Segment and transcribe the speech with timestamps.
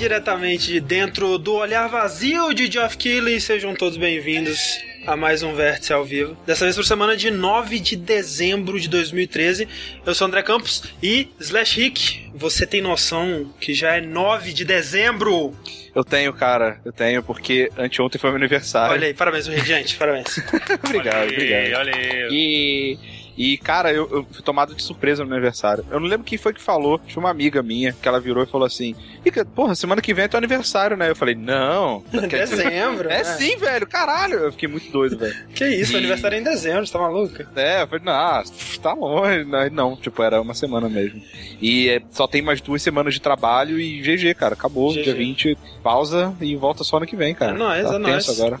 [0.00, 3.38] diretamente de dentro do olhar vazio de Geoff Keighley.
[3.38, 6.34] Sejam todos bem-vindos a mais um Vértice ao vivo.
[6.46, 9.68] Dessa vez por semana de 9 de dezembro de 2013.
[10.06, 14.64] Eu sou André Campos e Slash Rick, você tem noção que já é 9 de
[14.64, 15.54] dezembro?
[15.94, 16.80] Eu tenho, cara.
[16.82, 18.94] Eu tenho, porque anteontem foi meu aniversário.
[18.94, 19.96] Olha aí, parabéns, gente.
[19.96, 20.38] Parabéns.
[20.82, 21.78] obrigado, olha aí, obrigado.
[21.78, 22.28] Olha aí.
[22.32, 22.98] E.
[23.40, 25.82] E, cara, eu, eu fui tomado de surpresa no meu aniversário.
[25.90, 27.00] Eu não lembro quem foi que falou.
[27.06, 30.26] Tinha uma amiga minha que ela virou e falou assim: Rica, porra, semana que vem
[30.26, 31.08] é teu aniversário, né?
[31.08, 32.04] Eu falei, não.
[32.28, 33.08] dezembro?
[33.08, 33.24] É né?
[33.24, 34.34] sim, velho, caralho.
[34.40, 35.34] Eu fiquei muito doido, velho.
[35.56, 37.48] Que isso, E- aniversário é em dezembro, você tá maluca?
[37.56, 38.42] É, eu falei, não,
[38.82, 39.44] tá longe.
[39.44, 41.22] Não, não, tipo, era uma semana mesmo.
[41.62, 44.92] E é, só tem mais duas semanas de trabalho e GG, cara, acabou.
[44.92, 45.02] GG.
[45.02, 47.52] Dia 20, pausa e volta só ano que vem, cara.
[47.52, 48.26] É nóis, tá é nóis.
[48.26, 48.60] tenso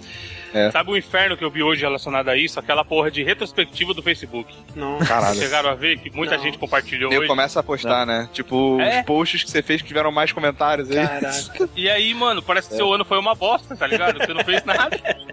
[0.50, 0.72] agora.
[0.72, 2.58] Sabe o inferno que eu vi hoje relacionado a isso?
[2.58, 4.54] Aquela porra de retrospectiva do Facebook.
[4.74, 4.98] Não.
[4.98, 5.38] Caralho.
[5.38, 6.42] Chegaram a ver que muita Não.
[6.42, 7.28] gente compartilhou Eu hoje.
[7.28, 8.28] começo a postar, né?
[8.32, 9.00] Tipo, É?
[9.00, 11.06] os posts que você fez que tiveram mais comentários aí.
[11.06, 11.68] Caraca.
[11.76, 12.70] E aí, mano, parece É.
[12.70, 14.18] que seu ano foi uma bosta, tá ligado?
[14.18, 14.96] Você não fez nada.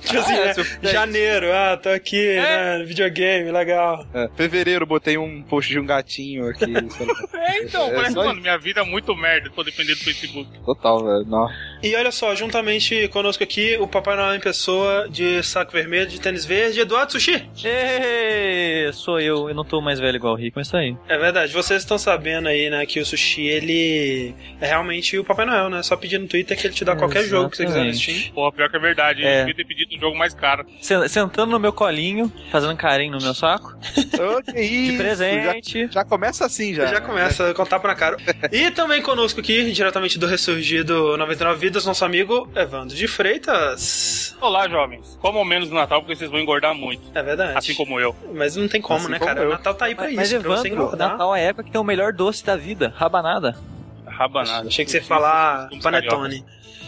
[0.00, 2.78] Tipo assim, Ah, é, seu- Janeiro, ah, tô aqui, É.
[2.78, 2.84] né?
[2.84, 4.06] Videogame, legal.
[4.14, 6.64] É, fevereiro, botei um post de um gatinho aqui.
[7.48, 10.50] É, então, É, parece, mano, minha vida é muito merda, tô dependendo do Facebook.
[10.66, 11.24] Total, velho.
[11.26, 11.48] Não.
[11.82, 16.20] E olha só, juntamente conosco aqui, o Papai Noel em pessoa de saco vermelho, de
[16.20, 17.48] tênis verde, Eduardo Sushi.
[17.64, 20.96] Ê, sou eu, eu não tô mais velho igual o Rick, mas tá aí.
[21.08, 25.46] É verdade, vocês estão sabendo aí, né, que o Sushi, ele é realmente o Papai
[25.46, 25.82] Noel, né?
[25.82, 28.20] Só pedir no Twitter que ele te dá qualquer jogo que você quiser no Exatamente.
[28.20, 28.34] Steam.
[28.34, 29.24] Porra, pior que é verdade.
[29.24, 29.34] É.
[29.42, 30.66] Eu devia ter pedido um jogo mais caro.
[30.80, 33.76] Sen- Sentando no meu colinho, fazendo carinho no meu saco,
[34.18, 35.86] Ô, que isso, de presente.
[35.86, 36.86] Já, já começa assim, já.
[36.86, 38.16] Já começa com tapa na cara.
[38.52, 44.34] E também conosco aqui, diretamente do Ressurgido 99 Vidas, nosso amigo Evandro de Freitas.
[44.40, 45.18] Olá, jovens.
[45.20, 47.02] Comam menos no Natal porque vocês vão engordar muito.
[47.14, 47.58] É verdade.
[47.58, 48.16] Assim como eu.
[48.32, 49.42] Mas não tem como, Assim né, como cara?
[49.42, 49.48] eu.
[49.48, 51.10] O Natal tá aí pra Mas, isso, mas pra você Evandro, engordar.
[51.10, 53.54] Natal é a época que tem o melhor doce da vida, rabanada.
[54.06, 54.66] Rabanada.
[54.66, 56.42] Achei que você ia falar panetone.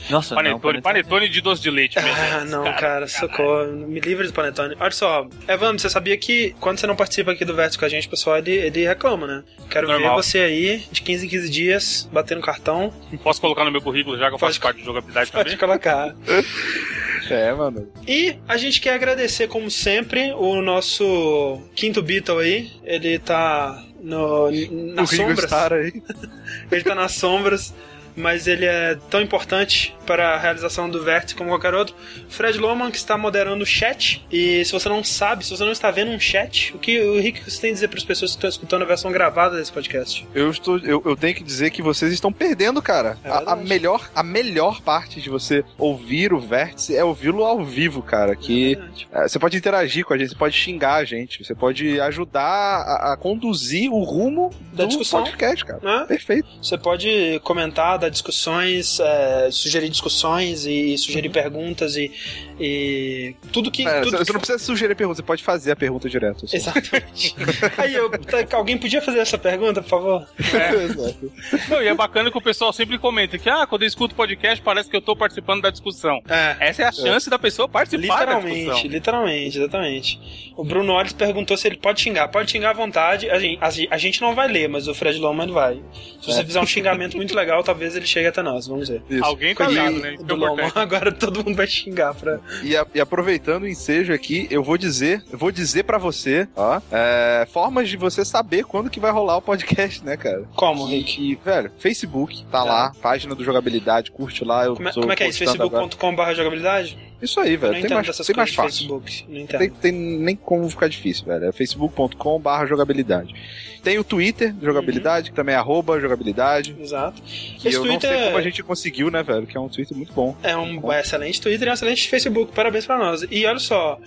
[0.09, 2.11] Nossa, não, Panetone, panetone de doce de leite mesmo.
[2.33, 3.67] Ah, não, cara, socorro.
[3.73, 4.75] Me livre do panetone.
[4.81, 7.89] Olha só, Evandro, você sabia que quando você não participa aqui do Vértice com a
[7.89, 9.45] gente, o pessoal, ele, ele reclama, né?
[9.69, 10.17] Quero Normal.
[10.17, 12.93] ver você aí, de 15 em 15 dias, batendo cartão.
[13.23, 14.53] Posso colocar no meu currículo já que eu Pode.
[14.55, 15.59] faço parte de jogabilidade Pode também?
[15.59, 16.15] colocar.
[17.31, 17.89] É, mano.
[18.09, 22.73] E a gente quer agradecer, como sempre, o nosso quinto Beatle aí.
[22.83, 25.51] Ele tá no, o nas sombras.
[26.73, 27.73] Ele tá nas sombras,
[28.17, 31.95] mas ele é tão importante para a realização do Vértice como qualquer outro.
[32.29, 34.27] Fred Loman, que está moderando o chat.
[34.29, 37.21] E se você não sabe, se você não está vendo um chat, o que o
[37.21, 39.71] Rick você tem a dizer para as pessoas que estão escutando a versão gravada desse
[39.71, 40.27] podcast?
[40.35, 43.17] Eu, estou, eu, eu tenho que dizer que vocês estão perdendo, cara.
[43.23, 47.65] É a, a melhor, a melhor parte de você ouvir o vértice é ouvi-lo ao
[47.65, 48.35] vivo, cara.
[48.35, 48.77] Que
[49.13, 52.01] É é, você pode interagir com a gente, você pode xingar a gente, você pode
[52.01, 55.23] ajudar a, a conduzir o rumo Da do discussão.
[55.23, 55.79] podcast, cara.
[55.81, 56.05] Né?
[56.09, 56.49] Perfeito.
[56.61, 62.11] Você pode comentar, dar discussões, é, sugerir discussões e sugerir perguntas e,
[62.61, 63.87] e tudo que.
[63.87, 66.47] É, tudo você que não precisa sugerir pergunta, você pode fazer a pergunta direto.
[66.47, 66.57] só.
[66.57, 67.35] Exatamente.
[67.79, 70.27] Aí eu, tá- alguém podia fazer essa pergunta, por favor?
[70.39, 71.33] Exato.
[71.69, 74.63] Não, e é bacana que o pessoal sempre comenta que, ah, quando eu escuto podcast
[74.63, 76.21] parece que eu tô participando da discussão.
[76.29, 76.57] É.
[76.61, 78.91] Essa é a chance da pessoa participar da Literalmente, discussão.
[78.91, 80.53] literalmente, exatamente.
[80.57, 82.29] O Bruno Ollis perguntou se ele pode xingar.
[82.29, 83.31] Pode xingar à vontade.
[83.31, 85.81] A gente, a gente- a não vai ler, mas o Fred Loman vai.
[86.21, 88.67] Se você fizer um xingamento muito legal, talvez ele chegue até nós.
[88.67, 89.03] Vamos ver.
[89.09, 89.25] Isso.
[89.25, 90.15] Alguém tá lendo, né?
[90.15, 90.71] Isso do é Loman.
[90.75, 92.41] Agora todo mundo vai xingar pra.
[92.63, 96.49] E, a- e aproveitando o ensejo aqui, eu vou dizer, eu vou dizer pra você,
[96.57, 100.45] ó, é, formas de você saber quando que vai rolar o podcast, né, cara?
[100.57, 101.39] Como, Rick?
[101.45, 105.23] velho, Facebook, tá lá, página do jogabilidade, curte lá, eu Como é, como é que
[105.25, 105.39] é isso?
[105.39, 106.99] Facebook.com.br jogabilidade?
[107.23, 108.71] Isso aí, velho, não tem mais, tem mais fácil.
[108.79, 109.27] Facebook.
[109.29, 109.59] Não entendo.
[109.59, 111.45] Tem, tem nem como ficar difícil, velho.
[111.47, 113.35] É facebook.com barra jogabilidade.
[113.83, 116.77] Tem o Twitter jogabilidade, que também é arroba jogabilidade.
[116.79, 117.23] Exato.
[117.25, 119.47] Esse eu não Twitter sei como a é- gente conseguiu, né, velho?
[119.47, 120.37] Que é um Twitter muito bom.
[120.43, 122.53] É um excelente Twitter e um excelente Facebook.
[122.53, 123.25] Parabéns pra nós.
[123.31, 123.99] E olha só.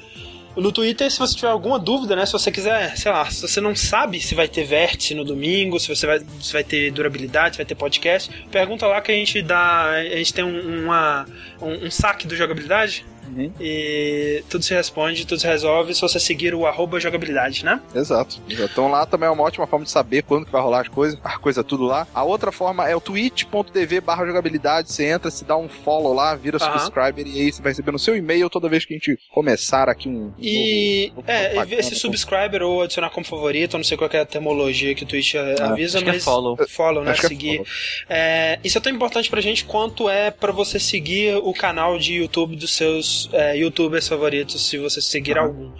[0.55, 2.27] No Twitter, se você tiver alguma dúvida, né?
[2.27, 5.79] Se você quiser, sei lá, se você não sabe se vai ter vértice no domingo,
[5.79, 9.15] se você vai, se vai ter durabilidade, se vai ter podcast, pergunta lá que a
[9.15, 9.89] gente dá.
[9.89, 11.25] A gente tem um, uma,
[11.59, 13.03] um, um saque do jogabilidade.
[13.27, 13.51] Uhum.
[13.59, 17.81] E tudo se responde, tudo se resolve se você seguir o arroba jogabilidade, né?
[17.95, 18.39] Exato.
[18.49, 21.19] Então lá também é uma ótima forma de saber quando que vai rolar as coisas,
[21.23, 22.07] a coisa tudo lá.
[22.13, 26.35] A outra forma é o twitch.tv barra jogabilidade, você entra, se dá um follow lá,
[26.35, 26.73] vira Aham.
[26.79, 29.89] subscriber e aí você vai receber no seu e-mail toda vez que a gente começar
[29.89, 33.97] aqui um E novo- novo é, e esse subscriber ou adicionar como favorito, não sei
[33.97, 36.57] qual é a termologia que o Twitch eh, avisa, acho que é mas follow.
[36.67, 37.11] follow, né?
[37.11, 37.57] Acho é seguir.
[37.57, 37.67] follow.
[38.09, 42.13] É, isso é tão importante pra gente quanto é pra você seguir o canal de
[42.15, 45.71] YouTube dos seus é, youtubers favoritos, se você seguir algum.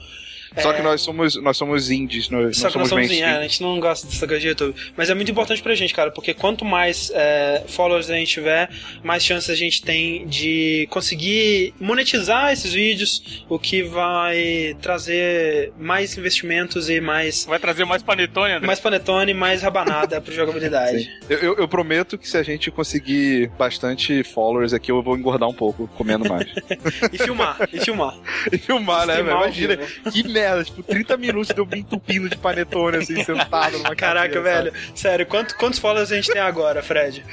[0.62, 0.76] Só É.
[0.76, 3.30] que nós somos, nós somos indies, nós Só não que nós somos somos mainstream.
[3.30, 4.76] é, a gente não gosta dessa coisa de YouTube.
[4.96, 8.70] Mas é muito importante pra gente, cara, porque quanto mais é, followers a gente tiver,
[9.04, 16.18] mais chances a gente tem de conseguir monetizar esses vídeos, o que vai trazer mais
[16.18, 18.68] investimentos e mais, Vai trazer mais panetone, André?
[18.68, 21.10] mais panetone, mais rabanada pra jogabilidade.
[21.30, 25.48] Eu, eu- eu prometo que se a gente conseguir bastante followers aqui, eu vou engordar
[25.50, 26.46] um pouco, comendo mais.
[27.12, 28.18] E filmar, e filmar.
[28.52, 29.38] e filmar, né, velho?
[29.38, 29.78] Imagina,
[30.12, 34.34] que merda, tipo, 30 minutos de eu me entupindo de panetone, assim, sentado numa Caraca,
[34.34, 34.74] cadeira, velho.
[34.96, 37.14] Sério, quanto, quantos followers a gente tem agora, Fred?
[37.14, 37.24] sabe?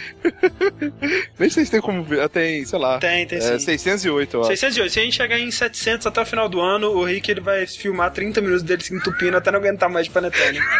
[1.39, 3.59] Nem sei se tem como ver, tem, sei lá, Tem, tem é, sim.
[3.59, 4.45] 608, ó.
[4.45, 4.93] 608.
[4.93, 7.67] Se a gente chegar em 700 até o final do ano, o Rick ele vai
[7.67, 10.61] filmar 30 minutos dele se entupindo até não aguentar mais de panetone.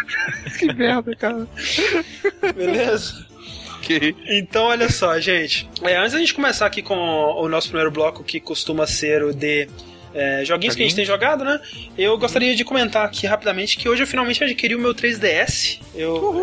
[0.57, 1.47] Que merda, cara.
[2.55, 3.25] Beleza?
[4.29, 5.67] Então, olha só, gente.
[5.81, 9.33] É, antes da gente começar aqui com o nosso primeiro bloco, que costuma ser o
[9.33, 9.67] de
[10.13, 11.59] é, joguinhos que a gente tem jogado, né?
[11.97, 15.79] Eu gostaria de comentar aqui rapidamente que hoje eu finalmente adquiri o meu 3DS.
[15.95, 16.33] Eu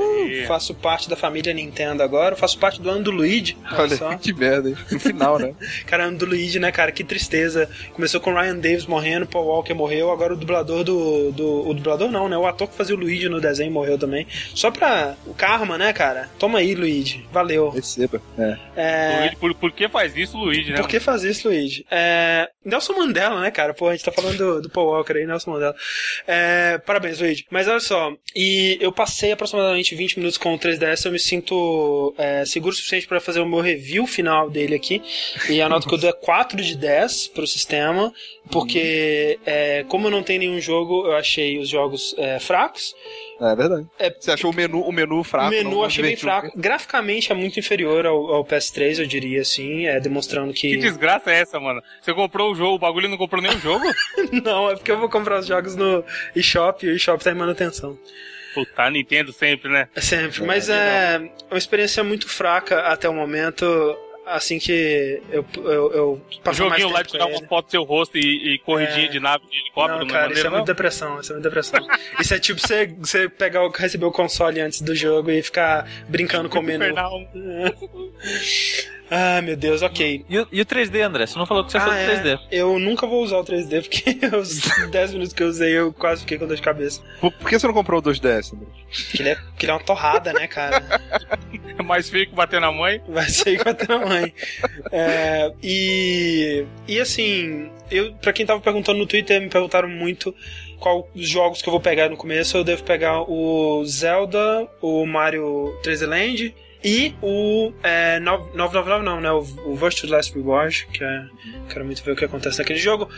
[0.46, 3.56] faço parte da família Nintendo agora, eu faço parte do ano do Luigi.
[3.70, 4.16] Olha, Olha, só.
[4.16, 4.76] que merda, hein?
[4.90, 5.54] No final, né?
[5.86, 6.92] Cara, ano do Luigi, né, cara?
[6.92, 7.68] Que tristeza.
[7.92, 11.68] Começou com o Ryan Davis morrendo, Paul Walker morreu, agora o dublador do, do.
[11.68, 12.36] O dublador não, né?
[12.36, 14.26] O ator que fazia o Luigi no desenho morreu também.
[14.54, 15.14] Só pra.
[15.26, 16.28] O karma, né, cara?
[16.38, 17.26] Toma aí, Luigi.
[17.32, 17.70] Valeu.
[17.70, 18.20] Receba.
[18.38, 18.56] É.
[18.76, 19.18] É.
[19.20, 20.78] Luigi, por, por que faz isso, Luigi, né?
[20.78, 21.84] Por que fazer isso, Luigi?
[21.90, 23.74] É, Nelson Mandela, né, cara?
[23.74, 25.74] Pô, a gente tá falando do, do Paul Walker aí, Nelson Mandela.
[26.28, 27.44] É, parabéns, Luigi.
[27.50, 32.14] Mas olha só, e eu passei aproximadamente 20 minutos com o 3DS, eu me sinto
[32.16, 35.02] é, seguro o suficiente pra fazer o meu review final dele aqui.
[35.48, 38.12] E anoto que eu dou 4 de 10 pro sistema,
[38.50, 42.94] porque é, como não tenho nenhum jogo, eu achei os jogos é, fracos.
[43.40, 43.86] É verdade.
[43.98, 45.48] É, Você achou o menu, o menu fraco?
[45.48, 46.50] o menu não achei bem fraco.
[46.56, 51.40] Graficamente é muito inferior ao, ao PS3, eu diria assim, é, demonstrando Que desgraça é
[51.40, 51.82] essa, mano?
[52.00, 53.84] Você comprou o jogo, o bagulho não comprou nenhum jogo?
[54.44, 56.04] Não, é porque eu vou comprar os jogos no
[56.34, 57.98] eShop e o eShop tá em manutenção.
[58.54, 59.88] Puta, Nintendo sempre, né?
[59.94, 60.42] É sempre.
[60.42, 63.64] Mas é uma experiência muito fraca até o momento.
[64.30, 67.82] Assim que eu, eu, eu passo mais joguinho lá de tirar uma foto do seu
[67.84, 69.08] rosto e, e corridinha É.
[69.08, 71.44] de nave de helicóptero, Não, não, cara, é isso é muito depressão, isso é muito
[71.44, 71.80] depressão.
[72.20, 76.48] isso é tipo você, você pegar receber o console antes do jogo e ficar brincando
[76.48, 76.94] com o menu.
[79.10, 80.24] Ah, meu Deus, ok.
[80.28, 81.26] E o, e o 3D, André?
[81.26, 82.22] Você não falou que você Ah, do é.
[82.22, 82.40] 3D.
[82.50, 84.60] Eu nunca vou usar o 3D, porque os
[84.90, 87.02] 10 minutos que eu usei eu quase fiquei com dor de cabeça.
[87.20, 88.66] Por, por que você não comprou o 2DS, André?
[88.90, 90.82] Porque ele é, porque ele é uma torrada, né, cara?
[91.78, 93.00] É mais feio que bater na mãe.
[93.08, 94.32] Vai sair com a tua mãe.
[94.92, 100.34] É, e, e assim, eu, pra quem tava perguntando no Twitter, me perguntaram muito
[100.78, 102.56] qual os jogos que eu vou pegar no começo.
[102.56, 106.54] Eu devo pegar o Zelda, o Mario 3D Land
[106.84, 109.30] e o é, 999 não, né?
[109.32, 109.38] O,
[109.70, 111.24] o Virtual Last Reward, que é.
[111.72, 113.08] Quero muito ver o que acontece naquele jogo.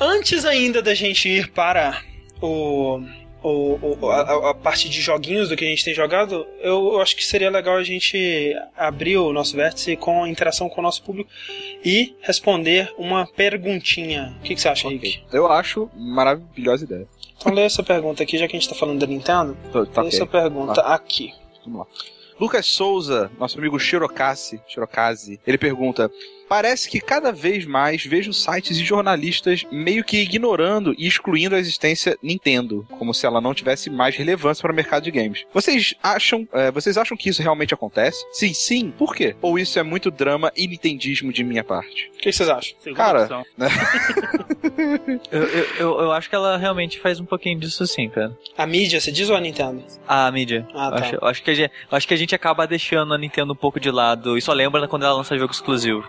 [0.00, 2.00] Antes ainda da gente ir para
[2.40, 3.00] o.
[3.46, 7.00] O, o- a, a parte de joguinhos do que a gente tem jogado, eu, eu
[7.02, 11.02] acho que seria legal a gente abrir o nosso vértice com interação com o nosso
[11.02, 11.28] público
[11.84, 14.34] e responder uma perguntinha.
[14.40, 15.20] O que, que você acha, Rick?
[15.30, 17.06] Eu acho maravilhosa ideia.
[17.36, 19.54] Então lê essa pergunta aqui, já que a gente tá falando da Nintendo.
[19.70, 20.18] Tô- Tá lê ok.
[20.18, 21.34] essa pergunta aqui.
[21.66, 21.86] Vamos lá.
[22.38, 26.10] Lucas Souza, nosso amigo Shirokase, Shirokase, ele pergunta:
[26.48, 31.58] Parece que cada vez mais vejo sites e jornalistas meio que ignorando e excluindo a
[31.58, 35.44] existência Nintendo, como se ela não tivesse mais relevância para o mercado de games.
[35.52, 38.24] Vocês acham, eh, vocês acham que isso realmente acontece?
[38.32, 38.90] Sim, sim.
[38.96, 39.34] Por quê?
[39.40, 42.10] Ou isso é muito drama e nintendismo de minha parte?
[42.14, 42.76] O que, que vocês acham?
[42.80, 43.44] Segunda Cara, opção.
[45.30, 48.36] Eu, eu, eu, eu acho que ela realmente faz um pouquinho disso sim, cara.
[48.56, 49.84] A mídia, você diz ou a Nintendo?
[50.06, 50.66] A mídia.
[50.74, 50.96] Ah, Eu tá.
[50.96, 53.56] acho, acho que a gente, eu acho que a gente acaba deixando a Nintendo um
[53.56, 56.04] pouco de lado e só lembra quando ela lança jogo exclusivo.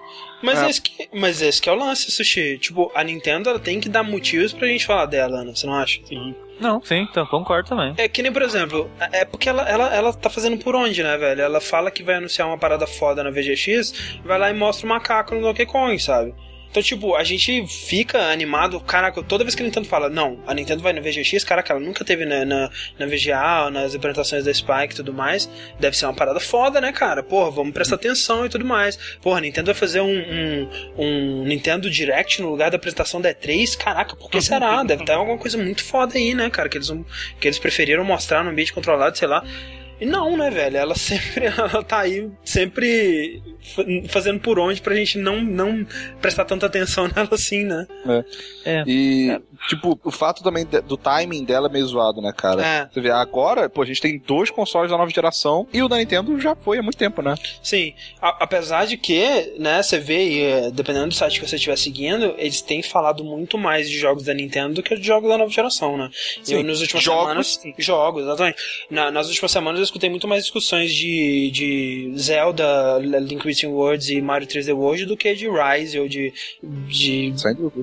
[0.45, 0.69] Mas, É.
[0.69, 2.57] esse que, mas esse que é o lance, Sushi.
[2.59, 5.51] Tipo, a Nintendo ela tem que dar motivos pra gente falar dela, né?
[5.55, 5.99] Você não acha?
[6.05, 6.35] Sim.
[6.59, 7.93] Não, sim, então concordo também.
[7.97, 11.17] É que nem, por exemplo, é porque ela, ela, ela tá fazendo por onde, né,
[11.17, 11.41] velho?
[11.41, 14.89] Ela fala que vai anunciar uma parada foda na VGX, vai lá e mostra o
[14.89, 16.33] macaco no Donkey Kong, sabe?
[16.75, 20.53] Então, tipo, a gente fica animado, caraca, toda vez que a Nintendo fala, não, a
[20.53, 24.53] Nintendo vai na VGX, caraca, ela nunca teve na, na, na VGA, nas apresentações da
[24.53, 27.23] Spike e tudo mais, deve ser uma parada foda, né, cara?
[27.23, 28.97] Porra, vamos prestar atenção e tudo mais.
[29.21, 33.33] Porra, a Nintendo vai fazer um, um, um Nintendo Direct no lugar da apresentação da
[33.33, 34.83] E3, caraca, por que será?
[34.83, 36.91] Deve ter alguma coisa muito foda aí, né, cara, que eles,
[37.39, 39.45] que eles preferiram mostrar no ambiente controlado, sei lá.
[39.99, 40.75] E não, né, velho?
[40.75, 43.41] Ela sempre ela tá aí, sempre
[44.09, 45.85] fazendo por onde pra gente não, não
[46.21, 47.87] prestar tanta atenção nela assim, né?
[48.65, 48.83] É.
[48.87, 52.65] E, tipo, o fato também do timing dela é meio zoado, né, cara?
[52.65, 52.89] É.
[52.91, 55.97] Você vê, agora, pô, a gente tem dois consoles da nova geração e o da
[55.97, 57.35] Nintendo já foi há muito tempo, né?
[57.61, 61.55] Sim, A- apesar de que, né, você vê, e, é, dependendo do site que você
[61.55, 65.29] estiver seguindo, eles têm falado muito mais de jogos da Nintendo do que de jogos
[65.29, 66.09] da nova geração, né?
[66.43, 67.59] Sim, eu, nas últimas jogos, semanas.
[67.61, 67.73] sim.
[67.77, 68.57] Jogos, exatamente.
[68.89, 74.09] Na- nas últimas semanas eu escutei muito mais discussões de, de Zelda, Link Between Worlds
[74.09, 77.33] e Mario 3D World do que de Rise ou de, de.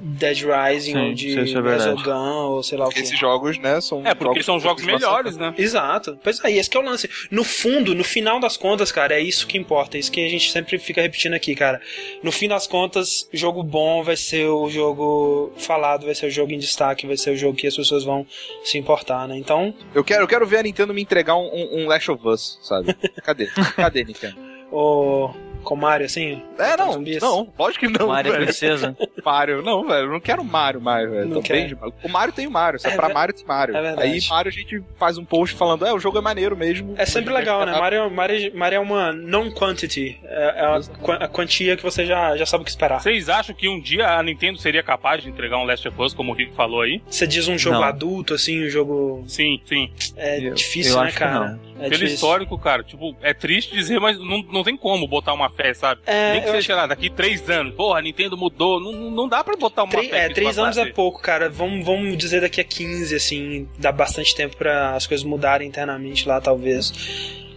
[0.03, 1.63] Dead Rising Sim, ou de isso é.
[1.63, 3.01] Resogun ou sei lá o que.
[3.01, 4.07] Esses jogos, né, são.
[4.07, 5.55] É, porque são jogos melhores, né?
[5.57, 6.19] Exato.
[6.23, 7.09] Pois é, esse que é o lance.
[7.31, 9.97] No fundo, no final das contas, cara, é isso que importa.
[9.97, 11.81] É isso que a gente sempre fica repetindo aqui, cara.
[12.23, 16.53] No fim das contas, jogo bom vai ser o jogo falado, vai ser o jogo
[16.53, 18.27] em destaque, vai ser o jogo que as pessoas vão
[18.65, 19.37] se importar, né?
[19.37, 22.27] Então, Eu quero, eu quero ver a Nintendo me entregar um, um, um Last of
[22.27, 22.95] Us, sabe?
[23.23, 23.47] Cadê?
[23.77, 24.53] Cadê, Nintendo?
[24.73, 25.31] o.
[25.63, 26.43] Com Mario, assim.
[26.59, 27.21] É, não, zumbis.
[27.23, 28.45] não, lógico que não, Mario é velho.
[28.47, 28.97] Princesa.
[29.25, 31.27] Mario, não, velho, eu não quero Mario mais, velho.
[31.27, 31.53] Não Tô quer.
[31.55, 31.95] bem de Mario.
[32.03, 33.77] O Mario tem o Mario, se é, É pra ver- Mario tem Mario.
[33.77, 34.09] é verdade.
[34.13, 36.95] Aí Mario a gente faz um post falando, é, o jogo é maneiro mesmo.
[36.99, 37.73] É sempre legal, né?
[37.79, 40.19] Mario, Mario, Mario é uma non-quantity.
[40.25, 43.01] É, é a, a quantia que você já, já sabe o que esperar.
[43.01, 46.15] Vocês acham que um dia a Nintendo seria capaz de entregar um Last of Us,
[46.15, 47.01] como o Rick falou aí?
[47.09, 47.85] Você diz um jogo Não.
[47.85, 49.25] adulto, assim, um jogo.
[49.27, 49.91] Sim, sim.
[50.17, 51.59] É Eu- difícil, eu né, acho que cara?
[51.87, 52.15] É Pelo difícil.
[52.15, 56.01] histórico, cara, tipo, é triste dizer, mas não, não tem como botar uma fé, sabe?
[56.07, 57.75] É, Nem que seja, sei lá, daqui três anos.
[57.75, 58.81] Porra, a Nintendo mudou.
[58.81, 60.07] Não, não- dá pra botar uma fé.
[60.13, 61.49] é, que três anos é pouco, cara.
[61.49, 63.69] Vamos, vamos dizer daqui a 15, assim.
[63.79, 66.93] Dá bastante tempo pra as coisas mudarem internamente lá, talvez.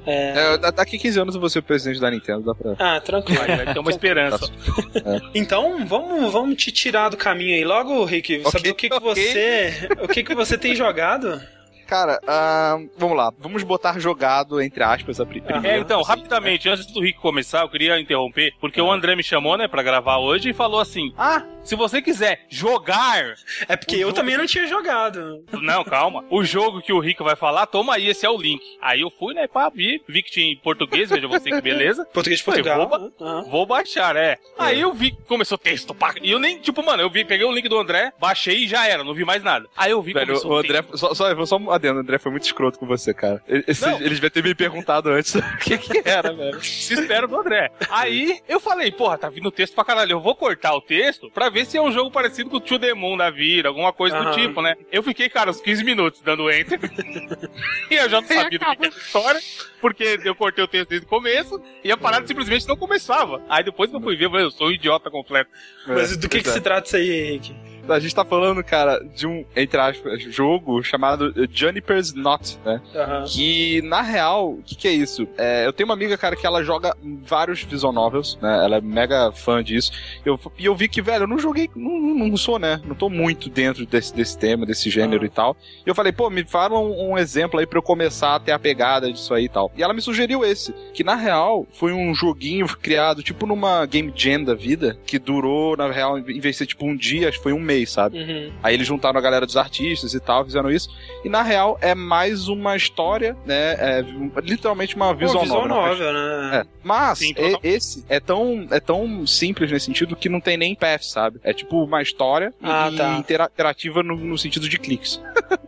[0.08, 0.54] É...
[0.54, 2.76] É, da- daqui 15 anos eu vou ser o presidente da Nintendo, dá pra.
[2.78, 3.40] Ah, tranquilo.
[3.46, 4.50] Vai ter uma esperança.
[5.34, 7.64] Então, vamos, vamos te tirar do caminho aí.
[7.64, 9.02] Logo, Rick, Ok, saber o que, que ok.
[9.14, 9.74] você.
[10.02, 11.42] O que, que você tem jogado?
[11.88, 13.32] Cara, ah, vamos lá.
[13.40, 15.68] Vamos botar jogado, entre aspas, a pri- primeiro.
[15.68, 19.24] É, então, assim, rapidamente, antes do Rick começar, eu queria interromper, porque o André me
[19.24, 23.34] chamou, né, pra gravar hoje e falou assim: Ah, se você quiser jogar.
[23.68, 25.44] É porque eu jogo- também não tinha jogado.
[25.62, 26.24] Não, calma.
[26.30, 28.62] O jogo que o Rick vai falar, toma aí, esse é o link.
[28.82, 32.06] Aí eu fui, né, pá, vi, vi que tinha em português, veja você que beleza.
[32.14, 33.12] Português de Falei, Portugal.
[33.18, 33.44] vou, Aham.
[33.50, 34.38] vou baixar, é.
[34.58, 37.46] Aí eu vi que começou texto, pá, e eu nem, tipo, mano, eu vi, peguei
[37.46, 39.68] o link do André, baixei e já era, não vi mais nada.
[39.76, 42.02] Aí eu vi que Velho, começou o André, só, só, vou só um adendo, o
[42.02, 43.42] André foi muito escroto com você, cara.
[43.48, 43.98] Ele, esse- Não.
[44.00, 46.62] ele devia ter me perguntado antes o que que era, velho.
[46.64, 47.72] se espera do André.
[47.90, 50.12] Aí eu falei, porra, tá vindo texto pra caralho.
[50.14, 52.78] Eu vou cortar o texto pra ver se é um jogo parecido com o Tio
[52.80, 54.34] Demon da vida, alguma coisa do Aham.
[54.34, 54.76] tipo, né?
[54.92, 56.80] Eu fiquei, cara, uns 15 minutos dando enter.
[57.90, 59.42] e eu já não sabia do que era a história,
[59.82, 63.42] porque eu cortei o texto desde o começo e a parada simplesmente não começava.
[63.50, 65.50] Aí depois que eu fui ver, eu falei, eu sou um idiota completo.
[65.88, 66.52] Mas do que, que é.
[66.52, 67.56] se trata isso aí, Henrique?
[67.88, 72.82] A gente tá falando, cara, de um, entre aspas, jogo chamado Juniper's Knot, né?
[72.96, 73.26] Aham.
[73.28, 75.28] Que, na real, o que, que é isso?
[75.38, 78.64] É, eu tenho uma amiga, cara, que ela joga vários visual novels, né?
[78.64, 79.92] Ela é mega fã disso.
[80.26, 82.82] Eu, e eu vi que, velho, eu não joguei, não, não sou, né?
[82.86, 85.26] Não tô muito dentro desse, desse tema, desse gênero Ah.
[85.26, 85.58] e tal.
[85.86, 88.52] E eu falei, pô, me fala um, um exemplo aí pra eu começar a ter
[88.52, 89.72] a pegada disso aí e tal.
[89.78, 94.12] E ela me sugeriu esse, que na real foi um joguinho criado, tipo numa Game
[94.16, 97.38] Jam da vida, que durou, na real, em vez de ser tipo um dia, acho
[97.38, 98.20] que foi um mês, sabe?
[98.20, 98.52] Uhum.
[98.62, 100.88] Aí eles juntaram a galera dos artistas e tal, fizeram isso.
[101.24, 103.74] E na real é mais uma história, né?
[103.74, 104.06] É
[104.44, 105.90] literalmente uma Pô, visual, visual novel.
[105.92, 106.58] novel, né?
[106.62, 106.66] É.
[106.84, 107.60] Mas Sim, total.
[107.64, 111.40] esse é tão, é tão simples nesse sentido que não tem nem path, sabe?
[111.44, 113.18] É tipo uma história Ah, e tá.
[113.18, 115.20] intera- interativa no, no sentido de cliques.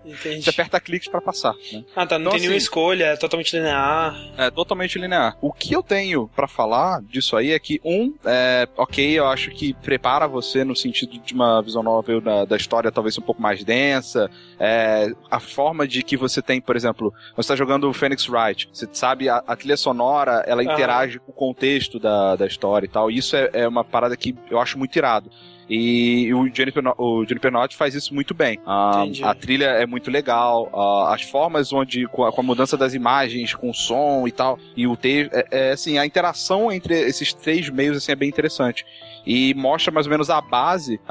[0.06, 0.44] Entendi.
[0.44, 1.54] Você aperta cliques pra passar.
[1.74, 1.84] Né?
[1.96, 2.18] Ah, tá.
[2.18, 4.16] Não Então, tem nenhuma assim- escolha, é totalmente linear.
[4.38, 5.38] É totalmente linear.
[5.42, 9.50] O que eu tenho pra falar disso aí é que, um, é, ok, eu acho
[9.52, 13.42] que prepara você no sentido de uma visão novel da, da história talvez um pouco
[13.42, 14.30] mais densa.
[14.60, 18.70] É, a forma de que você tem, por exemplo, você está jogando o Phoenix Wright,
[18.72, 22.90] você sabe, a, a trilha sonora, ela interage com o contexto da, da história e
[22.90, 23.12] tal.
[23.12, 25.30] E isso é, é uma parada que eu acho muito irado.
[25.70, 28.60] E o Jennifer, o Jennifer Knott faz isso muito bem.
[29.02, 29.24] Entendi.
[29.24, 30.70] a trilha é muito legal,
[31.10, 34.58] as formas onde, com a, com a mudança das imagens, com o som e tal,
[34.76, 38.30] e o texto, é, é, assim, a interação entre esses três meios assim, é bem
[38.30, 38.86] interessante.
[39.26, 41.02] E mostra mais ou menos a base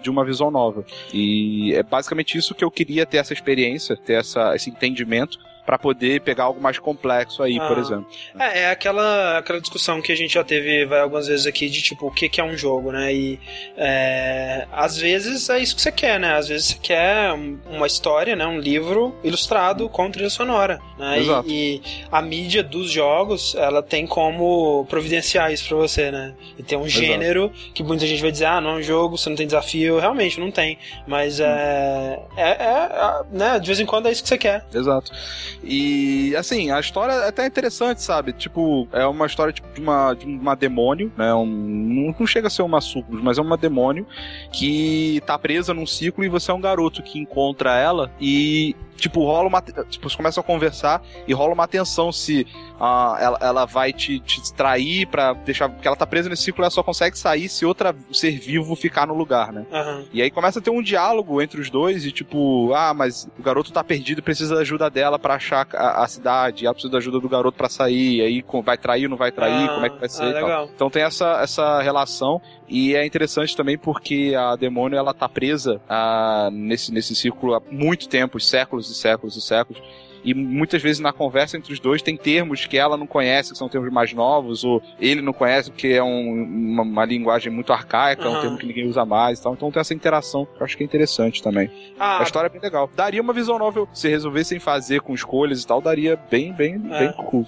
[0.00, 0.86] de uma visão nova.
[1.12, 5.38] E é basicamente isso que eu queria ter essa experiência, ter essa, esse entendimento.
[5.68, 7.80] Pra poder pegar algo mais complexo aí, por Ah.
[7.80, 8.06] exemplo.
[8.38, 11.82] É, é aquela, aquela discussão que a gente já teve vai, algumas vezes aqui de
[11.82, 13.12] tipo, o que, que é um jogo, né?
[13.12, 13.38] E
[13.76, 16.32] é, às vezes é isso que você quer, né?
[16.36, 18.46] Às vezes você quer um- uma história, né?
[18.46, 20.80] Um livro ilustrado com trilha sonora.
[20.98, 21.18] Né?
[21.18, 21.46] Exato.
[21.46, 26.32] E, e a mídia dos jogos, ela tem como providenciar isso pra você, né?
[26.58, 29.28] E tem um gênero que muita gente vai dizer, ah, não é um jogo, você
[29.28, 29.98] não tem desafio.
[29.98, 30.78] Realmente, não tem.
[31.06, 33.58] Mas é, é, é, é, né?
[33.60, 34.64] De vez em quando é isso que você quer.
[34.74, 35.12] Exato.
[35.62, 38.32] E, assim, a história é até interessante, sabe?
[38.32, 41.34] Tipo, é uma história tipo, de, uma, de uma demônio, né?
[41.34, 44.06] Um, não chega a ser uma sucubus, mas é uma demônio
[44.52, 49.24] que tá presa num ciclo e você é um garoto que encontra ela e tipo,
[49.24, 49.62] rola uma.
[49.62, 52.46] Tipo, você começa a conversar e rola uma tensão se
[52.80, 55.68] uh, ela, ela vai te, te distrair pra deixar.
[55.68, 59.06] Porque ela tá presa nesse ciclo ela só consegue sair se outra ser vivo ficar
[59.06, 59.66] no lugar, né?
[59.72, 60.04] Aham.
[60.12, 63.42] E aí começa a ter um diálogo entre os dois e tipo, ah, mas o
[63.42, 66.98] garoto tá perdido, precisa da ajuda dela pra achar a, a cidade, ela precisa da
[66.98, 69.86] ajuda do garoto pra sair, e aí vai trair ou não vai trair, Ah, como
[69.86, 70.70] é que vai ser ah, e tal.
[70.74, 75.80] Então tem essa, essa relação e é interessante também porque a demônio ela tá presa
[75.88, 79.82] ah, nesse, nesse círculo há muito tempo, séculos e séculos e séculos.
[80.28, 83.58] E muitas vezes na conversa entre os dois tem termos que ela não conhece, que
[83.58, 87.72] são termos mais novos, ou ele não conhece porque é um- uma, uma linguagem muito
[87.72, 89.54] arcaica, é um termo que ninguém usa mais e tal.
[89.54, 91.70] Então tem essa interação que eu acho que é interessante também.
[91.98, 92.90] Ah, A história é bem legal.
[92.94, 96.98] Daria uma visual novel, se resolvessem fazer com escolhas e tal, daria bem, bem, É.
[96.98, 97.46] bem cool.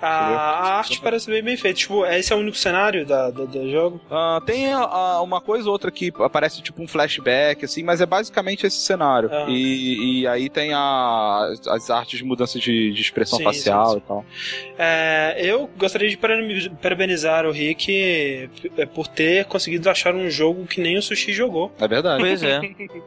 [0.00, 1.78] A, a arte parece bem bem feita.
[1.78, 4.00] Tipo, esse é o único cenário da, da- do jogo?
[4.10, 8.06] Ah, tem ah, uma coisa ou outra que aparece tipo um flashback, assim, mas é
[8.06, 9.28] basicamente esse cenário.
[9.32, 9.46] Ah.
[9.48, 13.92] E, e aí tem a- as artes de mudança de, de expressão Sim, facial sim,
[13.92, 13.98] sim.
[13.98, 14.24] e tal.
[14.78, 20.66] É, eu gostaria de parabeniz- parabenizar o Rick p- por ter conseguido achar um jogo
[20.66, 21.72] que nem o Sushi jogou.
[21.78, 22.20] É verdade.
[22.22, 22.60] Pois é,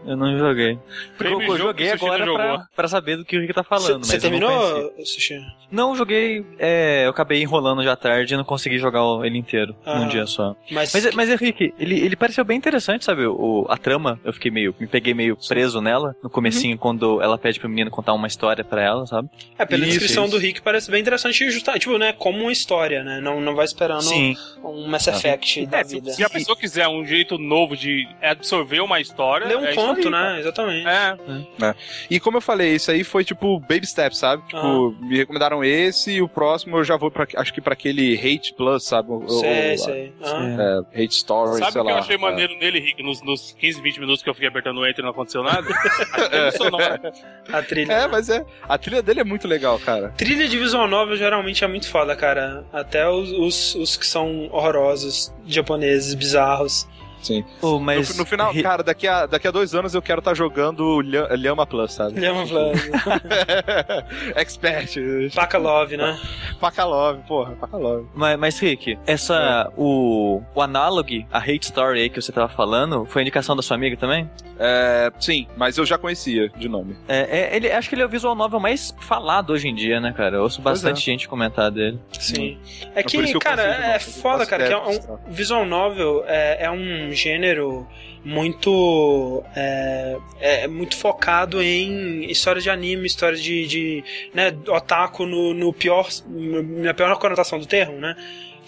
[0.05, 0.77] eu não joguei.
[1.17, 4.05] Prêmio eu, eu joguei agora pra, pra saber do que o Rick tá falando.
[4.05, 4.93] Você terminou.
[5.05, 5.39] Sushi?
[5.72, 6.46] Não, eu joguei.
[6.58, 10.00] é, eu acabei enrolando já tarde e não consegui jogar ele inteiro Ah.
[10.00, 10.55] num dia só.
[10.71, 13.25] Mas, Mas, mas Henrique, ele, ele pareceu bem interessante, sabe?
[13.25, 14.74] O, a trama, eu fiquei meio.
[14.79, 18.63] Me peguei meio preso nela no comecinho, quando ela pede pro menino contar uma história
[18.63, 19.29] pra ela, sabe?
[19.57, 20.36] é, pela Isso, descrição isso.
[20.36, 23.19] do Rick parece bem interessante, justa, tipo, né, como uma história, né?
[23.21, 24.36] Não, não vai esperando Sim.
[24.63, 26.12] um Mass Effect da É, se, vida.
[26.12, 29.48] se a pessoa quiser um jeito novo de absorver uma história.
[29.48, 30.39] Lê um é conto, aí, né?
[30.39, 30.83] Exatamente.
[30.83, 31.19] cara.
[31.62, 31.75] É.
[32.09, 34.43] E como eu falei, isso aí foi tipo baby steps, sabe?
[34.48, 38.15] Tipo, me recomendaram esse e o próximo eu já vou pra, acho que pra aquele
[38.15, 39.12] Hate Plus, sabe?
[39.12, 40.13] O- sei, sei.
[40.21, 40.84] Ah.
[40.93, 41.97] É, Hate Story, Sabe sei o que lá.
[41.97, 42.19] eu achei é.
[42.19, 45.03] maneiro nele, Rick, nos, nos 15, 20 minutos que eu fiquei apertando o Enter e
[45.03, 45.67] não aconteceu nada?
[45.69, 47.13] A trilha sonora.
[47.51, 47.93] A trilha.
[47.93, 48.45] É, mas é.
[48.67, 50.10] A trilha dele é muito legal, cara.
[50.17, 52.65] Trilha de visual novel geralmente é muito foda, cara.
[52.71, 56.88] Até os, os, os que são horrorosos, japoneses, bizarros.
[57.21, 57.43] Sim.
[57.62, 60.19] Oh, No, mas no final, Ri- cara, daqui a, daqui a dois anos eu quero
[60.19, 62.19] estar jogando Lha- Lhama Plus, sabe?
[62.19, 62.79] Lhama Plus.
[64.36, 64.97] Expert.
[65.36, 66.19] Paca Love, né?
[66.60, 68.05] Pakalov, porra, Pakalov.
[68.13, 69.71] Mas, mas, Rick, essa.
[69.77, 73.75] O, o analogue, a hate story aí que você tava falando, foi indicação da sua
[73.75, 74.29] amiga também?
[74.62, 76.95] É, sim, mas eu já conhecia de nome.
[77.08, 80.01] É, é, ele, acho que ele é o visual novel mais falado hoje em dia,
[80.01, 80.36] né, cara?
[80.38, 81.97] Eu ouço bastante gente comentar dele.
[82.19, 82.58] Sim.
[82.93, 86.71] É É que, que cara, é foda, cara, que é um visual novel é, é
[87.10, 87.88] um gênero
[88.24, 95.54] muito é, é muito focado em história de anime, história de, de né, otaku no,
[95.54, 98.15] no pior na pior conotação do termo, né?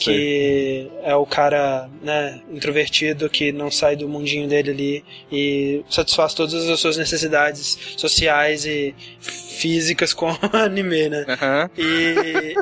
[0.03, 6.33] Que é o cara, né, introvertido que não sai do mundinho dele ali e satisfaz
[6.33, 11.25] todas as suas necessidades sociais e físicas com anime, né?
[11.27, 11.69] Aham.
[11.77, 12.55] E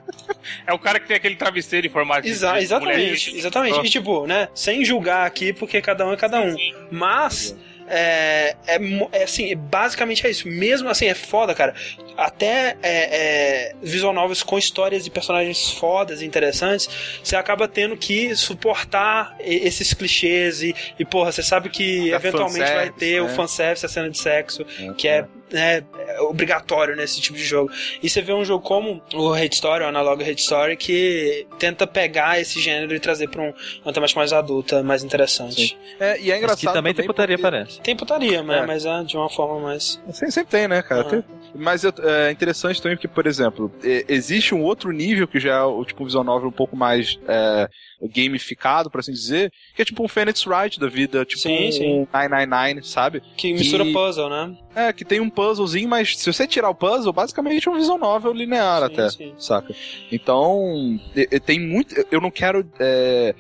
[0.67, 3.39] É o cara que tem aquele travesseiro em formato de- Exa de exatamente, mulher.
[3.39, 3.80] exatamente.
[3.86, 6.56] E tipo, né, sem julgar aqui, porque cada um é cada um.
[6.91, 7.56] Mas,
[7.89, 8.80] é, é,
[9.12, 10.47] é assim, basicamente é isso.
[10.47, 11.73] Mesmo assim, é foda, cara.
[12.15, 16.89] Até é, é, visual novels com histórias e personagens fodas e interessantes,
[17.23, 22.91] você acaba tendo que suportar esses clichês e, e porra, você sabe que eventualmente vai
[22.91, 23.36] ter o né?
[23.36, 24.65] fanservice, a cena de sexo,
[24.97, 27.71] que é, né, é obrigatório nesse tipo de jogo.
[28.01, 31.85] E você vê um jogo como o Hate Story, o Analog Hate Story, que tenta
[31.88, 35.77] pegar esse gênero e trazer pra um, uma temática mais adulta, mais interessante.
[35.99, 36.59] É, e é Mas engraçado.
[36.67, 37.81] que também tem putaria, porque- parece.
[37.81, 38.65] Tem putaria, mas É.
[38.65, 39.99] mas é de uma forma mais.
[40.12, 41.01] Sempre, sempre tem, né, cara?
[41.01, 41.03] Ah.
[41.05, 41.23] Tem-
[41.55, 43.71] Mas é interessante também porque, por exemplo,
[44.07, 47.19] existe um outro nível que já é o tipo um visual novel um pouco mais
[47.27, 47.67] é,
[48.13, 51.71] gamificado, por assim dizer, que é tipo um Phoenix Wright da vida, tipo Sim, um
[51.71, 52.07] sim.
[52.13, 53.21] 999, sabe?
[53.35, 54.57] Que mistura Que- puzzle, né?
[54.75, 57.97] É, que tem um puzzlezinho, mas se você tirar o puzzle, basicamente é um visual
[57.97, 59.33] novel linear Sim, até, sim.
[59.38, 59.73] saca?
[60.12, 60.99] Então,
[61.45, 61.95] tem muito...
[62.12, 62.65] Eu não quero...
[62.79, 63.33] é,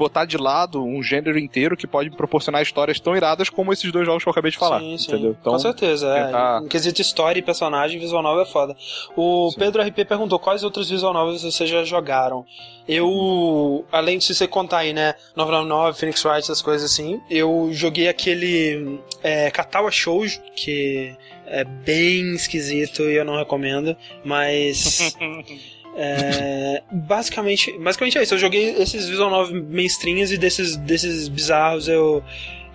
[0.00, 4.06] botar de lado um gênero inteiro que pode proporcionar histórias tão iradas como esses dois
[4.06, 5.12] jogos que eu acabei de falar, sim, sim.
[5.12, 5.36] entendeu?
[5.38, 6.64] Então, Com certeza, tentar- é.
[6.64, 8.74] Em quesito história e personagem, visual novel é foda.
[9.14, 9.58] O Sim.
[9.58, 12.44] Pedro RP perguntou quais outros visual novels vocês já jogaram.
[12.88, 18.08] Eu, além de você contar aí, né, 999, Phoenix Wright, essas coisas assim, eu joguei
[18.08, 21.14] aquele é, Katawa Shoujo, que
[21.46, 25.14] é bem esquisito e eu não recomendo, mas...
[26.02, 28.34] É, basicamente, basicamente é isso.
[28.34, 32.24] Eu joguei esses visual novel mainstreams e desses, desses bizarros eu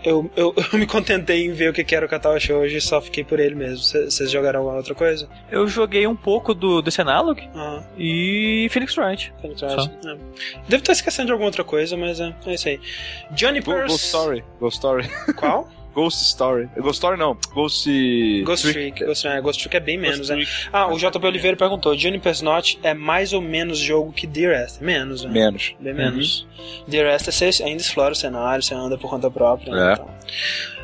[0.04, 2.80] eu, eu, eu me contentei em ver o que que era o Katawa Shoujo e
[2.82, 3.80] só fiquei por ele mesmo.
[3.80, 5.28] Cê- Vocês jogaram alguma outra coisa?
[5.50, 9.34] Eu joguei um pouco do desse Analog Ah, e Phoenix Wright.
[9.42, 9.90] Phoenix Wright.
[10.06, 10.16] É.
[10.70, 12.80] Devo estar esquecendo de alguma outra coisa, mas é, é isso aí.
[13.32, 13.88] Johnny Go- Purse.
[13.88, 14.44] Ghost Story.
[14.60, 15.10] Ghost Story.
[15.36, 15.68] Qual?
[15.96, 16.68] Ghost Story.
[16.76, 17.38] Ghost Story não.
[17.54, 17.90] Ghost...
[18.44, 19.04] Ghost Trick.
[19.06, 20.44] Ghost, é, Ghost Trick é bem menos, né?
[20.72, 24.84] Ah, o JP Oliveira perguntou: Juniper's Knot é mais ou menos jogo que Dear Esther?
[24.86, 25.32] Menos, né?
[25.32, 25.74] Menos.
[25.80, 26.46] Bem menos.
[26.88, 29.74] Dear Esther, você ainda explora o cenário, você anda por conta própria.
[29.74, 29.94] né, É.
[29.94, 30.10] então.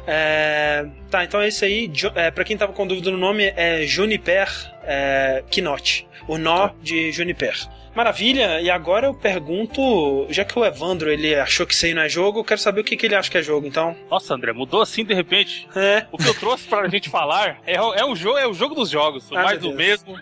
[0.07, 1.87] É, tá, então é isso aí.
[1.87, 4.47] Jo- É, pra quem tava com dúvida no nome, é Juniper
[4.83, 6.07] é, Knot.
[6.27, 7.55] O nó de Juniper.
[7.95, 12.01] Maravilha, e agora eu pergunto, já que o Evandro ele achou que isso aí não
[12.03, 13.95] é jogo, eu quero saber o que, que ele acha que é jogo, então.
[14.09, 15.67] Nossa, André, mudou assim de repente.
[15.75, 16.05] É.
[16.11, 18.75] O que eu trouxe pra gente falar é, o- é um jogo, é o jogo
[18.75, 19.29] dos jogos.
[19.33, 20.17] Ah, mais do mesmo.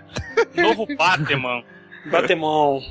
[0.55, 1.63] Novo Batman.
[2.05, 2.82] Batemon.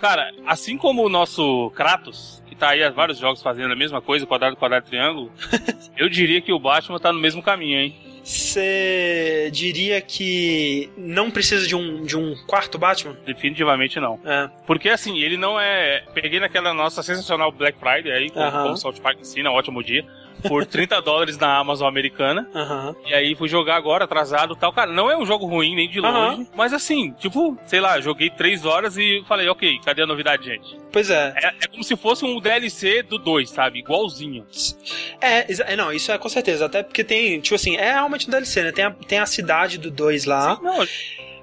[0.00, 4.00] Cara, assim como o nosso Kratos, que tá aí há vários jogos fazendo a mesma
[4.02, 5.32] coisa, quadrado, quadrado, triângulo,
[5.96, 7.96] eu diria que o Batman tá no mesmo caminho, hein?
[8.28, 13.16] Você diria que não precisa de um, de um quarto Batman?
[13.24, 14.20] Definitivamente não.
[14.22, 14.50] É.
[14.66, 16.04] Porque assim, ele não é.
[16.12, 18.62] Peguei naquela nossa sensacional Black Friday aí, como, Aham.
[18.64, 20.04] como o South Park ensina, ótimo dia.
[20.46, 22.48] Por 30 dólares na Amazon americana.
[22.54, 22.94] Aham.
[23.06, 24.72] E aí fui jogar agora, atrasado e tal.
[24.72, 26.46] Cara, não é um jogo ruim, nem de longe.
[26.54, 30.76] Mas assim, tipo, sei lá, joguei 3 horas e falei, ok, cadê a novidade, gente?
[30.92, 31.34] Pois é.
[31.36, 33.80] É, é como se fosse um DLC do 2, sabe?
[33.80, 34.46] Igualzinho.
[35.20, 36.66] É, é, não, isso é com certeza.
[36.66, 38.72] Até porque tem, tipo assim, é realmente um DLC, né?
[38.72, 40.56] Tem a, tem a cidade do 2 lá.
[40.56, 40.86] Sim, não,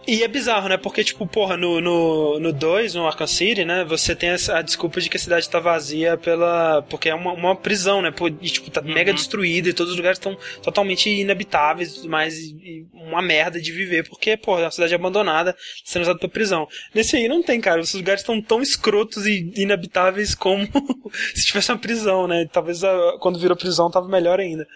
[0.08, 0.78] E é bizarro, né?
[0.78, 3.84] Porque, tipo, porra, no 2, no, no, dois, no Arkham City, né?
[3.86, 6.84] Você tem a desculpa de que a cidade tá vazia pela.
[6.84, 8.12] Porque é uma, uma prisão, né?
[8.12, 9.16] Pô, E, tipo, tá mega Uhum.
[9.16, 12.38] destruída e todos os lugares estão totalmente inabitáveis e tudo mais.
[12.38, 14.08] E, e uma merda de viver.
[14.08, 16.68] Porque, porra, é uma cidade abandonada sendo usada pra prisão.
[16.94, 17.82] Nesse aí não tem, cara.
[17.82, 20.68] Os lugares estão tão escrotos e inabitáveis como
[21.34, 22.46] se tivesse uma prisão, né?
[22.52, 24.68] Talvez a- quando virou prisão tava melhor ainda.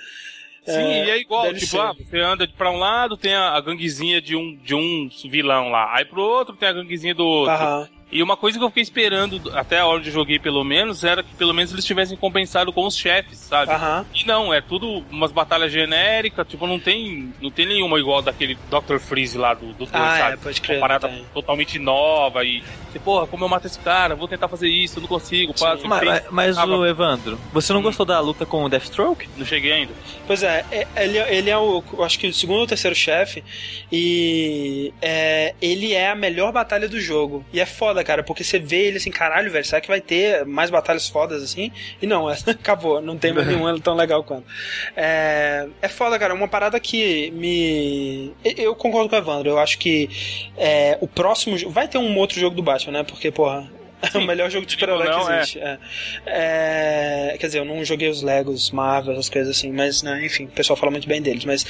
[0.69, 1.65] Sim, É, e é igual, DLC.
[1.65, 5.10] tipo, ah, você anda pra um lado, tem a, a ganguezinha de um, de um
[5.29, 5.95] vilão lá.
[5.95, 7.53] Aí pro outro tem a ganguezinha do outro.
[7.53, 7.89] Aham.
[8.12, 11.22] E uma coisa que eu fiquei esperando até a hora de joguei, pelo menos, era
[11.22, 13.72] que pelo menos eles tivessem compensado com os chefes, sabe?
[13.72, 14.06] Aham.
[14.15, 18.56] E não, é tudo umas batalhas genéricas, tipo, não tem, não tem nenhuma igual daquele
[18.69, 18.98] Dr.
[18.98, 20.38] Freeze lá do 2, Ah, é, sabe?
[20.38, 20.78] pode crer.
[20.78, 24.98] Comparada totalmente nova e, você, porra, como eu mato esse cara, vou tentar fazer isso,
[24.98, 27.84] eu não consigo, sempre Mas, mas- mas Ah, o Evandro, você não Hum.
[27.84, 29.28] gostou da luta com o Deathstroke?
[29.38, 29.93] não cheguei ainda.
[30.26, 33.43] Pois é, é- ele, ele é o, eu acho que o segundo ou terceiro chefe
[33.91, 37.45] e é, ele é a melhor batalha do jogo.
[37.54, 40.45] E é foda, cara, porque você vê ele assim, caralho, velho, será que vai ter
[40.45, 41.71] mais batalhas fodas assim?
[42.01, 44.45] E não, é, acabou, não tem mais nenhuma tão legal quanto.
[44.95, 48.31] É, é foda, cara, uma parada que me...
[48.43, 50.09] Eu concordo com o Evandro, eu acho que
[50.57, 51.57] é, o próximo...
[51.69, 53.03] Vai ter um outro jogo do Batman, né?
[53.03, 53.79] Porque, porra...
[54.01, 55.38] É o melhor jogo de Digo super-herói que é.
[55.38, 55.59] existe.
[55.59, 55.77] É.
[56.25, 60.45] É, quer dizer, eu não joguei os Legos, Marvel, essas coisas assim, mas, né, enfim,
[60.45, 61.65] o pessoal fala muito bem deles, mas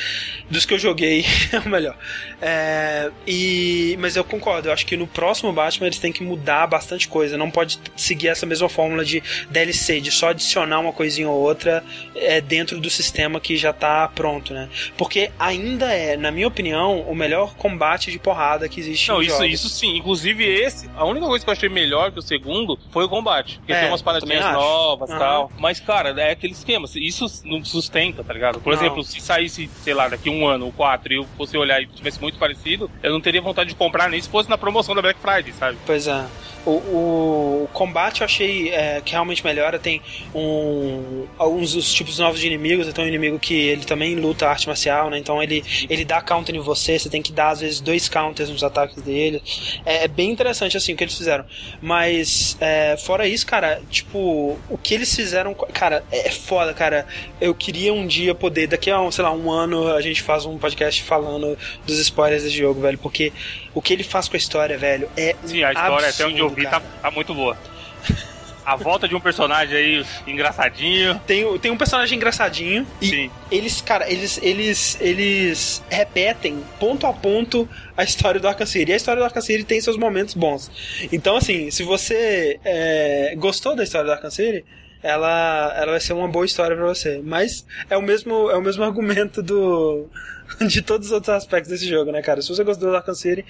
[0.49, 1.97] dos que eu joguei é o melhor.
[2.41, 6.67] É, e, mas eu concordo, eu acho que no próximo Batman eles têm que mudar
[6.67, 11.29] bastante coisa, não pode seguir essa mesma fórmula de DLC, de só adicionar uma coisinha
[11.29, 11.83] ou outra
[12.15, 14.69] é, dentro do sistema que já tá pronto, né?
[14.97, 19.37] Porque ainda é, na minha opinião, o melhor combate de porrada que existe Não, isso,
[19.37, 19.53] jogos.
[19.53, 19.97] isso sim.
[19.97, 23.57] Inclusive, esse, a única coisa que eu achei melhor que o segundo foi o combate.
[23.59, 25.19] Porque É, tem umas paradinhas novas e Aham.
[25.19, 25.51] tal.
[25.57, 26.85] Mas, cara, é aquele esquema.
[26.95, 28.59] Isso não sustenta, tá ligado?
[28.59, 28.79] Por Não.
[28.79, 31.87] exemplo, se saísse, sei lá, daqui um ano ou quatro e eu fosse olhar e
[31.87, 35.01] tivesse muito parecido, eu não teria vontade de comprar nem se fosse na promoção da
[35.01, 35.77] Black Friday, sabe?
[35.85, 36.25] Pois é.
[36.69, 39.79] O, o combate eu achei é, que realmente melhora.
[39.79, 40.01] Tem
[40.33, 42.87] um, alguns dos tipos novos de inimigos.
[42.87, 45.17] Então, um inimigo que ele também luta arte marcial, né?
[45.17, 46.97] Então, ele, ele dá counter em você.
[46.97, 49.41] Você tem que dar, às vezes, dois counters nos ataques dele.
[49.85, 51.45] É, é bem interessante, assim, o que eles fizeram.
[51.81, 55.53] Mas, é, fora isso, cara, tipo, o que eles fizeram.
[55.53, 57.05] Cara, é foda, cara.
[57.39, 60.57] Eu queria um dia poder, daqui a, sei lá, um ano, a gente faz um
[60.57, 62.97] podcast falando dos spoilers desse jogo, velho.
[62.97, 63.31] Porque
[63.79, 65.33] o que ele faz com a história, velho, é.
[65.45, 67.57] Sim, a história, até onde eu vi, absurdo, tá, tá muito boa.
[68.65, 71.19] A volta de um personagem aí engraçadinho.
[71.25, 73.31] Tem, tem um personagem engraçadinho e Sim.
[73.49, 78.91] eles, cara, eles, eles, eles repetem ponto a ponto a história do Arkham City.
[78.91, 80.69] E a história do Arkham City tem seus momentos bons.
[81.11, 84.63] Então, assim, se você é, gostou da história do Arkham City,
[85.01, 87.21] ela, ela vai ser uma boa história pra você.
[87.23, 90.07] Mas é o mesmo, é o mesmo argumento do,
[90.67, 92.41] de todos os outros aspectos desse jogo, né, cara?
[92.41, 93.45] Se você gostou do Arkham City,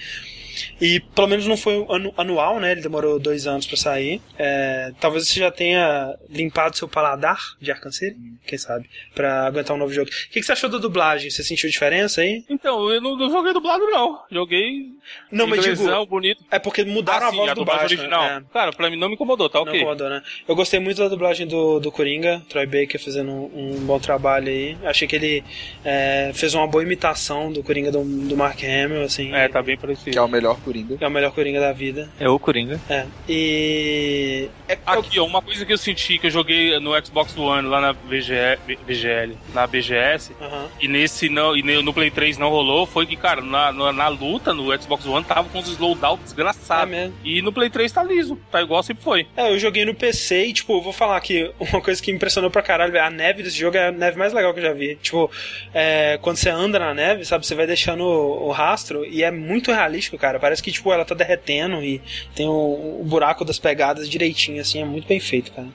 [0.80, 2.72] e pelo menos não foi anu anual, né?
[2.72, 4.22] Ele demorou dois anos para sair.
[4.38, 9.76] É, talvez você já tenha limpado seu paladar de Arkham City, quem sabe, para aguentar
[9.76, 10.10] um novo jogo.
[10.10, 11.30] O que, que, você achou da dublagem?
[11.30, 12.43] Você sentiu diferença aí?
[12.50, 14.22] Então, eu não, não joguei dublado, não.
[14.32, 14.88] Joguei.
[15.32, 16.06] Não, mas digo.
[16.06, 16.43] bonito.
[16.52, 17.84] É porque mudaram ah, a voz a do Batman.
[17.84, 18.24] original.
[18.24, 18.43] É.
[18.52, 19.74] Cara, pra mim não me incomodou, tá ok.
[19.74, 20.22] Não incomodou, né?
[20.48, 24.50] Eu gostei muito da dublagem do, do Coringa, Troy Baker fazendo um, um bom trabalho
[24.50, 24.78] aí.
[24.84, 25.43] Achei que ele
[25.84, 29.34] é, fez uma boa imitação do Coringa do, do Mark Hamill, assim.
[29.34, 30.12] É, tá bem parecido.
[30.12, 30.97] Que é o melhor Coringa.
[30.99, 32.09] É o melhor Coringa da vida.
[32.19, 32.79] É o Coringa.
[32.89, 33.05] É.
[33.27, 34.49] E.
[34.67, 37.79] É, Aqui, ó, uma coisa que eu senti que eu joguei no Xbox One lá
[37.79, 40.67] na VGL, VGL na BGS, uhum.
[40.79, 44.07] e nesse não, e no Play 3 não rolou, foi que, cara, na, na, na
[44.07, 46.93] luta no Xbox One tava com os slowdown desgraçados.
[46.93, 47.15] É mesmo.
[47.23, 49.27] E no Play 3 tá liso, tá igual sempre foi.
[49.35, 52.49] É, eu joguei no PC e, tipo, vou falar que uma coisa que me impressionou
[52.49, 54.95] pra caralho, a neve desse jogo é a neve mais legal que eu já vi.
[54.95, 55.31] Tipo,
[55.73, 59.31] é, quando você anda na neve, sabe, você vai deixando o, o rastro e é
[59.31, 60.38] muito realístico, cara.
[60.39, 62.02] Parece que, tipo, ela tá derretendo e
[62.36, 65.67] tem o, o buraco das pegadas direitinho, assim, é muito bem feito, cara.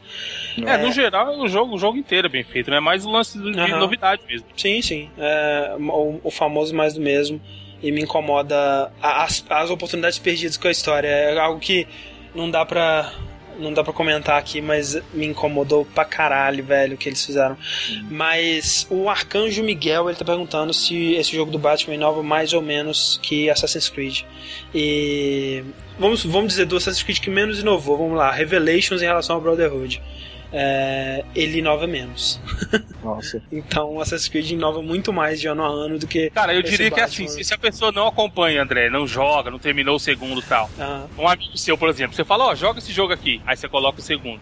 [0.64, 2.80] É, é, no geral, o jogo, o jogo inteiro é bem feito, né?
[2.80, 3.78] Mais o lance de uhum.
[3.78, 4.46] novidade mesmo.
[4.56, 5.10] Sim, sim.
[5.18, 7.40] É, o, o famoso mais do mesmo.
[7.82, 11.06] E me incomoda as, as oportunidades perdidas com a história.
[11.06, 11.86] É algo que
[12.34, 13.12] não dá pra
[13.58, 17.56] não dá para comentar aqui, mas me incomodou pra caralho, velho, o que eles fizeram.
[17.90, 18.06] Uhum.
[18.10, 22.62] Mas o Arcanjo Miguel, ele tá perguntando se esse jogo do Batman inova mais ou
[22.62, 24.22] menos que Assassin's Creed.
[24.74, 25.64] E
[25.98, 29.42] vamos, vamos dizer do Assassin's Creed que menos inovou, vamos lá, Revelations em relação ao
[29.42, 30.02] Brotherhood
[30.56, 32.40] é, ele inova menos.
[33.02, 33.42] Nossa.
[33.52, 36.30] então Assassin's Creed inova muito mais de ano a ano do que.
[36.30, 39.96] Cara, eu diria que assim, se a pessoa não acompanha, André, não joga, não terminou
[39.96, 40.70] o segundo e tal.
[41.18, 43.42] Um amigo seu, por exemplo, você fala, ó, oh, joga esse jogo aqui.
[43.44, 44.40] Aí você coloca o segundo.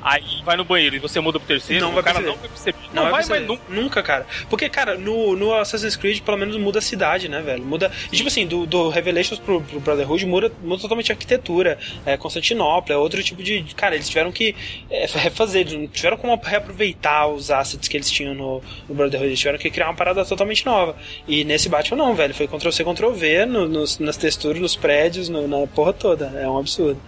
[0.00, 2.26] Aí vai no banheiro e você muda pro terceiro, não o cara perceber.
[2.28, 2.78] não vai perceber.
[2.94, 3.62] Não, não vai, vai nunca.
[3.68, 4.26] nunca, cara.
[4.48, 7.62] Porque, cara, no, no Assassin's Creed pelo menos muda a cidade, né, velho?
[7.62, 7.92] Muda.
[8.10, 11.78] E, tipo assim, do, do Revelations pro, pro Brotherhood muda, muda totalmente a arquitetura.
[12.06, 13.62] É Constantinopla, é outro tipo de.
[13.74, 14.54] Cara, eles tiveram que
[14.90, 15.49] é, refazer,
[15.92, 19.28] tiveram como reaproveitar os assets que eles tinham no, no Brotherhood.
[19.28, 20.96] Eles tiveram que criar uma parada totalmente nova.
[21.26, 22.34] E nesse Batman não, velho.
[22.34, 26.26] Foi Ctrl-C, Ctrl-V no, nos, nas texturas, nos prédios, no, na porra toda.
[26.36, 27.00] É um absurdo.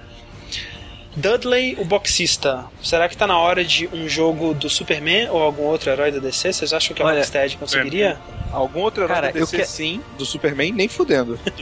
[1.14, 2.64] Dudley, o boxista.
[2.83, 6.18] Será que tá na hora de um jogo do Superman ou algum outro herói da
[6.18, 6.52] DC?
[6.52, 8.18] Vocês acham que a Rocksteady conseguiria?
[8.50, 9.64] Algum outro herói Cara, da DC, que...
[9.64, 10.00] sim.
[10.16, 11.38] Do Superman, nem fudendo.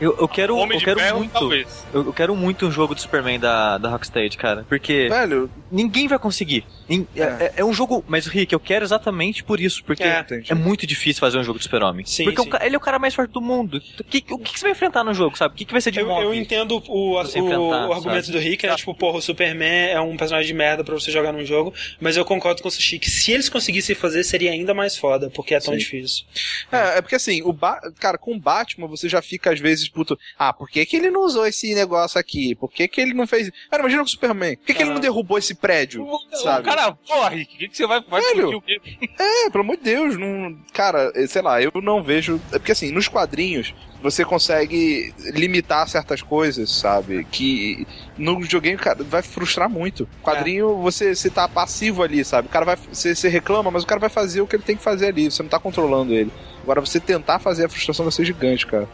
[0.00, 1.52] eu, eu quero, eu quero ferro, muito.
[1.92, 4.64] Eu, eu, quero muito um jogo do Superman da, da Rocksteady, cara.
[4.68, 5.08] Porque.
[5.08, 5.50] Velho.
[5.74, 6.64] Ninguém vai conseguir.
[6.88, 7.22] É.
[7.22, 8.04] É, é, um jogo.
[8.06, 9.82] Mas, Rick, eu quero exatamente por isso.
[9.82, 12.04] Porque é, é muito difícil fazer um jogo de Super-Homem.
[12.04, 12.50] Porque sim.
[12.62, 13.82] ele é o cara mais forte do mundo.
[13.98, 15.54] O que, o que você vai enfrentar no jogo, sabe?
[15.54, 18.66] O que, que vai ser de Eu, eu entendo o, o, o argumento do Rick,
[18.66, 18.76] né?
[18.76, 21.74] Tipo, porra, o Superman é um personagem de merda pra você jogar num jogo.
[22.00, 25.28] Mas eu concordo com o Sushi que se eles conseguissem fazer, seria ainda mais foda,
[25.30, 25.78] porque é tão sim.
[25.78, 26.24] difícil.
[26.70, 29.88] É, é porque assim, o ba cara, com o Batman você já fica às vezes,
[29.88, 32.54] puto, ah, por que, que ele não usou esse negócio aqui?
[32.54, 33.50] Por que, que ele não fez.
[33.70, 34.56] Cara, imagina com o Superman.
[34.56, 36.04] Por que, que ele não derrubou esse prédio?
[36.04, 36.60] O, sabe?
[36.60, 38.44] O cara, porra, Rick, o que, que você vai fazer?
[38.44, 38.80] o quê?
[39.18, 40.56] É, pelo amor de Deus, não.
[40.72, 42.38] Cara, sei lá, eu não vejo.
[42.52, 47.24] É porque assim, nos quadrinhos, você consegue limitar certas coisas, sabe?
[47.24, 47.86] Que
[48.18, 50.06] no videogame, cara, vai frustrar muito.
[50.22, 50.82] Quadrinho, é.
[50.82, 52.48] você, você tá passivo ali, sabe?
[52.48, 52.76] O cara vai.
[52.76, 55.30] Você, você reclama, mas o cara vai fazer o que ele tem que fazer ali.
[55.30, 56.30] Você não tá controlando ele.
[56.62, 58.88] Agora, você tentar fazer a frustração vai ser gigante, cara.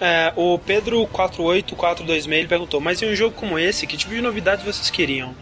[0.00, 4.20] É, o Pedro 48426 ele perguntou: Mas em um jogo como esse, que tipo de
[4.20, 5.34] novidades vocês queriam?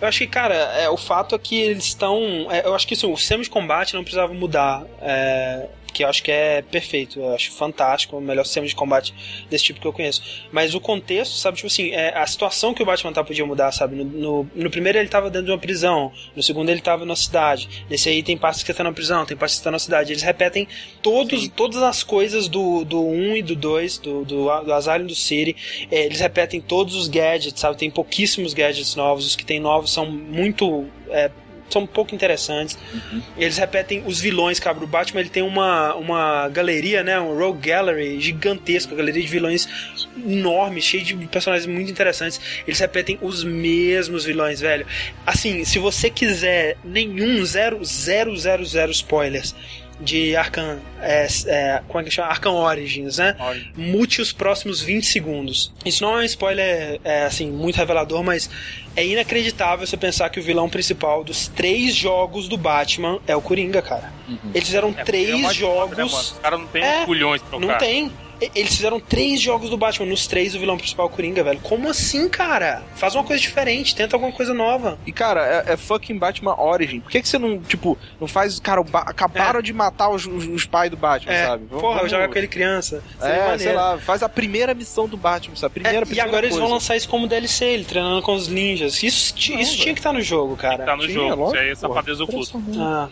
[0.00, 2.46] Eu acho que, cara, é, o fato é que eles estão.
[2.50, 4.84] É, eu acho que assim, o sistema de combate não precisava mudar.
[5.00, 9.14] É, que eu acho que é perfeito, eu acho fantástico, o melhor sistema de combate
[9.48, 10.22] desse tipo que eu conheço.
[10.52, 13.72] Mas o contexto, sabe, tipo assim, é, a situação que o Batman tá podia mudar,
[13.72, 13.96] sabe?
[13.96, 17.16] No, no, no, primeiro ele tava dentro de uma prisão, no segundo ele tava na
[17.16, 20.12] cidade, nesse aí tem partes que tá na prisão, tem partes que tá na cidade.
[20.12, 20.68] Eles repetem
[21.00, 25.14] todos, todas as coisas do, do 1 e do 2, do, do, do Asylum do
[25.14, 25.56] City,
[25.90, 27.78] é, eles repetem todos os gadgets, sabe?
[27.78, 30.84] Tem pouquíssimos gadgets novos, os que tem novos são muito.
[31.08, 31.30] É,
[31.68, 32.78] são um pouco interessantes.
[32.92, 33.22] Uhum.
[33.36, 34.76] Eles repetem os vilões, cara.
[34.78, 37.18] O Batman ele tem uma, uma galeria, né?
[37.20, 39.68] Um Rogue Gallery gigantesca, galeria de vilões
[40.16, 42.40] enorme, cheio de personagens muito interessantes.
[42.66, 44.86] Eles repetem os mesmos vilões, velho.
[45.26, 49.54] Assim, se você quiser nenhum zero, zero, zero, zero spoilers
[50.00, 52.28] de Arkham, é, é, como é que chama?
[52.28, 53.36] Arkham Origins, né?
[53.38, 53.72] Origins.
[53.76, 55.72] Mute os próximos 20 segundos.
[55.84, 58.50] Isso não é um spoiler, é, assim, muito revelador, mas
[58.94, 63.40] é inacreditável você pensar que o vilão principal dos três jogos do Batman é o
[63.40, 64.12] Coringa, cara.
[64.28, 64.50] Uhum.
[64.54, 65.96] Eles fizeram é, três é jogos.
[65.96, 68.12] Né, Os caras não tem é, culhões pra Não tem.
[68.54, 71.60] Eles fizeram três jogos do Batman, nos três o vilão principal é o Coringa, velho.
[71.60, 72.82] Como assim, cara?
[72.94, 74.98] Faz uma coisa diferente, tenta alguma coisa nova.
[75.06, 77.00] E, cara, é, é fucking Batman Origin.
[77.00, 78.60] Por que, que você não, tipo, não faz.
[78.60, 79.62] Cara, acabaram é.
[79.62, 81.46] de matar os, os, os pais do Batman, é.
[81.46, 81.64] sabe?
[81.66, 82.10] Vamos, Porra, vamos...
[82.10, 83.02] jogar com ele criança.
[83.20, 85.74] é, sei lá, faz a primeira missão do Batman, sabe?
[85.74, 86.56] Primeira, é, primeira E agora coisa.
[86.56, 89.02] eles vão lançar isso como DLC, ele treinando com os ninjas.
[89.02, 90.84] Isso, não, isso tinha que estar tá no jogo, cara.
[90.84, 92.58] Tá no tinha, jogo, isso aí é safadeza oculta.
[92.78, 93.08] Ah.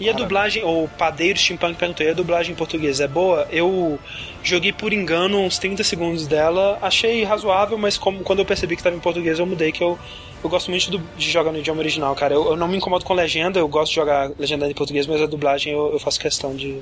[0.00, 3.46] E a dublagem, o Padeiro Steampunk perguntou, e a dublagem em português é boa?
[3.50, 3.98] Eu
[4.42, 8.80] joguei por engano uns 30 segundos dela, achei razoável, mas como, quando eu percebi que
[8.80, 9.98] estava em português eu mudei, que eu,
[10.42, 12.32] eu gosto muito do, de jogar no idioma original, cara.
[12.32, 15.20] Eu, eu, não me incomodo com legenda, eu gosto de jogar legendado em português, mas
[15.20, 16.80] a dublagem eu, eu faço questão de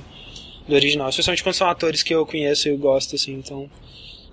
[0.65, 3.69] do original, especialmente quando são atores que eu conheço e eu gosto, assim, então...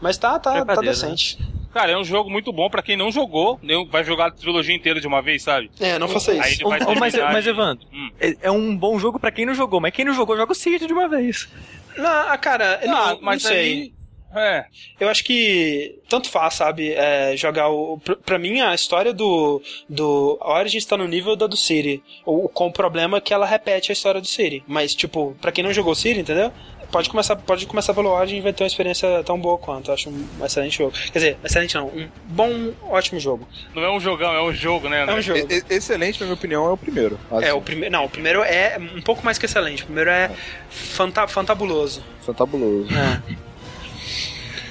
[0.00, 0.88] Mas tá, tá, tá né?
[0.88, 1.38] decente.
[1.76, 3.60] Cara, é um jogo muito bom pra quem não jogou,
[3.90, 5.70] vai jogar a trilogia inteira de uma vez, sabe?
[5.78, 6.66] É, não faça isso.
[6.66, 8.10] Aí mas, mas, Evandro, hum.
[8.18, 10.54] é, é, um bom jogo pra quem não jogou, mas quem não jogou, joga o
[10.54, 11.46] Cid de uma vez.
[11.94, 13.60] Não, ah, cara, não, não mas não sei.
[13.60, 13.96] Aí...
[14.34, 14.66] É.
[15.00, 16.92] Eu acho que tanto faz, sabe?
[16.92, 17.98] É, jogar o.
[18.24, 19.62] Pra mim, a história do.
[19.88, 22.02] do Origins está no nível da do City.
[22.24, 24.62] O, com o problema é que ela repete a história do City.
[24.66, 26.52] Mas, tipo, pra quem não jogou City, entendeu?
[26.90, 29.92] Pode começar, pode começar pelo Origin e vai ter uma experiência tão boa quanto.
[29.92, 30.92] acho um excelente jogo.
[31.12, 33.46] Quer dizer, excelente não, um bom, ótimo jogo.
[33.74, 35.04] Não é um jogão, é um jogo, né?
[35.06, 35.40] É um jogo.
[35.50, 37.18] E, excelente, na minha opinião, é o primeiro.
[37.42, 37.92] É, o primeiro.
[37.92, 39.82] Não, o primeiro é um pouco mais que excelente.
[39.82, 40.30] O primeiro é, é.
[40.70, 42.02] Fanta, fantabuloso.
[42.22, 42.88] Fantabuloso.
[42.94, 43.22] É.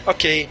[0.06, 0.50] ok.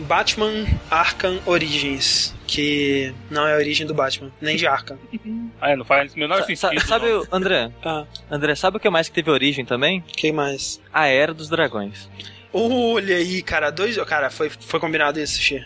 [0.00, 4.98] Batman Arkham Origins que não é a origem do Batman, nem de Arkham.
[5.60, 6.80] ah, é, não faz o menor sentido.
[6.80, 7.70] sabe, André?
[7.84, 8.06] Ah.
[8.30, 10.02] André, sabe o que mais que teve origem também?
[10.16, 10.80] Quem mais?
[10.92, 12.08] A Era dos Dragões.
[12.50, 13.96] Olha aí, cara, dois.
[14.04, 15.62] Cara, foi, foi combinado isso, Xê.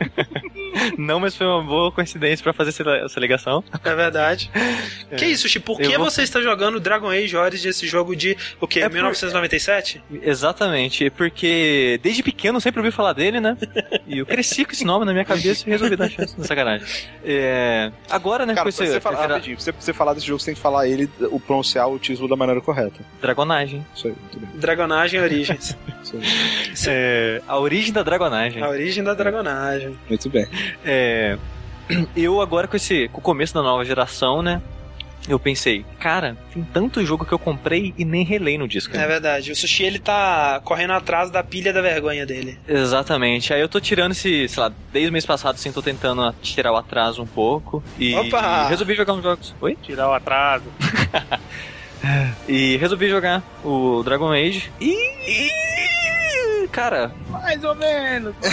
[0.96, 2.70] Não, mas foi uma boa coincidência para fazer
[3.04, 3.62] essa ligação.
[3.84, 4.50] É verdade.
[5.10, 5.16] É.
[5.16, 5.58] Que isso, Xê?
[5.58, 6.10] Por que vou...
[6.10, 8.80] você está jogando Dragon Age Origins, esse jogo de o quê?
[8.80, 10.02] É 1997?
[10.08, 10.28] Por...
[10.28, 13.56] Exatamente, porque desde pequeno eu sempre ouvi falar dele, né?
[14.06, 16.86] E eu cresci com esse nome na minha cabeça e resolvi dar chance na sacanagem.
[17.24, 17.90] É...
[18.08, 20.60] Agora, né, Cara, com você, falar, rapidinho, você, você falar desse jogo, você tem que
[20.60, 23.00] falar ele, o pronunciar o título da maneira correta.
[23.20, 23.84] Dragonagem.
[23.94, 24.60] Isso aí, tudo bem.
[24.60, 25.76] Dragonagem Origins.
[26.88, 28.62] É, a origem da dragonagem.
[28.62, 29.96] A origem da dragonagem.
[30.08, 30.46] Muito bem.
[30.84, 31.38] É,
[32.16, 34.60] eu agora com esse com o começo da nova geração, né?
[35.28, 38.96] Eu pensei, cara, tem tanto jogo que eu comprei e nem relei no disco.
[38.96, 39.52] É verdade.
[39.52, 42.58] O Sushi ele tá correndo atrás da pilha da vergonha dele.
[42.66, 43.52] Exatamente.
[43.52, 46.72] Aí eu tô tirando esse, sei lá, desde o mês passado, assim, tô tentando tirar
[46.72, 47.84] o atraso um pouco.
[47.98, 48.68] E, Opa!
[48.68, 49.54] Resolvi jogar uns jogos.
[49.60, 49.76] Oi?
[49.82, 50.64] Tirar o atraso.
[52.48, 54.72] e resolvi jogar o Dragon Age.
[54.80, 55.50] E
[56.70, 57.12] cara.
[57.28, 58.34] Mais ou menos.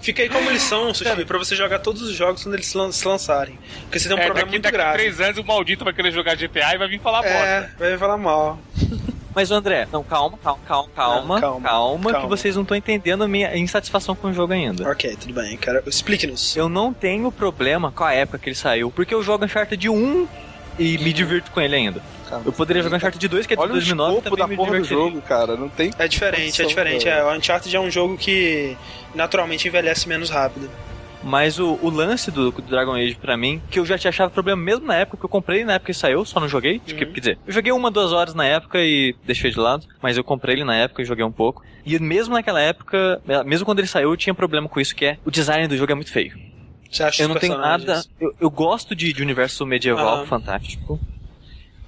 [0.00, 3.58] Fica aí como lição, Sushi, pra você jogar todos os jogos quando eles se lançarem.
[3.82, 4.92] Porque você tem um é, problema daqui, muito daqui grave.
[4.92, 7.76] Daqui três anos o maldito vai querer jogar GTA e vai vir falar é, bosta.
[7.78, 8.58] vai vir falar mal.
[9.34, 13.22] Mas, André, não, calma, calma, calma, calma, calma, calma, calma, que vocês não estão entendendo
[13.22, 14.90] a minha insatisfação com o jogo ainda.
[14.90, 15.82] Ok, tudo bem, cara.
[15.86, 16.56] Explique-nos.
[16.56, 20.28] Eu não tenho problema com a época que ele saiu, porque eu jogo Uncharted 1
[20.78, 22.02] e me divirto com ele ainda.
[22.30, 24.84] Cara, eu poderia jogar Uncharted 2, que é de Olha 2009, o da porra do
[24.84, 25.56] jogo, cara.
[25.56, 25.90] Não tem.
[25.98, 27.08] É diferente, é diferente.
[27.08, 28.76] É, o Uncharted é um jogo que
[29.14, 30.70] naturalmente envelhece menos rápido.
[31.22, 34.30] Mas o, o lance do, do, Dragon Age pra mim, que eu já tinha achado
[34.30, 36.80] problema mesmo na época que eu comprei, na época que saiu, só não joguei.
[36.88, 36.96] Uhum.
[36.96, 40.24] quer dizer, eu joguei uma, duas horas na época e deixei de lado, mas eu
[40.24, 41.62] comprei ele na época e joguei um pouco.
[41.84, 45.18] E mesmo naquela época, mesmo quando ele saiu, eu tinha problema com isso, que é
[45.24, 46.38] o design do jogo é muito feio.
[46.90, 48.02] Você acha eu não tenho nada.
[48.20, 50.98] Eu, eu gosto de, de universo medieval fantástico.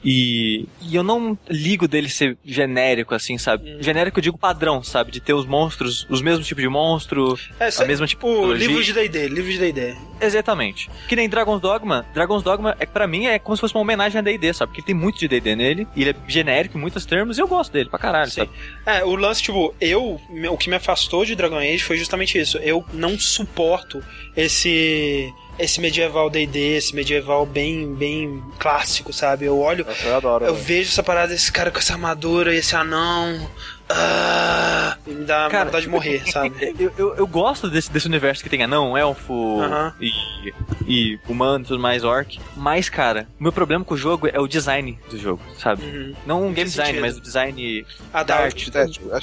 [0.05, 3.71] E, e, eu não ligo dele ser genérico, assim, sabe?
[3.71, 3.83] Hum.
[3.83, 5.12] Genérico eu digo padrão, sabe?
[5.12, 8.83] De ter os monstros, os mesmos tipos de monstro, é, a mesma tipo O livro
[8.83, 9.95] de D&D, livro de D&D.
[10.21, 10.91] Exatamente.
[11.09, 12.07] Que nem Dragon's Dogma.
[12.15, 14.73] Dragon's Dogma, é, pra mim, é como se fosse uma homenagem a D&D, sabe?
[14.73, 17.49] Porque tem muito de D&D nele, e ele é genérico em muitos termos, e eu
[17.49, 18.41] gosto dele pra caralho, Sim.
[18.41, 18.51] sabe?
[18.87, 22.59] É, o lance, tipo, eu, o que me afastou de Dragon Age foi justamente isso.
[22.59, 24.03] Eu não suporto
[24.37, 29.45] esse esse medieval D&D, esse medieval bem bem clássico, sabe?
[29.45, 33.49] Eu olho, eu, adoro, eu vejo essa parada, esse cara com essa armadura, esse anão,
[33.95, 36.75] ah, me dá Cara, vontade de morrer, sabe?
[36.79, 39.93] Eu, eu, eu, gosto desse, desse universo que tem anão, elfo uh -huh.
[40.01, 40.53] e,
[40.87, 42.41] e humano e tudo mais, orc.
[42.57, 45.85] Mas, cara, o meu problema com o jogo é o design do jogo, sabe?
[45.85, 46.15] Uhum.
[46.27, 47.03] Não um game design, sentido.
[47.03, 48.73] mas o design ah, da arte.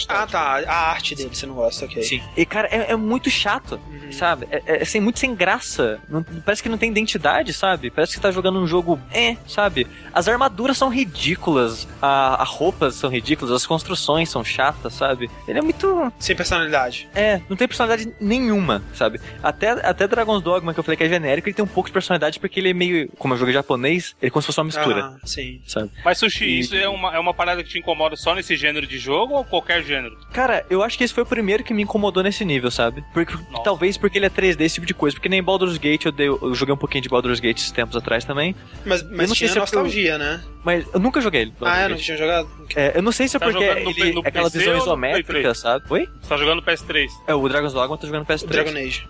[0.08, 0.64] Ah, tá.
[0.68, 2.04] A arte dele você não gosta, ok.
[2.04, 2.22] Sim.
[2.38, 4.12] E, cara, é, é muito chato, uhum.
[4.12, 4.48] sabe?
[4.52, 6.00] É, é, é muito sem graça.
[6.08, 7.90] Não, parece que não tem identidade, sabe?
[7.90, 9.88] Parece que tá jogando um jogo, é, sabe?
[10.14, 15.30] As armaduras são ridículas, a, a roupas são ridículas, as construções são chatas chata, sabe?
[15.48, 16.12] Ele é muito.
[16.20, 17.08] Sem personalidade.
[17.16, 19.20] É, não tem personalidade nenhuma, sabe?
[19.42, 21.94] Até, até Dragon's Dogma, que eu falei que é genérico, ele tem um pouco de
[21.94, 23.10] personalidade porque ele é meio.
[23.18, 25.62] Como eu jogo japonês, ele é como se fosse uma mistura, Ah, sim.
[25.66, 25.90] sabe?
[26.04, 28.86] Mas Sushi, E- isso é uma, é uma parada que te incomoda só nesse gênero
[28.86, 30.18] de jogo ou qualquer gênero?
[30.34, 33.02] Cara, eu acho que esse foi o primeiro que me incomodou nesse nível, sabe?
[33.14, 33.64] Porque, Nossa.
[33.64, 35.16] talvez porque ele é 3D, esse tipo de coisa.
[35.16, 37.96] Porque nem Baldur's Gate, eu, dei- eu joguei um pouquinho de Baldur's Gate esses tempos
[37.96, 38.54] atrás também.
[38.86, 40.44] Mas, Eu mas não sei tinha se é porque eu- nostalgia, né?
[40.64, 41.54] Mas eu nunca joguei ele.
[41.62, 41.88] Ah, é?
[41.88, 42.50] Não tinha jogado?
[42.76, 45.34] É, eu não sei se é Tá porque no ele, no aquela PC visão isométrica,
[45.34, 45.58] 3?
[45.58, 45.86] sabe?
[45.90, 46.10] Oi?
[46.22, 48.48] Você tá jogando no PS3, É, o Dragon's Dogma tô jogando no PS3.
[48.48, 49.08] Dragon Age.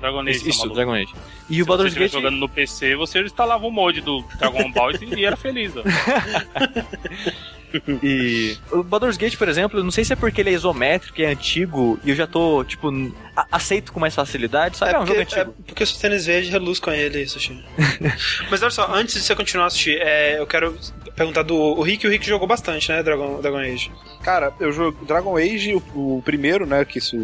[0.00, 0.74] Dragon Age, Isso, tá?
[0.74, 1.14] Dragon Age.
[1.50, 2.12] E Se o Baldur's Gate...
[2.12, 5.82] jogando no PC, você instalava o mod do Dragon Ball e era feliz, ó.
[8.02, 11.22] E o Baldur's Gate, por exemplo, eu não sei se é porque ele é isométrico,
[11.22, 12.90] é antigo, e eu já tô, tipo,
[13.50, 14.92] aceito com mais facilidade, sabe?
[14.92, 15.56] É, um jogo porque, é antigo.
[15.66, 17.64] porque o seu tênis verde reluz com ele, Sushi.
[18.50, 20.76] Mas olha só, antes de você continuar, Sushi, é, eu quero
[21.20, 22.06] perguntar do o Rick.
[22.06, 23.92] O Rick jogou bastante, né, Dragon, Dragon Age.
[24.22, 26.84] Cara, eu jogo Dragon Age, o, o primeiro, né?
[26.84, 27.16] Que isso.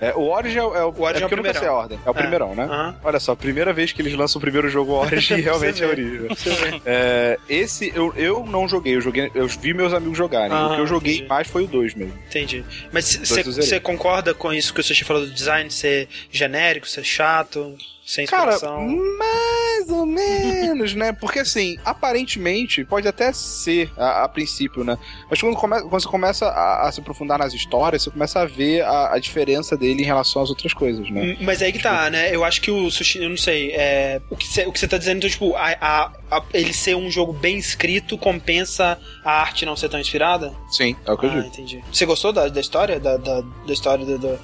[0.00, 1.00] É, o Origin é, o- é o.
[1.00, 1.98] Origin é o porque eu nunca sei a ordem.
[2.04, 2.14] É o É.
[2.14, 2.64] primeirão, né?
[2.64, 2.96] Aham.
[3.04, 5.92] Olha só, primeira vez que eles lançam o primeiro jogo Origin realmente é Você.
[5.92, 6.26] Origin.
[6.28, 6.80] Você.
[6.84, 10.52] É, esse eu, eu não joguei, eu joguei, eu vi meus amigos jogarem.
[10.56, 11.28] Ah, o que eu joguei entendi.
[11.28, 12.14] mais foi o 2 mesmo.
[12.28, 12.64] Entendi.
[12.92, 17.76] Mas você concorda com isso que o Sushi falou do design ser genérico, ser chato,
[18.06, 18.86] sem Cara, inspiração?
[19.18, 21.12] mais ou menos, né?
[21.12, 24.96] Porque assim, aparentemente, pode até ser a, a princípio, né?
[25.28, 28.44] Mas quando, come- quando você começa a, a se aprofundar nas histórias, você começa a
[28.46, 31.20] ver a, a diferença dele em relação às outras coisas, né?
[31.20, 32.32] M- Mas aí que tá, né?
[32.34, 34.86] Eu acho que o Sushi, eu não sei, é, o que você o que você
[34.86, 39.32] tá dizendo, então, tipo, a, a- a- ele ser um jogo bem escrito compensa a
[39.40, 40.54] arte não ser tão inspirada?
[40.70, 41.46] Sim, é o que eu Ah, digo.
[41.48, 41.84] entendi.
[41.92, 43.00] Você gostou da, da história?
[43.00, 44.38] Da, da, da história do, do-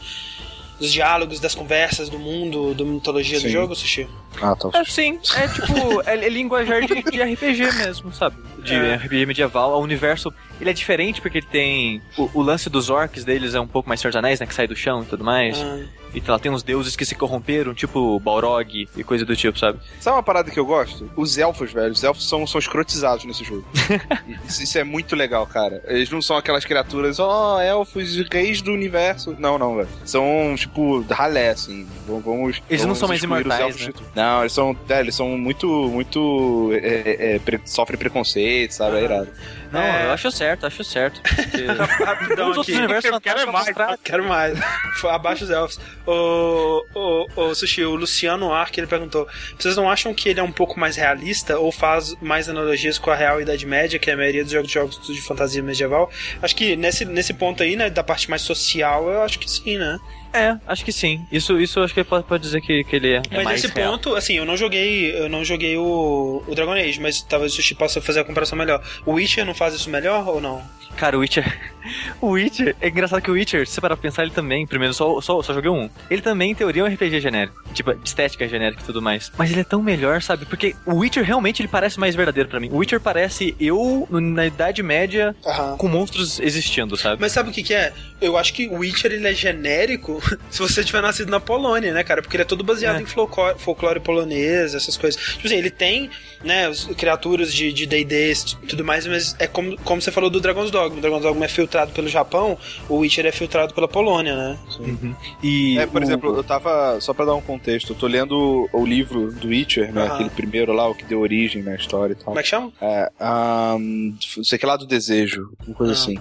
[0.82, 3.48] dos diálogos, das conversas, do mundo, da mitologia do Sim.
[3.50, 4.06] jogo, Sushi?
[4.40, 4.70] Ah, tá.
[4.74, 8.36] É, sim, é tipo, é, é linguajar de, de RPG mesmo, sabe?
[8.62, 8.96] De É.
[8.96, 9.78] RPG medieval.
[9.78, 12.02] O universo, ele é diferente porque ele tem...
[12.18, 14.46] O, o lance dos orcs deles é um pouco mais Senhor dos Anéis, né?
[14.46, 15.56] Que sai do chão e tudo mais.
[15.62, 15.80] Ah,
[16.14, 19.78] E lá tem uns deuses que se corromperam, tipo Balrog e coisa do tipo, sabe?
[20.00, 21.10] Sabe uma parada que eu gosto?
[21.16, 21.92] Os elfos, velho.
[21.92, 23.64] Os elfos são, são escrotizados nesse jogo.
[24.46, 25.82] isso, isso é muito legal, cara.
[25.86, 29.34] Eles não são aquelas criaturas, ó, elfos, reis do universo.
[29.38, 29.88] Não, não, velho.
[30.04, 31.86] São, tipo, ralé, assim.
[32.06, 33.92] Vamos, vamos- Eles não são mais imortais, né?
[34.14, 36.70] Não, eles são, é, eles são muito, muito.
[36.74, 38.98] é, é, pre- sofrem preconceito, sabe?
[38.98, 39.28] É irado.
[39.72, 40.06] Não, É.
[40.06, 41.20] eu acho certo, acho certo.
[41.34, 41.64] Porque...
[42.04, 43.74] Rapidão Os outros universos quero mais.
[44.04, 44.58] Quero mais.
[45.04, 45.80] Abaixo os elfos.
[46.06, 49.26] O, o, o Sushi, o Luciano Ark, ele perguntou:
[49.58, 53.10] vocês não acham que ele é um pouco mais realista ou faz mais analogias com
[53.10, 56.10] a real Idade Média, que é a maioria dos jogos, jogos de fantasia medieval?
[56.42, 59.78] Acho que nesse, nesse ponto aí, né, da parte mais social, eu acho que sim,
[59.78, 59.98] né?
[60.32, 61.24] É, acho que sim.
[61.30, 63.74] Isso, isso acho que pode, pode dizer que, que ele é, é Mas mais nesse
[63.74, 63.92] real.
[63.92, 67.56] ponto, assim, eu não joguei, eu não joguei o, o Dragon Age, mas talvez o
[67.56, 68.82] Sushi possa fazer a comparação melhor.
[69.04, 70.62] O Witcher não faz isso melhor ou não?
[70.96, 71.71] Cara, o Witcher.
[72.20, 72.76] O Witcher.
[72.80, 75.42] É engraçado que o Witcher, se você parar pra pensar, ele também, primeiro, só, só,
[75.42, 75.88] só joguei um.
[76.10, 77.62] Ele também, em teoria, é um RPG genérico.
[77.72, 79.30] Tipo, estética genérica e tudo mais.
[79.36, 80.44] Mas ele é tão melhor, sabe?
[80.46, 82.68] Porque o Witcher realmente ele parece mais verdadeiro pra mim.
[82.70, 85.76] O Witcher parece eu na Idade Média Aham.
[85.76, 87.20] com monstros existindo, sabe?
[87.20, 87.92] Mas sabe o que que é?
[88.20, 92.04] Eu acho que o Witcher ele é genérico se você tiver nascido na Polônia, né,
[92.04, 92.22] cara?
[92.22, 93.02] Porque ele é todo baseado É.
[93.02, 95.20] em folclore, folclore polonês, essas coisas.
[95.20, 96.10] Tipo assim, ele tem,
[96.44, 100.28] né, os, criaturas de de D&D e tudo mais, mas é como, como você falou
[100.28, 100.98] do Dragon's Dogma.
[100.98, 102.56] O Dragon's Dogma é filtrado pelo Japão,
[102.88, 104.58] o Witcher é filtrado pela Polônia, né?
[104.78, 105.14] Uhum.
[105.42, 107.00] E É, por o- exemplo, eu tava.
[107.00, 110.02] Só pra dar um contexto, eu tô lendo o livro do Witcher, né?
[110.02, 110.14] Aham.
[110.14, 112.24] Aquele primeiro lá, o que deu origem na história e tal.
[112.26, 112.72] Como é que chama?
[112.80, 115.96] É, não sei que lá do desejo, uma coisa Ah.
[115.96, 116.18] assim.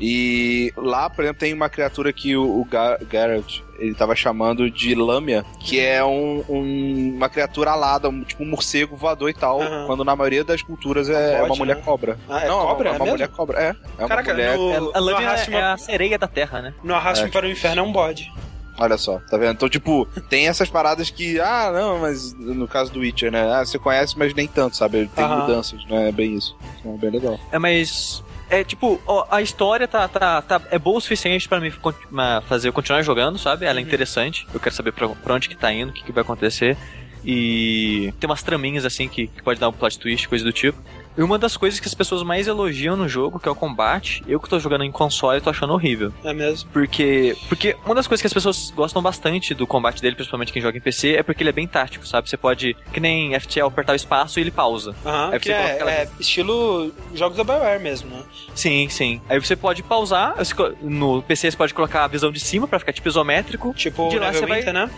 [0.00, 4.70] E lá, por exemplo, tem uma criatura que o, o Gar Garrett, ele tava chamando
[4.70, 9.34] de Lâmia, que é um, um- uma criatura alada, um, tipo um morcego voador e
[9.34, 9.86] tal, Aham.
[9.86, 11.82] quando na maioria das culturas é, É um é uma mulher né?
[11.84, 12.18] cobra.
[12.28, 12.88] Ah, é não, cobra?
[12.90, 13.12] é É uma mesmo?
[13.12, 13.58] mulher cobra.
[13.60, 14.56] É, é uma Caraca, mulher.
[14.56, 16.74] no, É, a no Lâmina Arraste, é a sereia da terra, né?
[16.82, 17.28] no Arraste É.
[17.28, 18.32] para o Inferno é um bode.
[18.80, 19.54] Olha só, tá vendo?
[19.54, 23.42] Então, tipo, tem essas paradas que, ah, não, mas no caso do Witcher, né?
[23.52, 25.10] Ah, você conhece, mas nem tanto, sabe?
[25.16, 25.40] Tem Aham.
[25.40, 26.10] mudanças, né?
[26.10, 26.56] É bem isso.
[26.78, 27.40] Então, é bem legal.
[27.50, 28.22] É, mas.
[28.50, 31.92] É tipo, ó, a história tá, tá, tá, é boa o suficiente pra mim con-
[32.10, 33.66] ma- fazer eu continuar jogando, sabe?
[33.66, 33.86] Ela é Uhum.
[33.88, 34.46] interessante.
[34.54, 36.76] Eu quero saber pra, pra onde que tá indo, o que, que vai acontecer.
[37.24, 40.78] E tem umas traminhas assim que, que pode dar um plot twist, coisa do tipo.
[41.18, 44.22] E uma das coisas que as pessoas mais elogiam no jogo, que é o combate,
[44.28, 46.12] eu que tô jogando em console, tô achando horrível.
[46.22, 46.70] É mesmo?
[46.72, 50.62] Porque, porque uma das coisas que as pessoas gostam bastante do combate dele, principalmente quem
[50.62, 52.30] joga em PC, é porque ele é bem tático, sabe?
[52.30, 54.94] Você pode, que nem FTL, apertar o espaço e ele pausa.
[55.04, 58.22] Aham, Aí que é, aquela- é estilo jogos da BioWare mesmo, né?
[58.54, 59.20] Sim, sim.
[59.28, 60.36] Aí você pode pausar,
[60.80, 63.74] no PC você pode colocar a visão de cima pra ficar tipo isométrico.
[63.74, 64.88] Tipo De lá você Neverwinter, né?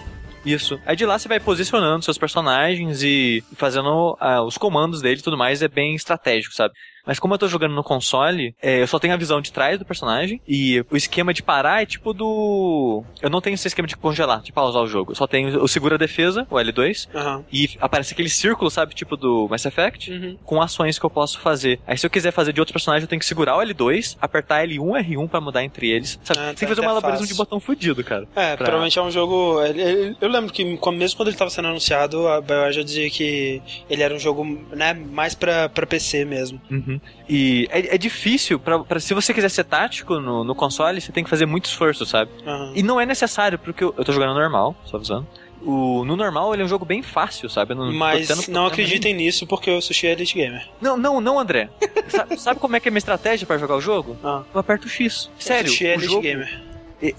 [0.44, 0.80] Isso.
[0.86, 5.22] Aí de lá você vai posicionando seus personagens e fazendo ah, os comandos dele e
[5.22, 6.74] tudo mais, é bem estratégico, sabe?
[7.06, 9.78] Mas como eu tô jogando no console, é, eu só tenho a visão de trás
[9.78, 13.02] do personagem e o esquema de parar é tipo do.
[13.20, 15.12] Eu não tenho esse esquema de congelar, de pausar o jogo.
[15.12, 17.44] Eu só tenho o segura defesa, o L2, Aham.
[17.52, 20.36] e aparece aquele círculo, sabe, tipo do Mass Effect, Uhum.
[20.44, 21.80] com ações que eu posso fazer.
[21.86, 24.64] Aí se eu quiser fazer de outros personagens, eu tenho que segurar o L2, apertar
[24.66, 26.18] L1, R1 pra mudar entre eles.
[26.22, 26.38] Sabe?
[26.40, 27.34] Ah, tem que tá, fazer um malabarismo fácil.
[27.34, 28.22] de botão fudido, cara.
[28.36, 29.60] É, Pra- provavelmente é um jogo.
[30.20, 34.02] eu lembro que mesmo quando ele tava sendo anunciado, a BioWare já dizia que ele
[34.02, 34.44] era um jogo,
[34.74, 36.60] né, mais pra, pra PC mesmo.
[36.70, 36.89] Uhum.
[37.28, 41.12] E é, é difícil, pra, pra- se você quiser ser tático no, no console, você
[41.12, 42.30] tem que fazer muito esforço, sabe?
[42.46, 42.72] Aham.
[42.74, 45.26] E não é necessário, porque eu, eu tô jogando normal, só avisando.
[45.62, 47.74] O, no normal ele é um jogo bem fácil, sabe?
[47.74, 50.62] Não Mas não acreditem nisso porque o Sushi é Elite Gamer.
[50.80, 50.96] nenhum.
[50.96, 51.68] Não, não, não, André.
[52.08, 54.16] sabe, sabe como é que é a minha estratégia pra jogar o jogo?
[54.24, 54.42] Ah.
[54.54, 55.30] Eu aperto o X.
[55.38, 56.62] Sério, o Sushi é Elite jogo, Gamer.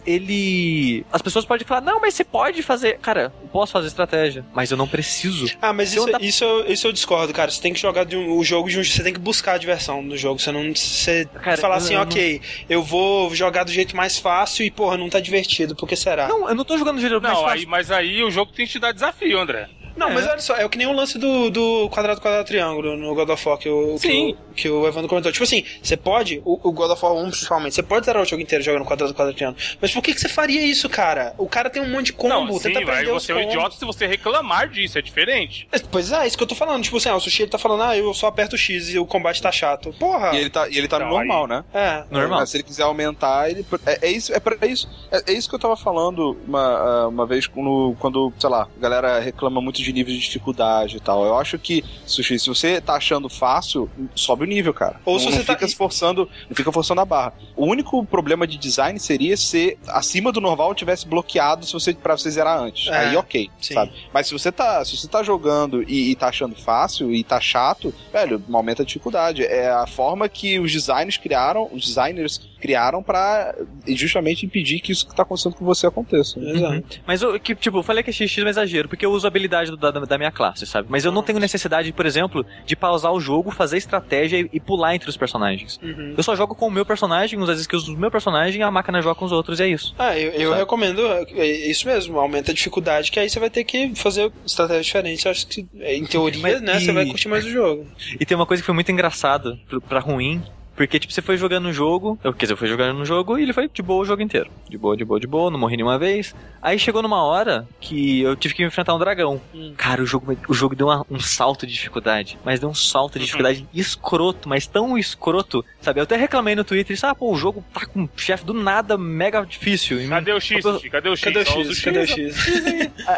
[0.05, 1.05] Ele...
[1.11, 2.99] As pessoas podem falar, não, mas você pode fazer...
[2.99, 5.45] Cara, eu posso fazer estratégia, mas eu não preciso.
[5.61, 7.49] Ah, mas isso, andar- isso, eu- isso eu discordo, cara.
[7.51, 8.83] Você tem que jogar de um- o jogo de um.
[8.83, 10.39] Você tem que buscar a diversão no jogo.
[10.39, 10.73] Você não.
[10.75, 14.71] Você Cara, falar assim, eu não- ok, eu vou jogar do jeito mais fácil e,
[14.71, 15.75] porra, não tá divertido.
[15.75, 16.27] Por que será?
[16.27, 17.59] Não, eu não tô jogando do jeito mais Não, fácil.
[17.59, 19.67] aí, mas aí o jogo tem que te dar desafio, André.
[20.01, 20.13] Não, É.
[20.13, 23.13] mas olha só, é o que nem o lance do, do quadrado, quadrado, triângulo no
[23.13, 24.37] God of War que o, que Sim.
[24.49, 25.31] o, que o Evandro comentou.
[25.31, 28.25] Tipo assim, você pode, o, o God of War 1 principalmente, você pode zerar o
[28.25, 29.61] jogo inteiro jogando quadrado, quadrado, triângulo.
[29.79, 31.33] Mas por que, que você faria isso, cara?
[31.37, 33.35] O cara tem um monte de combo, não, sim, tenta aí aprender os você é
[33.35, 35.67] um idiota se você reclamar disso, é diferente.
[35.71, 36.83] Mas, Pois é, isso que eu tô falando.
[36.83, 38.97] Tipo assim, ah, o Sushi ele tá falando, ah, eu só aperto o X e
[38.97, 39.93] o combate tá chato.
[39.99, 40.31] Porra!
[40.33, 41.63] E ele tá, e ele tá no normal, aí- né?
[41.73, 42.03] É.
[42.09, 42.39] Normal.
[42.39, 43.65] Mas se ele quiser aumentar, ele.
[43.85, 44.89] É, é isso, é pra isso.
[45.11, 48.67] É, é isso que eu tava falando uma, ah, uma vez quando, quando, sei lá,
[48.75, 51.25] a galera reclama muito de nível de dificuldade e tal.
[51.25, 54.99] Eu acho que, Sushi, se você tá achando fácil, sobe o nível, cara.
[55.05, 57.33] Ou não, se não você tá- fica se forçando, não fica forçando a barra.
[57.55, 62.17] O único problema de design seria se acima do normal tivesse bloqueado se você, pra
[62.17, 62.87] você zerar antes.
[62.87, 63.73] É, Aí ok, sim.
[63.73, 63.91] sabe?
[64.13, 67.39] Mas se você tá, se você tá jogando e, e tá achando fácil e tá
[67.39, 69.43] chato, velho, aumenta a dificuldade.
[69.43, 73.53] É a forma que os designers criaram, os designers criaram pra
[73.87, 76.39] justamente impedir que isso que tá acontecendo com você aconteça.
[76.39, 76.99] Exato.
[77.05, 79.29] Mas eu, que, tipo, eu falei que é XX, mas exagero, porque eu uso a
[79.29, 80.87] habilidade do- da, da minha classe, sabe?
[80.89, 84.59] Mas eu não tenho necessidade, por exemplo, de pausar o jogo, fazer estratégia e, e
[84.59, 85.79] pular entre os personagens.
[85.81, 86.13] Uhum.
[86.15, 88.69] Eu só jogo com o meu personagem, usar as skills do meu personagem e a
[88.71, 89.95] máquina joga com os outros, e é isso.
[89.97, 93.63] Ah, eu, eu recomendo é isso mesmo, aumenta a dificuldade, que aí você vai ter
[93.63, 95.25] que fazer estratégias diferentes.
[95.25, 97.87] Eu acho que, em teoria, Mas- né, e- você vai curtir mais o jogo.
[98.19, 100.41] E tem uma coisa que foi muito engraçada pra, pra ruim.
[100.81, 102.17] Porque, tipo, você foi jogando no jogo.
[102.23, 104.21] Eu, quer dizer, eu fui jogando no jogo e ele foi de boa o jogo
[104.21, 104.49] inteiro.
[104.67, 106.33] De boa, de boa, de boa, não morri nenhuma vez.
[106.61, 109.39] Aí chegou numa hora que eu tive que enfrentar um dragão.
[109.53, 109.73] Hum.
[109.77, 112.37] Cara, o jogo, o jogo deu uma- um salto de dificuldade.
[112.43, 115.63] Mas deu um salto de dificuldade escroto, mas tão escroto.
[115.79, 118.43] Sabe, eu até reclamei no Twitter, disse, ah, pô, o jogo tá com um chefe
[118.43, 119.99] do nada mega difícil.
[120.09, 120.89] Cadê o X, Eu- Sushi?
[120.89, 121.23] Cadê o X?
[121.25, 121.83] Cadê o Só usa X?
[121.83, 122.35] Cadê o X?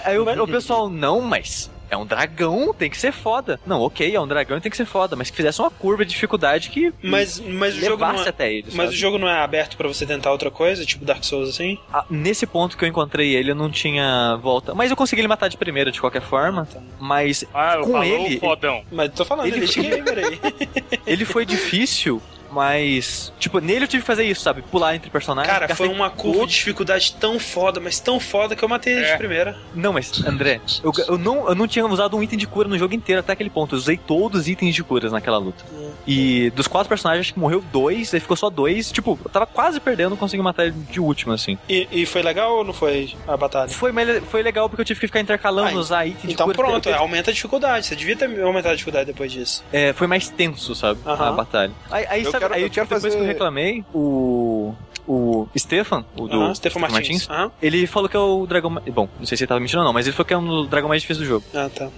[0.06, 3.60] Aí o, o pessoal, não, mas é um dragão, tem que ser foda.
[3.66, 6.04] Não, ok, é um dragão e tem que ser foda, mas que fizesse uma curva
[6.06, 8.66] de dificuldade que Mas, mas o jogo levasse não é, até ele.
[8.74, 8.88] mas sabe?
[8.90, 11.78] o jogo não é aberto pra você tentar outra coisa, tipo Dark Souls assim?
[11.94, 14.74] Ah, nesse ponto que eu encontrei ele, eu não tinha volta.
[14.76, 16.66] Mas eu consegui ele matar de primeira de qualquer forma.
[16.66, 16.80] Tá.
[17.00, 18.84] Mas Ah, eu Com falou ele- fodão.
[18.92, 20.40] Mas tô falando, Ele- Elite Gamer aí.
[21.06, 22.22] ele foi difícil,
[22.54, 23.34] mas.
[23.40, 24.62] Tipo, nele eu tive que fazer isso, sabe?
[24.62, 25.52] Pular entre personagens.
[25.52, 28.94] Cara, foi uma curva todo- de dificuldade tão foda, mas tão foda que eu matei
[28.94, 29.12] ele É.
[29.12, 29.58] de primeira.
[29.74, 32.78] Não, mas, André, eu, eu, não, eu não tinha usado um item de cura no
[32.78, 33.76] jogo inteiro até aquele ponto.
[33.76, 35.64] Eu usei todos os itens de curas naquela luta.
[35.74, 35.92] Hum.
[36.08, 38.92] E dos quatro personagens, acho que morreu dois, aí ficou só dois.
[38.92, 41.58] Tipo, eu tava quase perdendo, não consegui matar ele de último, assim.
[41.68, 43.70] E, e foi legal ou não foi a batalha?
[43.70, 46.46] Foi, mais- foi legal porque eu tive que ficar intercalando, Ah, usar item de Então
[46.48, 46.58] cura.
[46.58, 47.86] pronto, Eu- eu- aumenta a dificuldade.
[47.88, 49.64] Você devia ter aumentado a dificuldade depois disso.
[49.72, 51.00] É, foi mais tenso, sabe?
[51.06, 51.30] Aham.
[51.30, 51.72] A batalha.
[51.90, 54.74] Aí, aí, Eu sabe, quero- aí eu quero depois que eu fazer- reclamei, o.
[55.06, 57.30] O Stefan, o do Aham, Stefan Martins.
[57.30, 57.52] Aham.
[57.62, 58.70] ele falou que é o dragão.
[58.70, 60.38] mais- Bom, não sei se ele tava mentindo ou não, mas ele falou que é
[60.38, 61.90] um dragão mais difícil do jogo, Ah, tá.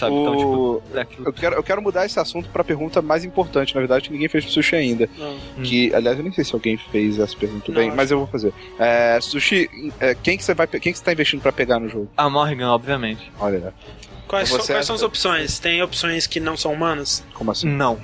[0.00, 0.16] sabe?
[0.16, 0.50] Então, tipo.
[0.50, 1.24] O- é aquilo.
[1.28, 4.28] Eu quero, eu quero mudar esse assunto pra pergunta mais importante, na verdade, que ninguém
[4.28, 5.08] fez pro Sushi ainda.
[5.16, 5.30] Não.
[5.58, 5.62] Hum.
[5.62, 8.26] Que, aliás, eu nem sei se alguém fez essa pergunta Não, bem, mas eu vou
[8.26, 8.52] fazer.
[8.76, 11.88] É, Sushi, é, quem que você vai, quem que você tá investindo pra pegar no
[11.88, 12.08] jogo?
[12.16, 13.30] A Morrigan, obviamente.
[13.38, 13.72] Olha,
[14.26, 15.60] Quais, Você são, quais acha- são as opções?
[15.60, 17.24] Tem opções que não são humanas?
[17.32, 17.68] como assim?
[17.68, 17.96] Não.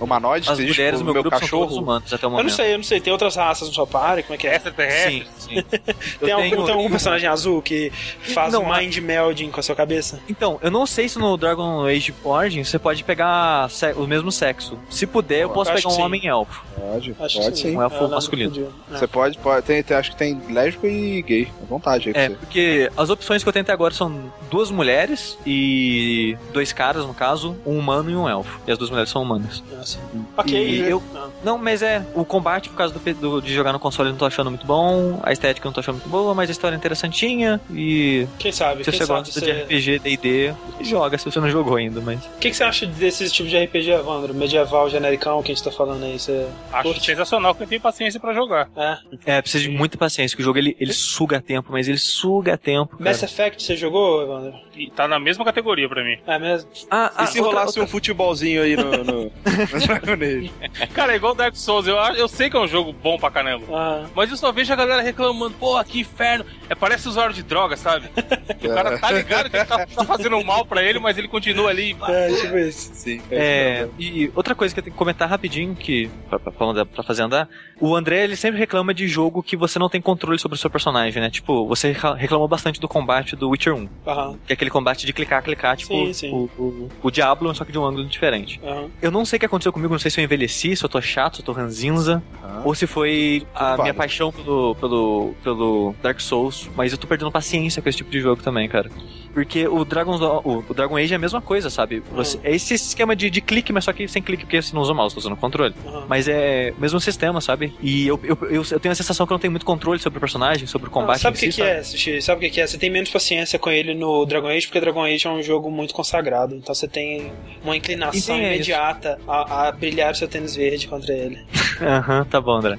[0.00, 0.48] Humanoide?
[0.50, 1.48] As mulheres tipo, do meu, grupo cachorro?
[1.50, 2.48] são todos humanos até o Eu momento.
[2.48, 3.00] não sei, eu não sei.
[3.00, 4.22] Tem outras raças no seu party?
[4.22, 4.56] Como é que é?
[4.56, 5.26] Extraterrestre.
[5.38, 5.62] Sim, sim.
[6.20, 7.90] Tem Eu algum, tenho- tem algum personagem azul que
[8.34, 10.20] faz Não, um mind melding com a sua cabeça?
[10.28, 14.78] Então, eu não sei se no Dragon Age Origins você pode pegar o mesmo sexo.
[14.90, 16.02] Se puder, eu Eu posso pegar um que sim.
[16.02, 16.64] homem-elfo.
[16.76, 17.76] Pode, Acho pode sim.
[17.76, 18.72] Um elfo Eu lembro masculino.
[18.92, 18.98] É.
[18.98, 22.28] Você pode, pode tem, tem- acho que tem lésbico e gay, à vontade aí É,
[22.28, 22.34] você.
[22.36, 27.14] porque as opções que eu tenho até agora são duas mulheres e dois caras, no
[27.14, 28.60] caso, um humano e um elfo.
[28.66, 29.62] E as duas mulheres são humanas.
[29.74, 30.26] Nossa, assim.
[30.36, 30.58] Ok.
[30.58, 31.28] E eu- Ah.
[31.44, 34.18] Não, mas é, o combate, por causa do, do- de jogar no console, eu não
[34.18, 36.74] tô achando muito bom, a estética eu não tô achando muito boa, mas a história
[36.74, 38.84] é interessantinha, e Quem sabe?
[38.84, 39.46] se Quem você sabe gosta você...
[39.46, 42.24] de RPG, D&D, joga se você não jogou ainda, mas...
[42.24, 44.34] O que, que você acha desse tipo de RPG, Evandro?
[44.34, 46.18] Medieval, genericão, que a gente tá falando aí?
[46.18, 47.06] Você Acho curte?
[47.06, 48.68] sensacional que eu tenho paciência pra jogar.
[48.76, 48.98] É.
[49.26, 52.56] É, precisa de muita paciência, que o jogo ele, ele suga tempo, mas ele suga
[52.56, 53.10] tempo, cara.
[53.10, 54.54] Mass Effect, você jogou, Evandro?
[54.76, 56.18] E tá na mesma categoria pra mim.
[56.26, 56.68] É mesmo?
[56.90, 59.32] Ah, ah, e se outra- rolasse outra- um futebolzinho aí no, no
[59.86, 60.52] Dragon Age?
[60.94, 61.86] Cara, é igual Dark Souls.
[61.86, 63.64] Eu, acho- eu sei que é um jogo bom pra caramba.
[63.72, 66.44] Ah, Mas eu só vejo a galera reclamando, pô, que inferno.
[66.68, 68.08] É, parece usuário de droga, sabe?
[68.62, 71.96] o cara tá ligado que tá, tá fazendo mal pra ele, mas ele continua ali.
[72.08, 72.90] é, tipo isso.
[72.94, 73.20] Sim.
[73.30, 76.52] É, e outra coisa que eu tenho que comentar rapidinho, que pra, pra,
[76.84, 77.48] pra fazer andar,
[77.80, 80.68] o André ele sempre reclama de jogo que você não tem controle sobre o seu
[80.70, 81.30] personagem, né?
[81.30, 85.12] Tipo, você reclamou bastante do combate do Witcher 1, Aham, que é aquele combate de
[85.12, 86.30] clicar, clicar, tipo Sim, sim.
[86.32, 88.60] O, o, o Diablo, só que de um ângulo diferente.
[88.64, 88.88] aham.
[89.00, 91.00] Eu não sei o que aconteceu comigo, não sei se eu envelheci, se eu tô
[91.00, 92.22] chato, se eu tô ranzinza,
[92.64, 93.82] ou se foi a Vale.
[93.82, 98.10] minha paixão pelo, pelo, pelo Dark Souls, mas eu tô perdendo paciência com esse tipo
[98.10, 98.90] de jogo também, cara.
[99.32, 102.02] Porque o Dragon, o, o Dragon Age é a mesma coisa, sabe?
[102.12, 104.82] Você, É esse esquema de, de clique, mas só que sem clique, porque você não
[104.82, 105.74] usa o mouse, tô usando o controle.
[105.86, 106.06] aham.
[106.08, 107.72] Mas é o mesmo sistema, sabe?
[107.80, 110.16] E eu, eu, eu, eu tenho a sensação que eu não tenho muito controle sobre
[110.16, 112.20] o personagem, sobre o Não, combate sabe o que, si, que é, Sushi?
[112.22, 112.66] Sabe o que, é?
[112.66, 115.70] Você tem menos paciência com ele no Dragon Age, porque Dragon Age é um jogo
[115.70, 116.54] muito consagrado.
[116.56, 117.30] Então você tem
[117.62, 121.38] uma inclinação E tem imediata a, a brilhar o seu tênis verde contra ele.
[121.80, 122.78] Aham, tá bom, André.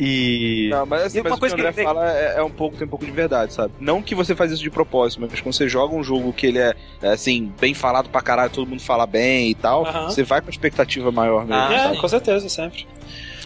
[0.00, 0.68] E.
[0.72, 2.42] Não, mas, assim, E uma mas o que coisa o André que- fala é, é
[2.42, 3.74] um pouco, tem um pouco de verdade, sabe?
[3.80, 6.58] Não que você faz isso de propósito, mas quando você joga um jogo que ele
[6.58, 10.04] é, é, assim, bem falado pra caralho, todo mundo fala bem e tal, Aham.
[10.10, 12.86] você vai com expectativa maior mesmo, Ah, é, com certeza, sempre.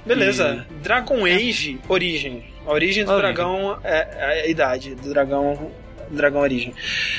[0.06, 0.66] Beleza.
[0.82, 2.44] Dragon Age, origem.
[2.66, 3.34] A origem do Origem.
[3.34, 5.70] dragão é, é a idade do dragão.
[6.10, 6.72] Dragão origem.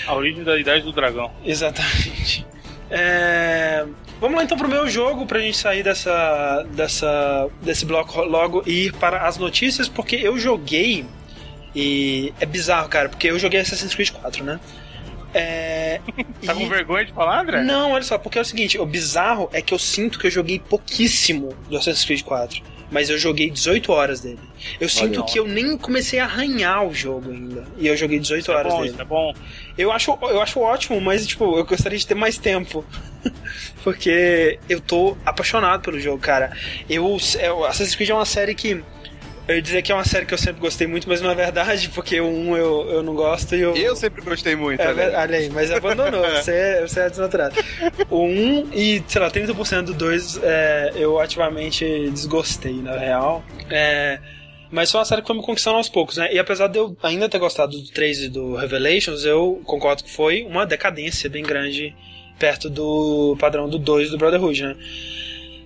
[0.08, 1.32] A origem da idade do dragão.
[1.46, 2.46] Exatamente.
[2.90, 3.86] É,
[4.22, 8.86] Vamos lá então pro meu jogo pra gente sair dessa, dessa, desse bloco logo e
[8.86, 11.04] ir para as notícias, porque eu joguei
[11.76, 14.60] e é bizarro, cara, porque eu joguei Assassin's Creed 4, né?
[15.34, 16.00] É,
[16.46, 17.64] Tá e- com vergonha de falar, André?
[17.64, 20.32] Não, olha só, porque é o seguinte, o bizarro é que eu sinto que eu
[20.32, 22.62] joguei pouquíssimo do Assassin's Creed 4.
[22.92, 24.40] Mas eu joguei 18 horas dele.
[24.80, 27.64] Eu sinto que eu nem comecei a arranhar o jogo ainda.
[27.78, 28.92] E eu joguei 18 Isso é horas bom, dele.
[28.92, 29.34] isso é bom.
[29.78, 32.86] Eu acho, eu acho ótimo, mas tipo, eu gostaria de ter mais tempo.
[33.84, 36.52] Porque eu tô apaixonado pelo jogo, cara.
[36.90, 38.84] Eu, eu Assassin's Creed é uma série que
[39.52, 41.36] eu ia dizer que é uma série que eu sempre gostei muito, mas não é
[41.36, 44.88] verdade, porque o 1 eu, eu não gosto e o Eu sempre gostei muito, é,
[44.88, 45.16] olha aí.
[45.16, 47.56] olha aí, mas abandonou, você, é- você é desnaturado.
[48.10, 53.44] O 1 e, sei lá, 30% do 2 é, eu ativamente desgostei, na real.
[53.70, 54.20] É,
[54.72, 56.34] mas foi uma série que foi me conquistando aos poucos, né?
[56.34, 60.10] E apesar de eu ainda ter gostado do 3 e do Revelations, eu concordo que
[60.12, 61.94] foi uma decadência bem grande
[62.40, 64.76] perto do padrão do 2 do Brotherhood, né?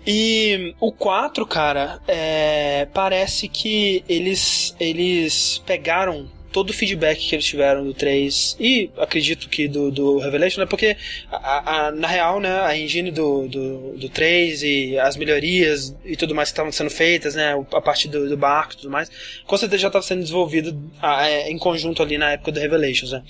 [0.06, 7.44] E o 4, cara, é, parece que eles, eles pegaram todo o feedback que eles
[7.44, 10.66] tiveram do 3 e acredito que do, do Revelation, né?
[10.68, 10.96] Porque
[11.30, 16.16] a, a- na real, né, a engine do, do, do 3 e as melhorias e
[16.16, 17.54] tudo mais que estavam sendo feitas, né?
[17.74, 19.12] A parte do, do barco e tudo mais,
[19.46, 23.12] com certeza já estava sendo desenvolvido ah, é, em conjunto ali na época do Revelations,
[23.12, 23.22] né?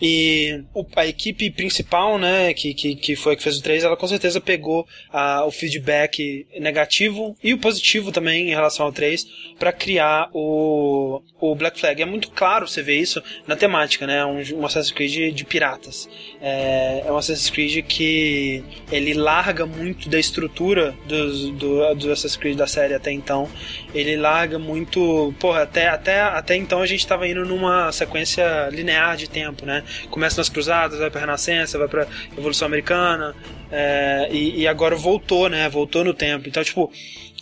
[0.00, 0.64] E
[0.96, 4.08] a equipe principal, né, que, que, que foi a que fez o 3, ela com
[4.08, 9.26] certeza pegou ah, o feedback negativo e o positivo também em relação ao 3
[9.58, 12.00] para criar o, o Black Flag.
[12.00, 14.24] É muito claro você ver isso na temática, né?
[14.24, 16.08] Um, um Assassin's Creed de, de piratas.
[16.40, 22.36] É, é um Assassin's Creed que ele larga muito da estrutura dos, do, do Assassin's
[22.36, 23.48] Creed da série até então.
[23.94, 25.34] Ele larga muito.
[25.38, 29.84] Porra, até, até, até então a gente tava indo numa sequência linear de tempo, né?
[30.10, 33.34] Começa nas Cruzadas, vai pra Renascença, vai pra Revolução Americana,
[33.70, 35.68] é, e, e agora voltou, né?
[35.68, 36.48] Voltou no tempo.
[36.48, 36.90] Então, tipo,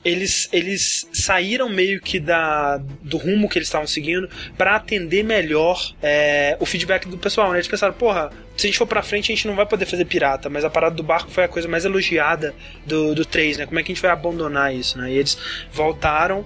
[0.04, 5.92] eles, eles saíram meio que da, do rumo que eles estavam seguindo para atender melhor
[6.02, 7.58] é, o feedback do pessoal, né?
[7.58, 10.04] Eles pensaram, porra, se a gente for pra frente a gente não vai poder fazer
[10.04, 12.54] pirata, mas a parada do barco foi a coisa mais elogiada
[12.86, 13.66] do, do 3, né?
[13.66, 15.10] Como é que a gente vai abandonar isso, né?
[15.10, 15.36] E eles
[15.72, 16.44] voltaram,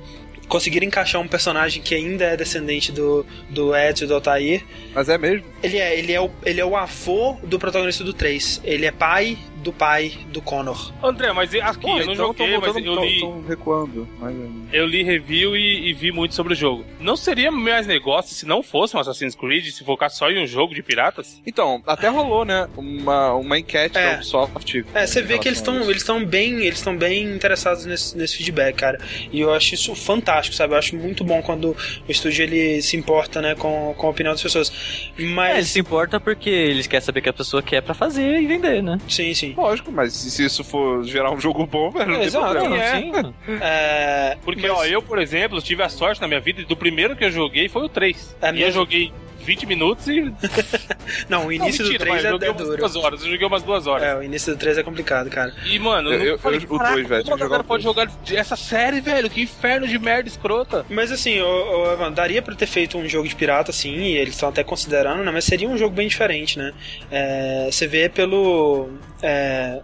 [0.49, 4.65] conseguiram encaixar um personagem que ainda é descendente do, do Ezio e do Altair.
[4.95, 5.47] Mas é mesmo?
[5.63, 8.61] Ele é, ele, é o, ele é o avô do protagonista do 3.
[8.65, 10.93] Ele é pai do pai do Connor.
[11.03, 13.45] André, mas aqui, Pô, eu não então joguei, tão mas voltando- eu tão- li, tão
[13.47, 14.09] recuando.
[14.19, 16.85] Mas, hum, eu li review e, e vi muito sobre o jogo.
[17.01, 20.47] Não seria mais negócio se não fosse um Assassin's Creed, se focar só em um
[20.47, 21.41] jogo de piratas?
[21.47, 22.69] Então, até rolou, né?
[22.77, 24.11] Uma, uma enquete É.
[24.11, 24.85] da Ubisoft.
[24.95, 28.37] É, você vê que eles estão eles estão bem, eles estão bem interessados nesse, nesse
[28.37, 28.99] feedback, cara.
[29.33, 30.75] E eu acho isso fantástico, sabe?
[30.75, 31.71] Eu acho muito bom quando
[32.09, 34.73] o estúdio ele se importa, né, com, com a opinião das pessoas.
[35.19, 38.41] É, ele Mas se importa porque eles querem saber que a pessoa quer pra fazer
[38.41, 38.99] e vender, né?
[39.09, 39.52] sim, sim.
[39.57, 42.77] Lógico, mas se isso for gerar um jogo bom, velho, não tem problema.
[42.77, 43.01] É.
[43.01, 43.13] Sim.
[43.61, 47.15] É, Porque, mas- ó, eu, por exemplo, tive a sorte na minha vida do primeiro
[47.17, 48.37] que eu joguei foi o 3.
[48.41, 48.73] É e eu mesmo?
[48.73, 50.33] joguei 20 minutos e.
[51.29, 52.77] Não, o início não, do mentira, 3 mas é, eu joguei é umas duro.
[52.79, 53.23] duas horas.
[53.25, 54.03] Eu joguei umas duas horas.
[54.07, 55.53] É, o início do 3 é complicado, cara.
[55.67, 57.65] E, mano, Eu- eu, eu- falei, eu- o "Caraca, dois, velho, como a galera jogar
[57.65, 59.29] o pode jogar essa série, velho?
[59.29, 60.87] Que inferno de merda escrota.
[60.89, 64.35] Mas assim, ô, Evan, daria pra ter feito um jogo de pirata, sim, e eles
[64.35, 65.31] estão até considerando, né?
[65.31, 66.73] Mas seria um jogo bem diferente, né?
[67.11, 68.91] É, você vê pelo.
[69.23, 69.81] é,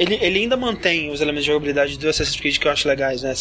[0.00, 3.20] ele, ele ainda mantém os elementos de jogabilidade do Assassin's Creed que eu acho legais,
[3.22, 3.34] né?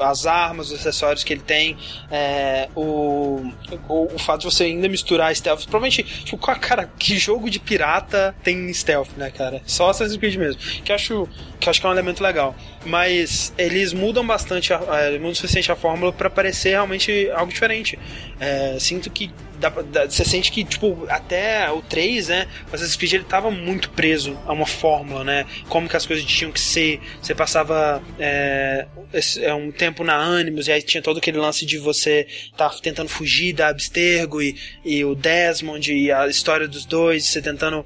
[0.00, 1.76] As armas, os acessórios que ele tem,
[2.08, 3.50] é, o,
[3.88, 5.62] o, o fato de você ainda misturar stealth.
[5.62, 9.60] Provavelmente, tipo, cara, que jogo de pirata tem stealth, né, cara?
[9.66, 10.60] Só Assassin's Creed mesmo.
[10.84, 12.54] Que acho que, acho que é um elemento legal.
[12.86, 14.72] Mas eles mudam bastante,
[15.14, 17.98] mudam o suficiente a fórmula pra parecer realmente algo diferente.
[18.38, 19.32] É, sinto que
[19.70, 22.46] dá dá- você sente que, tipo, até o 3, né?
[22.70, 25.46] O Assassin's Creed ele tava muito preso a uma fórmula, né?
[25.68, 27.00] Como que as coisas tinham que ser.
[27.20, 28.86] Você passava é,
[29.40, 33.08] é, um tempo na Animus, e aí tinha todo aquele lance de você tá tentando
[33.08, 37.84] fugir da Abstergo e, e o Desmond e a história dos dois, você tentando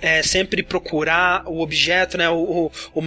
[0.00, 2.28] é, sempre procurar o objeto, né?
[2.28, 3.02] O, o, o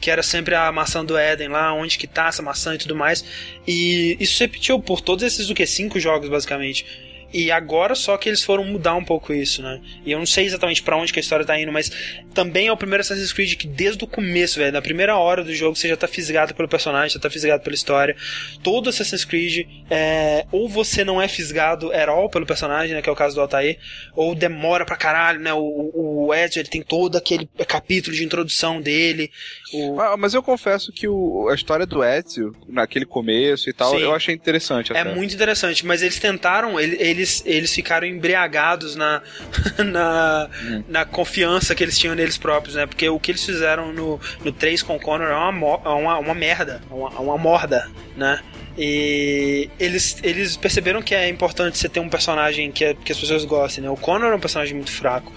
[0.00, 2.94] que era sempre a maçã do Éden lá, onde que tá essa maçã e tudo
[2.94, 3.24] mais.
[3.66, 5.66] E isso se repetiu por todos esses, o que?
[5.66, 6.86] Cinco jogos, basicamente.
[7.32, 9.80] E agora só que eles foram mudar um pouco isso, né?
[10.04, 11.90] E eu não sei exatamente pra onde que a história tá indo, mas
[12.32, 15.54] também é o primeiro Assassin's Creed que desde o começo, velho, na primeira hora do
[15.54, 18.16] jogo você já tá fisgado pelo personagem, já tá fisgado pela história.
[18.62, 23.08] Todo Assassin's Creed, é, ou você não é fisgado at all pelo personagem, né, que
[23.08, 23.78] é o caso do Altair,
[24.14, 25.52] ou demora pra caralho, né?
[25.52, 29.30] O, o ele tem todo aquele capítulo de introdução dele.
[29.72, 33.90] O, Ah, mas eu confesso que o- a história do Ezio, naquele começo e tal,
[33.90, 34.00] Sim.
[34.02, 34.92] eu achei interessante.
[34.92, 35.14] É até.
[35.14, 39.22] muito interessante, mas eles tentaram, ele- eles, eles ficaram embriagados na,
[39.84, 40.48] na,
[40.88, 42.86] na confiança que eles tinham neles próprios, né?
[42.86, 46.18] Porque o que eles fizeram no, no 3 com o Connor é uma, é uma,
[46.18, 48.40] uma merda, uma, uma morda, né?
[48.80, 53.18] E eles, eles perceberam que é importante você ter um personagem que, é- que as
[53.18, 53.90] pessoas gostem, né?
[53.90, 55.32] O Connor é um personagem muito fraco.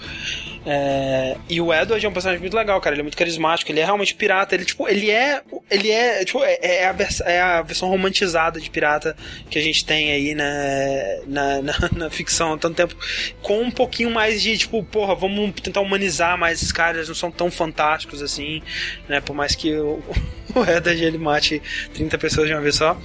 [0.64, 2.94] É, e o Edward é um personagem muito legal, cara.
[2.94, 4.54] Ele é muito carismático, ele é realmente pirata.
[4.54, 5.42] Ele, tipo, ele é.
[5.70, 6.24] Ele é.
[6.24, 9.16] Tipo, é, é a, vers é a versão romantizada de pirata
[9.50, 12.96] que a gente tem aí né, na, na, na ficção há tanto tempo.
[13.42, 17.14] Com um pouquinho mais de, tipo, porra, vamos tentar humanizar mais esses caras, eles não
[17.14, 18.62] são tão fantásticos assim,
[19.08, 19.20] né?
[19.20, 20.00] Por mais que o,
[20.54, 21.60] o Edward ele mate
[21.94, 22.96] 30 pessoas de uma vez só.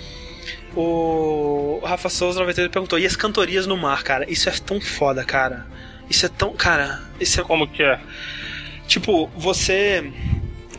[0.76, 4.30] O Rafa Souza 98 perguntou: e as cantorias no mar, cara?
[4.30, 5.66] Isso é tão foda, cara.
[6.10, 6.54] Isso é tão.
[6.54, 7.44] Cara, isso é.
[7.44, 8.00] Como que é?
[8.88, 10.12] Tipo, você.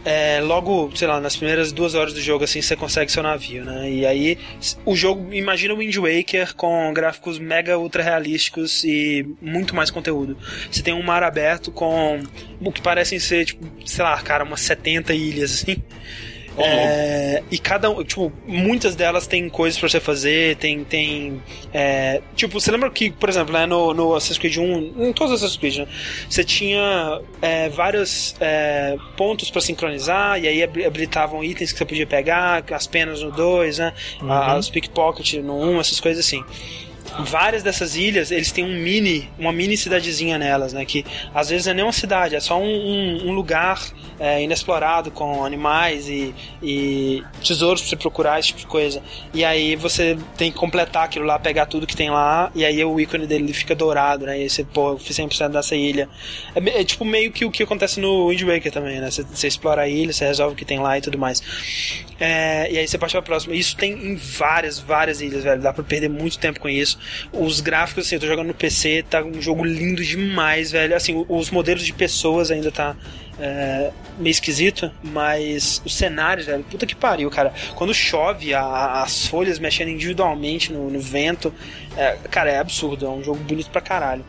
[0.05, 3.64] É, logo, sei lá, nas primeiras duas horas do jogo, assim, você consegue seu navio,
[3.64, 3.91] né?
[3.91, 4.39] E aí,
[4.87, 10.39] o jogo, imagina o Wind Waker com gráficos mega ultra realísticos e muito mais conteúdo.
[10.70, 12.22] Você tem um mar aberto com
[12.61, 15.83] o que parecem ser, tipo, sei lá, cara, umas 70 ilhas, assim.
[16.64, 21.42] É, e cada um, tipo, muitas delas tem coisas pra você fazer, tem, tem,
[21.72, 25.32] é, tipo, você lembra que, por exemplo, né, no, no Assassin's Creed 1, em todos
[25.34, 25.86] os Assassin's Creed, né,
[26.28, 31.84] você tinha é, vários é, pontos pra sincronizar, e aí habili- habilitavam itens que você
[31.84, 33.92] podia pegar, as penas no 2, né,
[34.22, 36.42] a- os pickpocket no 1, essas coisas assim
[37.20, 41.04] várias dessas ilhas eles têm um mini uma mini cidadezinha nelas né que
[41.34, 43.80] às vezes é nem uma cidade é só um, um- um lugar
[44.20, 49.02] é, inexplorado com animais e, e tesouros pra você procurar esse tipo de coisa
[49.32, 52.84] e aí você tem que completar aquilo lá pegar tudo que tem lá e aí
[52.84, 56.09] o ícone dele fica dourado né e aí você pô eu fiz 100% dessa ilha
[56.54, 59.46] é, é tipo meio que o que acontece no Wind Waker também né você, você
[59.48, 61.42] explora a ilha você resolve o que tem lá e tudo mais
[62.20, 63.54] é, e aí você parte pra próxima.
[63.54, 65.62] Isso tem em várias, várias ilhas, velho.
[65.62, 66.97] Dá pra perder muito tempo com isso.
[67.32, 70.94] Os gráficos, assim, eu tô jogando no PC, tá um jogo lindo demais, velho.
[70.96, 72.96] Assim, os modelos de pessoas ainda tá
[73.40, 77.53] é, meio esquisito, mas os cenários, velho, puta que pariu, cara.
[77.76, 81.55] Quando chove, a- as folhas mexendo individualmente no, no vento,
[81.96, 83.07] é, cara, é absurdo.
[83.07, 84.24] É um jogo bonito pra caralho.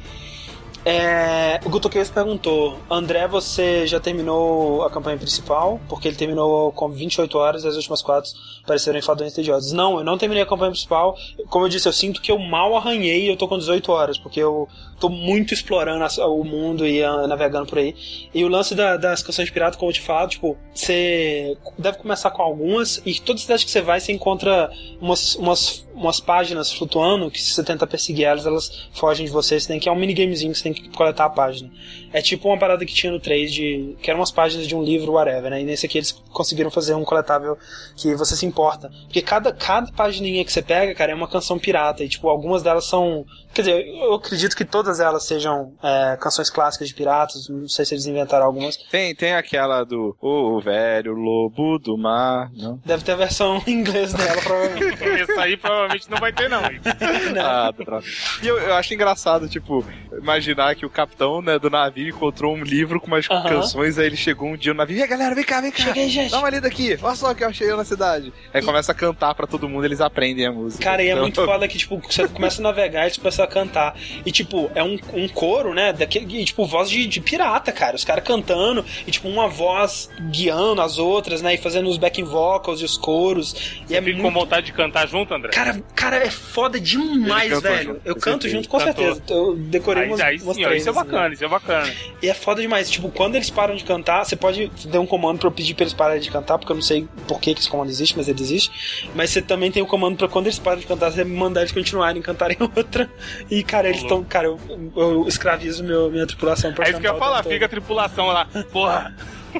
[0.86, 5.80] É, o Gutoqueiros perguntou: André, você já terminou a campanha principal?
[5.89, 8.32] Porque ele terminou com 28 horas e as últimas quatro
[8.65, 9.71] pareceram enfadonhas e tediosas.
[9.73, 11.17] Não, eu não terminei a campanha principal.
[11.49, 14.17] Como eu disse, eu sinto que eu mal arranhei e eu tô com 18 horas,
[14.17, 14.67] porque eu
[14.99, 17.95] tô muito explorando o mundo e ah, navegando por aí.
[18.34, 21.97] E o lance da- das canções de pirata, como eu te falado, tipo, você deve
[21.97, 24.69] começar com algumas e toda cidade que você vai, você encontra
[25.01, 29.60] umas, umas, umas páginas flutuando que se você tenta perseguir elas, elas fogem de você.
[29.60, 31.70] Você tem que é um minigamezinho que você tem que coletar a página.
[32.14, 33.95] É tipo uma parada que tinha no 3 de.
[34.01, 35.62] que eram umas páginas de um livro, whatever, né?
[35.62, 37.57] E nesse aqui eles conseguiram fazer um coletável
[37.95, 38.89] que você se importa.
[39.05, 42.03] Porque cada, cada pagininha que você pega, cara, é uma canção pirata.
[42.03, 43.26] E, tipo, algumas delas são.
[43.53, 47.49] Quer dizer, eu acredito que todas elas sejam é, canções clássicas de piratas.
[47.49, 48.78] Não sei se eles inventaram algumas.
[48.78, 52.51] Tem, tem aquela do O velho lobo do mar.
[52.55, 52.80] Não?
[52.86, 55.03] Deve ter a versão em inglês dela, provavelmente.
[55.20, 56.64] Esse aí provavelmente não vai ter, não.
[56.66, 56.80] hein?
[57.41, 58.05] Ah, tá droga.
[58.41, 62.64] E eu, eu acho engraçado, tipo, imaginar que o capitão né, do navio encontrou um
[62.64, 63.50] livro com umas Aham.
[63.50, 65.84] canções, aí ele chegou um dia no navio, e aí galera, vem cá, vem cá.
[65.84, 66.32] Cheguei, gente.
[66.32, 68.32] Dá uma lida aqui, olha só o que eu achei eu na cidade.
[68.54, 70.84] Aí começa a cantar pra todo mundo, eles aprendem a música.
[70.84, 73.43] Cara, e é Então, muito foda que, tipo, você começa a navegar e você começa
[73.43, 73.95] a cantar.
[74.26, 75.91] E, tipo, é um, um coro, né?
[75.91, 77.95] Daquele, e, tipo, voz de, de pirata, cara.
[77.95, 81.56] Os caras cantando e, tipo, uma voz guiando as outras, né?
[81.56, 83.82] E fazendo os backing vocals e os coros.
[83.89, 84.34] E é Fica com muito.
[84.39, 85.52] vontade de cantar junto, André?
[85.52, 87.84] Cara, cara, é foda demais, velho.
[87.95, 88.93] junto, eu canto junto com Cantou.
[89.16, 89.22] certeza.
[89.30, 91.88] Eu decorei aí, umas, aí umas sim, três, isso é bacana, isso é bacana.
[92.21, 92.89] E é foda demais.
[92.89, 95.83] Tipo, quando eles param de cantar, você pode dar um comando pra eu pedir pra
[95.83, 98.27] eles pararem de cantar, porque eu não sei por que, que esse comando existe, mas
[98.27, 99.09] ele existe.
[99.15, 101.71] Mas você também tem o comando pra quando eles param de cantar, você mandar eles
[101.71, 103.09] continuarem cantarem outra.
[103.49, 104.23] E, cara, eles estão.
[104.23, 104.59] Cara, eu,
[104.95, 108.27] eu escravizo meu, minha tripulação pra É isso que eu ia falar, fica a tripulação
[108.27, 108.45] lá.
[108.71, 109.15] Porra,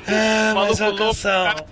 [0.07, 1.45] Ah, mas maluco a louco, canção.
[1.45, 1.65] cara.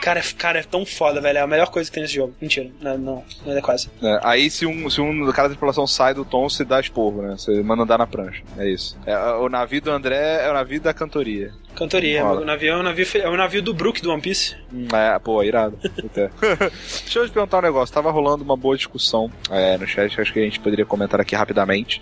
[0.00, 1.38] Cara, é, cara, é tão foda, velho.
[1.38, 2.34] É a melhor coisa que tem nesse jogo.
[2.40, 3.88] Mentira, não, não, não é quase.
[4.02, 7.22] É, aí se um, se um cara da tripulação sai do tom, você dá esporro,
[7.22, 7.36] né?
[7.36, 8.42] Você manda andar na prancha.
[8.56, 8.96] É isso.
[9.06, 11.52] É, o navio do André é o navio da cantoria.
[11.74, 14.56] Cantoria, o navio é o navio, é o navio do Brook do One Piece.
[14.72, 15.78] Hum, É, pô, irado.
[15.82, 17.94] Deixa eu te perguntar um negócio.
[17.94, 21.34] Tava rolando uma boa discussão é, no chat, acho que a gente poderia comentar aqui
[21.36, 22.00] rapidamente.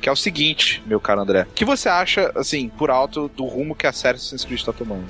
[0.00, 1.42] Que é o seguinte, meu caro André.
[1.42, 4.72] O que você acha, assim, por alto, do rumo que a série Assassin's Creed tá
[4.72, 5.06] tomando?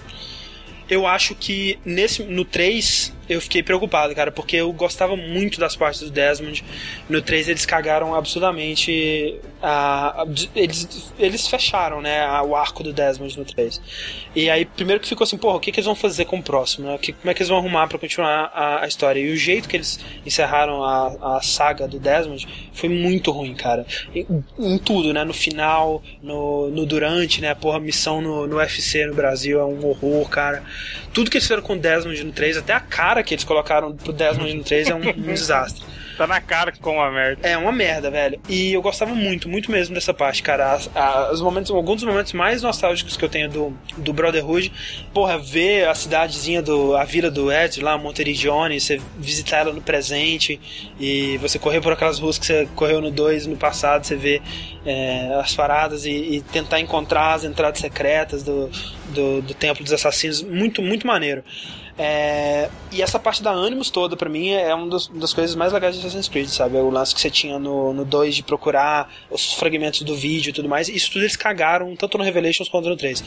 [0.89, 5.74] Eu acho que nesse no 3 eu fiquei preocupado, cara, porque eu gostava muito das
[5.77, 6.64] partes do Desmond.
[7.09, 9.37] No 3 eles cagaram absurdamente.
[9.62, 13.81] A, a- eles, eles fecharam, né, a- o arco do Desmond no 3.
[14.35, 16.43] E aí, primeiro que ficou assim, porra, o que, que eles vão fazer com o
[16.43, 16.87] próximo?
[16.89, 16.99] Né?
[16.99, 19.18] Que, como é que eles vão arrumar pra continuar a, a história?
[19.20, 23.87] E o jeito que eles encerraram a, a saga do Desmond foi muito ruim, cara.
[24.14, 24.27] Em,
[24.59, 25.24] em tudo, né?
[25.24, 27.55] No final, no, no durante, né?
[27.55, 30.62] Porra, missão no, no UFC no Brasil é um horror, cara.
[31.12, 33.95] Tudo que eles fizeram com o Desmond no 3, até a cara que eles colocaram
[33.95, 35.85] pro Desmond no 3 é um, um desastre.
[36.17, 37.47] tá na cara que ficou uma merda.
[37.47, 38.41] É uma merda, velho.
[38.49, 40.73] E eu gostava muito, muito mesmo dessa parte, cara.
[40.73, 44.73] As- a- os momentos, alguns dos momentos mais nostálgicos que eu tenho do, do Brotherhood,
[45.12, 46.97] porra, ver a cidadezinha do.
[46.97, 50.59] a vila do Ed lá, Monteriggioni, você visitar ela no presente
[50.99, 54.41] e você correr por aquelas ruas que você correu no 2 no passado, você vê
[54.87, 58.71] é, as paradas e, e tentar encontrar as entradas secretas do,
[59.11, 60.43] do, do Templo dos Assassinos.
[60.43, 61.45] Muito, muito maneiro.
[61.99, 65.72] É, e essa parte da Animus toda, pra mim, é uma das, das coisas mais
[65.72, 66.76] legais de Assassin's Creed, sabe?
[66.76, 70.53] O lance que você tinha no, no 2 de procurar os fragmentos do vídeo e
[70.53, 70.88] tudo mais.
[70.88, 73.24] Isso tudo eles cagaram, tanto no Revelations quanto no 3.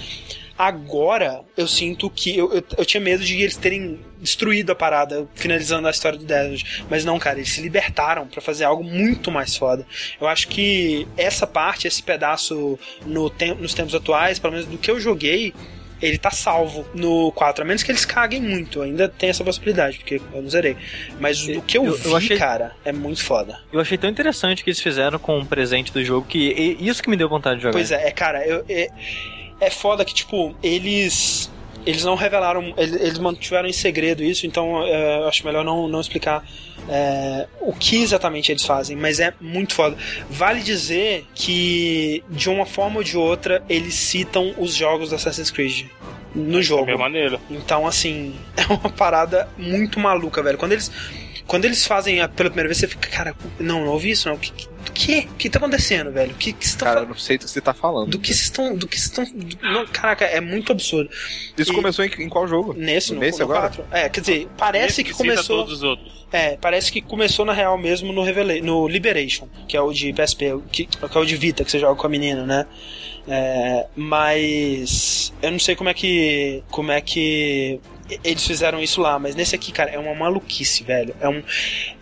[0.58, 2.38] Agora, eu sinto que.
[2.38, 6.26] Eu, eu, eu tinha medo de eles terem destruído a parada, finalizando a história do
[6.26, 6.86] Desmond.
[6.90, 9.88] Mas não, cara, eles se libertaram pra fazer algo muito mais foda.
[10.20, 14.78] Eu acho que essa parte, esse pedaço no tem, nos tempos atuais, pelo menos do
[14.78, 15.54] que eu joguei,
[16.02, 19.98] ele tá salvo no 4, a menos que eles caguem muito, ainda tem essa possibilidade,
[20.00, 20.76] porque eu não zerei.
[21.20, 23.60] Mas do que eu, Eu- vi, eu achei- cara, é muito foda.
[23.72, 26.88] Eu achei tão interessante o que eles fizeram com o presente do jogo que e-
[26.88, 27.74] isso que me deu vontade de jogar.
[27.74, 28.90] Pois é, é cara, eu- é,
[29.60, 31.52] é foda que, tipo, eles.
[31.86, 35.88] Eles não revelaram, eles, eles mantiveram em segredo isso, então é, eu acho melhor não,
[35.88, 36.44] não explicar
[36.90, 39.96] é, o que exatamente eles fazem, mas é muito foda.
[40.30, 45.50] Vale dizer que, de uma forma ou de outra, eles citam os jogos do Assassin's
[45.52, 45.86] Creed
[46.36, 46.82] no jogo.
[46.82, 47.40] Também maneiro.
[47.50, 50.58] Então, assim, é uma parada muito maluca, velho.
[50.58, 50.92] Quando eles,
[51.48, 54.38] quando eles fazem a- pela primeira vez, você fica, cara, não, não ouvi isso, não.
[54.38, 54.52] Que,
[55.06, 55.20] que?
[55.32, 56.32] O que tá acontecendo, velho?
[56.32, 57.16] O que que vocês estão Cara, eu falando?
[57.16, 58.10] não sei do que você tá falando.
[58.12, 58.76] Do que vocês estão.
[58.76, 59.26] Do que vocês estão.
[59.40, 61.10] do- não, Caraca, é muito absurdo.
[61.58, 62.74] Isso e- começou em, em qual jogo?
[62.74, 63.62] Nesse, no, Nesse no agora?
[63.62, 63.86] 4.
[63.92, 65.58] É, quer dizer, parece Esse que cita começou.
[65.58, 66.20] todos os outros.
[66.32, 70.14] É, parece que começou na real mesmo no, Revela no Liberation, que é o de
[70.14, 72.66] PSP, que, que é o de Vita, que você joga com a menina, né?
[73.28, 77.80] É, mas eu não sei como é que como é que
[78.24, 81.16] eles fizeram isso lá, mas nesse aqui, cara, é uma maluquice, velho.
[81.20, 81.44] É um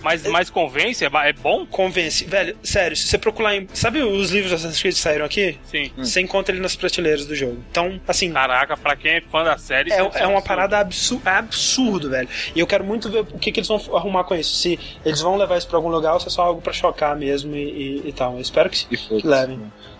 [0.01, 1.03] Mas, mas convence?
[1.03, 1.65] É, é bom?
[1.65, 2.57] convence, velho.
[2.63, 5.57] Sério, se você procurar em, sabe os livros do Assassin's Creed que saíram aqui?
[5.65, 5.91] Sim.
[5.97, 7.63] Você encontra ele nas prateleiras do jogo.
[7.71, 9.91] Então, assim, Caraca, pra quem é fã da série.
[9.91, 10.43] é, isso é uma absurdo.
[10.47, 12.29] parada absu absurdo, velho.
[12.55, 14.55] E eu quero muito ver o que, que eles vão arrumar com isso.
[14.55, 17.15] Se eles vão levar isso pra algum lugar ou se é só algo pra chocar
[17.15, 17.59] mesmo e,
[18.05, 18.35] e- e tal.
[18.35, 19.59] Eu espero que, que levem.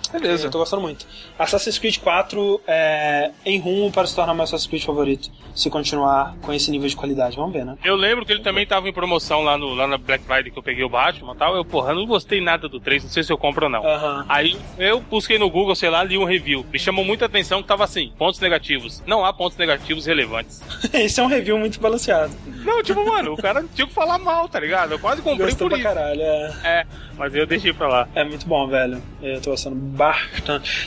[0.10, 0.48] Beleza.
[0.48, 1.06] Eu tô gostando muito.
[1.38, 6.36] Assassin's Creed 4 é em rumo para se tornar meu Assassin's Creed favorito, se continuar
[6.42, 7.36] com esse nível de qualidade.
[7.36, 7.78] Vamos ver, né?
[7.84, 10.58] Eu lembro que ele também tava em promoção lá, no, lá na Black Friday que
[10.58, 11.56] eu peguei o Batman e tal.
[11.56, 13.86] Eu, porra, não gostei nada do 3, não sei se eu compro ou não.
[13.86, 14.26] Aham.
[14.30, 16.66] Aí eu busquei no Google, sei lá, li um review.
[16.72, 19.04] Me chamou muita atenção que tava assim, pontos negativos.
[19.06, 20.62] Não há pontos negativos relevantes.
[20.94, 22.34] Esse é um review muito balanceado.
[22.64, 24.92] Não, tipo, mano, o cara tinha que falar mal, tá ligado?
[24.94, 25.96] Eu quase comprei Gostou por pra isso.
[25.96, 26.54] caralho, é.
[26.64, 26.86] É,
[27.18, 28.08] mas eu deixei pra lá.
[28.16, 29.02] É muito bom, velho.
[29.22, 29.76] Eu tô gostando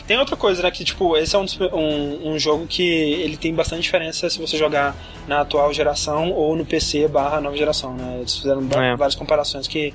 [0.06, 0.70] Tem outra coisa, né?
[0.70, 4.56] Que, tipo, esse é um, um, um jogo que ele tem bastante diferença se você
[4.56, 4.96] jogar
[5.26, 8.18] na atual geração ou no PC barra nova geração, né?
[8.18, 8.96] Eles fizeram É.
[8.96, 9.92] várias comparações que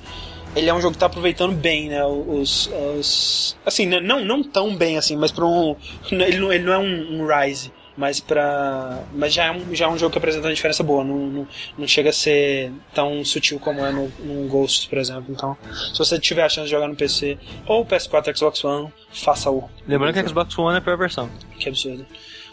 [0.56, 2.04] ele é um jogo que tá aproveitando bem, né?
[2.06, 2.70] Os.
[2.98, 5.76] os assim, né, não, não tão bem assim, mas pra um.
[6.12, 7.72] Ele não, ele não é um, um Rise.
[7.98, 9.04] Mas pra.
[9.14, 11.04] Mas já é um, já é um jogo que apresenta uma diferença boa.
[11.04, 15.26] Não, não, não chega a ser tão sutil como é no, no Ghost, por exemplo.
[15.30, 15.58] Então,
[15.94, 19.70] se você tiver a chance de jogar no PC ou PS4 Xbox One, faça-o.
[19.88, 21.30] Lembrando que a Xbox One é a pior versão.
[21.58, 22.06] Que absurdo.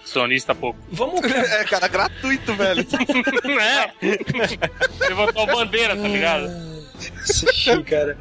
[0.05, 0.79] Sonista pouco.
[0.91, 1.21] Vamos.
[1.33, 2.87] É, cara, gratuito, velho.
[3.61, 3.93] é.
[5.09, 6.51] Levantou a bandeira, tá ligado?
[7.25, 8.17] Sushi, cara.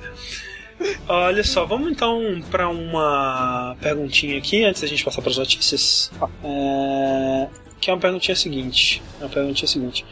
[1.08, 6.12] Olha só, vamos então pra uma perguntinha aqui antes da gente passar para as notícias.
[6.44, 7.48] É,
[7.80, 9.02] Que é uma perguntinha seguinte.
[9.20, 10.06] É uma perguntinha seguinte.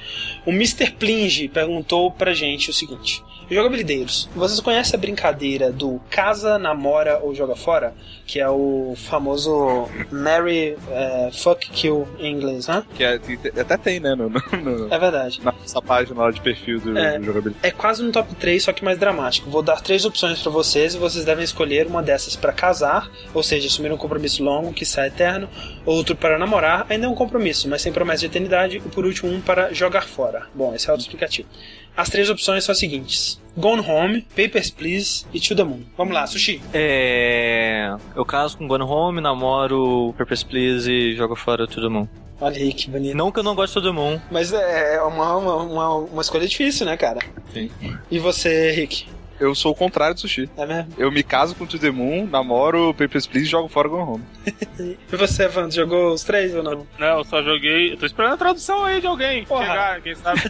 [0.46, 0.92] O Mr.
[0.92, 7.34] Plinge perguntou pra gente o seguinte: Jogabilideiros, vocês conhecem a brincadeira do casa, namora ou
[7.34, 7.94] joga fora?
[8.28, 12.84] Que é o famoso Mary é, Fuck Kill em inglês, né?
[12.94, 13.20] que é-
[13.60, 14.14] até tem, né?
[14.14, 14.42] No, no-
[14.88, 15.42] no- É verdade.
[15.44, 17.18] na nossa página lá de perfil do, É.
[17.18, 17.56] do.
[17.64, 19.50] É quase um top 3, só que mais dramático.
[19.50, 23.42] Vou dar três opções pra vocês e vocês devem escolher uma dessas pra casar, ou
[23.42, 25.50] seja, assumir um compromisso longo que sai eterno,
[25.84, 29.32] outro para namorar, ainda é um compromisso, mas sem promessa de eternidade, e por último
[29.32, 30.29] um para jogar fora.
[30.54, 31.48] Bom, esse é o explicativo.
[31.96, 35.82] As três opções são as seguintes: Gone Home, Papers, Please e To the Moon.
[35.98, 36.62] Vamos lá, Sushi.
[36.74, 37.94] É.
[38.16, 42.10] Eu caso com Gone Home, namoro Purpose Please e jogo fora Todo Mundo.
[42.42, 43.18] Olha aí que bonito.
[43.18, 44.22] Não que eu não gosto de Todo Mundo.
[44.32, 47.20] Mas é uma, uma, uma, uma escolha difícil, né, cara?
[47.54, 47.70] Sim.
[48.10, 49.08] E você, Rick?
[49.40, 50.50] Eu sou o contrário do sushi.
[50.58, 50.94] É mesmo?
[50.98, 54.24] Eu me caso com To The Moon, namoro Papers, Please e jogo fora Gone Home.
[55.12, 56.88] E você, Evandro, jogou os três ou não?
[56.98, 57.92] Não, eu só joguei.
[57.94, 59.66] Eu tô esperando a tradução aí de alguém Porra.
[59.66, 60.42] chegar, quem sabe.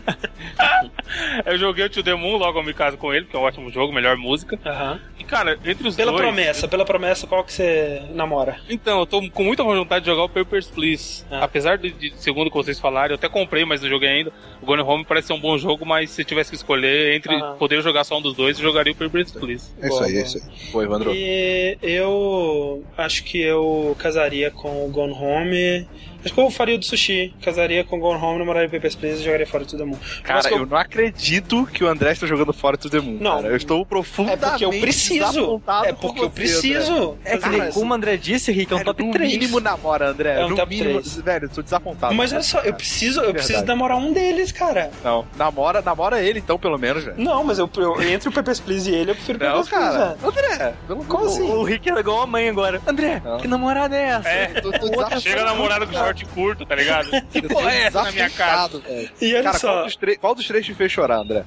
[1.45, 3.43] eu joguei o To The Moon, logo eu me caso com ele, que é um
[3.43, 4.59] ótimo jogo, melhor música.
[4.65, 4.99] Aham.
[5.17, 6.21] E cara, entre os Pela dois.
[6.23, 8.59] promessa, pela promessa, qual que você namora?
[8.69, 11.25] Então, eu tô com muita vontade de jogar o Papers, Please.
[11.31, 11.43] Ah.
[11.43, 14.31] Apesar de, de, segundo que vocês falaram, eu até comprei, mas não joguei ainda.
[14.61, 17.55] O Gone Home parece ser um bom jogo, mas se tivesse que escolher entre Aham.
[17.57, 19.69] poder jogar só um dos dois, eu jogaria o Papers, Please.
[19.81, 20.43] É isso aí, é isso aí.
[20.71, 21.11] Pô, Evandro.
[21.13, 25.87] E eu acho que eu casaria com o Gone Home.
[26.23, 27.33] Acho que eu faria o do sushi.
[27.41, 29.99] Casaria com o Gone Home, namoraria Papers, Please e jogaria fora todo mundo.
[30.23, 33.17] Cara, eu- eu não acredito que o André está jogando fora To The Moon.
[33.19, 33.35] Não.
[33.37, 33.47] cara.
[33.47, 35.19] Eu estou É profundamente porque eu preciso.
[35.31, 37.17] desapontado É porque eu preciso.
[37.23, 39.31] É que, Cara, como o André disse, Rick, é um top no 3.
[39.31, 40.41] mínimo namora, André.
[40.41, 41.15] É um no top mínimo, três.
[41.17, 42.13] Velho, eu tô desapontado.
[42.13, 44.91] Mas olha só, eu preciso, eu preciso namorar um deles, cara.
[45.03, 47.17] Não, namora, namora ele então, pelo menos, velho.
[47.17, 49.69] Não, mas eu, eu- entre o Papers, Please e ele, eu prefiro o Não, Papers,
[49.69, 50.15] Please, cara.
[50.15, 50.29] velho.
[50.29, 51.41] André, pelo Como assim?
[51.43, 52.81] O Rick é igual a mãe agora.
[52.85, 53.37] André, Não.
[53.37, 54.29] que namorada é essa?
[54.29, 55.21] É, Tô, tô desapontado.
[55.21, 57.09] chega namorado com short curto, tá ligado?
[57.31, 58.81] Tô porra é essa na minha casa?
[59.21, 61.43] E olha Cara, só, qual dos, três- qual dos três te fez chorar, André?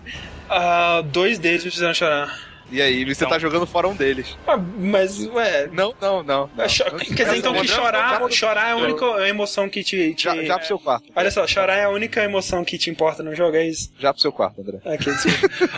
[0.49, 2.53] ah, dois deles me fizeram chorar.
[2.71, 3.31] E aí, você Não.
[3.31, 4.35] tá jogando fora um deles.
[4.47, 5.69] Ah, mas, ué.
[5.71, 6.49] Não, não, não.
[6.57, 6.65] não.
[6.65, 6.85] é cho-
[7.15, 10.15] Quer dizer então que chorar, chorar é a única emoção que te.
[10.15, 11.05] te- Já, já pro seu quarto.
[11.15, 13.93] Olha só, chorar é a única emoção que te importa no jogo, é isso?
[13.99, 14.79] Já pro seu quarto, André.
[14.87, 15.11] Aqui.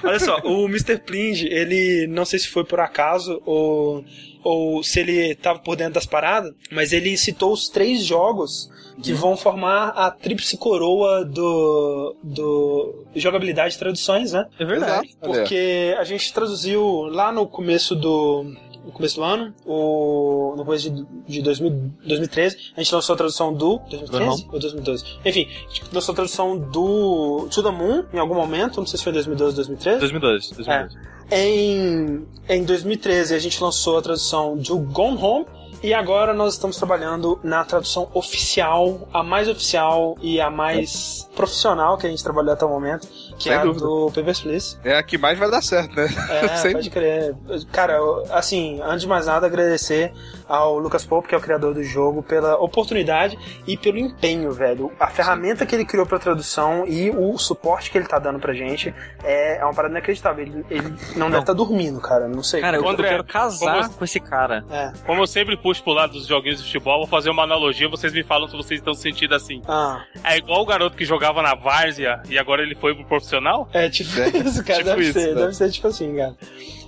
[0.04, 0.98] Olha só, o Mr.
[0.98, 4.04] Plinge, ele não sei se foi por acaso ou,
[4.44, 8.70] ou se ele tava por dentro das paradas, mas ele citou os três jogos
[9.02, 14.46] que vão formar a tríplice coroa do, do jogabilidade e traduções, né?
[14.58, 15.08] É verdade.
[15.08, 15.18] Exato.
[15.20, 18.44] Porque a gente traduziu lá no começo do.
[18.84, 21.70] No começo do ano, o, no começo de, de 2000,
[22.06, 23.78] 2013, a gente lançou a tradução do.
[23.88, 25.04] 2013 ou 2012?
[25.24, 28.98] Enfim, a gente lançou a tradução do To the Moon em algum momento, não sei
[28.98, 30.00] se foi 2012 ou 2013.
[30.00, 30.54] 2012.
[30.54, 31.13] 2012.
[31.30, 35.46] Em, em 2013 a gente lançou a tradução do Gone Home.
[35.82, 41.98] E agora nós estamos trabalhando na tradução oficial, a mais oficial e a mais profissional
[41.98, 43.06] que a gente trabalhou até o momento,
[43.36, 43.84] que Sem é a dúvida.
[43.84, 44.78] do Papers, Please.
[44.82, 46.08] É a que mais vai dar certo, né?
[46.30, 47.36] É, Sem- pode crer.
[47.70, 47.98] Cara,
[48.30, 50.10] assim, antes de mais nada, agradecer
[50.48, 54.92] ao Lucas Pope, que é o criador do jogo, pela oportunidade e pelo empenho, velho.
[55.00, 58.52] A ferramenta que ele criou pra tradução e o suporte que ele tá dando pra
[58.52, 60.44] gente é, é uma parada inacreditável.
[60.44, 62.28] Ele, ele não, deve estar dormindo, cara.
[62.28, 62.60] Não sei.
[62.60, 64.64] Cara, eu, eu André, quero casar como- com esse cara.
[64.70, 64.92] É.
[65.06, 68.12] Como eu sempre puxo pro lado dos joguinhos de futebol, vou fazer uma analogia, vocês
[68.12, 69.60] me falam se vocês estão se sentindo assim.
[69.66, 73.68] Ah, É igual o garoto que jogava na várzea e agora ele foi pro profissional?
[73.72, 74.78] é tipo É, isso, cara.
[74.78, 75.40] tipo deve isso, ser, né?
[75.42, 76.34] deve ser tipo assim, cara.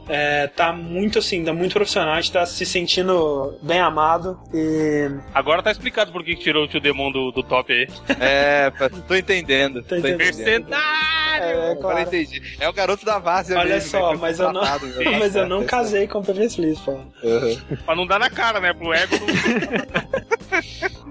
[0.09, 5.11] É, tá muito assim, tá muito profissional, a gente tá se sentindo bem amado e.
[5.35, 7.89] Agora tá explicado por que que tirou o Tio Demon do, do top aí.
[8.21, 8.71] É,
[9.09, 9.83] tô entendendo.
[9.83, 10.23] Tô Tô entendendo.
[10.23, 10.67] entendendo.
[10.67, 11.17] Percentário!
[11.43, 12.01] É, Agora claro.
[12.01, 12.57] entendi.
[12.59, 14.63] É o garoto da várzea Olha mesmo, só, foi mas eu não,
[15.19, 16.93] mas eu não casei com o Pepe Feliz, pô.
[16.93, 17.77] Uhum.
[17.85, 18.73] Pra não dar na cara, né?
[18.73, 19.27] Pro ego do...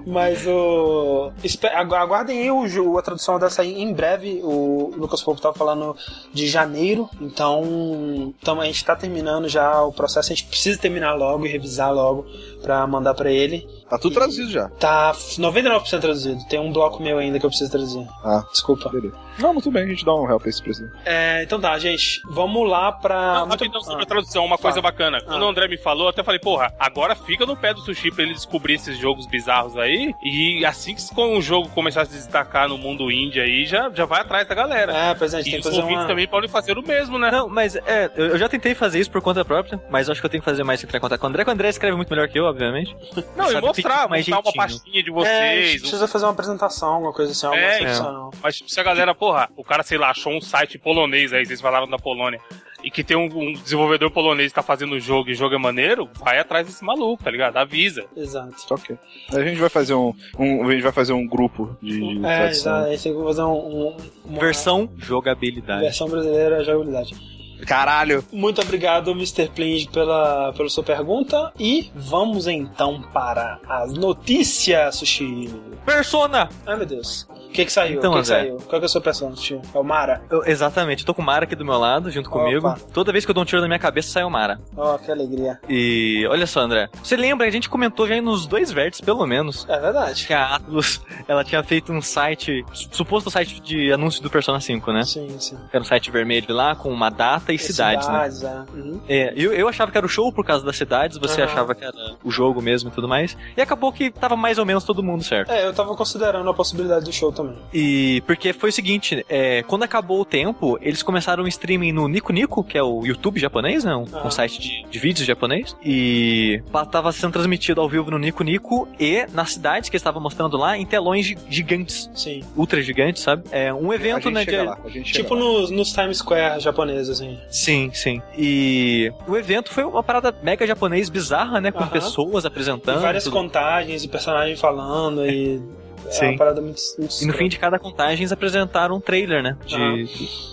[0.06, 1.32] Mas o.
[1.74, 4.39] Aguardem aí o, a tradução dessa aí em breve.
[4.43, 5.98] O Lucas Popo tava falando
[6.32, 7.10] de janeiro.
[7.20, 10.32] Então, então a gente tá terminando já o processo.
[10.32, 12.26] A gente precisa terminar logo e revisar logo
[12.62, 13.68] pra mandar pra ele.
[13.90, 14.68] Tá tudo traduzido já.
[14.80, 16.44] Tá 99% traduzido.
[16.50, 18.06] Tem um bloco meu ainda que eu preciso traduzir.
[18.24, 18.90] Ah, Desculpa.
[18.90, 19.14] beleza.
[19.38, 20.90] Não, muito bem, a gente dá um help a esse preço.
[21.04, 22.22] É, então tá, gente.
[22.30, 23.40] Vamos lá pra.
[23.42, 24.74] Não, rapidão sobre a tradução, uma Fala.
[24.74, 25.20] coisa bacana.
[25.22, 25.46] Quando Ah.
[25.46, 28.24] o André me falou, eu até falei, porra, agora fica no pé do sushi pra
[28.24, 30.14] ele descobrir esses jogos bizarros aí.
[30.24, 34.06] E assim que o jogo começar a se destacar no mundo indie aí, já, já
[34.06, 34.94] vai atrás da galera.
[34.96, 36.08] É, pois é, a gente e tem que os fazer ouvintes uma.
[36.08, 37.30] também podem fazer o mesmo, né?
[37.30, 40.22] Não, mas é, eu eu já tentei fazer isso por conta própria, mas eu acho
[40.22, 41.54] que eu tenho que fazer mais que entrar em contato com o André, que o
[41.54, 42.96] André escreve muito melhor que eu, obviamente.
[43.36, 44.82] Não, e Sabe, mostrar, mais mostrar uma jeitinho.
[44.82, 45.82] pastinha de É, a gente vocês.
[45.82, 48.32] precisa fazer uma apresentação, alguma coisa assim, algo É, mais então.
[48.41, 51.45] Mas tipo, se a galera, porra, o cara, sei lá, achou um site polonês aí,
[51.45, 52.39] vocês falaram da Polônia,
[52.84, 55.55] e que tem um, um desenvolvedor polonês que tá fazendo o jogo e o jogo
[55.55, 57.57] é maneiro, vai atrás desse maluco, tá ligado?
[57.57, 58.05] Avisa.
[58.15, 58.53] Exato.
[58.69, 58.95] Ok.
[59.34, 62.86] A gente vai fazer um, um- a gente vai fazer um grupo de É, exato.
[62.86, 65.82] A gente tem que fazer um, um- uma Versão jogabilidade.
[65.82, 67.35] versão brasileira de jogabilidade.
[67.66, 68.24] Caralho.
[68.32, 69.49] Muito obrigado, Mr.
[69.49, 71.51] Plinge, pela, pela sua pergunta.
[71.59, 75.49] E vamos então para as notícias, Sushi.
[75.86, 76.49] Persona!
[76.66, 77.28] Ai, meu Deus.
[77.30, 77.99] O que que saiu?
[77.99, 78.43] Então, o que, que André.
[78.47, 78.57] saiu?
[78.57, 79.61] Qual que é a sua persona, Sushi?
[79.74, 80.22] É o Mara?
[80.30, 82.39] Eu- exatamente, eu tô com o Mara aqui do meu lado, junto Opa.
[82.39, 82.76] comigo.
[82.93, 84.59] Toda vez que eu dou um tiro na minha cabeça, sai o Mara.
[84.76, 85.57] Oh, que alegria.
[85.70, 86.89] E olha só, André.
[87.01, 90.26] Você lembra, a gente comentou já nos dois vértices, pelo menos, É verdade.
[90.28, 90.99] que a Atlus,
[91.30, 95.03] ela tinha feito um site, suposto site de anúncio do Persona 5, né?
[95.03, 95.57] Sim, sim.
[95.72, 98.30] Era um site vermelho lá, com uma data e cidades, né?
[98.30, 98.78] Cidades, é.
[98.78, 99.01] Uhum.
[99.08, 101.51] É, eu, eu achava que era o show por causa das cidades, você Aham.
[101.51, 103.38] achava que era o jogo mesmo e tudo mais.
[103.56, 105.51] E acabou que tava mais ou menos todo mundo certo.
[105.51, 107.58] É, eu tava considerando a possibilidade do show também.
[107.74, 112.08] E porque foi o seguinte, é, quando acabou o tempo, eles começaram o streaming no
[112.08, 113.95] Nico Nico, que é o YouTube japonês, né?
[113.95, 114.28] Um, Aham.
[114.28, 115.76] um site de, de vídeos japonês.
[115.84, 120.22] E tava sendo transmitido ao vivo no Nico Nico e nas cidades que eles estavam
[120.22, 122.43] mostrando lá, em telões gi- gigantes, Sim.
[122.56, 123.43] ultra gigantes, sabe?
[123.51, 124.43] É um a evento, gente né?
[124.45, 125.39] chega de- lá, a gente chega Tipo lá.
[125.41, 127.35] nos, nos Times Square japoneses, assim.
[127.50, 128.22] Sim, sim.
[128.38, 131.72] E o evento foi uma parada mega japonês bizarra, né?
[131.72, 131.90] Com Aham.
[131.90, 133.00] pessoas apresentando.
[133.00, 133.34] E várias tudo.
[133.34, 135.62] contagens e personagens falando e.
[136.08, 136.26] É Sim.
[136.30, 136.80] uma parada muito.
[137.00, 139.58] muito E no fim de cada contagem eles apresentaram um trailer, né?
[139.66, 139.76] De...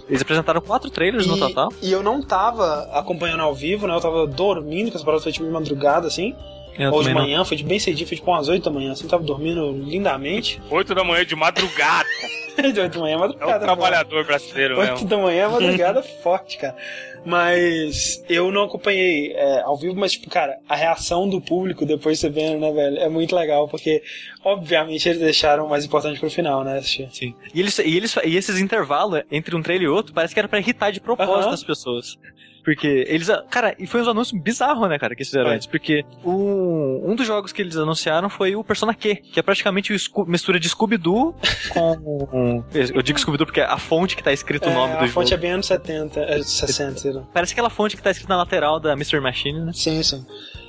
[0.08, 1.68] Eles apresentaram quatro trailers no E- total.
[1.82, 3.94] E eu não tava acompanhando ao vivo, né?
[3.94, 6.34] Eu tava dormindo, que essa parada foi tipo de madrugada, assim.
[6.78, 7.30] Eu ou de também não.
[7.30, 9.06] manhã, foi de bem cedinho, foi tipo umas 8 da manhã, assim.
[9.06, 10.60] Tava dormindo lindamente.
[10.70, 12.08] 8 da manhã de madrugada.
[12.56, 13.56] de 8 da manhã é É madrugada.
[13.56, 15.08] o trabalhador brasileiro 8 mesmo.
[15.08, 16.76] da manhã é madrugada forte, cara.
[17.24, 22.18] Mas eu não acompanhei é, ao vivo, mas, tipo, cara, a reação do público depois
[22.18, 24.02] você vendo, né, velho, é muito legal, porque,
[24.44, 27.08] obviamente, eles deixaram o mais importante pro final, né, Xi?
[27.12, 27.32] Sim.
[27.54, 30.48] E, eles, e, eles, e esses intervalos entre um trailer e outro parece que era
[30.48, 31.54] pra irritar de propósito Aham.
[31.54, 32.18] as pessoas.
[32.64, 33.28] Porque eles.
[33.50, 35.56] Cara, e foi um anúncio bizarro, né, cara, que eles fizeram Foi.
[35.56, 35.66] antes.
[35.66, 39.92] Porque o, um dos jogos que eles anunciaram foi o Persona Q, que é praticamente
[39.92, 41.34] o mistura de Scooby-Doo
[41.74, 42.64] com.
[42.72, 45.34] eu digo Scooby-Doo porque a fonte que tá escrito o nome É, do a fonte
[45.34, 47.22] é bem anos 70, é, 60, sei lá.
[47.32, 49.20] Parece aquela fonte que tá escrita na lateral da Mr.
[49.20, 49.72] Machine, né?
[49.74, 50.24] Sim, sim.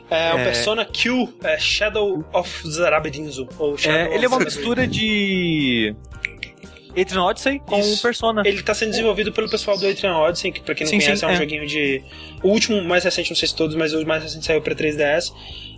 [0.10, 0.44] É, o É.
[0.44, 3.48] Persona Q, é Shadow of Zarabedinzo.
[3.58, 5.96] Ou Shadow É, ele é uma mistura de.
[6.96, 7.96] Etrian Odyssey com Isso.
[7.96, 8.44] o Persona.
[8.46, 11.20] Ele tá sendo desenvolvido pelo pessoal do Etrian Odyssey, que pra quem não Sim, conhece
[11.20, 11.36] sim, é um é.
[11.36, 12.04] joguinho de...
[12.44, 15.32] O último, mais recente, não sei se todos, mas o mais recente saiu pra 3DS.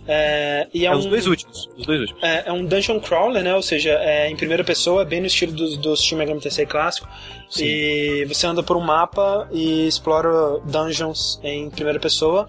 [0.08, 1.68] É, e é, É, um, os dois últimos.
[1.76, 2.22] Os dois últimos.
[2.22, 3.54] É, é um dungeon crawler, né?
[3.54, 7.08] Ou seja, é em primeira pessoa, bem no estilo dos, dos Shin Megami Tensei clássico.
[7.50, 7.64] Sim.
[7.64, 12.48] E você anda por um mapa e explora dungeons em primeira pessoa.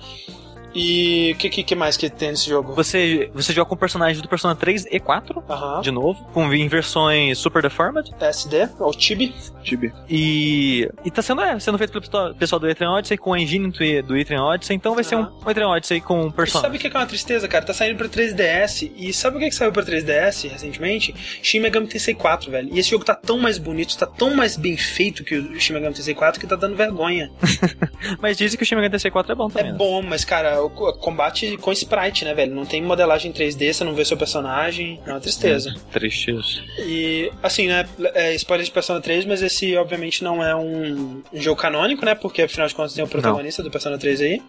[0.80, 2.74] E o que, que, que mais que tem nesse jogo?
[2.76, 5.82] Você, você joga com o personagem do Persona 3 e 4, Aham.
[5.82, 8.12] de novo, com em versões Super Deformed.
[8.20, 9.34] SD, ou Chibi.
[9.64, 9.92] Tibi.
[10.10, 13.40] E, e tá sendo, é, sendo feito pelo pessoal- pessoal do Etrian Odyssey, com a
[13.40, 16.62] engine do, do Etrian Odyssey, então vai ser um, um Etrian Odyssey com E Persona.
[16.62, 17.66] sabe o que que é uma tristeza, cara?
[17.66, 18.92] Tá saindo pra 3DS.
[18.96, 21.14] E sabe o que, que saiu pra 3DS recentemente?
[21.42, 22.70] Shin Megami Tensei 4, velho.
[22.72, 25.74] E esse jogo tá tão mais bonito, tá tão mais bem feito que o Shin
[25.74, 27.32] Megami Tensei 4 que tá dando vergonha.
[28.22, 29.72] Mas dizem que o Shin Megami Tensei 4 é bom É também.
[29.72, 29.78] né?
[29.78, 32.54] bom, mas, cara, o co- combate com sprite, né, velho?
[32.54, 35.00] Não tem modelagem 3D, você não vê seu personagem.
[35.06, 35.74] É uma tristeza.
[35.92, 36.62] Tristes.
[36.80, 41.60] E, assim, né, é, spoiler de Persona 3, mas esse, obviamente, não é um, jogo
[41.60, 42.16] canônico, né?
[42.16, 44.42] Porque, afinal de contas, tem o protagonista do Persona 3 aí.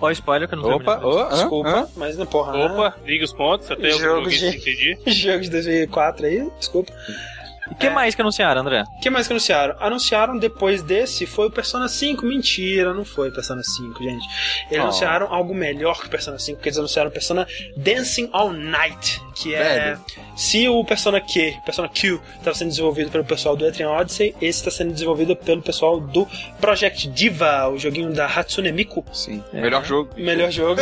[0.00, 1.88] Ó, spoiler que eu não Opa, oh, Desculpa, hã?
[1.96, 2.56] mas, né, porra.
[2.56, 4.98] Opa, liga os pontos, eu tenho Jogo de- joguinho que entendi.
[5.10, 6.92] Jogo de 2004 aí, desculpa.
[7.70, 8.84] E o que mais que anunciaram, André?
[8.96, 9.74] O que mais que anunciaram?
[9.80, 12.24] Anunciaram depois desse, foi o Persona 5.
[12.26, 14.26] Mentira, não foi Persona 5, gente.
[14.70, 14.82] Eles Oh.
[14.82, 17.46] anunciaram algo melhor que o Persona 5, porque eles anunciaram Persona
[17.76, 19.62] Dancing All Night, que é...
[19.96, 20.04] Velho.
[20.36, 24.58] Se o Persona Q, Persona Q, estava sendo desenvolvido pelo pessoal do Etrian Odyssey, esse
[24.58, 26.26] está sendo desenvolvido pelo pessoal do
[26.60, 29.04] Project Diva, o joguinho da Hatsune Miku.
[29.12, 29.42] Sim.
[29.52, 30.10] Melhor jogo.
[30.16, 30.80] Melhor jogo.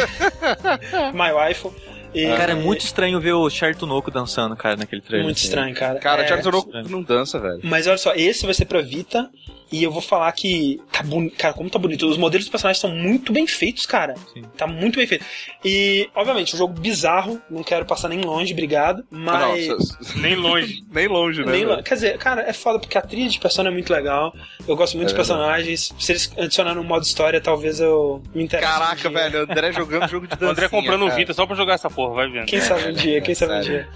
[1.13, 1.69] My Wife.
[2.15, 5.25] E- Cara, é muito estranho ver o Charlie Noco dançando, cara, naquele trailer.
[5.25, 5.99] Muito estranho, cara.
[5.99, 6.89] Cara, É, o Oroco estranho.
[6.89, 7.61] não dança, velho.
[7.63, 9.31] Mas olha só, esse vai ser pra Vita.
[9.73, 11.35] E eu vou falar que tá bonito.
[11.39, 12.07] Cara, como tá bonito.
[12.07, 14.15] Os modelos dos personagens estão muito bem feitos, cara.
[14.35, 14.43] Sim.
[14.57, 15.25] Tá muito bem feito.
[15.65, 17.41] E, obviamente, um jogo bizarro.
[17.51, 19.03] Não quero passar nem longe, obrigado.
[19.11, 19.69] Mas.
[19.69, 20.85] S- Nem longe.
[20.93, 21.53] nem longe, né?
[21.53, 24.33] nem lo- Quer dizer, cara, é foda porque a trilha de persona é muito legal.
[24.69, 25.93] Eu gosto muito É dos personagens.
[25.99, 28.69] Se eles adicionarem um modo história, talvez eu me interesse.
[28.69, 29.11] um Caraca, dia.
[29.11, 30.51] velho, o André jogando jogo de O dancinha.
[30.53, 31.17] André comprando o cara.
[31.19, 32.45] Vita só pra jogar essa porra, vai vendo.
[32.47, 33.71] Quem sabe um dia, quem sabe um sério.
[33.85, 33.89] dia.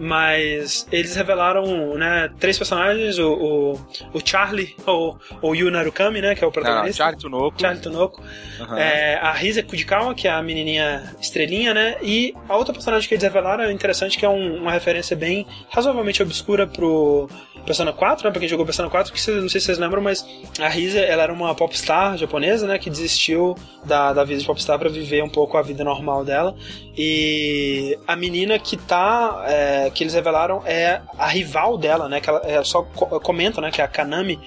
[0.00, 3.72] Mas eles revelaram, né, três personagens, o, o,
[4.14, 7.02] o Charlie, ou o Yu Narukami, né, que é o Ah, protagonista.
[7.04, 7.60] Charlie Tunoco.
[7.60, 8.22] Charlie Tunoko.
[8.60, 8.78] Aham.
[8.78, 11.96] É, a Risa Kudikawa, que é a menininha estrelinha, né?
[12.02, 15.46] E a outra personagem que eles revelaram é interessante, que é um- uma referência bem
[15.70, 17.28] razoavelmente obscura pro
[17.64, 18.30] Persona 4, né?
[18.30, 20.26] Pra quem jogou Persona 4, que não sei se vocês lembram, mas
[20.58, 22.78] a Risa, ela era uma popstar japonesa, né?
[22.78, 26.54] Que desistiu da, da vida de popstar pra viver um pouco a vida normal dela.
[26.96, 32.20] E a menina que tá, é, que eles revelaram é a rival dela, né?
[32.20, 33.70] Que ela é, só co- comentam, né?
[33.70, 34.38] Que é a Kanami.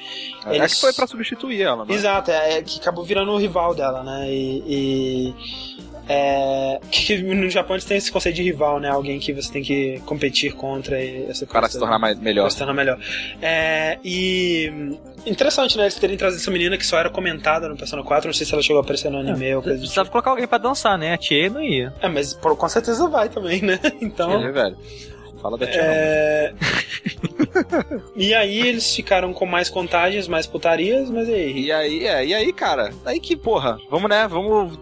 [0.45, 1.93] É Eles- que foi pra substituir ela, né?
[1.93, 4.27] Exato, é, é que acabou virando o rival dela, né?
[4.29, 4.63] E.
[4.67, 5.33] e,
[6.07, 8.89] é, que no Japão eles têm esse conceito de rival, né?
[8.89, 12.43] Alguém que você tem que competir contra e essa Para coisa, se tornar mais, melhor.
[12.43, 12.99] Pra se tornar melhor.
[13.41, 14.71] É, e.
[15.25, 15.83] Interessante, né?
[15.83, 18.27] Eles terem trazido essa menina que só era comentada no Persona 4.
[18.27, 20.11] Não sei se ela chegou a aparecer no anime ou coisa Precisava tipo.
[20.11, 21.13] colocar alguém pra dançar, né?
[21.13, 21.93] A Tia não ia.
[22.01, 23.79] É, mas pô, com certeza vai também, né?
[24.01, 24.43] Então.
[24.43, 24.77] É, velho.
[25.41, 25.81] Fala da tia.
[25.81, 26.53] É...
[28.15, 31.59] e aí eles ficaram com mais contagens, mais putarias, mas e aí?
[31.65, 32.93] E aí, é, e aí, cara?
[33.05, 34.25] Aí que, porra, vamos, né?
[34.27, 34.79] Vamos,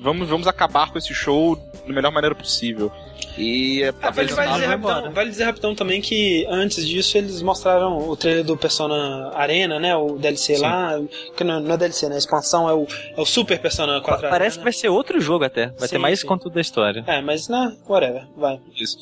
[0.00, 2.90] vamos, vamos acabar com esse show da melhor maneira possível.
[3.36, 4.94] E é, Ah, vale, vale, vai dizer embora.
[4.94, 9.78] rapidão, vale dizer rapidão também que antes disso eles mostraram o trailer do Persona Arena,
[9.78, 9.94] né?
[9.96, 10.62] O DLC Sim.
[10.62, 11.00] lá.
[11.36, 12.16] Que não, não é DLC, né?
[12.16, 12.86] A expansão é o,
[13.16, 14.64] é o Super Persona 4 Parece que Arena.
[14.64, 15.66] vai ser outro jogo até.
[15.78, 16.26] Vai Sim, ter mais sim.
[16.26, 17.04] conteúdo da história.
[17.06, 18.58] É, mas né, whatever, vai.
[18.76, 18.98] isso.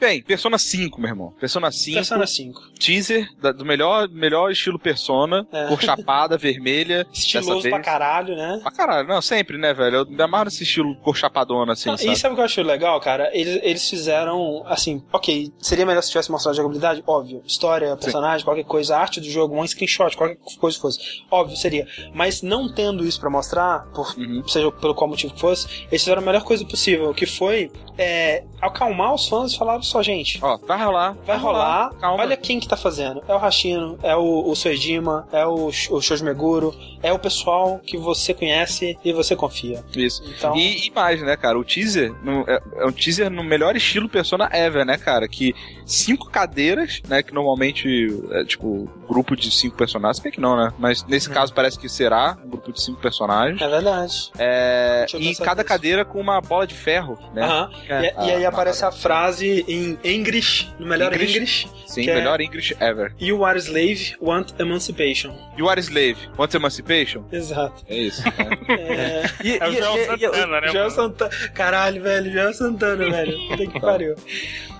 [0.00, 1.34] Bem, Persona 5, meu irmão.
[1.38, 2.60] Persona 5, Persona 5.
[2.78, 5.66] teaser da- do melhor, melhor estilo Persona, É.
[5.68, 7.06] cor chapada, vermelha.
[7.12, 8.58] Estiloso pra caralho, né?
[8.62, 9.96] Pra caralho, não, sempre, né, velho?
[9.98, 12.12] Eu me amarro nesse estilo cor chapadona, assim, Não, sabe?
[12.12, 13.30] e sabe o que eu acho legal, cara?
[13.36, 17.04] Eles, eles fizeram, assim, ok, seria melhor se tivesse mostrado jogabilidade?
[17.06, 17.42] Óbvio.
[17.46, 20.98] História, personagem, qualquer coisa, arte do jogo, um screenshot, qualquer coisa que fosse.
[21.30, 21.86] Óbvio, seria.
[22.14, 24.48] Mas não tendo isso pra mostrar, por, Uhum.
[24.48, 27.70] seja pelo qual motivo que fosse, eles fizeram a melhor coisa possível, que foi
[28.02, 31.16] é, acalmar os fãs e falar só, gente, Ó, vai rolar.
[31.26, 31.90] Vai rolar.
[32.00, 32.22] Calma.
[32.22, 33.22] Olha quem que tá fazendo.
[33.28, 37.78] É o Hashino, é o, o Soejima, é o, o Shoji Meguro, é o pessoal
[37.84, 39.82] que você conhece e você confia.
[39.96, 40.22] Isso.
[40.26, 41.58] Então, E, e mais, né, cara?
[41.58, 45.26] O teaser no- é, é um teaser no melhor estilo Persona ever, né, cara?
[45.28, 45.54] Que
[45.84, 47.22] cinco cadeiras, né?
[47.22, 47.86] Que normalmente
[48.32, 50.72] é tipo grupo de cinco personagens, se bem que não, né?
[50.78, 51.32] Mas nesse Hum.
[51.34, 53.60] caso parece que será um grupo de cinco personagens.
[53.60, 54.30] é verdade.
[54.38, 55.64] É, e cada nisso.
[55.64, 57.68] cadeira com uma bola de ferro, né?
[57.88, 58.00] É.
[58.24, 61.34] E, e aí Ah, aparece a frase em English, no melhor English.
[61.36, 63.12] English, Sim, que é- melhor English ever.
[63.20, 65.32] You are slave, want emancipation.
[65.58, 67.24] You are slave, want emancipation?
[67.32, 67.84] Exato.
[67.88, 68.22] É isso.
[68.70, 70.72] É, E, É o e- Joel e- e- Santana, né?
[70.72, 70.90] Mano?
[70.90, 71.30] Santana.
[71.54, 73.36] Caralho, velho, Joel Santana, velho.
[73.48, 74.14] Puta que pariu.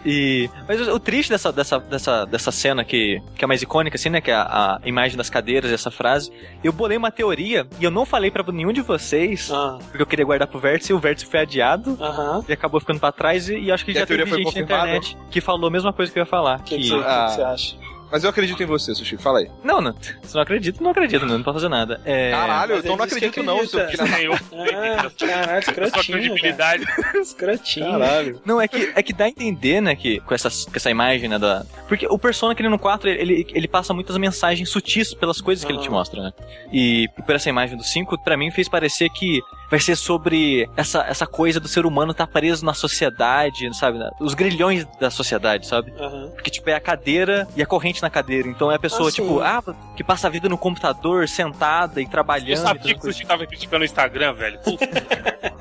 [0.05, 3.97] E, mas o, o triste dessa, dessa, dessa, dessa cena que, que é mais icônica,
[3.97, 4.21] assim, né?
[4.21, 6.31] Que é a, a imagem das cadeiras, essa frase.
[6.65, 10.07] Eu bolei uma teoria e eu não falei pra nenhum de vocês, Ah, porque eu
[10.07, 11.99] queria guardar pro vértice e o vértice foi adiado.
[12.01, 12.45] Aham.
[12.49, 14.39] E acabou ficando pra trás e, e acho que E a já teve teoria foi
[14.45, 14.90] gente na confirmada?
[14.97, 16.61] Internet que falou a mesma coisa que eu ia falar.
[16.61, 17.27] O que, que, que- você- Ah.
[17.29, 17.77] que você acha?
[18.13, 19.17] Mas eu acredito em você, Sushi.
[19.19, 19.49] Fala aí.
[19.63, 19.95] Não, não.
[20.25, 22.01] Se não acredita, não acredita, não, não pode fazer nada.
[22.05, 22.33] É...
[22.33, 24.33] Caralho, mas então não acredito não, seu filho.
[24.33, 26.01] Ah, caralho, Sua escrotinho, cara.
[26.03, 26.85] credibilidade.
[27.21, 27.91] Escrotinho.
[27.93, 28.41] Caralho.
[28.45, 31.29] Não, é que, é que dá a entender, né, que com, essas, com essa imagem,
[31.29, 31.65] né, da...
[31.87, 35.65] Porque o Persona, que ele no 4, ele, ele, passa muitas mensagens sutis pelas coisas
[35.65, 35.97] que ele te Aham.
[35.97, 36.33] mostra, né?
[36.73, 39.41] E por essa imagem do 5, pra mim fez parecer que
[39.71, 43.99] vai ser sobre essa, essa coisa do ser humano estar preso na sociedade, sabe?
[44.21, 45.93] Os grilhões da sociedade, sabe?
[45.99, 46.31] Aham.
[46.35, 48.49] Porque, tipo, é a cadeira e a corrente na cadeira.
[48.49, 49.63] Então é a pessoa, Ah, tipo, ah,
[49.97, 52.51] que passa a vida no computador, sentada e trabalhando.
[52.51, 54.59] Eu sabia que você tava criticando o Instagram, velho.
[54.61, 54.87] Puta,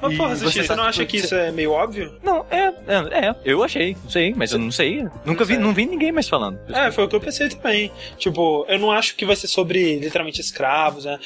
[0.00, 2.16] Mas, porra, você Sushi, você tá- não acha que isso é meio óbvio?
[2.22, 5.06] Não, é, é, é, eu achei, não sei, mas eu não sei.
[5.24, 5.62] Nunca vi, sei.
[5.62, 6.58] não vi ninguém mais falando.
[6.68, 7.90] É, foi o que eu pensei também.
[8.16, 11.18] Tipo, eu não acho que vai ser sobre literalmente escravos, né?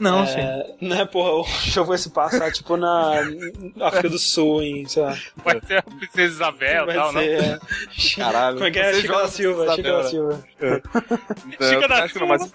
[0.00, 0.86] Não, é, sim.
[0.88, 3.22] Né, porra, o jogo vai se passar, tipo, na
[3.80, 5.16] África do Sul, em, sei lá.
[5.44, 7.44] Vai ser a Princesa Isabel e vai tal, ser, não?
[7.54, 7.58] é,
[8.16, 8.56] Caralho.
[8.56, 8.94] Como é que é?
[8.94, 10.08] Chica da Silva, Chica da Isabela.
[10.08, 10.44] Silva.
[11.48, 12.52] Então, Chica da não, mas,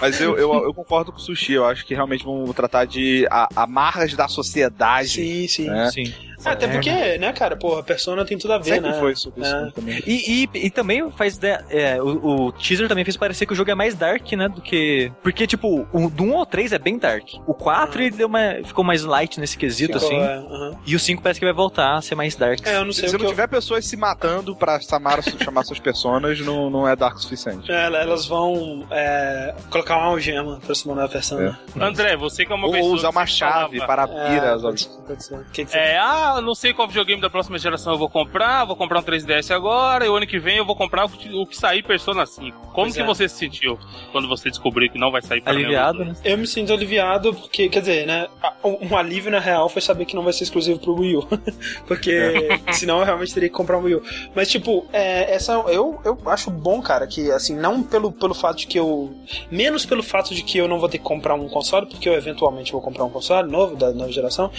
[0.00, 1.52] mas eu, eu, eu concordo com o Sushi.
[1.54, 5.08] Eu acho que realmente vão tratar de a- amarras da sociedade.
[5.10, 5.70] Sim, sim.
[5.70, 5.90] É.
[5.90, 6.14] Sim.
[6.44, 8.98] É, até porque, né, cara, porra, Persona tem tudo a ver, Sempre né?
[9.00, 9.70] foi sobre isso É.
[9.72, 10.02] também.
[10.06, 11.36] E, e, e também faz.
[11.38, 14.48] de- é, o, o teaser também fez parecer que o jogo é mais dark, né?
[14.48, 15.10] Do que.
[15.22, 17.24] Porque, tipo, o, do 1 ao 3 é bem dark.
[17.46, 20.20] O 4 ele deu uma, ficou mais light nesse quesito, Ficou, assim.
[20.26, 20.78] é, aham.
[20.86, 22.64] E o 5 parece que vai voltar a ser mais dark.
[22.66, 25.42] É, eu não sei Se que não eu- tiver pessoas se matando pra Samara su-
[25.42, 27.70] chamar suas personas, não, não é dark o suficiente.
[27.70, 31.58] É, elas vão é, colocar uma algema pra se mandar a Persona.
[31.80, 32.94] André, você que é uma Ou pessoa.
[32.94, 34.84] usar uma chave falava, para É, abrir as.
[34.84, 37.98] O que que você- É, ah, eu não sei qual videogame da próxima geração eu
[37.98, 41.06] vou comprar, vou comprar um 3DS agora, e o ano que vem eu vou comprar
[41.06, 42.58] o que, o que sair Persona 5.
[42.58, 43.04] Como Pois que é.
[43.04, 43.78] você se sentiu
[44.12, 46.14] quando você descobriu que não vai sair para Aliviado, né?
[46.24, 48.28] Eu me sinto aliviado porque, quer dizer, né?
[48.62, 51.28] Um alívio na real foi saber que não vai ser exclusivo pro Wii U.
[51.86, 54.02] porque senão eu realmente teria que comprar um Wii U.
[54.34, 58.58] Mas, tipo, é, essa, eu, eu acho bom, cara, que, assim, não pelo, pelo fato
[58.58, 59.14] de que eu.
[59.50, 62.14] Menos pelo fato de que eu não vou ter que comprar um console, porque eu
[62.14, 64.50] eventualmente vou comprar um console novo, da nova geração,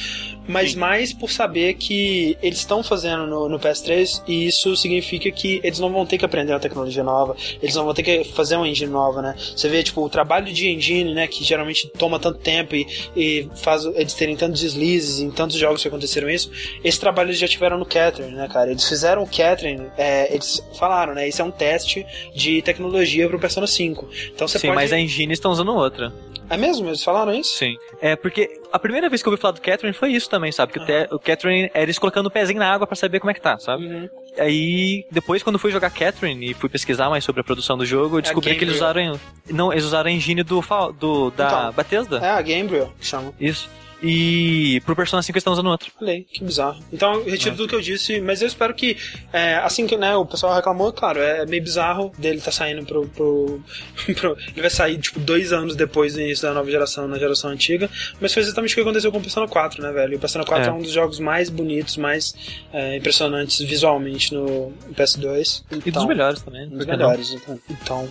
[0.48, 5.60] mas mais por saber que eles estão fazendo no, no PS3 e isso significa que
[5.64, 8.56] eles não vão ter que aprender uma tecnologia nova, eles não vão ter que fazer
[8.56, 9.36] uma engine nova, né?
[9.38, 13.50] Você vê, tipo, o trabalho de engine, né, que geralmente toma tanto tempo e, e
[13.56, 16.52] faz eles terem tantos deslizes em tantos jogos que aconteceram isso,
[16.84, 18.72] esse trabalho eles já tiveram no Catherine, né, cara?
[18.72, 23.40] Eles fizeram o Catherine, é, eles falaram, né, isso é um teste de tecnologia pro
[23.40, 24.08] Persona 5.
[24.34, 24.76] Então você Sim, pode...
[24.76, 26.14] mas a engine estão usando outra.
[26.50, 26.88] É mesmo?
[26.88, 27.58] Eles falaram isso?
[27.58, 27.76] Sim.
[28.02, 30.74] É, porque a primeira vez que eu ouvi falar do Catherine foi isso também, sabe?
[30.74, 33.32] Que o, te, o Catherine era eles colocando o pezinho na água pra saber como
[33.32, 33.86] é que tá, sabe?
[33.86, 34.10] Uhum.
[34.38, 38.18] Aí, depois, quando fui jogar Catherine e fui pesquisar mais sobre a produção do jogo,
[38.18, 39.20] eu descobri que eles usaram.
[39.50, 40.62] Não, eles usaram a engine do,
[40.98, 41.74] do da Então.
[41.74, 42.18] Bethesda.
[42.18, 43.34] É a Gabriel que chama.
[43.40, 43.70] Isso.
[44.02, 45.92] E pro Persona 5 eles estão usando outro.
[46.00, 46.82] Falei, que bizarro.
[46.92, 48.96] Então, eu retiro tudo que eu disse, mas eu espero que,
[49.34, 53.08] é, assim que né, o pessoal reclamou, claro, é meio bizarro dele tá saindo pro,
[53.10, 53.62] pro,
[54.16, 57.50] pro- Ele vai sair, tipo, dois anos depois do início da nova geração, na geração
[57.50, 57.90] antiga,
[58.22, 60.16] mas foi exatamente o que aconteceu com o Persona 4, né, velho?
[60.16, 60.72] O Persona 4 é, É.
[60.74, 62.34] um dos jogos mais bonitos, mais
[62.72, 65.64] é, impressionantes visualmente no PS2.
[65.72, 66.70] E dos Então, melhores também.
[66.70, 67.60] dos melhores, então.
[67.70, 68.10] Então,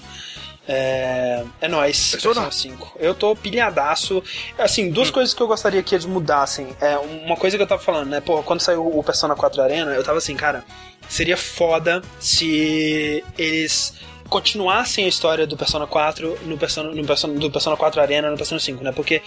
[0.69, 2.43] É, é nóis, Persona.
[2.43, 2.97] Persona 5.
[3.01, 4.23] Eu tô pilhadaço.
[4.59, 6.69] Assim, duas coisas que eu gostaria que eles mudassem.
[6.79, 8.21] É, uma coisa que eu tava falando, né?
[8.21, 10.63] Pô, quando saiu o Persona 4 Arena, eu tava assim, cara,
[11.09, 13.95] seria foda se eles
[14.29, 18.37] continuassem a história do Persona 4 no Persona, no Persona, do Persona 4 Arena no
[18.37, 18.93] Persona 5, né?
[18.93, 19.23] Porque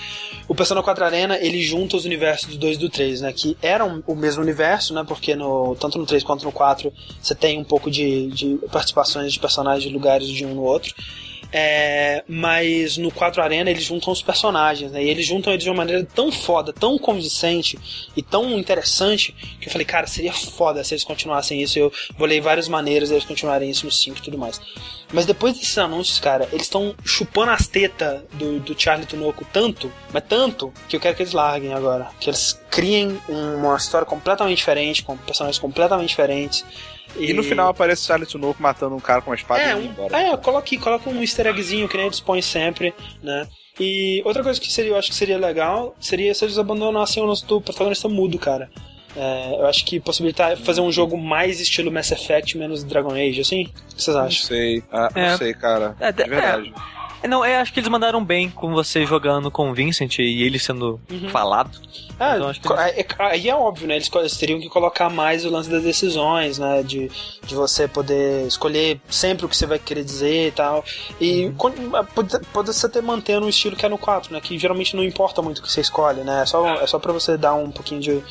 [0.47, 3.33] o Persona 4 Arena, ele junta os universos do 2 e do 3, né?
[3.33, 5.03] Que eram o mesmo universo, né?
[5.07, 9.33] Porque no, tanto no 3 quanto no 4 você tem um pouco de, de participações
[9.33, 10.93] de personagens de lugares de um no outro.
[11.53, 15.03] É, mas no 4 Arena eles juntam os personagens, né?
[15.03, 17.77] E eles juntam eles de uma maneira tão foda, tão convincente
[18.15, 21.77] e tão interessante que eu falei, cara, seria foda se eles continuassem isso.
[21.77, 24.61] Eu bolei várias maneiras deles continuarem isso no 5 e tudo mais.
[25.13, 29.91] Mas depois desses anúncios, cara, eles estão chupando as tetas do, do Charlie Tunoco tanto,
[30.13, 32.07] mas tanto, que eu quero que eles larguem agora.
[32.19, 36.63] Que eles criem uma história completamente diferente, com personagens completamente diferentes.
[37.17, 39.77] E no final aparece o Charlie Tunoco matando um cara com uma espada é, e
[39.77, 40.17] indo embora.
[40.17, 43.47] é, coloque, coloca um easter eggzinho que nem eles põem sempre, né?
[43.79, 47.25] E outra coisa que seria, eu acho que seria legal seria se eles abandonassem o
[47.25, 48.69] nosso do protagonista mudo, cara.
[49.15, 53.41] É, eu acho que possibilitar fazer um jogo mais estilo Mass Effect, menos Dragon Age,
[53.41, 53.63] assim?
[53.63, 54.47] O que vocês Não acham?
[54.47, 54.83] sei.
[54.91, 55.29] Ah, É.
[55.31, 55.95] Não sei, cara.
[55.99, 56.73] É, de verdade.
[56.75, 60.43] É, Não, eu acho que eles mandaram bem com você jogando com o Vincent e
[60.43, 61.29] ele sendo Uhum.
[61.29, 61.79] falado.
[62.19, 63.95] É, Então, acho que é, é- aí é óbvio, né?
[63.95, 66.81] Eles, eles teriam que colocar mais o lance das decisões, né?
[66.83, 67.09] De,
[67.45, 70.83] de você poder escolher sempre o que você vai querer dizer e tal.
[71.19, 71.53] E Uhum.
[71.57, 74.41] quando- pode, pode ser até mantendo o estilo que é no 4, né?
[74.41, 76.41] Que geralmente não importa muito o que você escolhe, né?
[76.41, 78.23] É só, é só pra você dar um pouquinho de.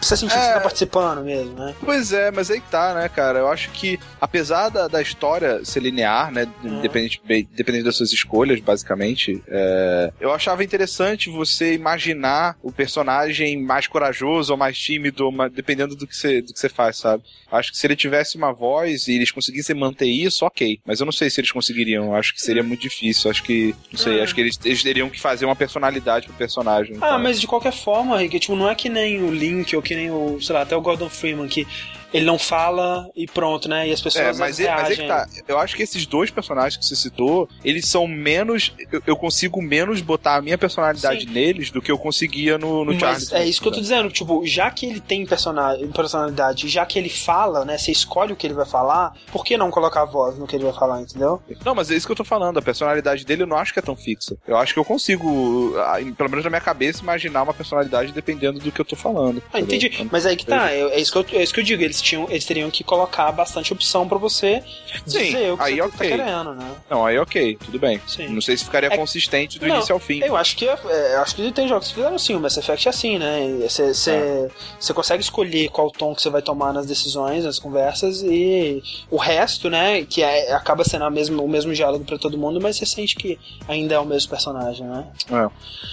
[0.00, 0.46] Você sentir que É.
[0.48, 1.74] você tá participando mesmo, né?
[1.84, 3.38] Pois é, mas aí que tá, né, cara?
[3.40, 6.78] Eu acho que, apesar da, da história ser linear, né, Uhum.
[6.78, 13.60] independente, bem- dependendo das suas escolhas, basicamente, é, eu achava interessante você imaginar o personagem
[13.62, 16.98] mais corajoso ou mais tímido, ou ma- dependendo do que, você, do que você faz,
[16.98, 17.22] sabe?
[17.50, 20.78] Acho que se ele tivesse uma voz e eles conseguissem manter isso, ok.
[20.84, 22.14] Mas eu não sei se eles conseguiriam.
[22.14, 23.30] Acho que seria muito difícil.
[23.30, 24.22] Acho que, não sei, Uhum.
[24.22, 26.94] acho que eles, eles teriam que fazer uma personalidade pro personagem.
[27.00, 27.18] Ah, então.
[27.18, 30.10] mas de qualquer forma, Rick, tipo, não é que nem o Link ou que nem
[30.10, 31.66] o, sei lá, até o Gordon Freeman, que
[32.12, 33.88] ele não fala e pronto, né?
[33.88, 35.26] E as É, pessoas mas, é, mas é que tá.
[35.48, 38.72] Eu acho que esses dois personagens que você citou, eles são menos.
[38.92, 41.30] Eu, eu consigo menos botar a minha personalidade Sim.
[41.32, 43.30] neles do que eu conseguia no, no Charles.
[43.30, 46.86] Mas é isso que eu tô dizendo, tipo, já que ele tem persona- personalidade, já
[46.86, 50.02] que ele fala, né, você escolhe o que ele vai falar, por que não colocar
[50.02, 51.42] a voz no que ele vai falar, entendeu?
[51.64, 52.58] Não, mas é isso que eu tô falando.
[52.58, 54.36] A personalidade dele eu não acho que é tão fixa.
[54.46, 55.74] Eu acho que eu consigo,
[56.16, 59.42] pelo menos na minha cabeça, imaginar uma personalidade dependendo do que eu tô falando.
[59.52, 59.90] Ah, entendi.
[60.10, 62.02] Mas aí que tá, é, é isso que eu, é isso que eu digo, eles,
[62.02, 64.62] tinham, eles teriam que colocar bastante opção pra você
[65.06, 65.90] Sim, dizer o que aí você ok.
[66.10, 66.70] tá querendo, né?
[66.90, 68.00] Não, aí ok, tudo bem.
[68.06, 68.28] Sim.
[68.28, 70.20] Não sei se ficaria É- consistente do Não, início ao fim.
[70.22, 72.86] Eu acho que é, é, acho que tem jogos que fizeram assim, o Mass Effect
[72.86, 73.58] é assim, né?
[73.62, 78.22] Você você- você consegue escolher qual tom que você vai tomar nas decisões, nas conversas,
[78.22, 82.36] e o resto, né, que é- acaba sendo a mesma, o mesmo diálogo pra todo
[82.38, 85.06] mundo, mas você sente que ainda é o mesmo personagem, né?
[85.30, 85.48] É,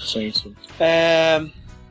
[0.06, 0.54] sim, sim.
[0.78, 1.42] É,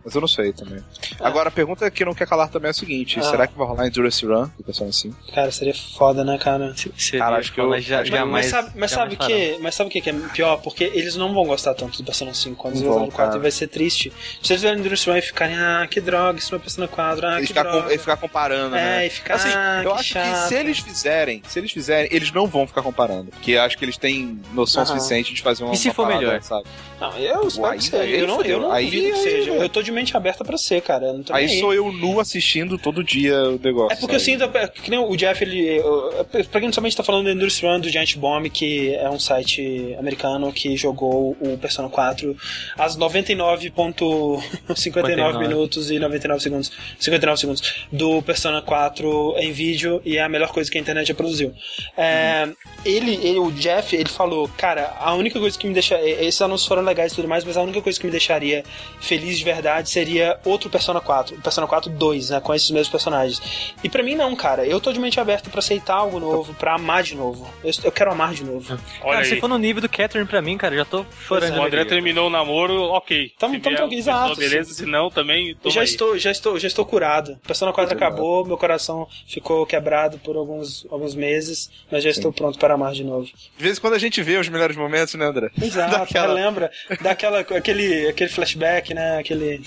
[0.06, 0.80] Mas eu não sei também.
[1.20, 3.24] Agora, a pergunta que não quer calar também é a seguinte: Ah.
[3.24, 5.16] será que vai rolar Endurance Run do Persona 5?
[5.34, 6.74] cara, seria foda, né, cara?
[6.98, 9.28] Seria, Cara, acho que eu- mas já, que- jamais, mas sabe, mas jamais sabe farão.
[9.56, 10.58] que, mas sabe o que que é pior?
[10.58, 13.38] Porque eles não vão gostar tanto do Persona 5 quando eles vão, do 4 cara.
[13.38, 14.12] e vai ser triste.
[14.42, 17.26] Se eles fizerem Endurance Run e ficarem, ah, que droga, isso não é Persona 4,
[17.28, 17.90] ah, ele, que ficar com- droga.
[17.90, 19.08] ele ficar comparando, É, né?
[19.08, 20.48] e ficar, Assim, ah, eu que acho que chato.
[20.50, 23.32] se eles fizerem, se eles fizerem, eles não vão ficar comparando.
[23.32, 26.08] Porque eu acho que eles têm noção suficiente de fazer uma E se uma for
[26.08, 26.42] parada, melhor?
[26.42, 26.66] sabe?
[27.00, 28.04] Não, eu espero Aí- que seja.
[28.04, 29.52] Eu não, eu não aí- duvido que aí- seja.
[29.52, 31.06] Eu tô de mente aberta pra ser, cara.
[31.08, 33.94] Eu não tô nem Aí sou eu nu assistindo todo dia o negócio.
[33.94, 34.32] É porque eu sabe?
[34.40, 35.78] sinto, é, que nem o Jeff, ele.
[35.78, 39.10] eu- Pra quem não somente tá falando do Endurance Run do Giant Bomb, que é
[39.10, 42.36] um site americano que jogou o Persona 4
[42.78, 44.42] às 99.59
[44.76, 45.40] 59.
[45.40, 46.72] minutos e 99 segundos.
[47.00, 51.08] 59 segundos do Persona 4 em vídeo e é a melhor coisa que a internet
[51.08, 51.54] já produziu.
[51.98, 52.50] É,
[52.86, 56.00] ele, ele, o Jeff, ele falou, cara, a única coisa que me deixa.
[56.02, 58.64] Esses anúncios foram legais e tudo mais, mas a única coisa que me deixaria
[59.00, 61.36] feliz de verdade seria outro Persona 4.
[61.36, 62.40] O Persona 4 2, né?
[62.40, 63.42] Com esses mesmos personagens.
[63.84, 64.66] E pra mim não, cara.
[64.66, 67.48] Eu tô de mente aberta pra aceitar algo novo, pra amar de novo.
[67.64, 68.74] Eu, eu quero amar de novo.
[69.02, 69.26] Olha Cara, aí.
[69.26, 71.58] se for no nível do Catherine pra mim, cara, já tô chorando.
[71.58, 73.32] O André terminou o namoro, ok.
[73.38, 75.56] Tamo- Se tamo vier tranquilo, exato, Beleza, se não, também.
[75.66, 75.86] Já aí.
[75.88, 77.38] estou, já estou, já estou curado.
[77.46, 82.58] Persona 4 acabou, meu coração ficou quebrado por alguns, alguns meses, mas já estou pronto
[82.60, 83.26] para amar de novo.
[83.58, 85.50] De vez em quando a gente vê os melhores momentos, né, André?
[85.62, 89.18] Exato, Daquela- relembra daquela aquele aquele flashback, né?
[89.20, 89.62] Aquele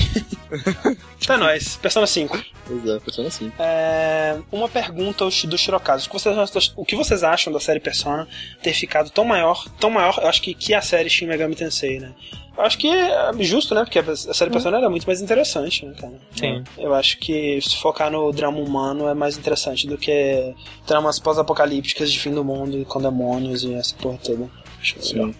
[1.26, 2.42] Tá nóis, Persona 5.
[2.66, 3.52] Pois é, Persona assim.
[3.58, 6.06] É, uma pergunta do Shirokazu.
[6.06, 8.26] O que, vocês, acham- o que vocês acham da série Persona
[8.62, 12.00] ter ficado tão maior, tão maior, eu acho que, que a série Shin Megami Tensei,
[12.00, 12.12] né?
[12.56, 13.84] Eu acho que é justo, né?
[13.84, 16.14] Porque a série Persona era muito mais interessante, né, cara?
[16.34, 16.64] Sim.
[16.76, 20.52] Eu acho que se focar no drama humano é mais interessante do que
[20.86, 24.48] dramas pós-apocalípticas de fim do mundo com demônios e essa porra toda.
[24.80, 25.28] Acho legal.
[25.28, 25.34] Sim.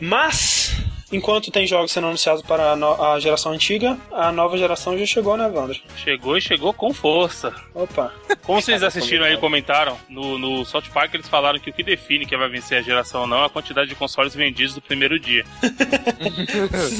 [0.00, 0.76] Mas,
[1.14, 5.06] enquanto tem jogos sendo anunciados para a, no- a geração antiga, a nova geração já
[5.06, 5.80] chegou, né, Wander?
[5.96, 7.54] Chegou e chegou com força.
[7.74, 8.12] Opa.
[8.42, 11.82] Como vocês assistiram aí e comentaram, no, no South Park eles falaram que o que
[11.82, 14.82] define quem vai vencer a geração ou não é a quantidade de consoles vendidos do
[14.82, 15.44] primeiro dia.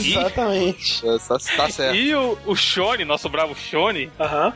[0.04, 1.06] E, Exatamente.
[1.08, 1.96] É, tá, tá certo.
[1.96, 4.52] e o, o Shone, nosso bravo Shone, Aham.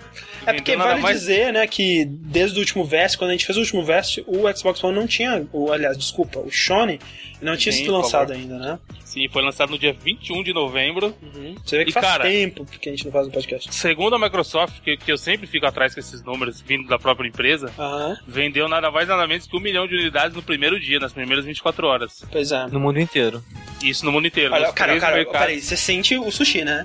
[0.50, 3.44] É porque nada vale mais- dizer, né, que desde o último Vest, quando a gente
[3.46, 6.98] fez o último Vest, o Xbox One não tinha, o, aliás, desculpa, o Shone
[7.40, 8.78] não tinha Sim, sido lançado ainda, né?
[9.04, 11.14] sim, foi lançado no dia 21 de novembro.
[11.64, 13.72] Você vê que E, faz cara- tempo que a gente não faz um podcast.
[13.74, 17.26] Segundo a Microsoft, que, que eu sempre fico atrás com esses números vindo da própria
[17.26, 20.98] empresa, Aham, vendeu nada mais nada menos que um milhão de unidades no primeiro dia,
[21.00, 22.22] nas primeiras 24 horas.
[22.30, 22.66] pois é.
[22.66, 23.42] No mundo inteiro.
[23.82, 24.52] Isso no mundo inteiro.
[24.52, 25.40] Olha, cara, cara, mercados.
[25.40, 26.84] peraí, você sente o sushi, né?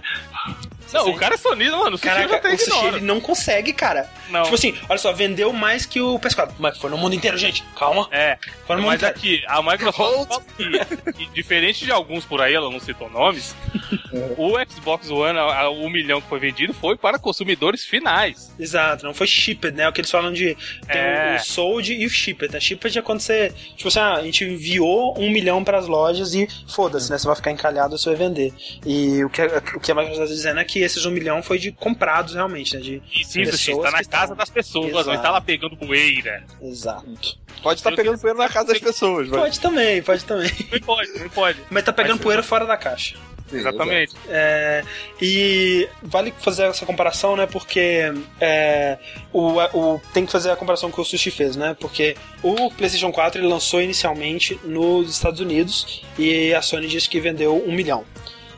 [0.94, 1.96] Não, o cara é sonista, mano.
[1.96, 4.10] O sushi já Caraca, tem o sushi ele não consegue, cara.
[4.30, 4.44] Não.
[4.44, 6.52] Tipo assim, olha só, vendeu mais que o PS4.
[6.60, 7.64] Mas foi no mundo inteiro, gente.
[7.78, 8.08] Calma.
[8.12, 9.16] É, Foi no mundo mas inteiro.
[9.18, 13.56] aqui, a Microsoft fala que, que diferente de alguns por aí, ela não citou nomes,
[14.38, 18.52] o Xbox One, a- a- o milhão que foi vendido, foi para consumidores finais.
[18.60, 19.88] Exato, não foi shipped, né?
[19.88, 20.56] O que eles falam de.
[20.88, 21.34] Tem É.
[21.38, 22.54] o, o sold e o shipped.
[22.54, 22.60] Né?
[22.60, 23.54] Shipped é quando você.
[23.76, 27.18] Tipo assim, ah, a gente enviou um milhão pras lojas e foda-se, né?
[27.18, 28.54] Você vai ficar encalhado, você vai vender.
[28.86, 31.42] E o que, a- o que a Microsoft tá dizendo é que esses um milhão
[31.42, 32.82] foi de comprados realmente, né?
[32.82, 35.18] De sim, pessoas Sushi, está na casa estão- das pessoas, não Exato.
[35.18, 36.44] está lá pegando poeira.
[36.62, 37.38] Exato.
[37.62, 39.40] Pode estar pegando poeira na casa das pessoas, mas.
[39.40, 40.52] Pode também, pode também.
[40.72, 41.60] Não pode, não pode.
[41.70, 43.16] Mas tá pegando Mas- poeira fora da caixa.
[43.52, 44.16] Exatamente.
[44.30, 44.84] É,
[45.22, 47.46] e vale fazer essa comparação, né?
[47.46, 48.12] Porque
[48.42, 48.98] é,
[49.32, 51.76] o, o- tem que fazer a comparação que o Sushi fez, né?
[51.80, 57.20] Porque o PlayStation 4 ele lançou inicialmente nos Estados Unidos e a Sony disse que
[57.20, 58.04] vendeu um milhão.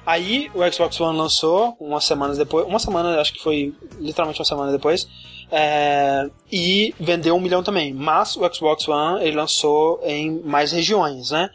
[0.06, 4.46] Aí o Xbox One lançou umas semanas depois, uma semana, acho que foi literalmente uma
[4.46, 5.08] semana depois,
[5.52, 7.94] é, e vendeu um milhão também.
[7.94, 11.50] Mas o Xbox One ele lançou em mais regiões, né?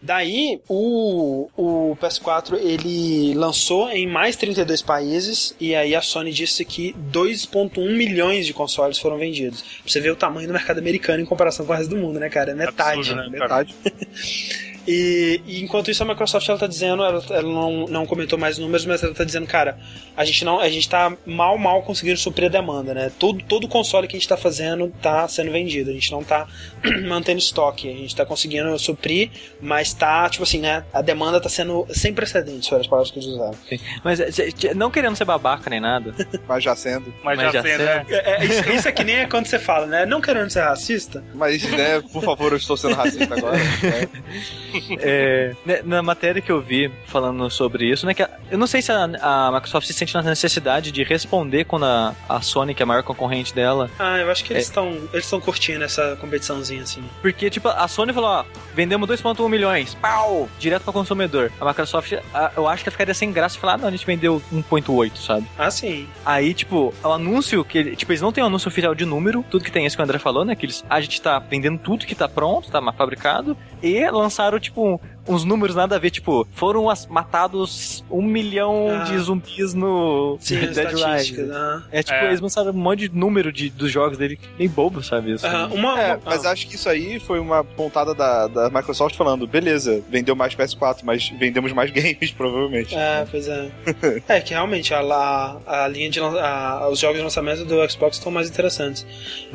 [0.00, 6.64] Daí, o, o PS4 ele lançou em mais 32 países e aí a Sony disse
[6.64, 9.60] que 2.1 milhões de consoles foram vendidos.
[9.60, 12.20] Pra você ver o tamanho do mercado americano em comparação com o resto do mundo,
[12.20, 12.52] né, cara?
[12.52, 13.00] É metade.
[13.00, 13.28] Absurdo, né?
[13.28, 13.74] Metade.
[14.90, 18.56] E, e enquanto isso a Microsoft ela tá dizendo, ela, ela não, não comentou mais
[18.56, 19.78] números, mas ela tá dizendo, cara,
[20.16, 23.12] a gente não, a gente tá mal, mal conseguindo suprir a demanda, né?
[23.18, 26.48] Todo, todo console que a gente tá fazendo tá sendo vendido, a gente não tá
[27.06, 30.82] mantendo estoque, a gente tá conseguindo suprir, mas tá, tipo assim, né?
[30.90, 33.58] A demanda tá sendo sem precedentes, foram as palavras que eles usaram.
[34.02, 36.14] Mas é, não querendo ser babaca nem nada.
[36.48, 37.12] Mas já sendo.
[37.22, 38.06] Mas, Mas já já sendo, né?
[38.08, 40.06] É, é, isso, isso é que nem é quando você fala, né?
[40.06, 43.58] Não querendo ser racista, Mas, né, por favor, eu estou sendo racista agora.
[43.84, 44.08] né?
[45.00, 48.66] É, né, na matéria que eu vi falando sobre isso, né, que a- eu não
[48.66, 52.74] sei se a, a Microsoft se sente na necessidade de responder quando a, a Sony,
[52.74, 55.84] que é a maior concorrente dela, Ah, eu acho que eles estão eles estão curtindo
[55.84, 57.02] essa competiçãozinha assim.
[57.22, 58.44] porque tipo, a Sony falou, ó,
[58.74, 61.50] vendemos 2.1 milhões, pau, direto para consumidor.
[61.60, 64.42] A Microsoft, a- eu acho que ficaria sem graça falar, ah, não, a gente vendeu
[64.52, 65.46] 1.8, sabe?
[65.58, 66.06] Ah, sim.
[66.24, 69.64] Aí, tipo, o anúncio que tipo, eles não têm um anúncio oficial de número, tudo
[69.64, 72.06] que tem isso que o André falou, né, que eles, a gente tá vendendo tudo
[72.06, 76.88] que tá pronto, tá fabricado, e lançaram, tipo, uns números nada a ver, tipo, foram
[76.88, 79.04] as- matados um milhão Ah.
[79.04, 80.92] de zumbis no Sim, Dead.
[80.94, 81.50] Rising.
[81.50, 81.84] aham.
[81.92, 82.26] É tipo, É.
[82.28, 85.46] eles lançaram um monte de número de, dos jogos dele, bem bobo, sabe isso?
[85.46, 89.14] Aham, Uma, É, uma- mas acho que isso aí foi uma pontada da, da Microsoft
[89.16, 92.94] falando, beleza, vendeu mais PS4, mas vendemos mais games, provavelmente.
[92.96, 93.70] É, pois é.
[94.28, 98.16] é que realmente a, a, a linha de a- os jogos de lançamento do Xbox
[98.16, 99.06] estão mais interessantes.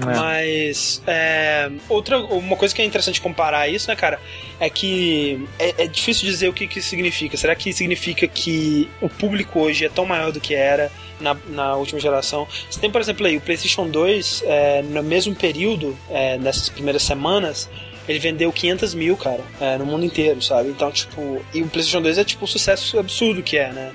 [0.01, 0.05] É.
[0.05, 4.19] Mas é, outra uma coisa que é interessante comparar isso, né, cara,
[4.59, 7.37] é que é, é difícil dizer o que que significa.
[7.37, 11.75] Será que significa que o público hoje é tão maior do que era na, na
[11.75, 12.47] última geração?
[12.69, 17.03] Você tem, por exemplo, aí o PlayStation 2 é, no mesmo período é, nessas primeiras
[17.03, 17.69] semanas
[18.07, 20.69] ele vendeu 500 mil, cara, é, no mundo inteiro, sabe?
[20.69, 23.91] Então, tipo, e o PlayStation 2 é tipo um sucesso absurdo que é, né?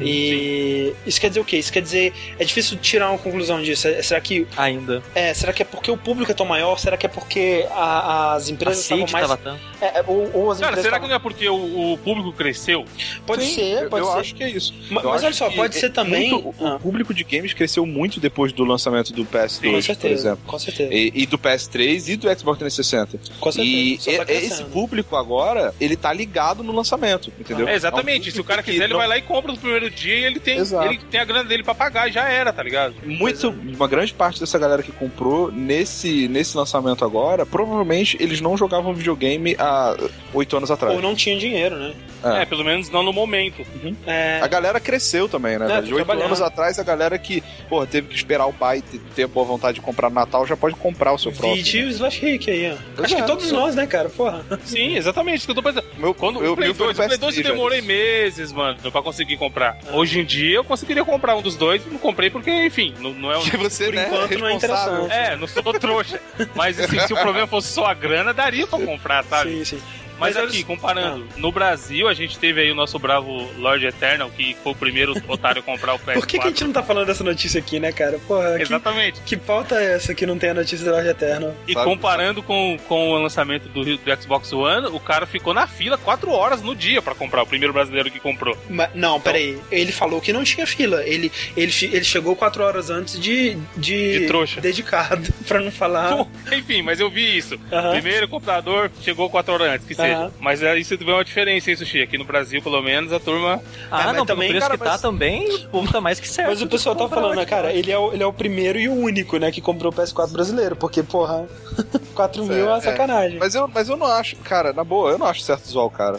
[0.00, 1.56] E isso quer dizer o quê?
[1.56, 3.88] Isso quer dizer, é difícil tirar uma conclusão disso.
[3.88, 5.02] É- Será que Ainda.
[5.14, 6.78] é, será que é porque o público é tão maior?
[6.78, 9.60] Será que é porque a- as empresas estavam mais tava tanto.
[9.80, 11.98] é, é, ou, ou as Cara, empresas será estavam- que não é porque o, o
[11.98, 12.84] público cresceu?
[13.26, 14.18] pode Sim, ser, eu- pode eu ser.
[14.18, 14.74] acho que é isso.
[14.90, 16.30] Mas, Eu mas olha só, pode é ser também.
[16.30, 19.82] muito- Ah, o público de games cresceu muito depois do lançamento do PS2, com por
[19.82, 20.42] certeza, exemplo.
[20.46, 23.18] com certeza, E, e do PS3 e do Xbox 360.
[23.40, 23.51] com certeza.
[23.60, 27.68] E tá esse público agora, ele tá ligado no lançamento, entendeu?
[27.68, 28.28] É, exatamente.
[28.28, 30.14] É um Se o cara quiser, ele que vai lá e compra no primeiro dia
[30.14, 30.86] e ele tem, Exato.
[30.86, 32.94] ele tem a grana dele pra pagar e já era, tá ligado?
[33.04, 38.56] Muito, uma grande parte dessa galera que comprou nesse, nesse lançamento agora, provavelmente eles não
[38.56, 39.96] jogavam videogame há
[40.32, 40.94] oito anos atrás.
[40.94, 41.94] Ou não tinha dinheiro, né?
[42.24, 42.42] É.
[42.42, 43.64] É, pelo menos não no momento.
[44.06, 45.78] É, A galera cresceu também, né?
[45.78, 45.82] É?
[45.82, 49.26] De oito anos atrás, a galera que, porra, teve que esperar o pai ter, ter
[49.26, 51.56] boa vontade de comprar no Natal, já pode comprar o seu próprio.
[51.56, 53.02] Vide o Slash Rick aí, ó.
[53.02, 54.08] Acho que é, todos eu- nós, né, cara?
[54.08, 54.44] Porra.
[54.64, 55.38] Sim, exatamente.
[55.38, 55.86] Isso que eu tô pensando.
[55.98, 57.50] Meu, Quando eu, o Play eu fui 2, no o Play 2 eu PS3 já
[57.52, 59.78] demorei meses, mano, pra conseguir comprar.
[59.92, 63.32] Hoje em dia eu conseguiria comprar um dos dois, não comprei porque, enfim, não, não
[63.32, 63.42] é um.
[63.42, 65.12] Que você, Por né, enquanto, não é interessante.
[65.12, 66.20] É, não sou trouxa.
[66.54, 69.50] Mas assim, se o problema fosse só a grana, daria pra comprar, sabe?
[69.50, 69.82] Sim, sim.
[70.22, 74.30] Mas, Mas aqui, comparando, no Brasil a gente teve aí o nosso bravo Lord Eternal,
[74.30, 76.14] que foi o primeiro otário a comprar o PS4.
[76.14, 78.18] Por que, que a gente não tá falando dessa notícia aqui, né, cara?
[78.26, 79.20] Porra, que, Exatamente.
[79.22, 81.54] que pauta é essa que não tem a notícia da Loja Eterna?
[81.66, 81.84] E Sabe?
[81.84, 86.30] comparando com, com o lançamento do, do Xbox One, o cara ficou na fila 4
[86.30, 88.56] horas no dia pra comprar, o primeiro brasileiro que comprou.
[88.68, 89.58] Ma- não, peraí.
[89.70, 91.02] Ele falou que não tinha fila.
[91.04, 93.56] Ele, ele, ele chegou quatro horas antes de.
[93.76, 94.60] De, De trouxa.
[94.60, 96.10] Dedicado, pra não falar.
[96.16, 97.58] Bom, Enfim, mas eu vi isso.
[97.72, 97.92] Aham.
[97.92, 100.32] Primeiro computador chegou 4 horas antes, que seja.
[100.40, 102.02] Mas é, isso vê uma diferença, hein, Sushi?
[102.02, 103.60] Aqui no Brasil, pelo menos, a turma.
[103.90, 106.18] Ah, mas não, também, pelo preço cara, que tá mas- também, o povo tá mais
[106.20, 106.48] que certo.
[106.48, 107.72] Mas o pessoal tá falando, né, cara?
[107.72, 110.30] Ele é, o, ele é o primeiro e o único, né, que comprou o PS4
[110.32, 110.76] brasileiro.
[110.76, 111.46] Porque, porra,
[112.14, 113.38] 4 mil é, É, uma sacanagem.
[113.38, 115.90] Mas eu, mas eu não acho, cara, na boa, eu não acho certo zoar o
[115.90, 116.18] cara.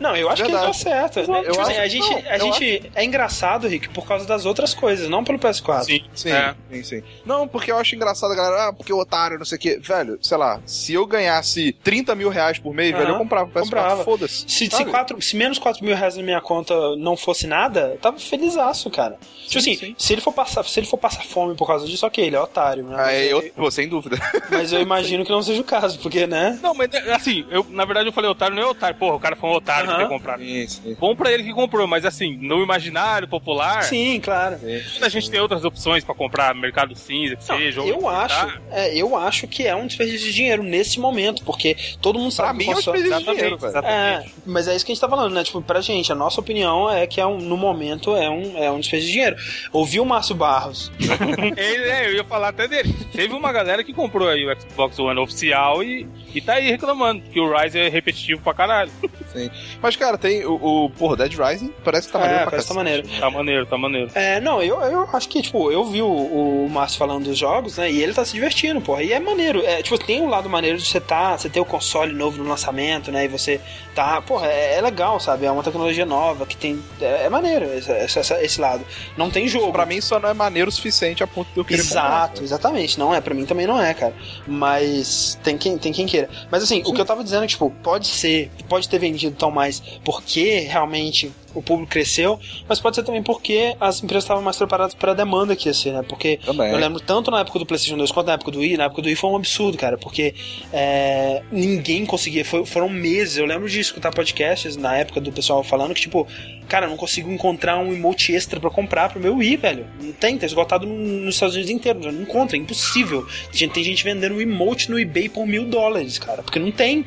[0.00, 0.64] Não, eu acho Verdade.
[0.64, 1.20] que ele tá certo.
[1.20, 1.40] Eu né?
[1.42, 4.46] Tipo acho- assim, a gente, não, a eu gente é engraçado, Rick, por causa das
[4.46, 5.84] outras coisas, não pelo PS4.
[5.84, 6.54] Sim, Sim, É.
[6.72, 7.02] sim, sim.
[7.24, 9.78] Não, porque eu acho engraçado a galera, ah, porque o otário, não sei o quê.
[9.80, 13.52] Velho, sei lá, se eu ganhasse 30 mil reais por mês, velho, eu comprava o
[13.52, 14.04] PS4, comprava.
[14.04, 14.44] foda-se.
[14.48, 17.98] Se, se, quatro, se menos 4 mil reais na minha conta não fosse nada, eu
[17.98, 19.18] tava felizaço, cara.
[19.46, 19.94] tipo assim, sim.
[19.98, 22.40] Se, ele for passar, se ele for passar fome por causa disso, ok, ele é
[22.40, 22.96] otário, né?
[22.98, 24.16] Ah, é, eu, pô, sem dúvida.
[24.50, 26.58] mas eu imagino que não seja o caso, porque, né?
[26.62, 28.96] Não, mas assim, eu, na verdade eu falei otário, não é otário.
[28.96, 30.02] Porra, o cara foi um otário de Aham.
[30.04, 30.40] ter comprado.
[30.42, 30.96] sim, sim.
[30.98, 34.58] Bom pra ele que comprou, mas assim, no imaginário popular, Sim, claro.
[35.00, 37.80] a gente tem outras opções pra comprar mercado cinza, que Não, seja.
[37.80, 38.22] eu tá?
[38.24, 42.34] acho, é, eu acho que é um desperdício de dinheiro nesse momento, porque todo mundo
[42.34, 44.28] Pra sabe mim que é um desperdício de dinheiro, Exatamente.
[44.28, 45.44] É, mas é isso que a gente tá falando, né?
[45.44, 48.70] Tipo, pra gente, a nossa opinião é que é um, no momento é um, é
[48.70, 49.36] um desperdício de dinheiro.
[49.72, 50.90] Ouviu o Márcio Barros?
[51.56, 52.94] Ele, é, eu ia falar até dele.
[53.12, 57.22] Teve uma galera que comprou aí o Xbox One oficial e, e tá aí reclamando
[57.22, 58.90] que o Rise é repetitivo pra caralho.
[59.32, 59.50] Sim.
[59.82, 60.54] Mas, cara, tem o,
[60.86, 63.08] o porra, Dead Rising, parece que tá É, maneiro pra parece que tá maneiro.
[63.20, 64.10] Tá maneiro, tá maneiro.
[64.14, 67.76] É, não, eu, eu acho que, tipo, eu vi o, o Márcio falando dos jogos,
[67.78, 67.90] né?
[67.90, 69.02] E ele tá se divertindo, porra.
[69.02, 69.64] E é maneiro.
[69.64, 72.48] É, tipo, tem um lado maneiro de você tá, você ter o console novo no
[72.48, 73.24] lançamento, né?
[73.24, 73.60] E você
[73.94, 74.20] tá.
[74.22, 75.46] Porra, é, é legal, sabe?
[75.46, 76.78] É uma tecnologia nova que tem.
[77.00, 78.84] É, é maneiro esse, esse, esse lado.
[79.16, 79.72] Não tem jogo.
[79.72, 82.44] Pra mim só não é maneiro o suficiente a ponto de eu querer Exato, comprar.
[82.44, 82.98] exatamente.
[82.98, 84.14] Não é, pra mim também não é, cara.
[84.46, 86.28] Mas tem quem, tem quem queira.
[86.50, 89.34] Mas assim, o que eu tava dizendo é que, tipo, pode ser, pode ter vendido
[89.36, 89.69] tão mais
[90.04, 92.38] porque realmente o público cresceu,
[92.68, 95.74] mas pode ser também porque as empresas estavam mais preparadas para a demanda que ia
[95.74, 96.02] ser, né?
[96.08, 96.70] Porque Também.
[96.70, 99.02] eu lembro tanto na época do PlayStation 2 quanto na época do Wii, na época
[99.02, 100.32] do Wii foi um absurdo, cara, porque
[100.72, 103.36] é, ninguém conseguia, foi- foram meses.
[103.36, 106.26] Eu lembro de escutar podcasts na época do pessoal falando que, tipo,
[106.68, 109.86] cara, eu não consigo encontrar um emote extra pra comprar pro meu Wii, velho.
[110.00, 110.94] Não tem, tá esgotado no-
[111.24, 113.26] nos Estados Unidos inteiro, não encontra, é impossível.
[113.52, 117.04] Tem tem gente vendendo um emote no eBay por mil dólares, cara, porque não tem.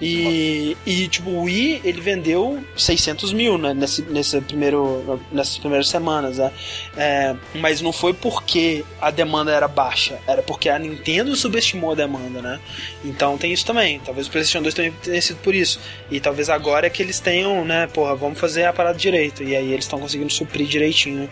[0.00, 5.88] E, e, tipo, o Wii, ele vendeu 600 mil né, nesse, nesse primeiro, nessas primeiras
[5.88, 6.52] semanas, né?
[6.96, 11.94] É, mas não foi porque a demanda era baixa, era porque a Nintendo subestimou a
[11.94, 12.60] demanda, né?
[13.04, 14.00] Então tem isso também.
[14.00, 15.78] Talvez o PlayStation 2 também tenha sido por isso.
[16.10, 19.42] E talvez agora é que eles tenham, né, porra, vamos fazer a parada direito.
[19.42, 21.28] E aí eles estão conseguindo suprir direitinho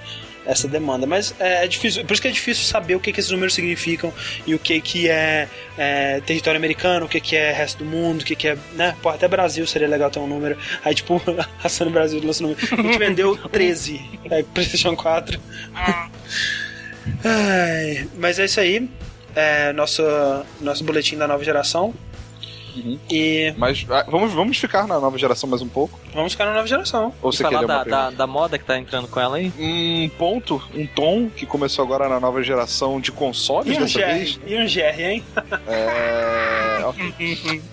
[0.47, 1.07] essa demanda.
[1.07, 3.55] Mas é, é difícil, por isso que é difícil saber o que, que esses números
[3.55, 4.13] significam
[4.47, 8.23] e o que, que é, é, território americano, o que, que é resto do mundo,
[8.23, 8.59] o que, que é.
[8.75, 8.97] Né?
[9.03, 10.57] Pô, até Brasil seria legal ter um número.
[10.85, 11.21] Aí, tipo,
[11.63, 12.69] a Sony Brasil lança um número.
[12.73, 14.01] A gente vendeu 13
[14.31, 15.41] é, PlayStation 4.
[17.25, 18.89] Ai, mas é isso aí.
[19.35, 20.03] É nosso,
[20.61, 21.95] nosso boletim da nova geração.
[22.77, 22.99] Uhum.
[23.11, 25.99] E Mas ah, vamos, vamos ficar na nova geração mais um pouco?
[26.15, 27.13] vamos ficar na nova geração.
[27.23, 29.53] Ou você quer falar da, da, da moda que tá entrando com ela aí?
[29.59, 33.99] Um ponto, um tom que começou agora na nova geração de consoles E um dessa
[34.01, 34.41] GR, vez.
[34.47, 35.25] e um GR, hein?
[35.69, 36.81] É...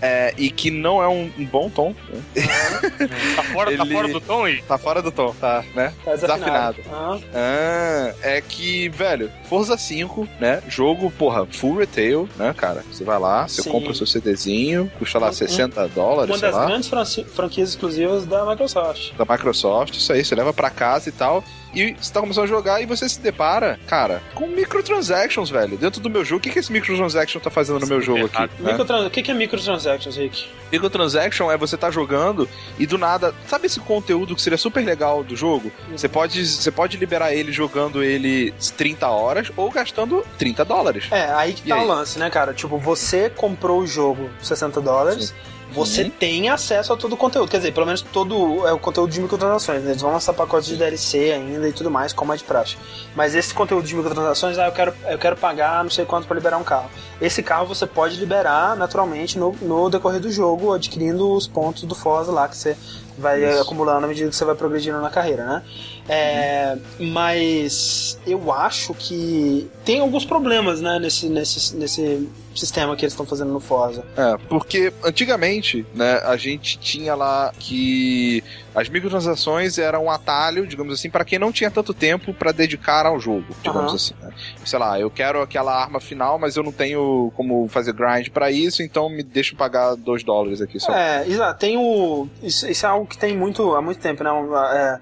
[0.01, 1.95] É, e que não é um, um bom tom.
[2.07, 2.21] né?
[3.35, 4.61] Tá fora, tá Ele- fora do tom aí?
[4.63, 5.93] Tá fora do tom, tá, né?
[6.03, 6.77] Tá desafinado.
[6.77, 7.23] Desafinado.
[7.33, 10.61] Ah, Ah, é que, velho, Forza 5, né?
[10.67, 12.83] Jogo, porra, full retail, né, cara?
[12.91, 13.71] Você vai lá, você Sim.
[13.71, 16.89] compra o seu CDzinho, custa lá Um- 60 dólares, uma das lá, grandes
[17.33, 19.13] franquias exclusivas da Microsoft.
[19.17, 21.43] da Microsoft, isso aí, você leva pra casa e tal.
[21.73, 25.77] E você tá começando a jogar e você se depara, cara, com microtransactions, velho.
[25.77, 28.41] Dentro do meu jogo, o que, que esse microtransaction tá fazendo no meu jogo aqui?
[28.61, 28.71] né?
[28.71, 30.47] Microtran- O que que é microtransactions, Rick?
[30.71, 32.47] Microtransaction é você tá jogando
[32.79, 35.71] e do nada, sabe esse conteúdo que seria super legal do jogo?
[35.91, 41.05] Você pode, você pode liberar ele jogando ele 30 horas ou gastando 30 dólares.
[41.11, 41.83] É, aí que E tá aí?
[41.83, 42.53] o lance, né, cara?
[42.53, 45.33] Tipo, você comprou o jogo 60 dólares,
[45.73, 46.09] você Uhum.
[46.09, 47.49] tem acesso a todo o conteúdo.
[47.49, 49.83] Quer dizer, pelo menos todo é o conteúdo de microtransações.
[49.83, 49.91] né?
[49.91, 52.77] Eles vão lançar pacotes de DLC ainda e tudo mais, como é de praxe.
[53.15, 56.35] Mas esse conteúdo de microtransações, ah, eu quero, eu quero pagar não sei quanto pra
[56.35, 56.89] liberar um carro.
[57.19, 61.93] Esse carro você pode liberar naturalmente no, no decorrer do jogo, adquirindo os pontos do
[61.95, 62.77] Forza lá que você
[63.17, 63.61] vai Isso.
[63.63, 65.63] acumulando à medida que você vai progredindo na carreira, né?
[66.09, 73.13] É, mas eu acho que tem alguns problemas, né, nesse, nesse, nesse sistema que eles
[73.13, 74.03] estão fazendo no Forza.
[74.15, 78.43] É, porque antigamente, né, a gente tinha lá que
[78.73, 83.05] as microtransações eram um atalho, digamos assim, para quem não tinha tanto tempo para dedicar
[83.05, 83.95] ao jogo, digamos Aham.
[83.95, 84.13] assim.
[84.21, 84.31] Né?
[84.65, 88.49] Sei lá, eu quero aquela arma final, mas eu não tenho como fazer grind para
[88.49, 90.93] isso, então me deixa pagar 2 dólares aqui só.
[90.93, 91.59] É, exato.
[91.59, 92.27] Tem o.
[92.41, 94.29] Isso, isso é algo que tem muito há muito tempo, né?
[94.73, 94.99] É,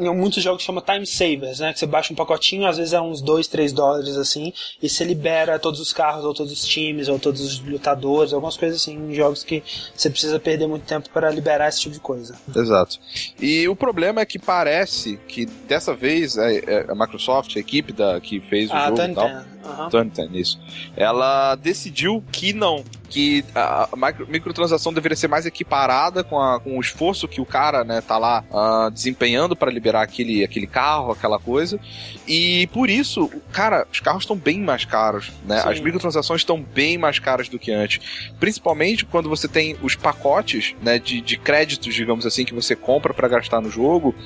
[0.00, 1.72] em muitos jogos chama time savers, né?
[1.72, 4.52] Que você baixa um pacotinho, às vezes é uns 2, 3 dólares assim,
[4.82, 8.56] e você libera todos os carros, ou todos os times, ou todos os lutadores, algumas
[8.56, 9.62] coisas assim, em jogos que
[9.94, 12.34] você precisa perder muito tempo para liberar esse tipo de coisa.
[12.54, 12.98] Exato.
[13.40, 17.92] E o problema é que parece que dessa vez é, é, a Microsoft, a equipe
[17.92, 19.44] da, que fez o Ah, jogo tá e tal.
[19.66, 19.88] Aham.
[19.90, 20.58] Tantan, isso.
[20.96, 22.84] Ela decidiu que não.
[23.08, 27.46] Que a micro- microtransação deveria ser mais equiparada com, a- com o esforço que o
[27.46, 31.78] cara, né, tá lá ah, desempenhando para liberar aquele, aquele carro, aquela coisa.
[32.26, 35.60] E por isso, cara, os carros estão bem mais caros, né?
[35.62, 35.68] Sim.
[35.68, 38.00] As microtransações estão bem mais caras do que antes.
[38.40, 43.14] Principalmente quando você tem os pacotes, né, de, de créditos, digamos assim, que você compra
[43.14, 44.16] para gastar no jogo.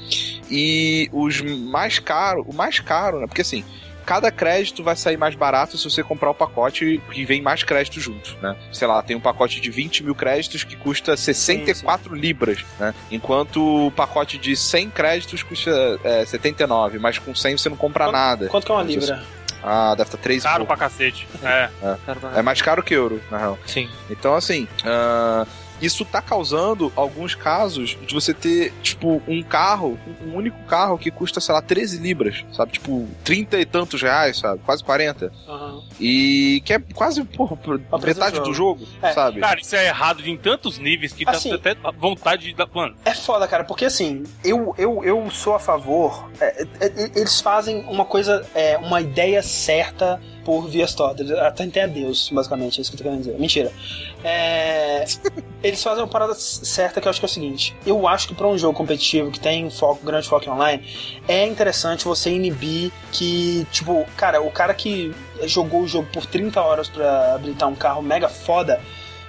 [0.50, 3.26] E os mais caros, o mais caro, né?
[3.26, 3.62] Porque assim,
[4.04, 8.00] cada crédito vai sair mais barato se você comprar o pacote que vem mais crédito
[8.00, 8.56] junto, né?
[8.72, 12.94] Sei lá, tem um pacote de 20 mil créditos que custa 64 libras, né?
[13.10, 15.70] Enquanto o pacote de 100 créditos custa
[16.04, 18.48] é, 79, mas com 100 você não compra Quanto- nada.
[18.48, 19.22] Quanto que é uma libra?
[19.62, 21.28] Ah, deve estar 3 Caro pra cacete.
[21.42, 21.68] É.
[22.36, 23.58] É mais caro que euro, na real.
[23.66, 23.90] Sim.
[24.08, 25.46] Então, assim, ah,
[25.80, 31.10] isso tá causando alguns casos de você ter, tipo, um carro, um único carro que
[31.10, 32.72] custa, sei lá, 13 libras, sabe?
[32.72, 34.60] Tipo, 30 e tantos reais, sabe?
[34.66, 35.32] Quase 40.
[35.48, 35.82] Aham.
[35.98, 37.56] E que é quase, porra,
[38.04, 39.38] metade do do jogo, É, sabe?
[39.40, 42.68] Cara, isso é errado em tantos níveis que Assim- dá até vontade de dar.
[42.74, 46.28] Mano, É foda, cara, porque assim, eu, eu, eu sou a favor.
[46.40, 51.30] é, é, é, eles fazem uma coisa, é, uma ideia certa por vias todas.
[51.32, 53.38] Até a Deus, basicamente, é isso que eu tô querendo dizer.
[53.38, 53.72] Mentira.
[54.24, 55.04] É,
[55.62, 58.34] eles fazem uma parada certa que eu acho que é o seguinte: eu acho que
[58.34, 60.84] pra um jogo competitivo que tem um foco, grande foco online,
[61.28, 65.14] é interessante você inibir que, tipo, cara, o cara que
[65.44, 68.80] jogou o jogo por 30 horas pra habilitar um carro mega foda.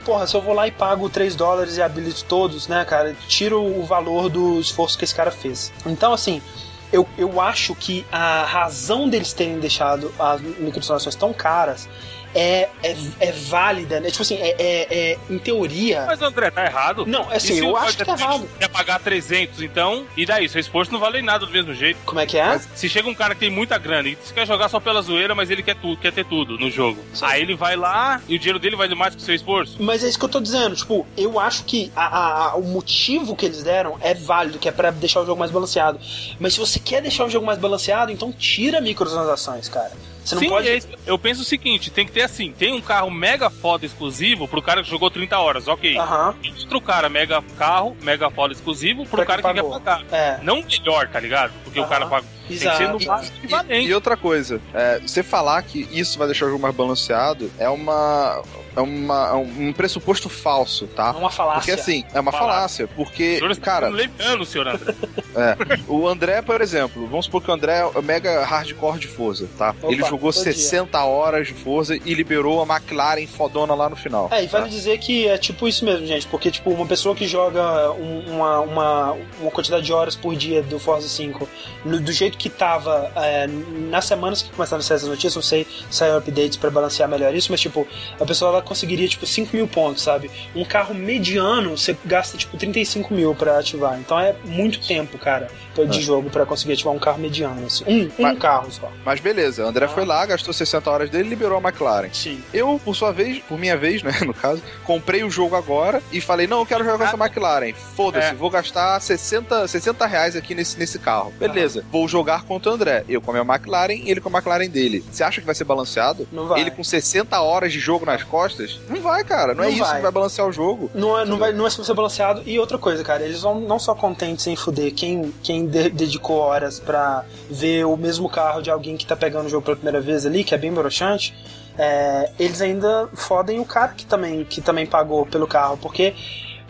[0.05, 3.63] Porra, se eu vou lá e pago 3 dólares e habilito todos, né, cara, tiro
[3.63, 5.71] o valor do esforço que esse cara fez.
[5.85, 6.41] Então, assim,
[6.91, 11.87] eu, eu acho que a razão deles terem deixado as microtransações tão caras
[12.33, 14.09] é, é, é válida, né?
[14.09, 16.05] Tipo assim, é, é- é, em teoria.
[16.07, 17.05] mas André, tá errado.
[17.05, 18.47] Não, E assim, se eu acho que tá errado.
[18.59, 20.47] Quer pagar 300, então, e daí?
[20.49, 21.99] Seu esforço não vale nada do mesmo jeito.
[22.05, 22.59] Como é que é?
[22.75, 25.49] Se chega um cara que tem muita grana e quer jogar só pela zoeira, mas
[25.49, 26.99] ele quer tudo, quer ter tudo no jogo.
[27.21, 29.75] Aí ele vai lá e o dinheiro dele vale mais que o seu esforço.
[29.79, 32.63] Mas é isso que eu tô dizendo, tipo, eu acho que a- a- a- o
[32.63, 35.99] motivo que eles deram é válido, que é pra deixar o jogo mais balanceado.
[36.39, 39.91] Mas se você quer deixar o jogo mais balanceado, então tira microtransações, cara.
[40.23, 40.67] Você não Sim, pode.
[40.69, 44.47] é eu penso o seguinte: tem que ter assim, tem um carro mega foda exclusivo
[44.47, 45.97] pro cara que jogou 30 horas, ok.
[46.43, 50.03] E outro cara mega carro, mega foda exclusivo pro Pra cara quem que quer pagar.
[50.11, 50.39] É.
[50.43, 51.53] Não melhor, tá ligado?
[51.63, 51.89] Porque o Aham.
[51.89, 52.25] cara paga.
[52.59, 53.05] Tem que ser no Exato.
[53.07, 53.37] máximo
[53.69, 57.51] E, e outra coisa, é, você falar que isso vai deixar o jogo mais balanceado
[57.57, 58.41] é uma.
[58.73, 61.11] É, uma, é um pressuposto falso, É tá?
[61.11, 61.59] uma falácia.
[61.59, 62.87] Porque assim, é uma Falácia.
[62.87, 62.87] falácia.
[62.95, 64.95] Porque, O cara, leviano, senhor André.
[65.89, 69.71] o André, por exemplo, vamos supor que o André é mega hardcore de Forza, tá?
[69.81, 70.53] Opa, Ele jogou todo dia.
[70.53, 74.29] 60 horas de Forza e liberou a McLaren fodona lá no final.
[74.31, 74.69] É, e vale tá?
[74.69, 78.59] dizer que é tipo isso mesmo, gente, porque tipo, uma pessoa que joga um- uma,
[78.61, 79.11] uma,
[79.41, 81.47] uma quantidade de horas por dia do Forza 5,
[81.83, 85.43] no- do jeito que tava é, nas semanas que começaram a sair essas notícias, não
[85.43, 87.87] sei se saiu updates pra balancear melhor isso, mas tipo,
[88.19, 90.31] a pessoa ela conseguiria tipo 5 mil pontos, sabe?
[90.55, 95.49] Um carro mediano, você gasta tipo 35 mil pra ativar, então é muito tempo, cara,
[95.73, 96.01] de É.
[96.01, 97.83] jogo pra conseguir ativar um carro mediano, assim.
[97.87, 98.91] Um, um Mas- carro só.
[99.05, 99.89] Mas beleza, o André Ah.
[99.89, 102.09] foi lá, gastou 60 horas dele e liberou a McLaren.
[102.13, 102.41] Sim.
[102.53, 106.19] Eu, por sua vez, por minha vez, né, no caso, comprei o jogo agora e
[106.21, 107.73] falei, não, eu quero jogar com essa McLaren.
[107.95, 108.33] Foda-se, É.
[108.33, 111.31] vou gastar 60, 60 reais aqui nesse, nesse carro.
[111.39, 113.03] Beleza, vou jogar contra o André.
[113.07, 115.03] Eu com a minha McLaren e ele com a McLaren dele.
[115.11, 116.27] Você acha que vai ser balanceado?
[116.31, 116.61] Não vai.
[116.61, 118.79] Ele com 60 horas de jogo nas costas?
[118.89, 119.53] Não vai, cara.
[119.53, 119.95] Não, é Não isso vai.
[119.97, 120.89] que vai balancear o jogo.
[120.93, 122.43] Não é, não, vai, não é ser balanceado.
[122.45, 126.37] E outra coisa, cara, eles vão não só contentes em fuder quem, quem de- dedicou
[126.37, 130.01] horas pra ver o mesmo carro de alguém que tá pegando o jogo pela primeira
[130.01, 131.33] vez ali, que é bem broxante,
[131.77, 136.13] é, eles ainda fodem o cara que também, que também pagou pelo carro, porque.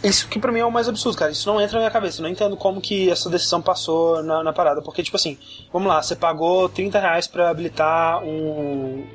[0.04, 1.32] Isso que pra mim é o mais absurdo, cara.
[1.32, 2.20] Isso não entra na minha cabeça.
[2.20, 4.82] Eu não entendo como que essa decisão passou na, na parada.
[4.82, 5.38] Porque, tipo assim,
[5.72, 9.06] vamos lá, você pagou 30 reais pra habilitar um.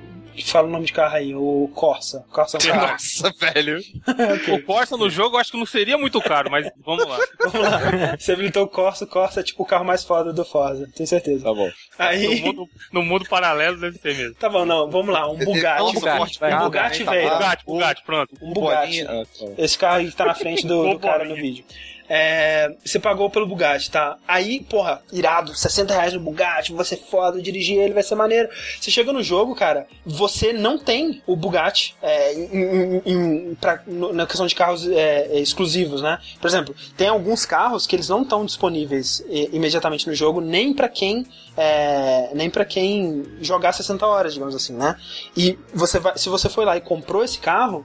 [0.44, 2.24] Fala o nome de carro aí, o Corsa.
[2.30, 2.92] Corsa é um carro.
[2.92, 3.80] Nossa, velho.
[4.54, 7.18] O Corsa no jogo eu acho que não seria muito caro, mas vamos lá.
[7.40, 8.16] Vamos lá.
[8.18, 11.06] Você habilitou o Corsa, o Corsa é tipo o carro mais foda do Forza, tenho
[11.06, 11.44] certeza.
[11.44, 11.66] Tá bom.
[11.66, 12.40] No Aí.
[12.40, 14.34] mundo, no mundo paralelo deve ser mesmo.
[14.34, 15.78] Tá bom, não, vamos lá, um Bugatti.
[15.82, 16.58] Não, Um Bugatti, vai.
[16.58, 17.30] Bugatti Tá, velho.
[17.30, 18.34] Bugatti, Bugatti, pronto.
[18.42, 19.04] Um Bugatti.
[19.04, 19.46] Bolinha- ah, tá.
[19.62, 21.64] Esse carro aí que tá na frente do, do cara no vídeo.
[22.08, 24.16] É, você pagou pelo Bugatti, tá?
[24.26, 28.48] Aí, porra, irado, 60 reais no Bugatti, vai ser foda, dirigir ele vai ser maneiro.
[28.80, 33.82] Você chega no jogo, cara, você não tem o Bugatti é, em- em- em- pra-
[33.86, 36.18] na questão de carros é, é, exclusivos, né?
[36.40, 40.72] Por exemplo, tem alguns carros que eles não estão disponíveis é, imediatamente no jogo, nem
[40.72, 41.26] pra quem
[41.56, 44.94] é, nem para quem jogar 60 horas, digamos assim, né?
[45.36, 47.84] E você vai, se você foi lá e comprou esse carro,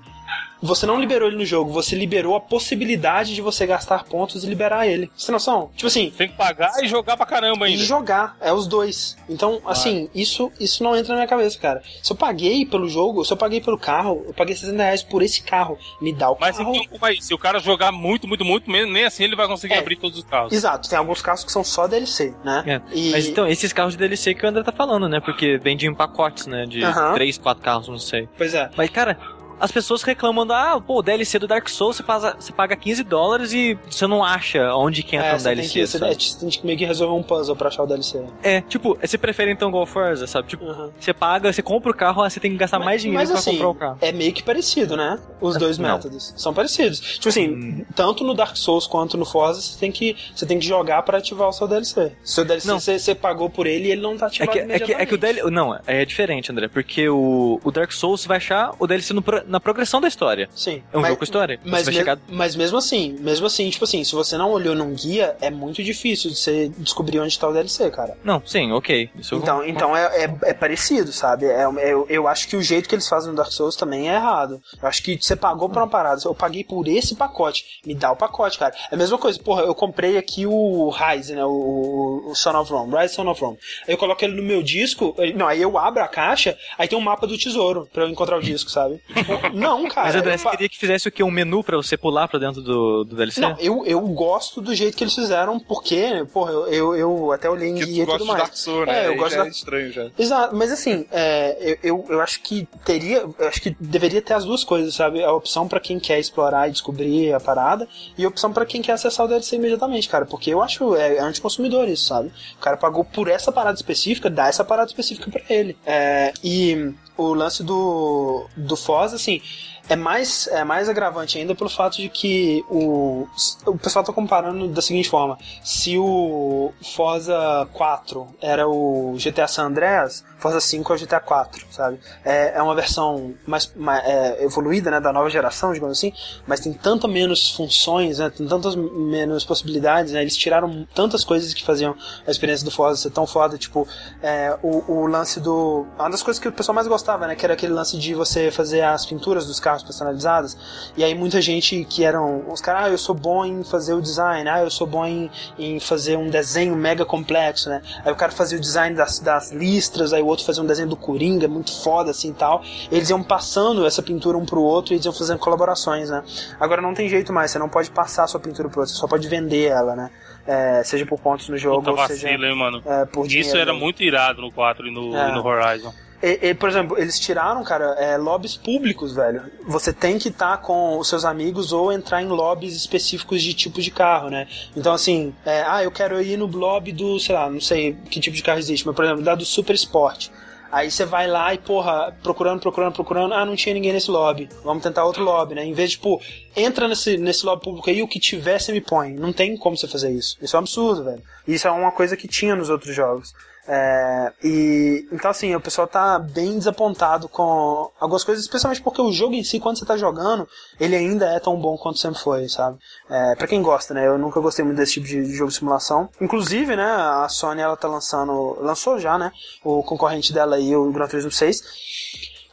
[0.62, 4.48] você não liberou ele no jogo, você liberou a possibilidade de você gastar pontos e
[4.48, 5.10] liberar ele.
[5.16, 5.70] Você tem noção?
[5.76, 7.84] Tipo assim, Tem que pagar e jogar pra caramba e ainda.
[7.84, 9.18] jogar, é os dois.
[9.30, 11.82] Então, assim, isso, isso não entra na minha cabeça, cara.
[12.04, 15.22] Se eu paguei pelo jogo, se eu paguei pelo carro, eu paguei 60 reais por
[15.22, 15.78] esse carro.
[16.02, 16.76] Me dá o Mas carro.
[16.76, 17.28] então, como é isso?
[17.28, 19.78] Se o cara jogar muito, muito, muito, nem assim ele vai conseguir É.
[19.80, 20.54] abrir todos os carros.
[20.54, 22.64] Exato, tem alguns carros que são só DLC, né?
[22.68, 25.20] É, E- Mas então, esses carros de DLC que o André tá falando, né?
[25.20, 26.66] Porque vendem em pacotes, né?
[26.66, 27.14] De Aham.
[27.14, 28.28] três, quatro carros, não sei.
[28.38, 28.70] Pois é.
[28.76, 29.18] Mas, cara,
[29.62, 32.76] as pessoas reclamam da, ah, pô, o DLC do Dark Souls você, paga- você paga
[32.76, 35.74] 15 dólares e você não acha onde que entra É, um você tem, DLC.
[35.80, 38.22] que, você, é, tem que meio que resolver um puzzle pra achar o DLC.
[38.44, 40.48] É, tipo, você prefere então Go Forza, sabe?
[40.50, 40.92] Tipo, Uhum.
[41.00, 43.40] você paga, você compra o carro, aí você tem que gastar mais dinheiro Mas pra
[43.40, 43.98] assim, comprar o carro.
[44.02, 45.20] é meio que parecido, né?
[45.40, 45.90] Os dois Não.
[45.94, 46.34] métodos.
[46.36, 47.00] São parecidos.
[47.00, 50.66] Tipo assim, tanto no Dark Souls quanto no Forza, você tem que, você tem que
[50.66, 52.12] jogar pra ativar o seu DLC.
[52.24, 52.80] Seu DLC Não.
[52.80, 55.06] você, você pagou por ele e ele não tá É ativado que, é, que, é
[55.06, 55.18] que o.
[55.18, 55.50] DLC.
[55.52, 56.68] Não, é diferente, André.
[56.68, 60.50] Porque o, o Dark Souls você vai achar o DLC no, na progressão da história.
[60.56, 60.82] Sim.
[60.92, 61.60] É um mas, jogo com história.
[61.64, 62.18] Mas, me- chegar.
[62.30, 65.84] mas mesmo assim, mesmo assim, tipo assim, se você não olhou num guia, é muito
[65.84, 68.18] difícil de você descobrir onde tá o DLC, cara.
[68.24, 69.10] Não, sim, ok.
[69.20, 71.46] Isso Então, então é, é, é parecido, sabe?
[71.46, 74.10] É, é- eu, eu acho que o jeito que eles fazem no Dark Souls também
[74.10, 74.62] é errado.
[74.82, 78.12] Eu acho que você pagou por uma parada, eu paguei por esse pacote, me dá
[78.12, 78.74] o pacote, cara.
[78.90, 81.44] É a mesma coisa, porra, eu comprei aqui o Rise, né?
[81.44, 83.58] O, o Son of Rome, Rise Son of Rome.
[83.88, 86.98] Aí eu coloco ele no meu disco, não, aí eu abro a caixa, aí tem
[86.98, 89.02] um mapa do tesouro pra eu encontrar o disco, sabe?
[89.54, 90.08] Não, cara.
[90.08, 91.24] Mas André, eu você queria que fizesse o quê?
[91.24, 93.40] Um menu pra você pular pra dentro do, do DLC?
[93.42, 97.50] Não, eu, eu gosto do jeito que eles fizeram, porque, porra, eu, eu, eu até
[97.50, 98.40] olhei em Que guia e tudo mais.
[98.40, 99.04] Dark Souls, né?
[99.04, 100.08] É, eu Aí gosto já da- é estranho já.
[100.18, 104.34] Exato, mas assim, é, eu, eu, eu acho que teria, eu acho que deveria ter
[104.34, 105.24] as duas coisas, sabe?
[105.24, 107.88] A opção pra quem quer explorar e descobrir a parada,
[108.18, 111.18] e a opção pra quem quer acessar o DLC imediatamente, cara, porque eu acho é,
[111.18, 112.32] é anticonsumidor isso, sabe?
[112.58, 115.78] O cara pagou por essa parada específica, dá essa parada específica pra ele.
[115.86, 119.42] É, e o lance do, do Foz, assim,
[119.90, 123.28] é mais, é mais agravante ainda pelo fato de que o,
[123.66, 129.66] o pessoal tá comparando da seguinte forma: se o Forza 4 era o GTA San
[129.66, 132.00] Andreas, Forza 5 é o GTA 4, sabe?
[132.26, 136.12] É, é uma versão mais, mais é, evoluída, né, da nova geração, digamos assim,
[136.48, 140.22] mas tem tanta menos funções, né, tem tantas menos possibilidades, né?
[140.22, 141.96] Eles tiraram tantas coisas que faziam
[142.26, 143.88] a experiência do Forza ser tão foda, tipo
[144.22, 145.86] é, o, o lance do.
[145.98, 147.36] Uma das coisas que o pessoal mais gostava, né?
[147.36, 150.58] Que era aquele lance de você fazer as pinturas dos carros personalizadas.
[150.98, 152.46] E aí muita gente que eram.
[152.50, 155.30] Os caras, ah, eu sou bom em fazer o design, ah, eu sou bom em,
[155.58, 157.82] em fazer um desenho mega complexo, né?
[158.04, 160.90] Aí o cara fazia o design das, das listras, aí o outro fazia um desenho
[160.90, 162.64] do Coringa, muito foda assim e tal.
[162.92, 166.24] Eles iam passando essa pintura um pro outro e eles iam fazendo colaborações, né?
[166.60, 169.00] Agora não tem jeito mais, você não pode passar a sua pintura pro outro, você
[169.00, 170.10] só pode vender ela, né?
[170.48, 172.30] É, seja por pontos no jogo, Puta ou seja.
[172.30, 172.82] hein, mano.
[172.84, 173.60] é, por Isso dinheiro.
[173.60, 175.30] era muito irado no 4 e no, É.
[175.30, 175.94] e no Horizon.
[176.24, 179.44] E- e, por exemplo, eles tiraram, cara, é, lobbies públicos, velho.
[179.68, 183.82] Você tem que estar com os seus amigos ou entrar em lobbies específicos de tipo
[183.82, 184.48] de carro, né?
[184.76, 188.20] Então, assim, é, ah, eu quero ir no lobby do, sei lá, não sei que
[188.20, 190.30] tipo de carro existe, mas, por exemplo, da do Super Sport.
[190.72, 193.34] Aí você vai lá e, porra, procurando, procurando, procurando.
[193.34, 194.48] Ah, não tinha ninguém nesse lobby.
[194.64, 195.66] Vamos tentar outro lobby, né?
[195.66, 196.22] Em vez de, tipo,
[196.56, 199.12] entra nesse, nesse lobby público aí, o que tiver você me põe.
[199.12, 200.38] Não tem como você fazer isso.
[200.42, 201.22] Isso é um absurdo, velho.
[201.46, 203.34] Isso é uma coisa que tinha nos outros jogos.
[203.68, 209.12] É, e então assim, o pessoal tá bem desapontado com algumas coisas, especialmente porque o
[209.12, 210.48] jogo em si, quando você tá jogando,
[210.80, 212.78] ele ainda é tão bom quanto sempre foi, sabe?
[213.10, 214.08] É, para quem gosta, né?
[214.08, 216.10] Eu nunca gostei muito desse tipo de de jogo de simulação.
[216.20, 219.32] Inclusive, né, a Sony ela tá lançando, lançou já, né,
[219.64, 221.62] o concorrente dela aí, o Gran Turismo 6.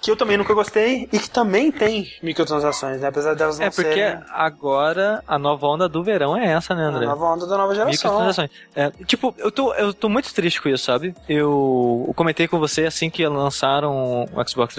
[0.00, 3.08] Que eu também nunca gostei e que também tem microtransações, né?
[3.08, 6.84] Apesar delas não É porque serem agora a nova onda do verão é essa, né,
[6.84, 7.06] a André?
[7.06, 7.90] nova onda da nova geração.
[7.90, 8.50] Microtransações.
[8.76, 11.14] É, tipo, eu tô, eu tô muito triste com isso, sabe?
[11.28, 14.76] Eu, comentei com você assim que lançaram o Xbox,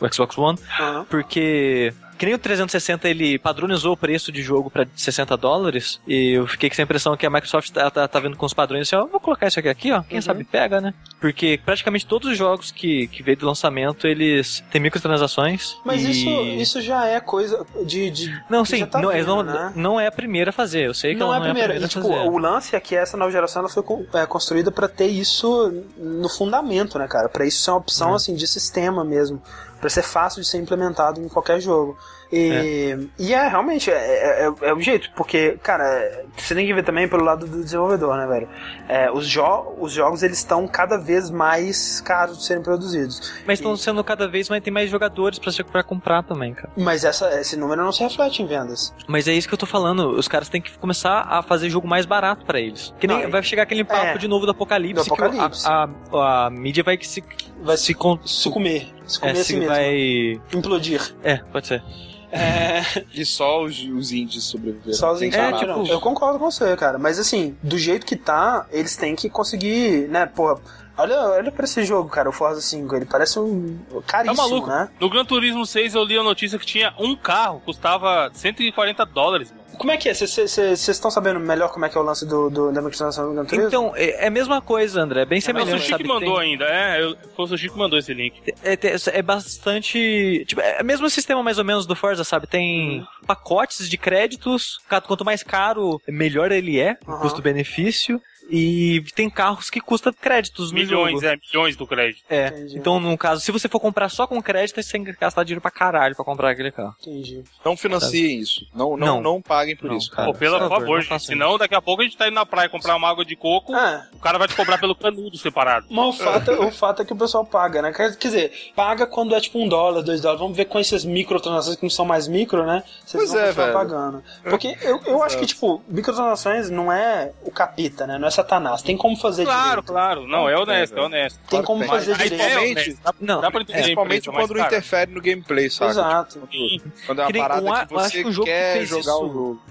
[0.00, 1.04] o Xbox One, Aham.
[1.10, 1.92] porque
[2.22, 6.46] que nem o 360 ele padronizou o preço de jogo pra 60 dólares e eu
[6.46, 8.94] fiquei com essa impressão que a Microsoft tá, tá, tá vendo com os padrões assim,
[8.94, 10.22] ó, vou colocar isso aqui aqui, ó, quem Uhum.
[10.22, 10.94] sabe pega, né?
[11.20, 16.10] Porque praticamente todos os jogos que, que veio do lançamento, eles têm microtransações Mas e...
[16.12, 16.30] isso,
[16.62, 18.08] isso já é coisa de.
[18.10, 19.72] de Não, sim, tá não, vindo, não, né?
[19.74, 21.74] não é a primeira a fazer, eu sei que não ela é a primeira.
[21.74, 22.36] não é a e, tipo, primeira a fazer.
[22.36, 23.82] o lance é que essa nova geração ela foi
[24.14, 27.28] é, construída pra ter isso no fundamento, né, cara?
[27.28, 28.14] Pra isso ser uma opção Uhum.
[28.14, 29.42] assim de sistema mesmo,
[29.82, 31.98] Pra ser fácil de ser implementado em qualquer jogo.
[32.32, 36.66] E é, e é realmente é, é, é- é o jeito, porque, cara, você tem
[36.66, 38.48] que ver também pelo lado do desenvolvedor, né, velho?
[38.88, 43.34] É, os, jo os jogos eles estão cada vez mais caros de serem produzidos.
[43.46, 46.70] Mas estão sendo cada vez mais, tem mais jogadores pra, se- pra comprar também, cara.
[46.74, 48.94] Mas essa, esse número não se reflete em vendas.
[49.06, 50.10] Mas é isso que eu tô falando.
[50.16, 52.94] Os caras têm que começar a fazer jogo mais barato pra eles.
[52.98, 54.16] Que nem Não, vai chegar aquele papo é.
[54.16, 55.06] de novo do apocalipse.
[55.06, 55.64] Do Apocalipse.
[55.64, 57.22] Que a, a, a mídia vai se.
[57.62, 57.92] Vai se.
[57.94, 58.88] Con, Se comer.
[59.12, 59.68] Se comer é, assim mesmo.
[59.68, 60.40] vai.
[60.58, 61.14] Implodir.
[61.22, 61.82] É, pode ser.
[62.30, 62.80] É.
[63.12, 64.94] E só os, os indies sobreviveram.
[64.96, 66.98] Só os indies É, tipo- Eu concordo com você, cara.
[66.98, 70.58] Mas assim, do jeito que tá, eles têm que conseguir, né, porra.
[70.96, 72.94] Olha, olha pra esse jogo, cara, o Forza 5.
[72.96, 74.68] Ele parece um caríssimo, Tá maluco?
[74.68, 74.88] né?
[75.00, 79.50] No Gran Turismo 6 eu li a notícia que tinha um carro, custava 140 dólares,
[79.50, 79.61] mano.
[79.82, 80.14] Como é que é?
[80.14, 83.34] Vocês estão sabendo melhor como é que é o lance do, do- da microtransação do
[83.34, 83.66] Gran Turismo?
[83.66, 85.22] Então, é, é a mesma coisa, André.
[85.22, 86.04] É bem É o semelhante, Sushi sabe?
[86.04, 87.02] que mandou Tem- ainda, é.
[87.02, 88.40] eu- Foi o Sushi que mandou esse link.
[88.62, 90.44] É, te- é bastante.
[90.46, 92.46] Tipo, é o mesmo sistema mais ou menos do Forza, sabe?
[92.46, 93.06] Tem Uhum.
[93.26, 94.78] pacotes de créditos.
[95.04, 97.20] Quanto mais caro, melhor ele é, o Aham.
[97.22, 98.20] custo-benefício.
[98.50, 101.26] E tem carros que custam créditos no Milhões, jogo.
[101.26, 102.22] é, milhões do crédito.
[102.28, 102.48] É.
[102.48, 102.78] Entendi.
[102.78, 105.60] Então, no caso, se você for comprar só com crédito, você tem que gastar dinheiro
[105.60, 106.94] pra caralho pra comprar aquele carro.
[107.00, 107.42] Entendi.
[107.64, 108.66] Não financiem isso.
[108.74, 109.22] Não, não, Não.
[109.22, 109.42] não.
[109.42, 110.32] paguem por Não, isso, cara.
[110.32, 111.24] Pô, pelo por favor, favor, não gente.
[111.24, 113.74] Senão, daqui a pouco a gente tá indo na praia comprar uma água de coco,
[113.74, 115.86] Ah, o cara vai te cobrar pelo canudo separado.
[115.90, 117.92] mas o fato, o fato é que o pessoal paga, né?
[117.92, 120.40] Quer dizer, paga quando é tipo um dólar, dois dólares.
[120.40, 122.82] Vamos ver com essas microtransações que não são mais micro, né?
[123.04, 123.78] Vocês Pois vão é, continuar velho.
[123.78, 124.22] pagando.
[124.44, 128.18] Porque eu, eu acho que, tipo, microtransações não é o capeta, né?
[128.18, 128.82] Não é Satanás.
[128.82, 129.84] Tem como fazer Claro, direito.
[129.92, 130.26] claro.
[130.26, 131.38] Não, é honesto, é honesto.
[131.38, 131.98] Tem Claro como que tem.
[131.98, 132.52] fazer A ideia direito.
[132.52, 133.02] é Principalmente-.
[133.04, 135.90] Dá, Não, dá pra entender a Principalmente empresa, mas, quando interfere no gameplay, sabe?
[135.92, 136.40] Exato.
[136.50, 138.52] Tipo, quando é uma Que parada um- que eu acho você que um jogo que
[138.52, 139.62] quer fez jogar isso- o jogo.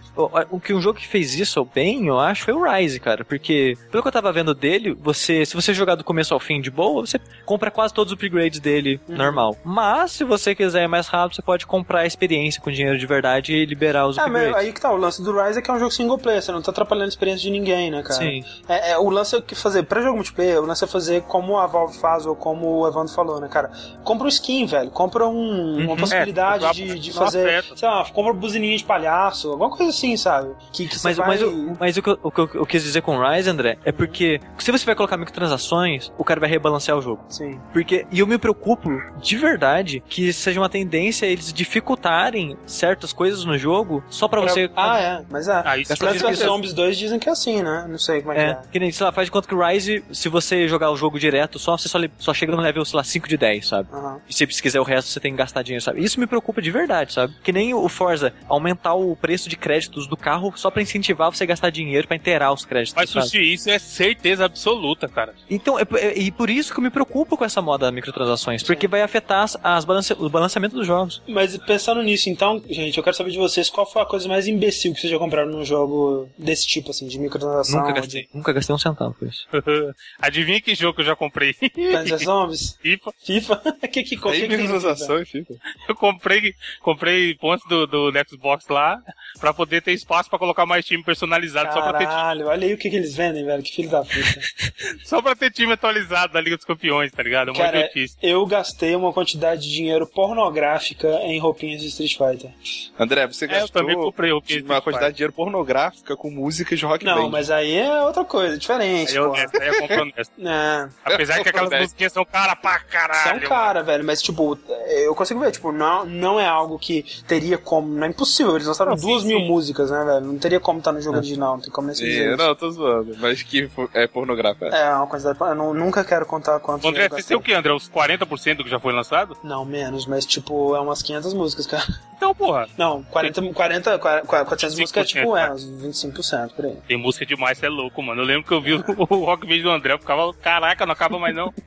[0.52, 3.24] O, que um jogo que fez isso bem, eu acho, foi o Rise, cara.
[3.24, 6.60] Porque, pelo que eu tava vendo dele, você, se você jogar do começo ao fim
[6.60, 9.16] de boa, você compra quase todos os upgrades dele Uhum.
[9.16, 9.58] normal.
[9.64, 13.06] Mas, se você quiser ir mais rápido, você pode comprar a experiência com dinheiro de
[13.06, 14.56] verdade e liberar os É, mas upgrades.
[14.68, 16.52] aí que tá, o lance do Rise é que é um jogo single player, você
[16.52, 18.16] não tá atrapalhando a experiência de ninguém, né, cara?
[18.16, 18.44] Sim.
[18.68, 21.58] É, é, o lance é que fazer, pra jogo multiplayer, o lance é fazer como
[21.58, 23.72] a Valve faz ou como o Evandro falou, né, cara?
[24.04, 25.98] Compra um skin, velho, compra um- uma Uhum.
[25.98, 27.78] possibilidade É, de, de fazer, afeta.
[27.78, 30.50] sei lá, compra buzininha de palhaço, alguma coisa assim, sabe?
[30.72, 31.28] Que, que você Mas, vai...
[31.28, 33.50] mas, o, mas o, que eu, o que eu- eu quis dizer com o Rise,
[33.50, 37.24] André, é porque se você vai colocar microtransações, o cara vai rebalancear o jogo.
[37.30, 37.60] Sim.
[37.74, 43.44] Porque, e eu me preocupo de verdade que seja uma tendência eles dificultarem certas coisas
[43.46, 44.70] no jogo só pra você.
[44.76, 45.62] Ah, é, mas é.
[45.66, 47.86] Ah, isso que isso- Zombies 2 dizem que é assim, né?
[47.88, 48.60] Não sei como é, É, é.
[48.72, 51.20] que nem, sei lá, faz de conta que o Rise, se você jogar o jogo
[51.20, 53.90] direto só, você só, só chega no level, sei lá, 5 de 10, sabe?
[53.94, 54.20] Aham.
[54.30, 56.04] E se você quiser o resto, você tem que gastar dinheiro, sabe?
[56.04, 57.34] Isso me preocupa de verdade, sabe?
[57.44, 61.44] Que nem o Forza, aumentar o preço de créditos do carro só pra incentivar você
[61.44, 63.26] a gastar dinheiro pra inteirar os créditos, Mas, sabe?
[63.26, 65.34] Sushi, isso é certeza absoluta, cara.
[65.50, 68.88] Então, é, é- e por isso que eu me preocupo com essa moda microtransações, porque
[68.88, 71.22] vai afetar as, as balance, o balanceamento dos jogos.
[71.28, 74.48] Mas pensando nisso, então, gente, eu quero saber de vocês qual foi a coisa mais
[74.48, 77.80] imbecil que vocês já compraram num jogo desse tipo, assim, de microtransação.
[77.82, 79.48] Nunca gastei, nunca gastei um centavo com isso.
[80.20, 81.54] Adivinha que jogo que eu já comprei?
[81.54, 83.14] Plants vs Zombies, FIFA.
[83.24, 83.56] FIFA.
[83.92, 84.30] que que, FIFA?
[84.32, 85.54] microtransação e fica.
[85.88, 89.00] Eu comprei, comprei pontos do, do Xbox lá
[89.40, 92.74] pra poder ter espaço pra colocar mais time personalizado, só pra, ter, Caralho, olha aí
[92.74, 93.64] o que, que eles vendem, velho.
[93.64, 94.42] Que filho da puta.
[95.04, 97.52] só pra ter time atualizado da Liga dos Campeões, tá ligado?
[97.52, 98.18] É Cara, idiotice.
[98.22, 102.52] eu gastei uma quantidade de dinheiro pornográfica em roupinhas de Street Fighter.
[103.00, 106.86] André, você É, eu gastou também comprei uma quantidade de dinheiro pornográfica com músicas de
[106.86, 107.30] rock Não, band.
[107.30, 109.68] mas aí é outra coisa, diferente, é honesto, aí
[110.48, 110.52] é.
[110.52, 111.82] É, Apesar que aquelas Honesto.
[111.84, 113.38] musiquinhas são cara pra é caralho.
[113.46, 114.58] um cara, velho, mas tipo,
[115.06, 117.88] eu consigo ver, tipo, não, não é algo que teria como.
[117.88, 119.48] Não é impossível, eles lançaram Não, sim, duas mil sim.
[119.48, 120.22] músicas, né, velho?
[120.26, 122.02] Não teria como estar no jogo original, não tem como nem se.
[122.12, 123.16] Sim, não, tô zoando.
[123.20, 124.66] Mas que é pornográfico.
[124.66, 124.82] é.
[124.82, 125.38] É, uma quantidade.
[125.40, 126.88] Eu não- nunca quero contar quanto.
[126.88, 127.72] André, eu você sei o que, André?
[127.74, 129.38] Os 40% do que já foi lançado?
[129.44, 131.84] Não, menos, mas tipo, é umas 500 músicas, cara.
[132.18, 135.64] Então, porra, Não, 40, 40 400 músicas é tipo, é, 25%, uns
[136.06, 136.78] 25% por aí.
[136.88, 138.11] tem música demais, você é louco, mano.
[138.20, 140.94] Eu lembro que eu vi o, o Rock Band do André, eu ficava, caraca, não
[140.94, 141.54] acaba mais não.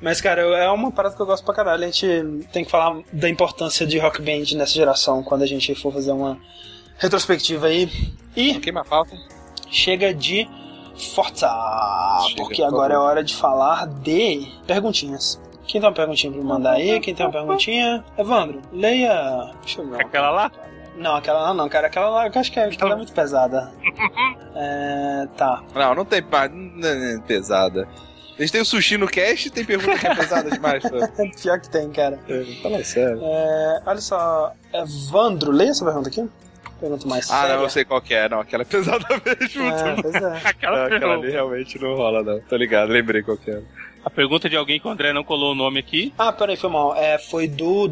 [0.00, 1.84] Mas, cara, é uma parada que eu gosto pra caralho.
[1.84, 2.06] A gente
[2.52, 6.12] tem que falar da importância de rock band nessa geração quando a gente for fazer
[6.12, 6.38] uma
[6.98, 7.88] retrospectiva aí.
[8.36, 9.16] E Queima a pauta.
[9.70, 10.46] chega de
[11.14, 11.48] Forza,
[12.28, 15.40] Chega, porque por agora é hora de falar de perguntinhas.
[15.66, 17.00] Quem tem uma perguntinha pra me mandar aí?
[17.00, 18.04] Quem tem uma perguntinha?
[18.18, 19.52] Evandro, leia.
[19.62, 20.02] Deixa eu ver.
[20.02, 20.52] Aquela lá?
[20.96, 21.86] Não, aquela lá não, cara.
[21.88, 23.72] Aquela lá eu acho que é, aquela é muito pesada.
[24.56, 25.64] É, tá.
[25.74, 27.88] Não, não tem pa- não é pesada.
[28.38, 30.82] A gente tem o sushi no cast e tem pergunta que é pesada demais.
[31.42, 32.18] Pior que tem, cara.
[32.62, 33.18] Fala sério.
[33.20, 36.28] É, olha só, Evandro, leia essa pergunta aqui.
[36.80, 37.56] Pergunta mais Ah, séria.
[37.56, 38.28] não, eu sei qual que é.
[38.28, 39.62] Não, aquela é pesada mesmo.
[39.64, 40.40] É, pois é.
[40.44, 42.40] Aquela, Não, aquela ali realmente não rola, não.
[42.42, 43.60] Tô ligado, lembrei qual que é.
[44.04, 46.12] A pergunta de alguém que o André não colou o nome aqui.
[46.18, 46.94] Ah, peraí, foi mal.
[46.96, 47.88] É, foi do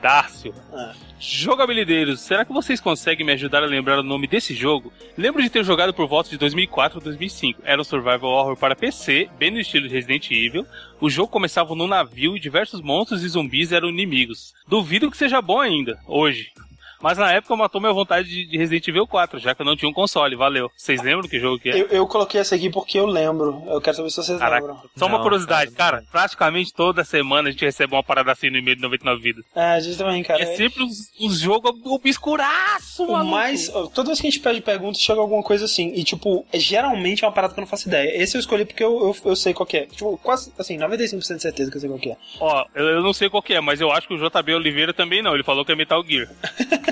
[0.00, 0.54] Darcio.
[0.72, 0.94] Ah.
[1.18, 4.90] Jogabilideiros, será que vocês conseguem me ajudar a lembrar o nome desse jogo?
[5.18, 7.60] Lembro de ter jogado por volta de 2004 ou 2005.
[7.62, 10.66] Era um survival horror para PC, bem no estilo de Resident Evil.
[10.98, 14.54] O jogo começava num navio e diversos monstros e zumbis eram inimigos.
[14.66, 16.52] Duvido que seja bom ainda, hoje.
[17.00, 19.76] Mas na época matou minha vontade de de Resident Evil 4, já que eu não
[19.76, 20.70] tinha um console, valeu.
[20.76, 21.80] Vocês lembram que jogo que é?
[21.80, 23.62] Eu, eu coloquei essa aqui porque eu lembro.
[23.68, 24.82] Eu quero saber se vocês Caraca, lembram.
[24.96, 28.50] só uma Não, curiosidade, cara, cara, praticamente toda semana a gente recebe uma parada assim
[28.50, 29.44] no e-mail de 99 vidas.
[29.54, 30.40] É, a gente também, cara.
[30.40, 33.30] E é sempre uns, uns jogos obscuraço, O maluco.
[33.30, 33.68] mais.
[33.94, 35.92] Toda vez que a gente pede pergunta, chega alguma coisa assim.
[35.94, 38.20] E, tipo, é- geralmente é uma parada que eu não faço ideia.
[38.20, 39.86] Esse eu escolhi porque eu, eu, eu sei qual que é.
[39.86, 42.16] Tipo, quase, assim, 95% de certeza que eu sei qual que é.
[42.40, 44.92] Ó, eu, eu não sei qual que é, mas eu acho que o JB Oliveira
[44.92, 45.34] também não.
[45.34, 46.28] Ele falou que é Metal Gear.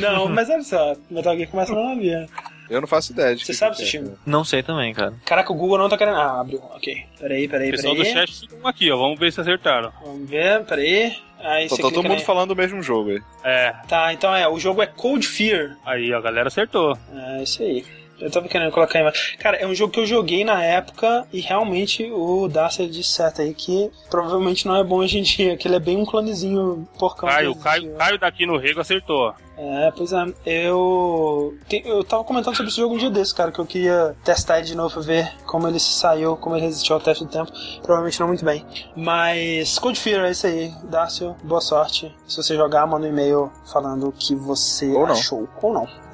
[0.00, 2.26] Não, mas olha só, Metal Gear começa no navio.
[2.68, 4.02] Eu não faço ideia de Você que sabe, que é.
[4.26, 5.14] Não sei também, cara.
[5.24, 6.16] Caraca, o Google não tá querendo.
[6.16, 6.58] Ah, abriu.
[6.74, 6.96] Ok.
[7.20, 8.12] Peraí, peraí, O pessoal do peraí.
[8.26, 8.96] chat ficam aqui, ó.
[8.96, 9.92] Vamos ver se acertaram.
[10.04, 11.16] Vamos ver, peraí.
[11.38, 13.22] Aí Só você tá todo mundo na- falando do mesmo jogo aí.
[13.44, 15.76] É, Tá, então é, o jogo é Cold Fear.
[15.84, 16.98] aí a galera acertou.
[17.14, 17.84] É isso aí.
[18.20, 19.12] Eu tava querendo colocar aí.
[19.38, 23.42] Cara, é um jogo que eu joguei na época e realmente o Darcy disse certo
[23.42, 26.88] aí que provavelmente não é bom hoje em dia, que ele é bem um clonezinho
[26.98, 27.28] porcão.
[27.28, 27.94] Caio, Caio.
[27.94, 29.34] Caio daqui no Rego acertou.
[29.58, 30.24] É, pois é.
[30.44, 31.54] Eu.
[31.70, 34.66] Eu tava comentando sobre esse jogo um dia desse, cara, que eu queria testar ele
[34.66, 37.50] de novo pra ver como ele se saiu, como ele resistiu ao teste do tempo.
[37.82, 38.64] Provavelmente não muito bem.
[38.94, 40.72] Mas Code Fear é isso aí.
[40.84, 42.14] Dácio, boa sorte.
[42.28, 45.14] Se você jogar, manda um e-mail falando o que você Ou não.
[45.14, 45.48] achou.
[45.62, 46.05] Ou não.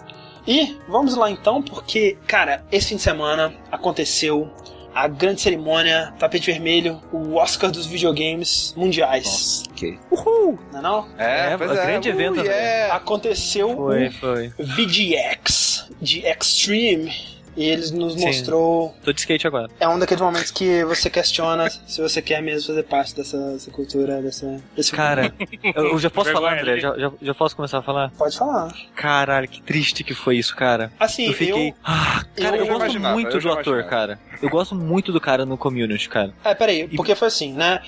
[0.47, 4.51] E vamos lá então, porque, cara, esse fim de semana aconteceu
[4.95, 9.25] a grande cerimônia, tapete vermelho, o Oscar dos videogames mundiais.
[9.25, 9.99] Nossa, ok.
[10.11, 10.59] Uhul!
[10.71, 11.09] Não é não?
[11.17, 11.87] É, É, pois um é.
[11.87, 12.55] grande evento, Ui, né?
[12.89, 12.91] é.
[12.91, 14.49] Aconteceu Foi, o foi.
[14.59, 17.15] VGX de Extreme.
[17.57, 18.27] E eles nos Sim.
[18.27, 18.95] mostrou.
[19.05, 19.69] Tô de skate agora.
[19.79, 23.71] É um daqueles momentos que você questiona se você quer mesmo fazer parte dessa, dessa
[23.71, 25.33] cultura, dessa, desse Cara,
[25.75, 26.73] eu, eu já posso falar, André?
[26.73, 26.81] ali.
[26.81, 28.11] Já, já, já posso começar a falar?
[28.17, 28.73] Pode falar.
[28.95, 30.93] Caralho, que triste que foi isso, cara.
[30.99, 31.75] Assim, Eu fiquei.
[31.85, 33.89] Ah, cara, eu eu, gosto muito eu do ator, imaginava.
[33.89, 34.21] cara.
[34.41, 36.33] Eu gosto muito do cara no community, cara.
[36.45, 37.81] É, peraí, porque foi assim, né?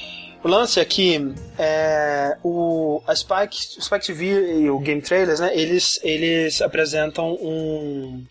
[0.43, 5.41] O lance é que é, o, a Spike, o Spike TV e o Game Trailers,
[5.41, 5.51] né?
[5.57, 8.23] Eles, eles apresentam um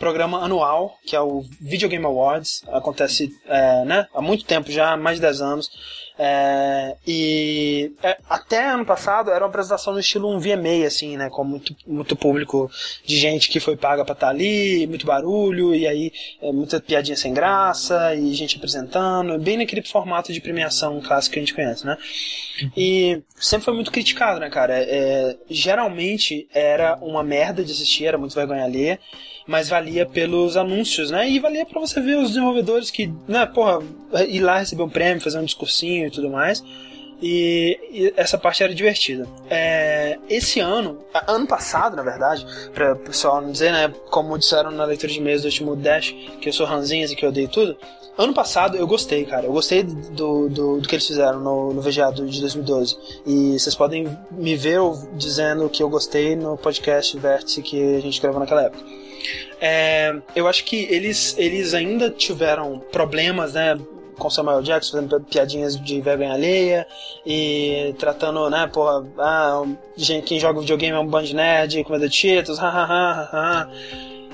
[0.00, 2.64] programa anual, que é o Video Game Awards.
[2.68, 5.70] Acontece é, né, há muito tempo já, mais de 10 anos.
[6.18, 11.30] É, e é, até ano passado era uma apresentação no estilo um VMA, assim, né?
[11.30, 12.70] Com muito, muito público
[13.04, 16.12] de gente que foi paga pra estar ali, muito barulho, e aí
[16.42, 21.38] é, muita piadinha sem graça, e gente apresentando, bem naquele formato de premiação clássico que
[21.38, 21.96] a gente conhece, né?
[22.76, 24.74] E sempre foi muito criticado, né, cara?
[24.76, 28.98] É, geralmente era uma merda de assistir, era muito vergonha alheia,
[29.46, 31.28] mas valia pelos anúncios, né?
[31.28, 33.82] E valia pra você ver os desenvolvedores que, né, porra,
[34.28, 36.62] ir lá receber um prêmio, fazer um discursinho e tudo mais.
[37.22, 39.28] E, e essa parte era divertida.
[39.48, 44.70] É, esse ano, ano passado, na verdade, para o pessoal não dizer, né, como disseram
[44.70, 47.48] na leitura de e-mails do último Dash, que eu sou ranzinhas e que eu odeio
[47.48, 47.76] tudo.
[48.16, 49.46] Ano passado eu gostei, cara.
[49.46, 52.96] Eu gostei do, do, do que eles fizeram no, no VGA de 2012.
[53.26, 54.80] E vocês podem me ver
[55.14, 58.84] dizendo que eu gostei no podcast Vértice que a gente gravou naquela época.
[59.60, 63.78] É, eu acho que eles, eles ainda tiveram problemas, né?
[64.20, 66.86] Com Samuel Jackson fazendo piadinhas de vergonha alheia
[67.24, 69.62] e tratando, né, porra, ah,
[70.26, 73.70] quem joga videogame é um band nerd, comedor de cheetos, hahaha, haha.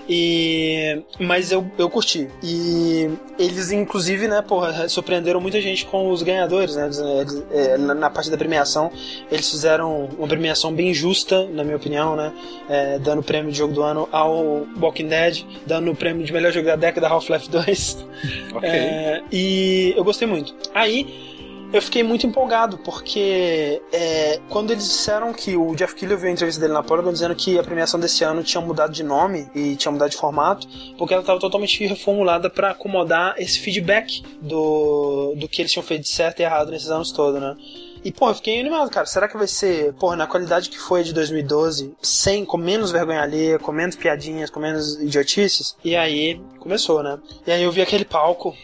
[0.08, 1.02] E.
[1.18, 2.28] Mas eu, eu curti.
[2.42, 6.88] E eles, inclusive, né, porra, surpreenderam muita gente com os ganhadores, né?
[7.20, 8.90] Eles, é, na, parte da premiação,
[9.30, 12.32] eles fizeram uma premiação bem justa, na minha opinião, né?
[12.68, 16.32] É, dando o prêmio de jogo do ano ao Walking Dead, dando o prêmio de
[16.32, 18.06] melhor jogo da década Half-Life 2.
[18.54, 18.68] Ok.
[18.68, 20.54] É, e eu gostei muito.
[20.74, 21.35] Aí
[21.72, 26.32] eu fiquei muito empolgado, porque é, quando eles disseram que o Jeff Keighley viu a
[26.32, 29.76] entrevista dele na Polygon dizendo que a premiação desse ano tinha mudado de nome e
[29.76, 30.66] tinha mudado de formato,
[30.96, 36.02] porque ela estava totalmente reformulada para acomodar esse feedback do, do que eles tinham feito
[36.02, 37.56] de certo e errado nesses anos todos, né?
[38.04, 39.04] E, pô, eu fiquei animado, cara.
[39.04, 43.20] Será que vai ser, porra, na qualidade que foi de 2012, sem, com menos vergonha
[43.20, 45.76] alheia, com menos piadinhas, com menos idiotices?
[45.82, 47.18] E aí, começou, né?
[47.44, 48.54] E aí eu vi aquele palco,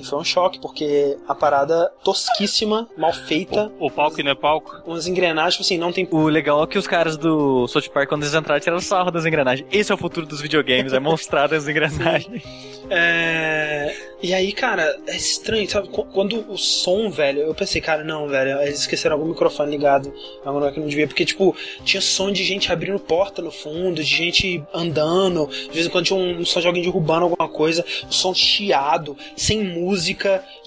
[0.00, 4.34] e foi um choque, porque a parada tosquíssima, mal feita, O palco que não é
[4.34, 4.82] palco.
[4.86, 6.08] umas engrenagens, tipo assim, não tem.
[6.10, 9.24] O legal é que os caras do South Park, quando eles entraram, tiraram sarro das
[9.26, 9.66] engrenagens.
[9.72, 12.42] Esse é o futuro dos videogames, é mostrar as engrenagens.
[12.88, 13.94] É...
[14.22, 15.88] E aí, cara, é estranho, sabe?
[15.88, 20.12] Qu- Quando o som, velho, eu pensei, cara, não, velho, eles esqueceram algum microfone ligado,
[20.44, 23.94] algum lugar que não devia, porque, tipo, tinha som de gente abrindo porta no fundo,
[23.94, 27.82] de gente andando, de vez em quando tinha um som de alguém derrubando alguma coisa,
[28.10, 29.89] o som chiado, sem música,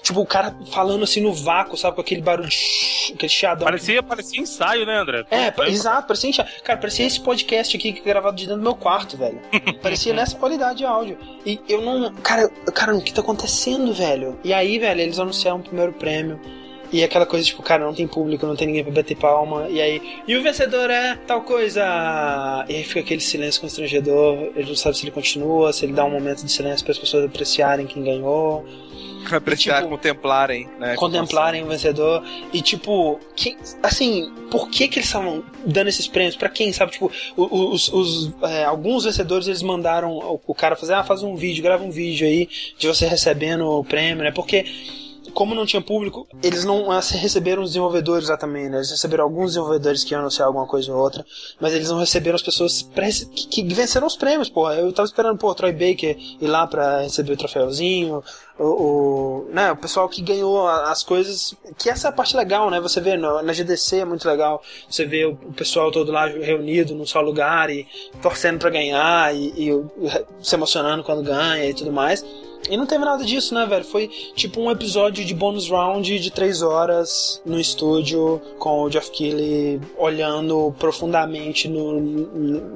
[0.02, 1.94] tipo, o cara falando assim no vácuo, sabe?
[1.94, 2.48] Com aquele barulho,
[3.14, 3.64] aquele chiadão.
[3.64, 5.24] Parecia, parecia ensaio, né, André?
[5.30, 8.58] É, Foi- exato, parecia, enxa- cara, parecia esse podcast aqui que é gravado de dentro
[8.60, 9.40] do meu quarto, velho.
[9.82, 11.18] parecia nessa qualidade de áudio.
[11.44, 14.38] E eu não, cara, cara, o que tá acontecendo, velho?
[14.44, 16.40] E aí, velho, eles anunciaram o primeiro prêmio.
[16.92, 19.66] E aquela coisa, tipo, cara, não tem público, não tem ninguém pra bater palma.
[19.68, 21.82] E aí, e o vencedor é tal coisa.
[22.68, 24.52] E aí fica aquele silêncio constrangedor.
[24.54, 26.98] Ele não sabe se ele continua, se ele dá um momento de silêncio para as
[26.98, 28.64] pessoas apreciarem quem ganhou
[29.34, 30.94] Apreciar, tipo, contemplarem, né?
[30.96, 32.22] contemplarem o vencedor
[32.52, 33.20] e tipo
[33.82, 38.32] assim por que que eles estavam dando esses prêmios Pra quem sabe tipo os, os,
[38.42, 41.90] é, alguns vencedores eles mandaram o, o cara fazer ah faz um vídeo grava um
[41.90, 42.48] vídeo aí
[42.78, 44.64] de você recebendo o prêmio né porque
[45.34, 48.78] como não tinha público, eles não ah, receberam os desenvolvedores lá também, né?
[48.78, 51.26] Eles receberam alguns desenvolvedores que iam anunciar alguma coisa ou outra,
[51.60, 52.88] mas eles não receberam as pessoas
[53.50, 54.74] que venceram os prêmios, porra.
[54.74, 58.22] Eu tava esperando, pô, o Troy Baker ir lá pra receber o troféuzinho,
[58.58, 62.70] o, o, né, o pessoal que ganhou as coisas, que essa é a parte legal,
[62.70, 62.80] né?
[62.80, 66.26] Você vê no- na GDC é muito legal, você vê o, o pessoal todo lá
[66.26, 67.86] reunido num só lugar e
[68.22, 69.84] torcendo pra ganhar e, e
[70.42, 72.24] se emocionando quando ganha e tudo mais.
[72.70, 73.84] E não teve nada disso, né, velho?
[73.84, 79.10] Foi tipo um episódio de bonus round de três horas no estúdio com o Jeff
[79.10, 82.00] Keighley olhando profundamente no,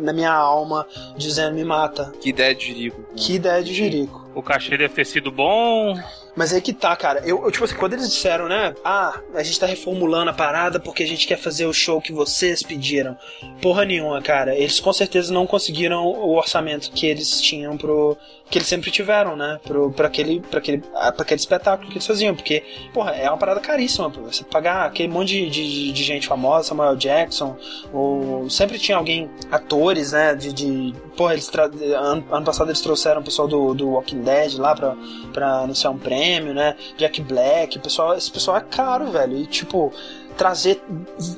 [0.03, 0.87] na minha alma,
[1.17, 2.13] dizendo me mata.
[2.21, 3.03] Que ideia de Jerico.
[3.17, 4.28] Que ideia de Jerico.
[4.39, 6.01] O cachê deve ter sido bom.
[6.37, 7.19] Mas aí que tá, cara.
[7.27, 8.73] Eu, eu, tipo assim, quando eles disseram, né?
[8.85, 12.13] Ah, a gente tá reformulando a parada porque a gente quer fazer o show que
[12.13, 13.19] vocês pediram.
[13.61, 14.55] Porra nenhuma, cara.
[14.55, 18.17] Eles com certeza não conseguiram o orçamento que eles tinham pro.
[18.51, 19.61] Que eles sempre tiveram, né?
[19.65, 22.35] Pro, pra, aquele, pra, aquele, ah, pra aquele espetáculo que eles faziam.
[22.35, 22.63] Porque,
[22.95, 24.11] porra, é uma parada caríssima.
[24.11, 24.23] pô.
[24.23, 27.57] Você pagar aquele monte de, de, de gente famosa, Samuel Jackson,
[27.93, 30.35] ou sempre tinha alguém, atores, né?
[30.35, 30.53] De.
[30.53, 31.65] de porra, eles tra-
[31.97, 34.97] ano, ano passado eles trouxeram o pessoal do, do Walking Dead lá pra,
[35.33, 36.77] pra anunciar um prêmio, né?
[36.97, 39.37] Jack Black, o pessoal, esse pessoal é caro, velho.
[39.37, 39.93] E tipo,
[40.39, 40.81] trazer,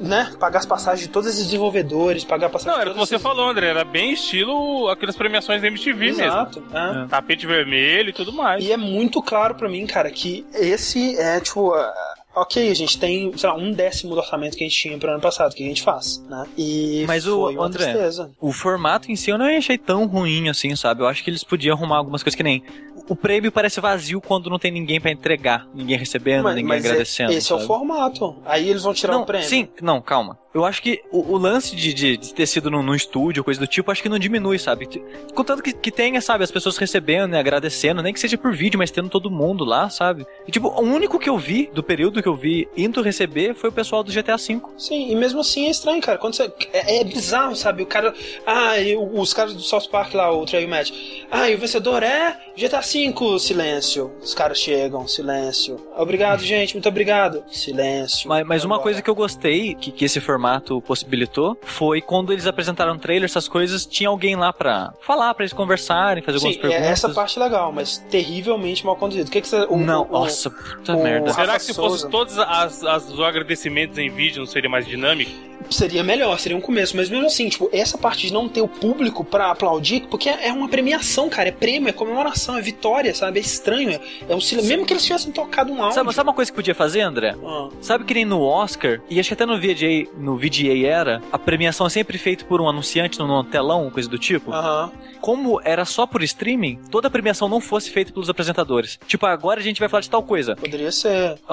[0.01, 0.31] né?
[0.39, 3.14] Pagar as passagens de todos esses desenvolvedores, pagar a passagem Não, era o que você
[3.16, 3.66] esses- falou, André.
[3.68, 6.22] Era bem estilo aquelas premiações da MTV mesmo.
[6.22, 7.06] Exato, é.
[7.09, 8.62] Tapete vermelho e tudo mais.
[8.64, 12.98] E é muito claro pra mim, cara, que esse é, tipo, ah, ok, a gente
[12.98, 15.62] tem, sei lá, um décimo do orçamento que a gente tinha pro ano passado, que
[15.62, 16.44] a gente faz, né?
[16.57, 18.31] E Mas o- uma André, tristeza.
[18.40, 21.02] O formato em si eu não achei tão ruim assim, sabe?
[21.02, 22.62] Eu acho que eles podiam arrumar algumas coisas que nem.
[23.09, 26.85] O prêmio parece vazio quando não tem ninguém pra entregar, ninguém recebendo, Mas, ninguém mas
[26.85, 27.32] é- agradecendo.
[27.32, 27.66] esse é o sabe?
[27.66, 28.36] formato.
[28.44, 29.48] Aí eles vão tirar não, o prêmio.
[29.48, 30.39] Sim, não, calma.
[30.55, 33.59] Eu acho que o, o lance de, de, de ter sido num, num estúdio, coisa
[33.59, 34.86] do tipo, acho que não diminui, sabe?
[35.35, 38.78] Contanto que, que tenha, sabe, as pessoas recebendo e agradecendo, nem que seja por vídeo,
[38.78, 40.24] mas tendo todo mundo lá, sabe?
[40.47, 43.70] E, tipo, o único que eu vi, do período que eu vi indo receber, foi
[43.70, 44.60] o pessoal do GTA V.
[44.78, 46.18] Sim, e mesmo assim é estranho, cara.
[46.18, 46.52] Quando você.
[46.72, 47.82] É, é bizarro, sabe?
[47.82, 48.14] O cara.
[48.47, 50.90] Ah, e o- os caras do South Park lá, o Trail Match.
[51.30, 54.12] Ah, e o vencedor é GTA V, silêncio.
[54.22, 55.80] Os caras chegam, silêncio.
[55.97, 57.42] Obrigado, gente, muito obrigado.
[57.51, 58.28] Silêncio.
[58.28, 62.47] Mas, mas uma coisa que eu gostei, que, que esse formato possibilitou, foi quando eles
[62.47, 66.60] apresentaram trailers, essas coisas, tinha alguém lá pra falar, pra eles conversarem, fazer algumas Sim,
[66.60, 66.90] é perguntas.
[66.92, 69.28] essa parte legal, mas terrivelmente mal conduzido.
[69.28, 69.66] O que, que você.
[69.68, 71.32] o- Não, o- nossa, puta o- merda.
[71.32, 72.09] Será que se fosse.
[72.11, 75.31] Todos as, as- os agradecimentos em vídeo não seria mais dinâmico?
[75.69, 78.66] Seria melhor, seria um começo, mas mesmo assim, tipo, essa parte de não ter o
[78.66, 83.15] público pra aplaudir, porque é é uma premiação, cara, é prêmio, é comemoração, é vitória,
[83.15, 83.39] sabe?
[83.39, 84.70] É estranho, é, é um silêncio.
[84.70, 85.95] Mesmo que eles tivessem tocado um áudio.
[85.95, 87.37] Sabe, sabe uma coisa que podia fazer, André?
[87.45, 91.23] Ah, Sabe que nem no Oscar, e acho que até no VGA, no VGA era,
[91.31, 94.51] a premiação é sempre feita por um anunciante no, no telão, coisa do tipo.
[94.53, 94.91] Aham.
[95.20, 98.99] Como era só por streaming, toda a premiação não fosse feita pelos apresentadores.
[99.07, 100.57] Tipo, agora a gente vai falar de tal coisa.
[100.57, 101.39] Poderia ser.
[101.47, 101.53] O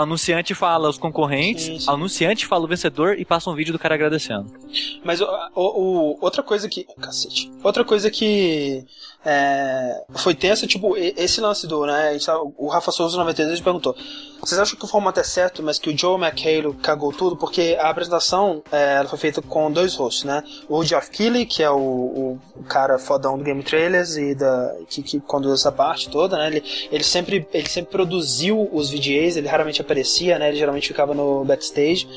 [0.56, 1.90] fala os concorrentes, Sim, sim.
[1.90, 4.52] o anunciante fala o vencedor e passa um vídeo do cara agradecendo.
[5.04, 5.26] Mas o,
[5.56, 5.62] o-
[6.14, 6.86] o- outra coisa que.
[7.00, 7.52] Cacete.
[7.64, 8.86] Outra coisa que.
[9.30, 12.18] É, foi tensa, tipo, esse lance do, né?
[12.58, 13.94] O Rafa Souza 92 perguntou:
[14.40, 17.36] Vocês acham que o formato é certo, mas que o Joe McHale cagou tudo?
[17.36, 20.42] Porque a apresentação é, ela foi feita com dois hosts, né?
[20.70, 25.04] O Geoff Keighley, que é o- o cara fodão do Game Trailers e da, que,
[25.04, 26.48] que conduz essa parte toda, né?
[26.48, 30.48] Ele, ele, sempre, ele sempre produziu os VGAs, ele raramente aparecia, né?
[30.48, 32.08] Ele geralmente ficava no backstage.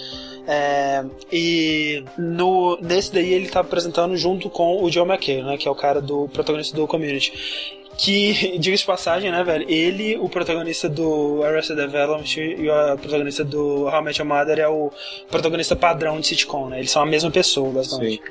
[0.52, 5.56] É, e no, nesse daí ele tá apresentando junto com o Joe McHale, né?
[5.56, 7.80] Que é o cara do protagonista do Community.
[7.97, 9.69] Que, diga-se de passagem, né, velho?
[9.69, 14.59] Ele, o protagonista do Arrested Development e o protagonista do How I Met Your Mother
[14.59, 14.91] é o
[15.31, 16.79] protagonista padrão de sitcom, né?
[16.79, 18.23] Eles são a mesma pessoa, basicamente.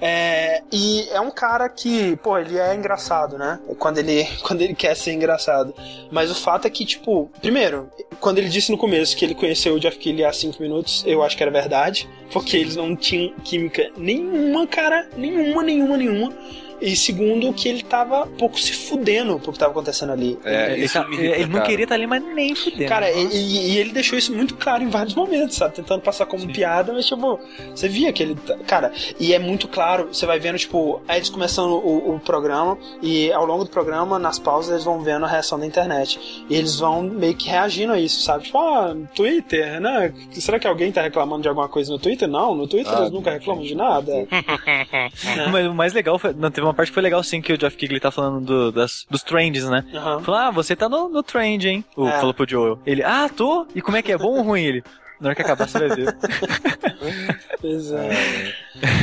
[0.00, 3.58] É, e é um cara que, pô, ele é engraçado, né?
[3.78, 5.74] Quando ele, quando ele quer ser engraçado.
[6.10, 7.88] Mas o fato é que, tipo, primeiro,
[8.20, 11.22] quando ele disse no começo que ele conheceu o Jeff Keighley há 5 minutos, eu
[11.22, 12.08] acho que era verdade.
[12.32, 15.08] Porque eles não tinham química nenhuma, cara.
[15.16, 16.32] Nenhuma, nenhuma, nenhuma.
[16.82, 20.38] E segundo, que ele tava pouco se fudendo pro que tava acontecendo ali.
[20.44, 21.64] É, ele, isso tá- me irrita, ele não cara.
[21.66, 22.88] queria estar ali, mas nem fudendo.
[22.88, 25.74] Cara, e, e- ele deixou isso muito claro em vários momentos, sabe?
[25.74, 27.38] Tentando passar como piada, mas tipo,
[27.74, 28.34] você via que ele.
[28.34, 32.20] tá- Cara, e é muito claro, você vai vendo, tipo, aí eles começam o, o
[32.20, 36.44] programa, e ao longo do programa, nas pausas, eles vão vendo a reação da internet.
[36.50, 38.44] E eles vão meio que reagindo a isso, sabe?
[38.44, 40.12] Tipo, ah, Twitter, né?
[40.32, 42.26] Será que alguém tá reclamando de alguma coisa no Twitter?
[42.28, 44.12] Não, no Twitter Ah, eles nunca reclamam de nada.
[44.12, 44.26] né?
[45.52, 46.32] Mas o mais legal foi.
[46.32, 48.72] Não, teve uma parte que foi legal sim que o Jeff Keighley tá falando do-
[48.72, 49.84] das, dos trends, né?
[49.94, 50.20] Aham.
[50.20, 51.84] Falou, ah, você tá no, no trend, hein?
[51.96, 52.12] O, É.
[52.18, 52.78] Falou pro Joel.
[52.86, 53.66] Ele, ah, tô?
[53.74, 54.18] E como é que é?
[54.18, 54.84] Bom ou ruim ele?
[55.22, 56.16] Na hora que acabar, você vai ver.
[57.60, 58.52] Pois é.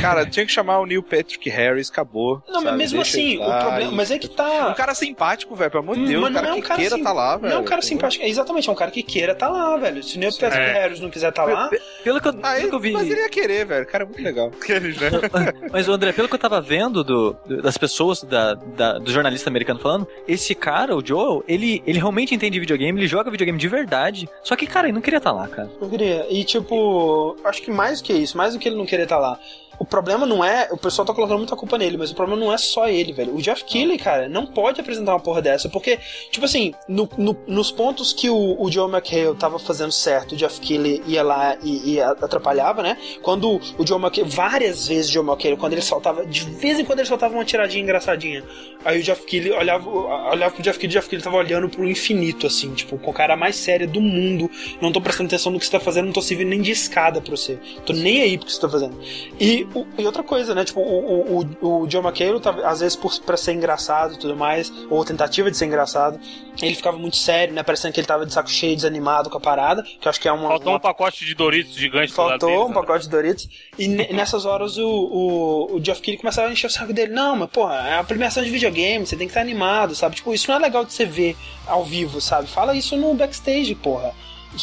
[0.02, 2.42] Cara, tinha que chamar o Neil Patrick Harris, acabou.
[2.46, 2.76] Não, mas sabe?
[2.76, 3.92] mesmo Deixa assim, o problema.
[3.92, 4.68] e- Mas é que tá.
[4.68, 6.20] Um cara simpático, velho, pelo amor de Hum, Deus.
[6.22, 7.48] mas Um cara não é que um cara queira sim- tá lá, velho.
[7.50, 8.22] Não é um cara simpático.
[8.24, 10.02] É exatamente, é um cara que queira tá lá, velho.
[10.02, 10.72] Se o Neil Patrick É.
[10.72, 11.68] Harris não quiser tá lá.
[11.68, 12.92] Pe- Pelo que eu, Ah, pelo ele, que eu vi.
[12.92, 13.84] mas ele ia querer, velho.
[13.84, 14.50] O cara é muito legal.
[14.60, 15.52] Né?
[15.72, 19.48] Mas, o André, pelo que eu tava vendo do, das pessoas, da, da- do jornalista
[19.48, 23.68] americano falando, esse cara, o Joel, ele, ele realmente entende videogame, ele joga videogame de
[23.68, 24.28] verdade.
[24.42, 25.70] Só que, cara, ele não queria estar lá, cara.
[25.80, 26.09] Eu queria.
[26.28, 29.18] E tipo, acho que mais do que isso, mais do que ele não querer estar
[29.18, 29.38] lá.
[29.80, 30.68] O problema não é.
[30.70, 33.34] O pessoal tá colocando muita culpa nele, mas o problema não é só ele, velho.
[33.34, 35.98] O Jeff Keighley, cara, não pode apresentar uma porra dessa, porque,
[36.30, 40.36] tipo assim, no- no- nos pontos que o, o Joe McHale tava fazendo certo, o
[40.36, 42.98] Jeff Keighley ia lá e, e atrapalhava, né?
[43.22, 46.84] Quando o Joe McHale, várias vezes o Joe McHale, quando ele soltava, de vez em
[46.84, 48.44] quando ele soltava uma tiradinha engraçadinha.
[48.84, 51.88] Aí o Jeff Keighley olhava, olhava pro Jeff Keighley, o Jeff Keighley tava olhando pro
[51.88, 54.50] infinito, assim, tipo, com a cara mais séria do mundo.
[54.80, 57.18] Não tô prestando atenção no que você tá fazendo, não tô servindo nem de escada
[57.20, 57.58] pra você.
[57.86, 58.98] Tô nem aí pro que você tá fazendo.
[59.40, 60.64] E, o- e outra coisa, né?
[60.64, 64.36] Tipo, o, o, o, John McHale, tava, às vezes, por, pra ser engraçado e tudo
[64.36, 66.18] mais, ou tentativa de ser engraçado,
[66.62, 67.62] ele ficava muito sério, né?
[67.62, 70.28] Parecendo que ele tava de saco cheio, desanimado com a parada, que eu acho que
[70.28, 70.48] é uma.
[70.48, 72.74] Faltou uma um pacote de Doritos gigante Faltou um né?
[72.74, 73.48] pacote de Doritos.
[73.78, 77.12] E ne- nessas horas o, o, o Geoff Keighley começava a encher o saco dele.
[77.12, 80.16] Não, mas porra, é uma premiação de videogame, você tem que estar animado, sabe?
[80.16, 81.36] Tipo, isso não é legal de você ver
[81.66, 82.48] ao vivo, sabe?
[82.48, 84.12] Fala isso no backstage, porra.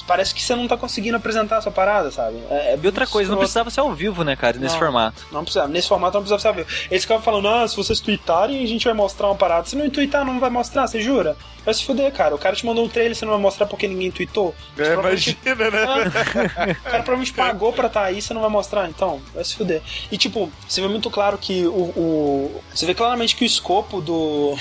[0.05, 2.37] Parece que você não tá conseguindo apresentar a sua parada, sabe?
[2.49, 4.79] É, é E outra coisa, não precisava ser ao vivo, né, cara, nesse Não.
[4.81, 5.25] formato.
[5.31, 5.67] Não precisava.
[5.69, 6.67] Nesse formato não precisava saber.
[6.91, 9.65] Eles ficavam falando, ah, se vocês tweetarem, a gente vai mostrar uma parada.
[9.67, 11.35] Se não tweetar, não vai mostrar, você jura?
[11.63, 12.33] Vai se fuder, cara.
[12.33, 14.53] O cara te mandou um trailer, você não vai mostrar porque ninguém tweetou.
[14.77, 15.83] É, Provavelmente- imagina, né?
[15.85, 19.55] Ah, o cara provavelmente pagou pra estar aí, você não vai mostrar, então, vai se
[19.55, 19.81] fuder.
[20.11, 21.71] E tipo, você vê muito claro que o.
[21.71, 24.57] o- você vê claramente que o escopo do,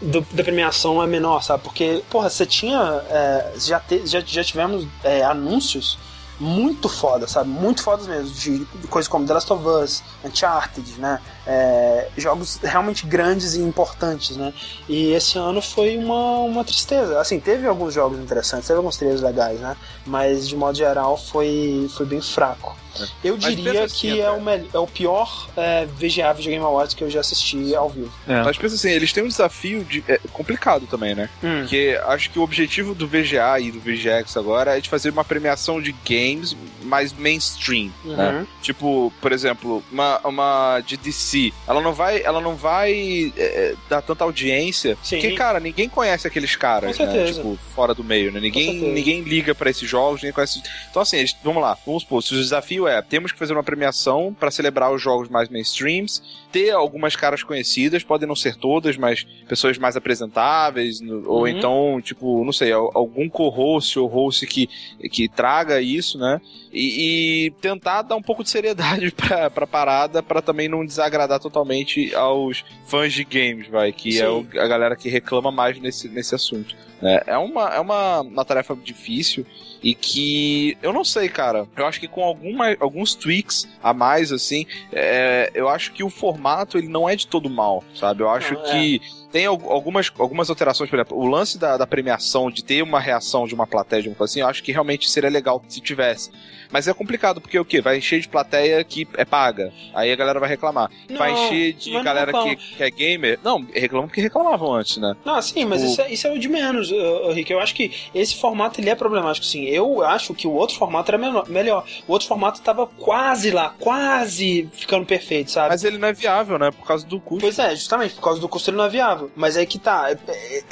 [0.00, 1.62] do- da premiação é menor, sabe?
[1.62, 3.02] Porque, porra, você tinha.
[3.08, 5.98] é, já, te- já, já tivemos é, anúncios
[6.38, 7.48] muito foda, sabe?
[7.48, 11.18] Muito fodas mesmo, de, de coisas como The Last of Us, Uncharted, né?
[11.46, 14.52] É, jogos realmente grandes e importantes, né?
[14.86, 17.18] E esse ano foi uma, uma tristeza.
[17.18, 19.74] Assim, teve alguns jogos interessantes, teve alguns trailers legais, né?
[20.04, 22.76] Mas de modo geral foi, foi bem fraco.
[23.24, 24.40] Eu diria assim, que é o,
[24.74, 28.12] é o pior é, VGA Video Game Awards que eu já assisti ao vivo.
[28.26, 28.42] É.
[28.42, 31.28] Mas pensa assim, eles têm um desafio de, é, complicado também, né?
[31.40, 35.24] Porque acho que o objetivo do VGA e do VGX agora é de fazer uma
[35.24, 38.30] premiação de games mais mainstream, né?
[38.40, 38.46] Uhum.
[38.62, 44.02] Tipo, por exemplo, uma, uma de DC, ela não vai, ela não vai é, dar
[44.02, 45.16] tanta audiência, Sim.
[45.20, 47.24] porque, cara, ninguém conhece aqueles caras, Com né?
[47.32, 48.40] Tipo, fora do meio, né?
[48.40, 50.62] Ninguém, ninguém liga pra esses jogos, ninguém conhece.
[50.90, 53.62] Então, assim, eles- vamos lá, vamos supor, se o desafio é, temos que fazer uma
[53.62, 56.22] premiação pra celebrar os jogos mais mainstreams,
[56.52, 61.48] ter algumas caras conhecidas, podem não ser todas, mas pessoas mais apresentáveis, no- ou Uhum.
[61.48, 64.68] então, tipo, não sei, al- algum co-host ou host que,
[65.10, 66.40] que traga isso, né?
[66.72, 71.40] E, e tentar dar um pouco de seriedade pra, pra parada, pra também não desagradar
[71.40, 74.20] totalmente aos fãs de games, vai, que Sim.
[74.20, 76.74] é o- a galera que reclama mais nesse, nesse assunto.
[77.00, 77.20] né?
[77.26, 79.44] É, uma, é uma, uma tarefa difícil
[79.82, 81.66] e que eu não sei, cara.
[81.76, 86.10] Eu acho que com alguma, alguns tweaks a mais, assim, é, eu acho que o
[86.10, 88.22] formato ele não é de todo mal, sabe?
[88.22, 89.00] Eu acho Não, é.
[89.32, 93.00] Tem al- algumas, algumas alterações, por exemplo, o lance da, da premiação, de ter uma
[93.00, 95.80] reação de uma plateia, de uma coisa assim, eu acho que realmente seria legal se
[95.80, 96.30] tivesse.
[96.70, 97.80] Mas é complicado, porque o quê?
[97.80, 99.72] Vai encher de plateia que é paga.
[99.94, 100.90] Aí a galera vai reclamar.
[101.16, 103.38] vai Não, encher de mas galera que, que é gamer.
[103.42, 105.14] Não, reclamam porque reclamavam antes, né?
[105.24, 107.52] Não, sim, mas Tipo- isso, é, isso é o de menos, uh, Rick.
[107.52, 109.62] Eu acho que esse formato ele é problemático, sim.
[109.66, 111.84] Eu acho que o outro formato era menor- melhor.
[112.08, 115.68] O outro formato tava quase lá, quase ficando perfeito, sabe?
[115.68, 116.72] Mas ele não é viável, né?
[116.72, 117.42] Por causa do custo.
[117.42, 119.15] Pois é, justamente, por causa do custo ele não é viável.
[119.34, 120.10] Mas aí que tá.
[120.10, 120.64] é- é-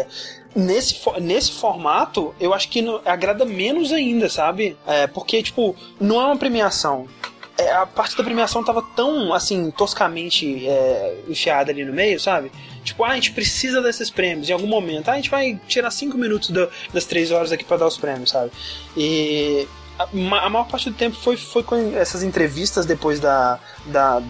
[0.00, 0.06] é-
[0.54, 4.76] nesse, fo- nesse formato, eu acho que não- agrada menos ainda, sabe?
[4.86, 7.06] É, porque, tipo, não é uma premiação.
[7.56, 12.52] É, a parte da premiação tava tão, assim, toscamente é, enfiada ali no meio, sabe?
[12.84, 15.08] Tipo, ah, a gente precisa desses prêmios em algum momento.
[15.08, 17.98] Ah, a gente vai tirar cinco minutos da- das três horas aqui pra dar os
[17.98, 18.52] prêmios, sabe?
[18.96, 19.66] E
[19.98, 23.58] a, a maior parte do tempo foi, foi com essas entrevistas depois da.
[23.86, 24.22] da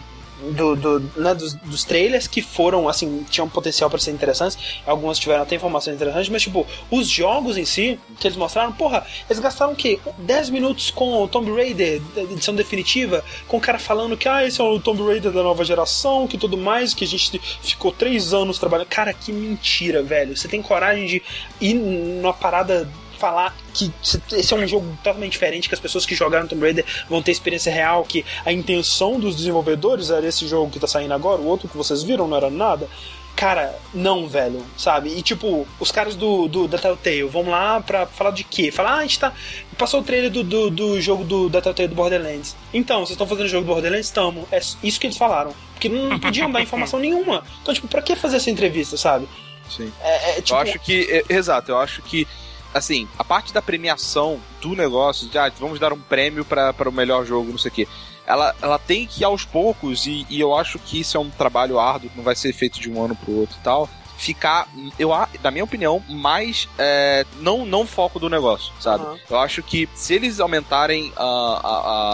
[0.52, 4.59] do, do- né, dos, dos trailers que foram, assim, tinham potencial para ser interessantes.
[4.86, 9.05] Algumas tiveram até informações interessantes, mas, tipo, os jogos em si, que eles mostraram, porra,
[9.28, 9.98] eles gastaram o quê?
[10.19, 14.60] 10 minutos com o Tomb Raider, edição definitiva, com o cara falando que, ah, esse
[14.60, 18.32] é o Tomb Raider da nova geração, que tudo mais, que a gente ficou 3
[18.32, 18.89] anos trabalhando.
[18.89, 20.36] Cara, que mentira, velho.
[20.36, 21.23] Você tem coragem de
[21.60, 22.89] ir numa parada
[23.19, 23.93] falar que
[24.32, 27.32] esse é um jogo totalmente diferente, que as pessoas que jogaram Tomb Raider vão ter
[27.32, 31.47] experiência real, que a intenção dos desenvolvedores era esse jogo que tá saindo agora, o
[31.47, 32.89] outro que vocês viram não era nada.
[33.36, 35.11] cara, não, velho, sabe?
[35.16, 38.73] E tipo, os caras do, do da Telltale vão lá pra falar de quê?
[38.73, 39.32] Falar, ah, a gente tá.
[39.77, 42.57] Passou o trailer do, do, do jogo do, da Telltale do Borderlands.
[42.74, 44.07] Então, vocês estão fazendo o jogo do Borderlands?
[44.07, 44.45] Estamos.
[44.51, 45.55] É isso que eles falaram.
[45.73, 47.45] Porque não podiam dar informação nenhuma.
[47.62, 49.28] Então, tipo, pra que fazer essa entrevista, sabe?
[49.70, 49.93] Sim.
[50.01, 51.07] É, é, tipo, Eu acho que.
[51.09, 52.27] é, exato, eu acho que.
[52.73, 56.93] Assim, a parte da premiação do negócio, de ah, vamos dar um prêmio para o
[56.93, 57.89] melhor jogo, não sei o quê.
[58.27, 61.31] Ela, ela tem que ir aos poucos, e, e eu acho que isso é um
[61.31, 63.89] trabalho árduo, não vai ser feito de um ano pro outro e tal.
[64.19, 64.66] Ficar,
[64.99, 65.11] eu,
[65.43, 69.05] na minha opinião, mais é, não, não foco do negócio, sabe?
[69.05, 69.16] Aham.
[69.31, 71.69] Eu acho que se eles aumentarem ah, a-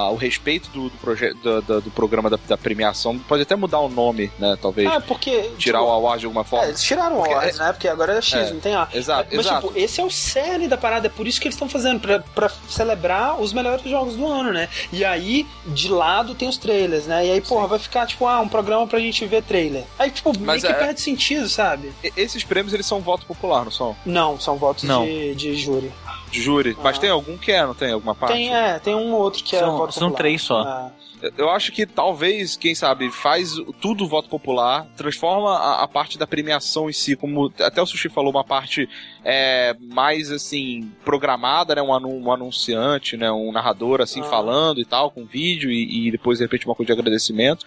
[0.04, 3.56] a- o respeito do, do, proje- do, do- do programa da, da premiação, pode até
[3.56, 4.54] mudar o nome, né?
[4.60, 4.86] Talvez.
[4.92, 5.50] É, porque.
[5.56, 6.66] tirar tipo, o award de alguma forma.
[6.66, 7.72] É, eles tiraram o Porque Awards, né?
[7.72, 8.50] Porque agora é X, É.
[8.52, 8.86] não tem A.
[8.92, 9.66] Exato, Mas, exato.
[9.68, 12.18] tipo, esse é o cerne da parada, é por isso que eles estão fazendo, pra,
[12.20, 14.68] pra celebrar os melhores jogos do ano, né?
[14.92, 17.26] E aí, de lado, tem os trailers, né?
[17.26, 19.84] E aí, porra, vai ficar, tipo, ah, um programa pra gente ver trailer.
[19.98, 21.93] Aí, tipo, meio Mas que é- perde sentido, sabe?
[22.16, 23.96] Esses prêmios, eles são voto popular, não são?
[24.04, 25.04] Não, são votos Não.
[25.04, 25.92] De, de júri.
[26.30, 26.76] De júri.
[26.82, 27.00] Mas Ah.
[27.00, 27.92] tem algum que é, não tem?
[27.92, 28.32] Alguma parte?
[28.34, 30.18] Tem, é, tem um ou outro que é São- voto são popular.
[30.18, 30.62] três só.
[30.62, 31.03] É.
[31.38, 36.26] Eu acho que talvez, quem sabe, faz tudo voto popular, transforma a, a parte da
[36.26, 38.88] premiação em si, como até o Sushi falou, uma parte
[39.24, 41.82] é, mais assim, programada, né?
[41.82, 43.30] Um, um anunciante, né?
[43.32, 44.24] Um narrador assim Ah.
[44.24, 47.64] falando e tal, com vídeo, e, e depois, de repente, uma coisa de agradecimento.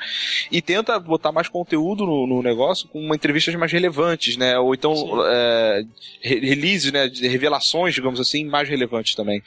[0.52, 4.58] E tenta botar mais conteúdo no, no negócio com entrevistas mais relevantes, né?
[4.60, 4.94] Ou então
[5.26, 5.84] é,
[6.22, 7.10] re- releases, né?
[7.22, 9.42] Revelações, digamos assim, mais relevantes também.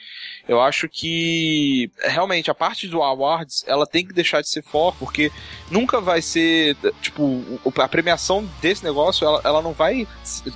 [0.51, 4.97] Eu acho que realmente a parte do awards ela tem que deixar de ser foco
[4.99, 5.31] porque
[5.71, 7.41] nunca vai ser tipo
[7.79, 10.09] a premiação desse negócio ela, ela não vai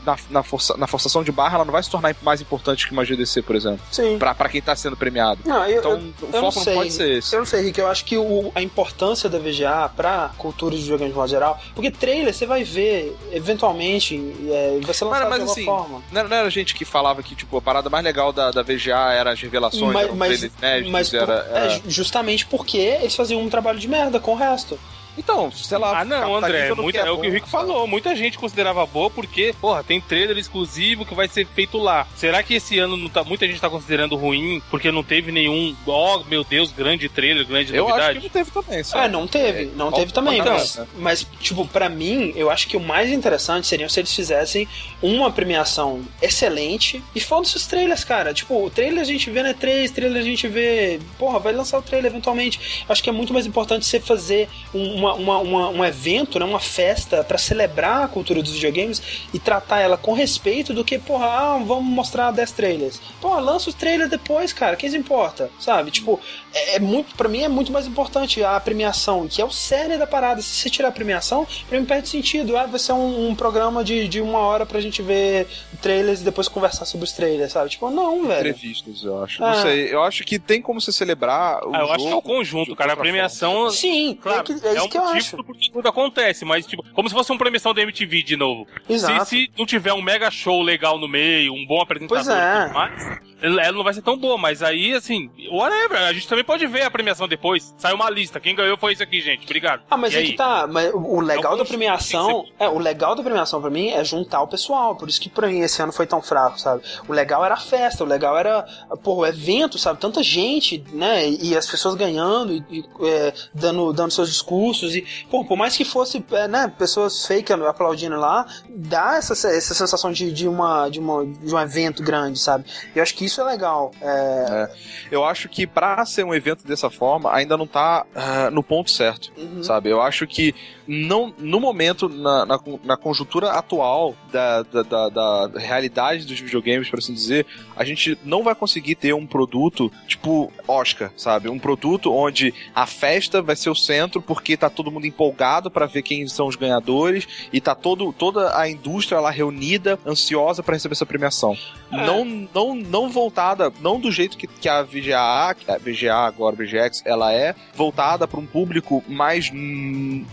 [0.04, 2.92] na, na, força, na forçação de barra ela não vai se tornar mais importante que
[2.92, 4.18] uma GDC por exemplo Sim.
[4.18, 6.74] pra, pra quem tá sendo premiado Não, eu, então eu, o foco não não, sei.
[6.74, 9.88] pode ser esse Eu não sei, Rick, eu acho que o- a importância da VGA
[9.94, 14.16] pra cultura de videogame de modo geral, porque trailer você vai ver eventualmente,
[14.50, 16.02] é, vai ser lançado Mas- mas de alguma assim, forma.
[16.10, 18.62] não era, não era gente que falava que tipo a parada mais legal da, da
[18.62, 20.50] VGA era as revelações Mas, mas,
[20.90, 24.36] mas era, era- é ju- justamente porque eles faziam um trabalho de merda com o
[24.36, 24.78] resto.
[25.16, 27.86] Então sei lá Ah, não, André, muita- quer é o que o Rico falou.
[27.86, 32.06] Muita gente considerava boa porque, porra, tem trailer exclusivo que vai ser feito lá.
[32.16, 35.74] Será que esse ano não tá, muita gente tá considerando ruim porque não teve nenhum,
[35.86, 38.18] oh meu Deus, grande trailer, grande eu acho novidade?
[38.18, 39.04] que não teve também sabe?
[39.04, 42.66] É, não teve, não falta teve também, pra mas, mas, tipo, pra mim, eu acho
[42.66, 44.66] que o mais interessante seria se eles fizessem
[45.02, 48.34] uma premiação excelente e foda-se os trailers, cara.
[48.34, 50.98] Tipo, o trailer a gente vê na E3, trailer a gente vê.
[51.18, 52.58] Porra, vai lançar o trailer eventualmente.
[52.88, 56.38] Eu acho que é muito mais importante você fazer um- uma, uma, uma- um evento,
[56.38, 59.02] né, uma festa pra celebrar a cultura dos videogames
[59.32, 63.00] e tratar ela com respeito do que, porra, ah, vamos mostrar 10 trailers.
[63.20, 65.90] Porra, lança os trailers depois, cara, quem se importa, sabe?
[65.90, 66.20] Tipo,
[66.52, 69.96] é, é muito, pra mim é muito mais importante a premiação, que é o cerne
[69.96, 70.40] da parada.
[70.42, 72.56] Se você tirar a premiação, pra mim perde sentido.
[72.56, 75.46] Ah, vai ser um, um programa de, de uma hora pra gente ver
[75.82, 77.70] trailers e depois conversar sobre os trailers, sabe?
[77.70, 78.48] Tipo, não, velho.
[78.50, 79.42] entrevistas, eu acho.
[79.44, 79.54] Ah.
[79.54, 82.06] Não sei, eu acho que tem como você celebrar o Ah, eu acho que é
[82.06, 82.92] o jogo conjunto, cara.
[82.92, 83.70] A premiação.
[83.70, 85.36] Sim, Claro, é, que- é isso um que eu motivo acho.
[85.36, 88.66] do porquê tudo acontece, mas tipo, como se fosse uma premiação da MTV de novo.
[88.88, 89.24] Exato.
[89.26, 92.60] Se, se não tiver um mega show legal no meio, um bom apresentador Pois é.
[92.60, 96.26] e tudo mais, ela não vai ser tão boa, mas aí, assim, whatever, a gente
[96.26, 97.74] também pode ver a premiação depois.
[97.76, 99.82] Sai uma lista, quem ganhou foi isso aqui, gente, obrigado.
[99.90, 100.26] Ah, mas E é aí?
[100.30, 100.66] que tá.
[100.66, 102.44] Mas o legal É da premiação.
[102.44, 104.96] tem É, o legal da premiação pra mim é juntar o pessoal.
[104.96, 106.82] Por isso que pra mim esse ano foi tão fraco, sabe?
[107.06, 108.62] O legal era a festa, o legal era,
[109.02, 110.00] pô, o evento, sabe?
[110.00, 111.28] Tanta gente, né?
[111.28, 114.94] E as pessoas ganhando e, e, é, dando, dando seus discursos.
[114.96, 119.74] E, pô, por mais que fosse, é, né, pessoas fake aplaudindo lá, dá essa, essa
[119.74, 122.64] sensação de, de, uma, de, uma, de um evento grande, sabe?
[122.94, 123.92] Eu acho que isso é legal.
[124.00, 124.70] É,
[125.10, 128.90] Eu acho que pra ser um evento dessa forma, ainda não tá ah, no ponto
[128.90, 129.62] certo, uhum.
[129.62, 129.90] sabe?
[129.90, 130.54] Eu acho que
[130.86, 136.88] não, no momento, na, na, na conjuntura atual da, da, da, da realidade dos videogames,
[136.88, 137.46] por assim dizer,
[137.76, 141.48] a gente não vai conseguir ter um produto tipo Oscar, sabe?
[141.48, 145.86] Um produto onde a festa vai ser o centro porque tá todo mundo empolgado pra
[145.86, 150.74] ver quem são os ganhadores e tá todo, toda a indústria lá reunida, ansiosa pra
[150.74, 151.56] receber essa premiação.
[151.90, 152.06] É.
[152.06, 156.54] Não, não, não voltada, não do jeito que, que a VGA, que a VGA agora,
[156.54, 159.50] VGX, ela é, voltada pra um público mais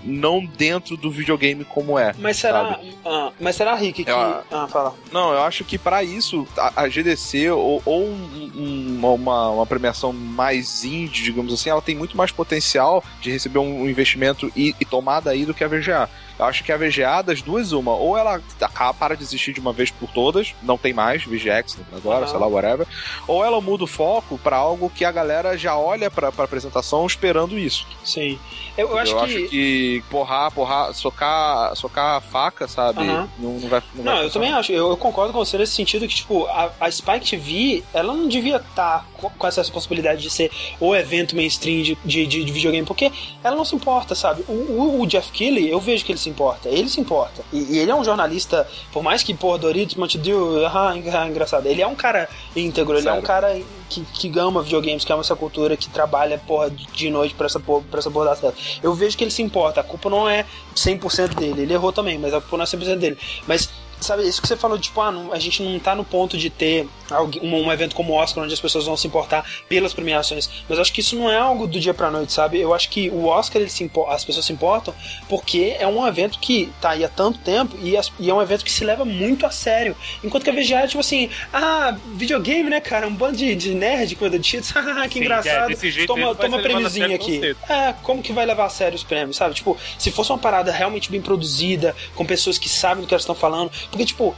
[0.04, 2.14] não dentro do videogame como é.
[2.20, 2.80] Mas será.
[3.06, 4.12] Ah, mas será, Rick, que.
[4.12, 4.94] Eu- Ah, fala.
[5.12, 9.50] Não, eu acho que pra isso a, a GDC ou, ou um, um- uma, uma,
[9.52, 14.52] uma premiação mais indie, digamos assim, ela tem muito mais potencial de receber um investimento
[14.56, 16.10] e, e tomada aí do que a VGA.
[16.42, 19.60] Eu acho que a VGA, das duas, uma, ou ela acaba, para de existir de
[19.60, 22.28] uma vez por todas, não tem mais VGX agora, Uhum.
[22.28, 22.88] sei lá, whatever,
[23.28, 27.06] ou ela muda o foco pra algo que a galera já olha pra, pra apresentação
[27.06, 27.86] esperando isso.
[28.04, 28.40] Sim.
[28.78, 29.24] Eu, eu acho eu que.
[29.38, 33.00] acho que porrar, porrar, socar, socar a faca, sabe?
[33.02, 33.30] Aham.
[33.38, 33.84] Não, não vai.
[33.94, 34.72] Não, Não, vai eu também acho.
[34.72, 38.28] Eu, eu concordo com você nesse sentido que, tipo, a, a Spike TV, ela não
[38.28, 40.50] devia estar com, com essa responsabilidade de ser
[40.80, 43.12] o evento mainstream de, de, de- de videogame, porque
[43.44, 44.44] ela não se importa, sabe?
[44.48, 46.68] O, o, o Jeff Keighley, eu vejo que ele se importa.
[46.70, 47.44] Ele se importa.
[47.54, 51.28] E, e ele é um jornalista, por mais que, porra, Doritos, Mountain Dew, ah, engra-
[51.28, 51.66] engraçado.
[51.68, 55.22] Ele é um cara íntegro, ele é um cara que, que ama videogames, que ama
[55.22, 58.58] essa cultura, que trabalha, porra, de noite pra essa porra, pra essa porra dar certo.
[58.82, 59.82] Eu vejo que ele se importa.
[59.82, 60.46] A culpa não é
[60.76, 61.62] 100% dele.
[61.62, 63.18] Ele errou também, mas a culpa não é 100% dele.
[63.48, 63.70] Mas
[64.02, 66.50] Sabe, isso que você falou, tipo, ah, não- a gente não tá no ponto de
[66.50, 69.94] ter alguém- um, um evento como o Oscar onde as pessoas vão se importar pelas
[69.94, 70.50] premiações.
[70.68, 72.60] Mas acho que isso não é algo do dia pra noite, sabe?
[72.60, 74.94] Eu acho que o Oscar, ele se impo- as pessoas se importam
[75.30, 78.42] porque é um evento que tá aí há tanto tempo e, as- e é um
[78.42, 79.96] evento que se leva muito a sério.
[80.24, 83.08] Enquanto que a VGA é tipo assim, ah, videogame, né, cara?
[83.08, 85.66] Um bando de, de nerd com de cheats, ah, que Sim, engraçado.
[85.66, 87.56] é, desse jeito toma toma prêmiozinho aqui.
[87.70, 89.54] É, como que vai levar a sério os prêmios, sabe?
[89.54, 93.24] Tipo, se fosse uma parada realmente bem produzida, com pessoas que sabem do que elas
[93.24, 94.36] estão falando, porque, tipo,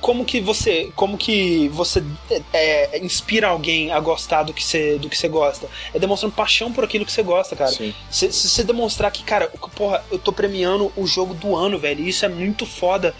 [0.00, 4.98] como que você como que você é, é, inspira alguém a gostar do que você
[4.98, 5.68] do que você gosta?
[5.94, 7.70] É demonstrando paixão por aquilo que você gosta cara.
[7.70, 7.94] Sim.
[8.10, 12.08] se você demonstrar que cara porra eu tô premiando o jogo do ano velho e
[12.08, 13.14] isso é muito foda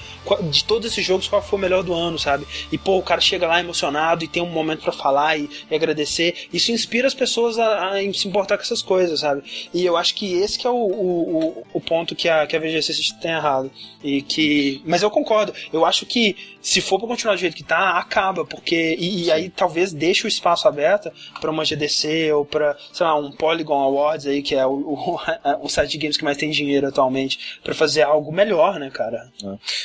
[0.51, 2.47] de todos esses jogos qual foi o melhor do ano sabe?
[2.70, 5.74] E pô o cara chega lá emocionado e tem um momento pra falar e, e
[5.74, 9.43] agradecer isso inspira as pessoas a, a se importar com essas coisas sabe?
[9.73, 12.57] E eu acho que esse que é o, o, o, o ponto que a, que
[12.57, 13.70] a VGC tem errado
[14.03, 16.36] e que mas eu concordo eu acho que
[16.66, 18.97] se for pra continuar do jeito que tá, acaba, porque.
[18.98, 23.14] E, e aí talvez deixe o espaço aberto pra uma GDC ou pra, sei lá,
[23.14, 25.20] um Polygon Awards aí, que é o, o,
[25.62, 29.30] o site de games que mais tem dinheiro atualmente, pra fazer algo melhor, né, cara?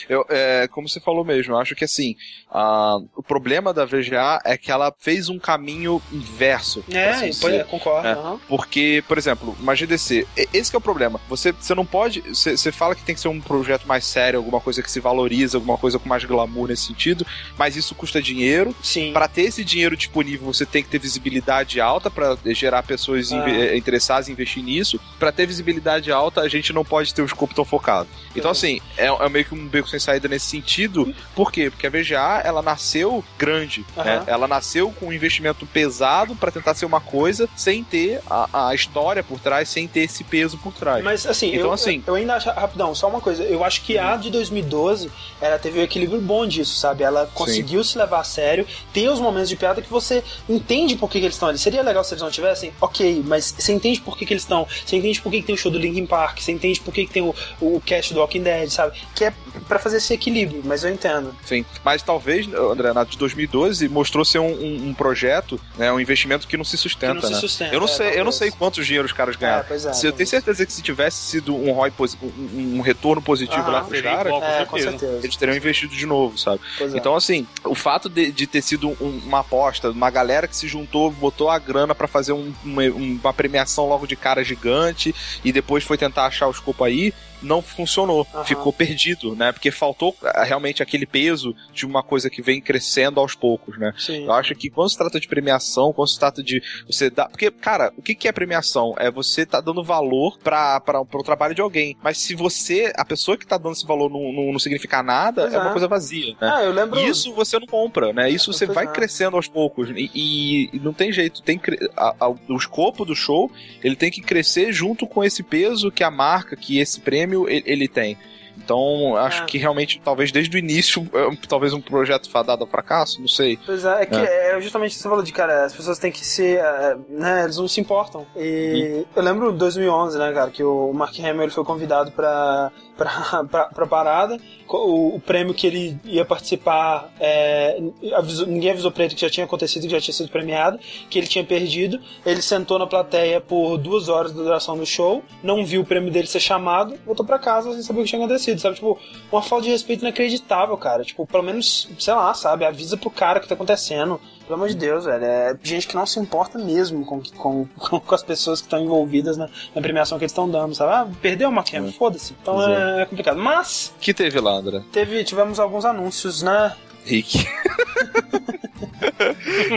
[0.10, 2.16] Eu, é, como você falou mesmo, eu acho que assim,
[2.50, 6.84] ah, o problema da VGA é que ela fez um caminho inverso.
[6.90, 7.60] É, assim dizer.
[7.60, 8.08] é, concordo.
[8.08, 8.14] É.
[8.14, 8.40] aham.
[8.48, 11.22] Porque, por exemplo, uma GDC, esse que é o problema.
[11.30, 12.22] Você, você não pode.
[12.22, 15.00] Você, você fala que tem que ser um projeto mais sério, alguma coisa que se
[15.00, 17.26] valoriza, alguma coisa com mais glamour nesse sentido,
[17.58, 18.76] mas isso custa dinheiro.
[18.82, 19.12] Sim.
[19.14, 23.50] Para ter esse dinheiro disponível, você tem que ter visibilidade alta para gerar pessoas Ah.
[23.50, 25.00] eh, interessadas em investir nisso.
[25.20, 28.08] Para ter visibilidade alta, a gente não pode ter o escopo tão focado.
[28.36, 28.52] Então, É.
[28.52, 31.14] assim, é, é meio que um beco sem saída nesse sentido.
[31.36, 31.70] Por quê?
[31.70, 33.86] Porque a VGA, ela nasceu grande.
[33.96, 34.18] né?
[34.18, 34.24] Aham.
[34.28, 38.76] Ela nasceu com um investimento pesado para tentar ser uma coisa sem ter a, a
[38.76, 41.04] história por trás, sem ter esse peso por trás.
[41.04, 43.98] Mas assim, Então, eu, assim- eu ainda acho, rapidão, só uma coisa, eu acho que
[43.98, 45.12] a de 2012,
[45.42, 47.04] ela teve um equilíbrio bom disso, sabe?
[47.04, 51.10] Ela conseguiu se levar a sério, tem os momentos de piada que você entende por
[51.10, 51.58] que, que eles estão ali.
[51.58, 54.68] Seria legal se eles não tivessem, ok, mas você entende por que, que eles estão,
[54.86, 57.06] você entende por que, que tem o show do Linkin Park, você entende por que,
[57.06, 58.98] que tem o, o cast do Walking Dead, sabe?
[59.16, 59.34] Que é
[59.68, 61.36] pra fazer esse equilíbrio, mas eu entendo.
[61.46, 66.00] Sim, mas talvez, André, na de 2012 mostrou ser um, um- um projeto, né, um
[66.00, 67.40] investimento que não se sustenta, Que não se né?
[67.40, 69.66] sustenta, eu não é, sei, eu não sei quantos dinheiro os caras É, ganharam.
[69.68, 69.94] pois é.
[69.94, 73.72] Se eu tenho certeza que se tivesse sido um ROI um, um retorno positivo Aham.
[73.72, 75.20] lá pros caras, É, com certeza.
[75.24, 76.51] eles teriam investido de novo, sabe?
[76.78, 76.98] Pois é.
[76.98, 80.68] Então, assim, o fato de, de ter sido um- uma aposta, uma galera que se
[80.68, 85.14] juntou, botou a grana pra fazer um- uma, uma premiação logo de cara gigante
[85.44, 88.26] e depois foi tentar achar o escopo aí, não funcionou.
[88.34, 88.44] Aham.
[88.46, 89.52] Ficou perdido, né?
[89.52, 93.94] Porque faltou ah, realmente aquele peso de uma coisa que vem crescendo aos poucos, né?
[93.98, 94.26] Sim.
[94.26, 97.28] Eu acho que quando se trata de premiação, quando se trata de você dar.
[97.30, 98.94] Porque, cara, o que, que é premiação?
[98.98, 101.98] É você tá dando valor pra, pro trabalho de alguém.
[102.04, 105.44] Mas se você, a pessoa que tá dando esse valor não, não, não significar nada,
[105.44, 105.72] Pois é uma é.
[105.72, 106.52] coisa vazia, né?
[106.54, 107.00] Ah, eu lembro.
[107.00, 108.30] E isso você não compra, né?
[108.30, 108.88] Isso você Pois vai é.
[108.92, 109.90] crescendo aos poucos.
[109.92, 111.42] E, e- e não tem jeito.
[111.42, 111.60] Tem
[111.96, 113.52] a- a- o escopo do show
[113.84, 117.64] ele tem que crescer junto com esse peso que a marca, que esse prêmio ele,
[117.66, 118.18] ele tem.
[118.58, 119.46] Então, acho É.
[119.46, 123.58] que realmente, talvez desde o início, é, talvez um projeto fadado ao fracasso, não sei.
[123.66, 124.60] Pois é, é que é.
[124.62, 127.58] justamente o que você falou de, cara, as pessoas têm que ser, é, né, eles
[127.58, 128.26] não se importam.
[128.36, 132.72] E eu lembro em 2011, né, cara, que o Mark Hamill ele foi convidado pra,
[133.06, 134.38] pra, pra, pra parada,
[134.68, 137.82] o, o prêmio que ele ia participar, é,
[138.14, 140.80] avisou- ninguém avisou pra ele que já tinha acontecido, que já tinha sido premiado,
[141.10, 145.24] que ele tinha perdido, ele sentou na plateia por duas horas da duração do show,
[145.44, 148.24] não viu o prêmio dele ser chamado, voltou pra casa sem saber o que tinha
[148.24, 149.00] acontecido, sabe, tipo,
[149.32, 153.40] uma falta de respeito inacreditável, cara, tipo, pelo menos, sei lá, sabe, avisa pro cara
[153.40, 154.20] o que tá acontecendo,
[154.52, 155.24] pelo amor de Deus, velho.
[155.24, 159.38] É gente que não se importa mesmo com, com, com as pessoas que estão envolvidas
[159.38, 160.92] na, na premiação que eles estão dando, sabe?
[160.92, 162.36] Ah, perdeu uma Mark Hamill, foda-se.
[162.42, 163.38] Então Pois é, é complicado.
[163.38, 164.82] Mas que teve lá, André?
[164.92, 166.76] teve, tivemos alguns anúncios, né?
[167.06, 167.48] Rick.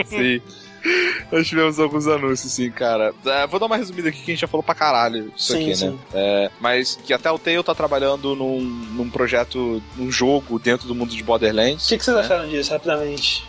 [0.05, 0.41] Sim.
[1.31, 3.11] Nós tivemos alguns anúncios, sim, cara.
[3.25, 5.63] É, vou dar uma resumida aqui que a gente já falou pra caralho isso Sim,
[5.63, 5.89] aqui, sim.
[5.89, 5.97] né?
[6.13, 10.93] É, mas que até o Tale tá trabalhando num, num projeto, num jogo dentro do
[10.93, 11.87] mundo de O Borderlands.
[11.87, 13.43] que, que vocês acharam disso, rapidamente?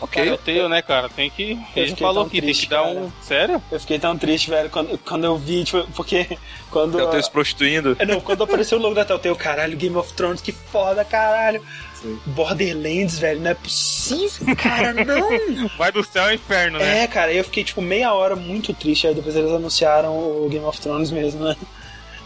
[0.00, 0.22] Ok.
[0.22, 1.08] Cara, eu tenho, né, cara?
[1.08, 1.58] Tem que.
[1.74, 2.98] Ele falou que tem triste, que dar cara.
[2.98, 3.12] um.
[3.20, 3.62] Sério?
[3.70, 6.38] Eu fiquei tão triste, velho, quando, quando eu vi, tipo, porque
[6.70, 6.96] quando.
[6.96, 7.96] Telltale se prostituindo.
[7.98, 11.62] É, Não, quando apareceu o logo da Telltale, caralho, Game of Thrones, que foda, caralho.
[11.94, 12.18] Sim.
[12.26, 15.28] Borderlands, velho, não é possível, cara, não.
[15.76, 17.02] Vai do céu ao inferno, né?
[17.02, 20.64] É, cara, eu fiquei, tipo, meia hora muito triste, aí depois eles anunciaram o Game
[20.64, 21.56] of Thrones mesmo, né?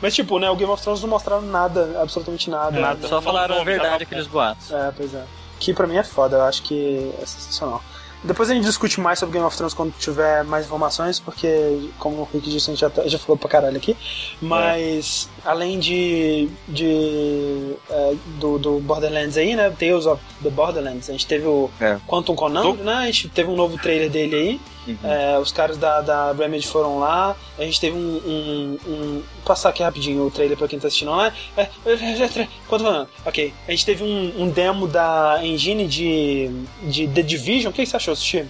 [0.03, 2.79] Mas, tipo, né, o Game of Thrones não mostraram nada, absolutamente nada.
[2.79, 3.09] Nada.
[3.09, 4.71] Só falaram a verdade aqueles boatos.
[4.71, 5.25] É, pois é.
[5.63, 7.81] Que pra mim é foda, eu acho que é sensacional.
[8.25, 12.19] Depois a gente discute mais sobre Game of Thrones quando tiver mais informações, porque, como
[12.23, 13.97] o Rick disse, a gente já, tá- já falou pra caralho aqui.
[14.41, 16.49] Mas, além de.
[16.69, 19.71] de é, do, do Borderlands aí, né?
[19.71, 21.97] Tales of the Borderlands, a gente teve o É.
[22.07, 22.95] Quantum Conan, Do- né?
[22.95, 24.61] A gente teve um novo trailer dele aí.
[24.87, 24.97] Uhum.
[25.05, 27.37] É, os caras da, da Remedy foram lá.
[27.59, 31.11] A gente teve um, um, um- Passar aqui rapidinho o trailer pra quem tá assistindo
[31.11, 31.33] lá.
[31.57, 33.09] É, é, é, é, Quanto?
[33.25, 33.53] Ok.
[33.67, 36.51] A gente teve um, um demo da engine de,
[36.83, 37.71] de The Division.
[37.71, 38.45] O que que você achou, Sushi?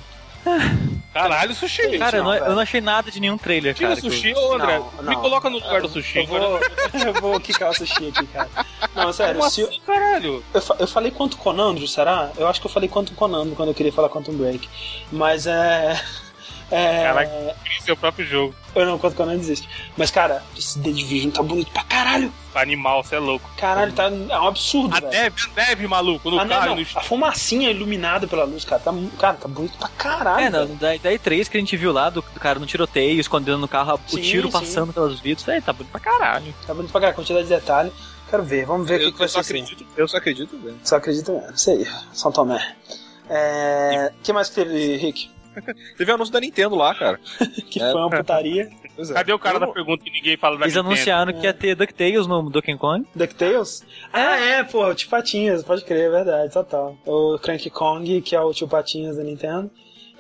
[1.12, 1.98] Caralho, sushi.
[1.98, 4.00] Cara, eu não, eu não achei nada de nenhum trailer, Tira cara.
[4.00, 4.78] o sushi, ô André.
[4.78, 5.20] Não, Me não.
[5.20, 6.18] coloca no lugar do sushi.
[6.20, 6.40] Eu vou,
[7.06, 8.48] eu vou quicar o sushi aqui, cara.
[8.94, 10.42] Não, sério, Como se, assim, caralho?
[10.54, 12.30] eu, fa- eu falei quanto Conandro, será?
[12.38, 14.66] Eu acho que eu falei quanto Conandro quando eu queria falar Quantum Break.
[15.12, 16.00] Mas é.
[16.72, 17.02] É.
[17.04, 17.56] Caraca.
[17.64, 18.54] Cria seu próprio jogo.
[18.74, 19.68] Eu não, quanto Conandro existe.
[19.96, 22.32] Mas, cara, esse The Division tá bonito pra caralho.
[22.54, 23.48] Animal, você é louco.
[23.58, 24.04] Caralho, tá.
[24.04, 25.12] É um absurdo, A velho.
[25.12, 26.80] neve, a neve, maluco, no Ah, não, carro não.
[26.80, 30.46] e no A fumacinha iluminada pela luz, cara, tá, cara, tá bonito pra caralho.
[30.46, 30.78] É, não, velho.
[30.78, 33.68] da, da E3 que a gente viu lá, do, do cara no tiroteio, escondendo no
[33.68, 34.52] carro, Sim, o tiro sim.
[34.52, 35.46] passando pelos vidros.
[35.48, 36.54] É, tá bonito pra caralho.
[36.66, 37.92] Tá bonito pra caralho, quantidade de detalhe.
[38.30, 40.16] Quero ver, vamos ver o que, Eu, que vai eu só ser acredito, eu só
[40.16, 40.74] acredito bem.
[40.82, 41.52] Só acredito mesmo.
[41.54, 42.74] Isso aí, São Tomé.
[43.28, 44.10] É.
[44.18, 45.30] O que mais que teve, Rick?
[45.96, 47.18] Teve anúncio da Nintendo lá, cara.
[47.70, 47.90] Que É.
[47.92, 48.70] foi uma putaria.
[48.98, 49.12] É.
[49.14, 50.92] Cadê o cara Eu da pergunta que ninguém fala da Eles Nintendo?
[50.94, 53.06] anunciaram que ia ter DuckTales no Donkey Kong.
[53.14, 53.82] DuckTales?
[54.12, 56.96] Ah, é, pô, o Tio Patinhas, pode crer, é verdade, total.
[57.06, 59.70] O Cranky Kong, que é o Tio Patinhas da Nintendo.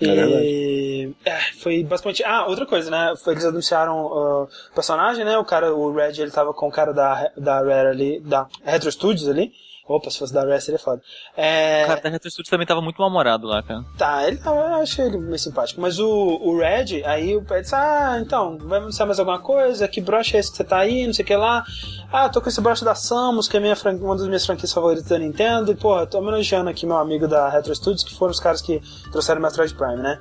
[0.00, 2.24] É E é, foi basicamente.
[2.24, 3.14] Ah, outra coisa, né?
[3.22, 5.36] Foi- Eles anunciaram uh, o personagem, né?
[5.38, 8.90] O cara, o Red, ele tava com o cara da, da Rare ali, da Retro
[8.90, 9.52] Studios ali.
[9.88, 11.02] Opa, se fosse da Rare seria foda.
[11.36, 13.84] É, O cara da Retro Studios também tava muito mal-humorado lá, cara.
[13.98, 15.80] Tá, ele tava, eu achei ele meio simpático.
[15.80, 19.88] Mas o, o Red, aí o Pé disse: Ah, então, vai anunciar mais alguma coisa?
[19.88, 21.04] Que broche é esse que você tá aí?
[21.06, 21.64] Não sei o que lá.
[22.12, 24.72] Ah, tô com esse broche da Samus, que é minha fran- uma das minhas franquias
[24.72, 25.72] favoritas da Nintendo.
[25.72, 28.80] E, porra, tô homenageando aqui meu amigo da Retro Studios, que foram os caras que
[29.10, 30.18] trouxeram o Metroid Prime, né?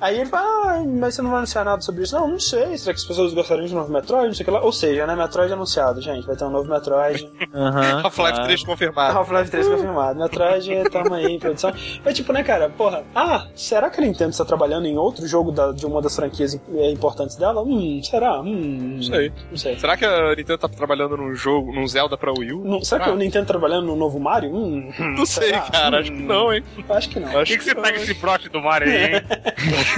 [0.00, 0.46] Aí ele fala,
[0.76, 2.14] ah, mas você não vai anunciar nada sobre isso?
[2.18, 2.78] Não, não sei.
[2.78, 4.28] Será que as pessoas gostariam de um novo Metroid?
[4.28, 4.60] Não sei o que lá.
[4.62, 6.26] Ou seja, né, Metroid anunciado, gente.
[6.26, 7.28] Vai ter um novo Metroid.
[7.54, 8.00] Aham.
[8.04, 8.44] Half-Life claro.
[8.44, 9.18] 3 confirmado.
[9.18, 10.18] Half-Life 3 confirmado.
[10.18, 11.72] Metroid, tamo aí em produção.
[12.04, 15.52] Mas tipo, né, cara, porra, ah, será que a Nintendo está trabalhando em outro jogo
[15.52, 17.62] da- de uma das franquias eh, importantes dela?
[17.62, 18.40] Hum, será?
[18.40, 19.32] Hum, Não sei.
[19.50, 19.78] Não sei.
[19.78, 22.64] Será que a Nintendo tá trabalhando num jogo, num Zelda pra Wii U?
[22.64, 23.12] Não- será que Ah.
[23.12, 24.50] a Nintendo tá trabalhando no novo Mario?
[24.54, 25.60] Hum, hum, Não sei, será?
[25.62, 25.96] cara.
[25.98, 26.64] Hum, Acho que não, hein?
[26.88, 27.28] Acho que não.
[27.32, 29.20] Por que, que você pega esse broche do Mario aí, hein?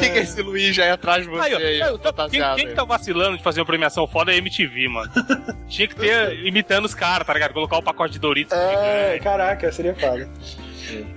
[0.00, 1.80] Quem que é esse Luigi aí atrás de você Aí, ó, aí?
[1.80, 2.70] eu tô- quem, fantasiado quem aí?
[2.70, 5.10] que tá vacilando de fazer uma premiação foda é a MTV, mano.
[5.68, 7.52] Tinha que ter imitando os caras, tá ligado?
[7.52, 8.56] Colocar o pacote de Doritos.
[8.56, 10.28] É, caraca, seria foda.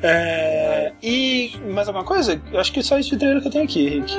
[0.03, 2.41] É, e mais alguma coisa?
[2.51, 4.13] Eu acho que só esse de trailer que eu tenho aqui, Rick.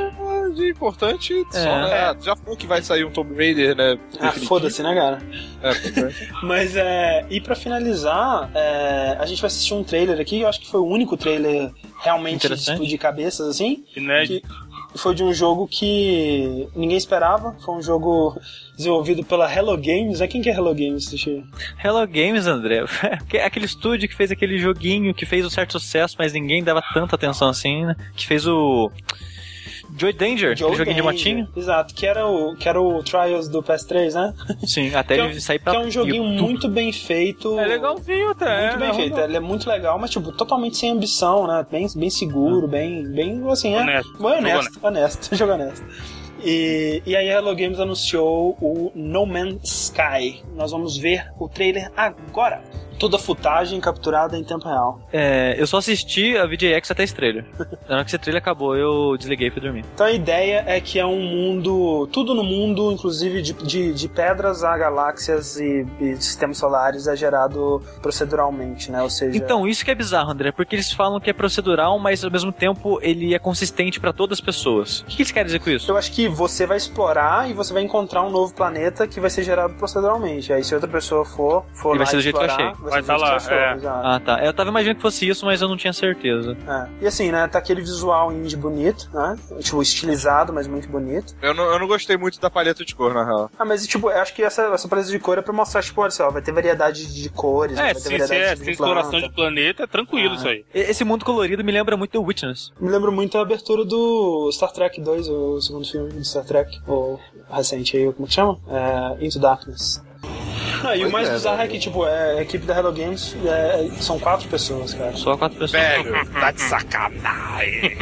[0.54, 1.64] De importante, só, É.
[1.82, 1.94] né?
[1.94, 3.98] Ah, Já falou que vai sair um Tomb Raider, né?
[4.20, 5.18] Ah, foda-se, né, cara?
[5.62, 6.12] É, é.
[6.44, 7.24] Mas é.
[7.30, 10.80] E pra finalizar, é, a gente vai assistir um trailer aqui, eu acho que foi
[10.80, 11.70] o único trailer
[12.02, 12.72] realmente de Interessante.
[12.74, 13.82] explodir cabeças, assim.
[13.96, 14.26] Né?
[14.26, 14.42] Que
[14.94, 17.56] foi de um jogo que ninguém esperava.
[17.64, 18.39] Foi um jogo
[18.77, 20.20] desenvolvido pela Hello Games.
[20.20, 21.12] É quem que é Hello Games?
[21.82, 22.85] Hello Games, André.
[23.44, 27.16] aquele estúdio que fez aquele joguinho que fez um certo sucesso, mas ninguém dava tanta
[27.16, 27.97] atenção assim, né?
[28.14, 28.90] Que fez o.
[29.97, 31.48] Joy Danger, aquele joguinho de motinho.
[31.56, 34.35] Exato, que era o, que era o Trials do PS3, né?
[34.66, 36.43] Sim, até é, ele sair pra que é um joguinho YouTube.
[36.43, 37.59] muito bem feito.
[37.59, 38.69] É legalzinho até.
[38.69, 38.94] Muito bem né?
[38.94, 41.64] feito, ele é muito legal, mas tipo, totalmente sem ambição, né?
[41.70, 43.81] Bem, bem seguro, bem, bem assim, é.
[43.81, 44.19] Honesto.
[44.19, 45.85] Bem honesto, honesto, jogo honesto.
[46.44, 50.43] E, e aí a Hello Games anunciou o No Man's Sky.
[50.56, 52.62] Nós vamos ver o trailer agora.
[53.02, 55.00] Toda a futagem capturada em tempo real.
[55.12, 57.44] É, eu só assisti a VJX até trailer.
[57.88, 59.84] Na hora que esse trailer acabou, eu desliguei e fui dormir.
[59.92, 64.08] Então a ideia é que é um mundo, tudo no mundo, inclusive de, de, de
[64.08, 69.02] pedras a galáxias e, e sistemas solares, é gerado proceduralmente, né?
[69.02, 72.24] Ou seja, Então, isso que é bizarro, André, porque eles falam que é procedural, mas
[72.24, 75.00] ao mesmo tempo ele é consistente pra todas as pessoas.
[75.00, 75.90] O que que eles querem dizer com isso?
[75.90, 79.28] Eu acho que você vai explorar e você vai encontrar um novo planeta que vai
[79.28, 80.52] ser gerado proceduralmente.
[80.52, 82.70] Aí se outra pessoa for, for E vai lá ser do jeito que eu explorar,
[82.70, 82.91] achei.
[82.93, 83.74] Vai Vai tá lá, é.
[83.74, 84.06] exato.
[84.06, 84.44] Ah, tá.
[84.44, 86.56] Eu tava imaginando que fosse isso, mas eu não tinha certeza.
[86.66, 87.05] É.
[87.05, 89.36] E assim, né, tá aquele visual indie bonito, né?
[89.60, 91.35] Tipo, estilizado, mas muito bonito.
[91.43, 93.51] Eu não, eu não gostei muito da paleta de cor, na real.
[93.59, 96.01] Ah, mas tipo, eu acho que essa, essa paleta de cor é pra mostrar, tipo,
[96.01, 98.59] olha só, vai ter variedade de cores, É, vai ter se, se variedade é de
[98.59, 98.93] se tem de planta.
[99.01, 100.36] exploração de planeta, é tranquilo Ah.
[100.36, 100.64] isso aí.
[100.74, 102.73] Esse mundo colorido me lembra muito The Witness.
[102.81, 106.81] Me lembra muito a abertura do Star Trek 2, o segundo filme do Star Trek,
[106.86, 107.19] o
[107.51, 108.59] recente aí, como que chama?
[108.69, 110.02] É, Into Darkness.
[110.84, 113.36] Ah, e o mais é, bizarro é que, tipo, é, a equipe da Hello Games
[113.44, 115.12] é, são quatro pessoas, cara.
[115.14, 115.82] Só quatro pessoas.
[115.82, 117.97] Velho, tá de sacanagem.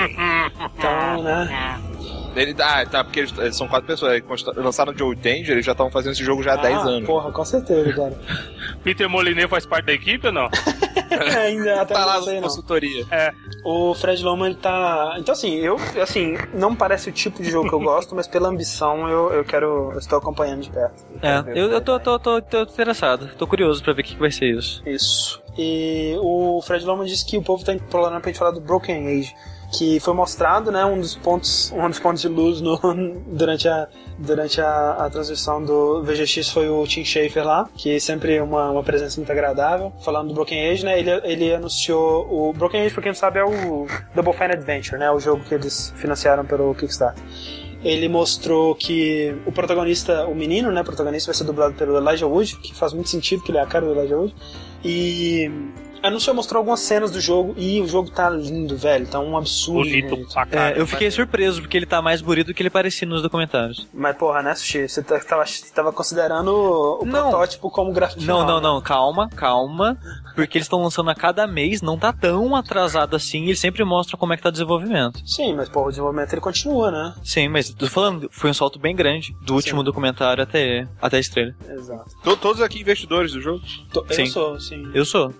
[0.78, 1.81] Então, né?
[2.37, 4.12] Ele, ah, tá, porque eles, eles são quatro pessoas.
[4.15, 7.07] Eles lançaram Joe Danger, eles já estavam fazendo esse jogo já há 10 Ah, anos.
[7.07, 8.16] Porra, com certeza, cara.
[8.85, 10.49] Peter Moliné faz parte da equipe ou não?
[11.45, 12.49] Ainda até Tá lá não sei, na não.
[12.49, 13.05] consultoria.
[13.65, 15.16] O Fred Loma, ele tá.
[15.19, 18.49] Então, assim, eu, assim, não parece o tipo de jogo que eu gosto, mas pela
[18.49, 19.91] ambição eu, eu quero.
[19.93, 21.05] Eu estou acompanhando de perto.
[21.20, 23.31] É, eu, eu tô, tô, tô, tô interessado.
[23.39, 24.82] Tô curioso pra ver o que, que vai ser isso.
[24.85, 25.43] Isso.
[25.56, 29.06] E o Fred Loma disse que o povo tá implorando pra gente falar do Broken
[29.06, 29.35] Age.
[29.72, 32.77] Que foi mostrado, né, um dos pontos, um dos pontos de luz no,
[33.28, 33.86] durante, a,
[34.18, 38.82] durante a, a transmissão do VGX foi o Tim Schafer lá, que sempre uma, uma
[38.82, 39.93] presença muito agradável.
[40.01, 43.39] Falando do Broken Age, né, ele, ele anunciou o Broken Age, pra quem não sabe,
[43.39, 47.22] é o Double Fine Adventure, né, o jogo que eles financiaram pelo Kickstarter.
[47.82, 52.56] Ele mostrou que o protagonista, o menino, né, protagonista vai ser dublado pelo Elijah Wood,
[52.56, 54.35] que faz muito sentido, porque ele é a cara do Elijah Wood.
[54.85, 55.51] E
[56.03, 59.06] anunciou, mostrou algumas cenas do jogo e o jogo tá lindo, velho.
[59.06, 59.80] Tá um absurdo.
[59.88, 60.32] Bonito bonito.
[60.48, 60.70] pra.
[60.70, 63.87] É, eu fiquei surpreso porque ele tá mais bonito do que ele parecia nos documentários.
[63.93, 64.88] Mas porra, né, Sushi?
[64.88, 66.48] Você tá- tava, tava considerando
[67.01, 67.30] o Não.
[67.30, 68.62] protótipo como gráfico Não, final, não, né?
[68.62, 69.98] não, calma, calma.
[70.35, 73.85] Porque eles estão lançando a cada mês, não tá tão atrasado assim, e eles sempre
[73.85, 75.20] mostram como é que tá o desenvolvimento.
[75.27, 77.14] Sim, mas porra, o desenvolvimento ele continua, né?
[77.22, 81.20] Sim, mas tô falando, foi um salto bem grande do último documentário até, até a
[81.20, 81.54] estrela.
[81.69, 82.11] Exato.
[82.22, 83.61] To- Todos aqui investidores do jogo?
[83.93, 84.27] Tô- eu Sim.
[84.27, 84.88] sou, sim.
[84.95, 85.35] Eu sou.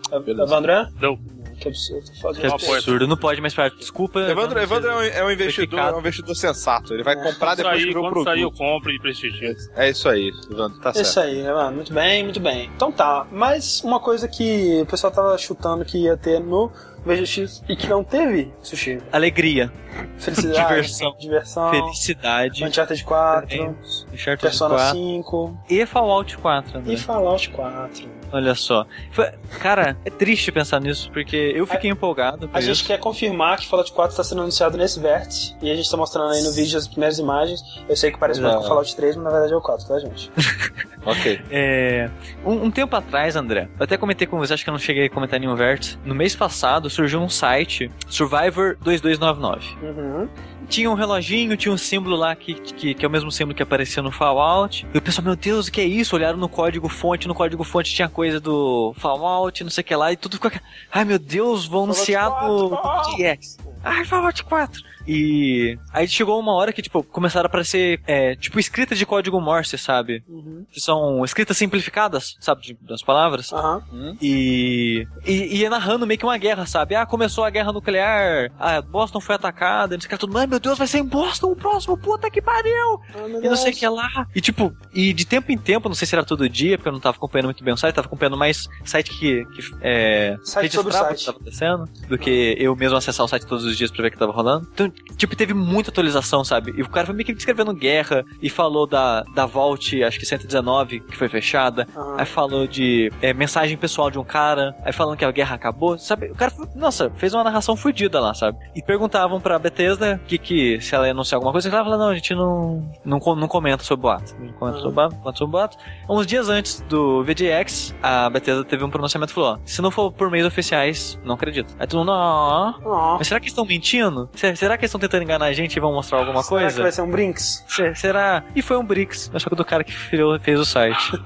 [0.51, 0.91] Evandro André?
[1.01, 1.19] Não.
[1.61, 2.11] Que absurdo.
[2.41, 3.69] Que absurdo, não pode mais parar.
[3.69, 4.19] Desculpa.
[4.21, 6.95] Evandro, não Evandro é um, é um investidor, é um investidor sensato.
[6.95, 7.17] Ele vai É.
[7.23, 8.25] comprar Quando depois que sair, ver o produto.
[8.25, 9.55] sair eu compro e prestigio.
[9.77, 11.05] É isso aí, Evandro, tá certo.
[11.07, 11.77] Isso aí, né, mano?
[11.77, 12.71] Muito bem, muito bem.
[12.75, 16.73] Então tá, mas uma coisa que o pessoal tava chutando que ia ter no
[17.05, 18.99] VGX e que não teve, Sushi.
[19.13, 19.71] Alegria,
[20.17, 20.67] Felicidade.
[20.67, 21.17] Diversão.
[21.21, 21.71] Diversão.
[21.71, 23.77] felicidade, Uncharted 4.
[24.15, 26.95] Uncharted Persona 4 5 e Fallout 4, André.
[26.95, 28.20] e Fallout 4.
[28.33, 28.87] Olha só.
[29.13, 32.85] Foi- Cara, é triste pensar nisso, porque eu fiquei empolgado com A gente isso.
[32.87, 36.31] quer confirmar que Fallout 4 está sendo anunciado nesse vértice e a gente tá mostrando
[36.33, 37.61] aí no vídeo as primeiras imagens.
[37.89, 38.61] Eu sei que parece Não.
[38.61, 40.31] com Fallout 3, mas na verdade é o 4, tá, gente?
[41.07, 41.41] Ok.
[41.51, 42.11] É,
[42.45, 45.07] um, um tempo atrás, André, eu até comentei com você, acho que eu não cheguei
[45.07, 45.99] a comentar nenhum vértice.
[46.05, 49.67] No mês passado surgiu um site, Survivor 2299.
[49.83, 50.29] Uhum.
[50.71, 53.63] Tinha um reloginho, tinha um símbolo lá que, que, que é o mesmo símbolo que
[53.63, 54.87] aparecia no Fallout.
[54.95, 56.15] E o pessoal, meu Deus, o que é isso?
[56.15, 59.97] Olharam no código fonte, no código fonte tinha coisa do Fallout, não sei o que
[59.97, 60.53] lá, e tudo ficou.
[60.93, 63.59] Ai meu Deus, vão anunciar no 4, DX.
[63.83, 64.83] Ai, Fallout 4.
[65.09, 69.41] E aí chegou uma hora que, tipo, começaram a aparecer, é, tipo, escritas de código
[69.41, 70.23] Morse, sabe?
[70.29, 70.65] Uhum.
[70.71, 73.51] Que são escritas simplificadas, sabe, de- das palavras.
[73.53, 73.83] Aham.
[74.21, 76.95] E, e ia narrando meio que uma guerra, sabe?
[76.95, 80.37] Ah, começou a guerra nuclear, ah, Boston foi atacada, não sei o que, tudo.
[80.39, 83.01] Ai, meu Deus, vai ser em Boston o próximo, puta que pariu!
[83.29, 84.27] Meu E não sei o que lá.
[84.35, 86.93] E tipo, e de tempo em tempo, não sei se era todo dia, porque eu
[86.93, 90.75] não tava acompanhando muito bem o site, tava acompanhando mais site que, que é, Site
[90.75, 91.19] sobre o site.
[91.19, 94.09] que tava acontecendo, do que eu mesmo acessar o site todos os dias pra ver
[94.09, 94.67] o que tava rolando.
[94.73, 96.73] Então, tipo, teve muita atualização, sabe?
[96.77, 100.27] E o cara foi meio que descrevendo guerra e falou da, da Vault, acho que
[100.27, 101.87] 119, que foi fechada.
[101.97, 102.17] Aham.
[102.19, 105.99] Aí falou de é, mensagem pessoal de um cara, aí falando que a guerra acabou,
[105.99, 106.27] sabe?
[106.27, 108.59] O cara, nossa, fez uma narração fodida lá, sabe?
[108.75, 111.99] E perguntavam pra Bethesda que, que se ela ia anunciar alguma coisa, e ela falou,
[111.99, 114.35] não, a gente não, não, não comenta sobre boato.
[114.39, 114.81] Não comenta Ah.
[114.81, 115.77] sobre boato, comenta sobre boato.
[116.09, 119.91] Uns dias antes do VGX, a Bethesda teve um pronunciamento e falou, ó, se não
[119.91, 121.75] for por meios oficiais, não acredito.
[121.79, 124.29] Aí todo mundo, ó, mas será que eles estão mentindo?
[124.35, 126.65] Se- Será que eles estão tentando enganar a gente e vão mostrar alguma Será que
[126.67, 126.83] coisa?
[126.83, 127.65] vai ser um Brinks?
[127.69, 128.45] Se- Será?
[128.55, 131.13] E foi um Brix, mas só que do cara que fez, o site.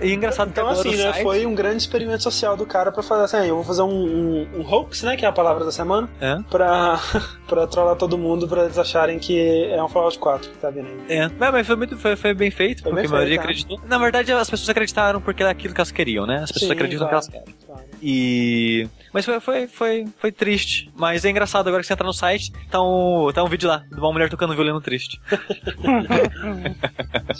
[0.00, 1.12] E engraçado Então, que agora assim, né?
[1.12, 3.88] site- Foi um grande experimento social do cara pra fazer assim, eu vou fazer um,
[3.88, 5.16] um, um hoax, né?
[5.16, 6.36] Que é a palavra da semana, É.
[6.48, 7.00] pra,
[7.48, 10.86] pra trollar todo mundo, pra eles acharem que é um Fallout 4 que tá vindo
[11.08, 11.16] aí.
[11.18, 13.40] É, mas mas foi muito foi, foi bem feito, Foi porque bem a maioria feito,
[13.40, 13.44] é.
[13.50, 13.80] acreditou.
[13.88, 16.36] Na verdade, as pessoas acreditaram porque era aquilo que elas queriam, né?
[16.44, 17.56] As pessoas Sim, acreditam claro, que elas querem.
[17.66, 17.83] claro.
[18.06, 18.86] E.
[19.14, 20.92] Mas foi, foi, foi, foi triste.
[20.94, 23.78] Mas é engraçado agora que você entra no site, tá um, tá um vídeo lá
[23.78, 25.18] de uma mulher tocando violino triste.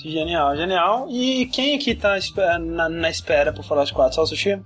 [0.02, 1.07] Genial, genial.
[1.10, 2.17] E quem aqui tá
[2.60, 4.15] na, na espera pro Fallout 4?
[4.15, 4.59] Só o Sushi?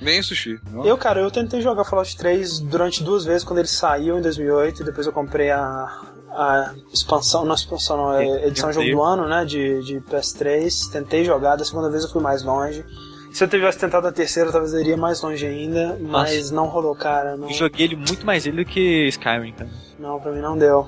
[0.00, 0.60] Nem sushi.
[0.70, 0.86] não?
[0.86, 4.82] Eu, cara, eu tentei jogar Fallout 3 durante duas vezes quando ele saiu em 2008
[4.82, 5.88] e depois eu comprei a,
[6.30, 10.92] a expansão, não expansão, não, é edição jogo do ano, né, de, de PS3.
[10.92, 12.84] Tentei jogar, da segunda vez eu fui mais longe.
[13.32, 16.94] Se eu tivesse tentado a terceira, talvez eu iria mais longe ainda, mas não rolou,
[16.94, 17.36] cara.
[17.36, 19.70] Não, Eu joguei ele muito mais ele do que Skyrim, cara.
[19.98, 20.86] não, pra mim não deu.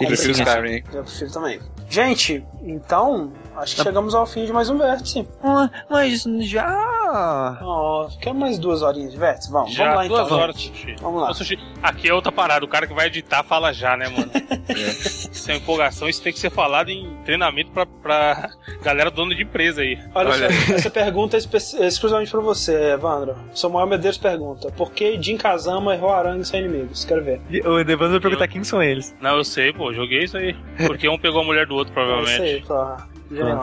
[0.00, 0.70] Eu prefiro Skyrim.
[0.76, 0.84] hein?
[0.92, 1.60] Eu prefiro também.
[1.90, 5.26] Gente, então, acho que chegamos ao fim de mais um vértice.
[5.42, 7.58] Ah, Mas já.
[7.62, 9.50] Ó, quero mais duas horinhas de vértice?
[9.50, 10.38] Vamos, Já, vamos lá duas então.
[10.38, 10.78] horas, gente.
[10.80, 10.96] Sushi.
[11.00, 11.30] Vamos lá.
[11.30, 14.30] Ô, Sushi, Aqui é outra parada, o cara que vai editar fala já, né, mano?
[15.32, 18.50] Isso é empolgação, isso tem que ser falado em treinamento pra, pra
[18.82, 19.98] galera dona de empresa aí.
[20.14, 20.52] Olha, Olha.
[20.52, 23.34] só, essa pergunta é é exclusivamente pra você, Evandro.
[23.52, 27.04] Samuel Medeiros pergunta: Por que Jin Kazama e Roarang são inimigos?
[27.04, 27.40] Quero ver.
[27.66, 29.14] O Evandro vai perguntar quem são eles.
[29.20, 30.54] Não, eu sei, pô, joguei isso aí.
[30.86, 32.42] Porque um pegou a mulher do outro, É provavelmente.
[32.42, 33.08] aí, porra.
[33.32, 33.62] Genial.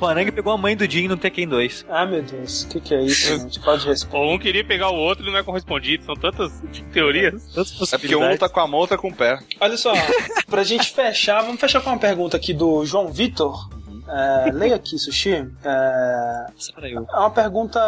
[0.00, 1.86] O Arangue pegou a mãe do Jin no Tekken 2.
[1.88, 3.60] Ah, meu Deus, o que, que é isso, gente?
[3.60, 4.16] Pode responder.
[4.24, 6.04] Ou um queria pegar o outro e não é correspondido.
[6.04, 6.52] São tantas
[6.92, 7.44] teorias.
[7.54, 7.78] Tantas É porque um
[8.20, 8.38] possibilidades.
[8.40, 9.38] tá com a mão, outra com o pé.
[9.60, 9.92] Olha só,
[10.48, 13.68] pra gente fechar, vamos fechar com uma pergunta aqui do João Vitor.
[14.08, 15.32] É, leia aqui, Sushi.
[15.64, 16.46] É,
[16.82, 17.78] eu- é uma pergunta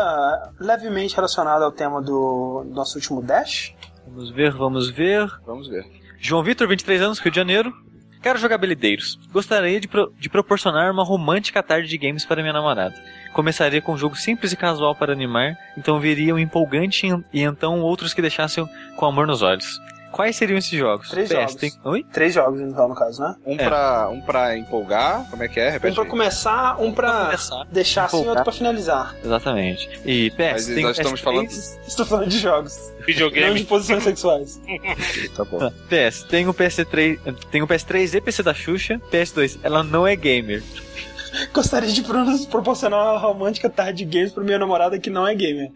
[0.60, 3.72] levemente relacionada ao tema do nosso último Dash.
[4.06, 5.28] Vamos ver, vamos ver.
[5.46, 5.84] Vamos ver.
[6.18, 7.72] João Vitor, 23 anos, Rio de Janeiro.
[8.22, 12.94] Caro jogabilideiros, gostaria de, pro- de proporcionar uma romântica tarde de games para minha namorada.
[13.32, 17.80] Começaria com um jogo simples e casual para animar, então viria um empolgante e então
[17.80, 19.80] outros que deixassem com amor nos olhos.
[20.12, 21.08] Quais seriam esses jogos?
[21.08, 21.54] Três PS, jogos.
[21.54, 22.04] tem- Oi?
[22.12, 23.34] Três jogos, então, no caso, né?
[23.46, 23.64] Um, É.
[23.68, 25.68] pra, um pra empolgar, como é que é?
[25.68, 26.10] Um Repete pra aí.
[26.10, 29.14] começar, um pra começar, deixar assim e outro pra finalizar.
[29.24, 29.88] Exatamente.
[30.04, 31.48] E PS, Mas tem nós estamos PS3, falando-
[31.86, 33.58] Estou falando de jogos, não Videogame.
[33.60, 34.60] de posições sexuais.
[35.36, 35.58] Tá bom.
[35.62, 37.18] Ah, PS, tem o PS3,
[37.50, 39.00] tem o PS3 e PC da Xuxa.
[39.10, 40.62] PS2, ela não é gamer.
[41.52, 45.34] Gostaria de pro- proporcionar uma romântica tarde de games pra minha namorada que não é
[45.34, 45.70] gamer.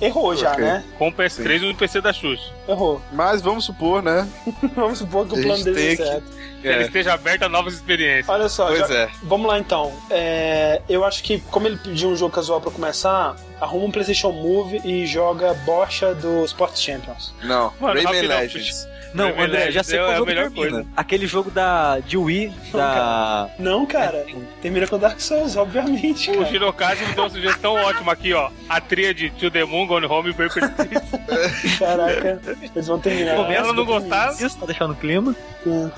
[0.00, 0.64] Errou já, Ok.
[0.64, 0.84] né?
[0.98, 2.52] Com o PS3 e um PC da Xuxa.
[2.68, 3.00] Errou.
[3.12, 4.28] Mas vamos supor, né?
[4.76, 6.38] Vamos supor que o plano dele é que- certo.
[6.60, 6.86] Que ele É.
[6.86, 8.28] esteja aberto a novas experiências.
[8.28, 9.08] Olha só, Pois já- é.
[9.22, 9.92] vamos lá então.
[10.10, 14.32] É, eu acho que, como ele pediu um jogo casual pra começar, arruma um PlayStation
[14.32, 17.32] Move e joga bocha do Sports Champions.
[17.44, 18.88] Não, Mano, Rayman Legends.
[19.14, 20.70] Não, Rayman André, já Legends sei é qual a jogo melhor termina.
[20.70, 20.86] coisa.
[20.96, 23.48] Aquele jogo da de Wii, da...
[23.58, 24.26] Não, cara.
[24.60, 26.30] Termina com Dark Souls, obviamente.
[26.30, 26.46] O Cara.
[26.46, 28.50] Shirokaze me deu uma sugestão ótima aqui, ó.
[28.68, 31.78] A tríade To The Moon, Gone Home e Paper Street.
[31.78, 32.40] Caraca,
[32.74, 33.50] eles vão terminar.
[33.52, 35.34] Ela não gostar, Isso, tá deixando o clima.
[35.66, 35.90] Hum.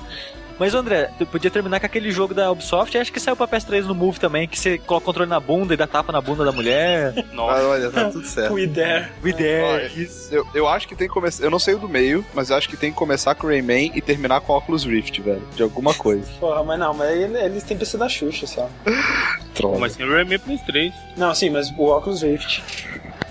[0.59, 3.81] Mas, André, tu podia terminar com aquele jogo da Ubisoft, acho que saiu pra PS3
[3.85, 6.45] no Move também, que você coloca o controle na bunda e dá tapa na bunda
[6.45, 7.15] da mulher.
[7.17, 7.63] Ah, nossa.
[7.67, 8.53] olha, tá tudo certo.
[8.53, 9.07] We there.
[9.23, 9.63] We there.
[9.63, 9.91] Olha,
[10.29, 11.43] eu, eu acho que tem que começar.
[11.43, 13.49] Eu não sei o do meio, mas eu acho que tem que começar com o
[13.49, 15.41] Rayman e terminar com o Oculus Rift, velho.
[15.55, 16.27] De alguma coisa.
[16.39, 18.69] Porra, mas não, mas ele- eles têm PC da Xuxa só.
[19.55, 19.79] Troll.
[19.79, 20.93] Mas tem o Rayman PS3.
[21.17, 22.61] Não, sim, mas o Oculus Rift.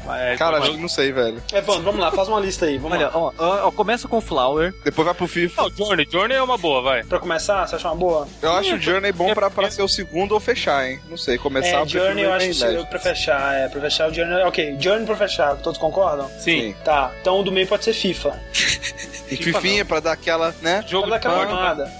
[0.04, 1.42] Mas, Cara, mas- acho que não sei, velho.
[1.52, 2.78] Evandro, vamos lá, faz uma lista aí.
[2.78, 3.16] Vamos Olha, lá.
[3.16, 4.74] ó, ó, ó, começa com Flower.
[4.84, 5.62] Depois vai pro FIFA.
[5.62, 6.06] Não, Journey.
[6.10, 7.04] Journey é uma boa, vai.
[7.04, 8.26] Pra começar, você acha uma boa?
[8.42, 11.00] Eu acho o Journey bom pra, pra ser o segundo ou fechar, hein?
[11.08, 12.88] Não sei, começar É, eu Journey eu acho que Legends.
[12.88, 14.42] pra fechar, é, pra fechar o Journey.
[14.44, 16.30] Ok, Journey pra fechar, todos concordam?
[16.38, 16.74] Sim.
[16.84, 18.40] Tá, então o do meio pode ser FIFA.
[19.30, 20.84] E Fifinha pra dar aquela, né?
[20.86, 21.92] Jogo Pra dar aquela armada.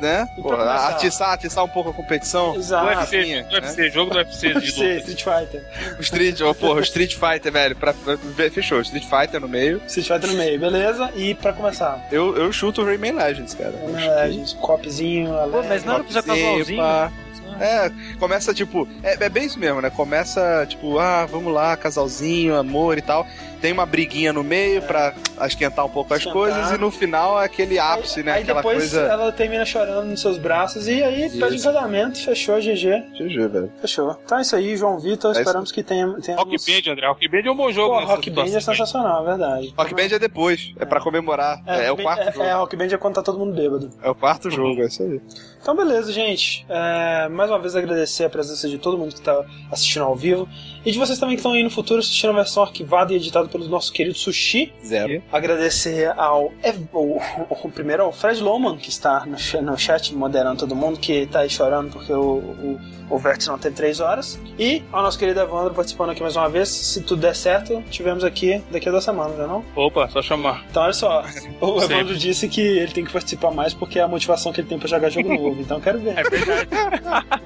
[0.00, 0.28] Né?
[0.36, 2.54] Porra, atiçar, atiçar um pouco a competição.
[2.54, 2.84] Exato.
[2.84, 4.96] Do UFC, Fifinha, do UFC, jogo do UFC de UFC.
[4.98, 5.64] Street Fighter.
[5.98, 7.76] O Street, oh, porra, o Street Fighter, velho.
[7.76, 8.16] Pra, pra-
[8.50, 9.80] fechou, Street Fighter no meio.
[9.86, 11.10] Street Fighter no meio, beleza?
[11.16, 13.72] E pra começar, Eu, eu chuto o Rayman Legends, cara.
[13.84, 14.14] Rayman.
[14.14, 16.78] Legends, copzinho, Pô, mas não era pra Topzinho, casualzinho.
[16.82, 17.12] pá.
[17.60, 18.86] É, começa tipo.
[19.02, 19.90] É, é bem isso mesmo, né?
[19.90, 23.26] Começa tipo, ah, vamos lá, casalzinho, amor e tal.
[23.60, 25.14] Tem uma briguinha no meio pra
[25.46, 26.38] esquentar um pouco as Esquentar.
[26.38, 28.32] coisas e no final é aquele ápice, né?
[28.32, 29.00] Aí Aquela depois coisa.
[29.06, 31.64] ela termina chorando nos seus braços e aí pede em Isso.
[31.64, 33.04] casamento, fechou, GG.
[33.18, 33.72] GG, velho.
[33.80, 34.18] Fechou.
[34.22, 35.34] Então é isso aí, João Vitor.
[35.34, 36.44] É Esperamos que tenha, tenhamos...
[36.46, 37.06] Rock Band, André.
[37.08, 37.98] Rock Band é um bom jogo.
[38.00, 38.74] Pô, Rock Band é situação.
[38.74, 39.74] sensacional, é verdade.
[39.78, 41.62] Rock Band é depois, é pra comemorar.
[41.66, 42.44] É, é o Rock Band- quarto é, jogo.
[42.44, 43.90] é, Rock Band é quando tá todo mundo bêbado.
[44.02, 45.20] É o quarto jogo, é isso aí.
[45.64, 46.66] Então, beleza, gente.
[46.68, 50.46] É, mais uma vez agradecer a presença de todo mundo que está assistindo ao vivo.
[50.84, 53.48] E de vocês também que estão aí no futuro assistindo a versão arquivada e editada
[53.48, 54.72] pelo nosso querido Sushi.
[54.84, 55.22] Zero.
[55.32, 60.58] Agradecer ao, Ev- o, o- primeiro ao Fred Loman, que está no, no chat moderando
[60.60, 62.80] todo mundo, que tá aí chorando porque o, o,
[63.10, 64.38] o Vértice não teve três horas.
[64.58, 66.68] E ao nosso querido Evandro participando aqui mais uma vez.
[66.68, 69.64] Se tudo der certo, tivemos aqui daqui a duas semanas, não é não?
[69.74, 70.64] Opa, só chamar.
[70.70, 71.24] Então, olha só.
[71.60, 71.80] O.
[71.82, 74.78] Evandro disse que ele tem que participar mais porque é a motivação que ele tem
[74.78, 75.60] pra jogar jogo novo.
[75.60, 76.18] Então, quero ver.
[76.18, 76.68] É verdade.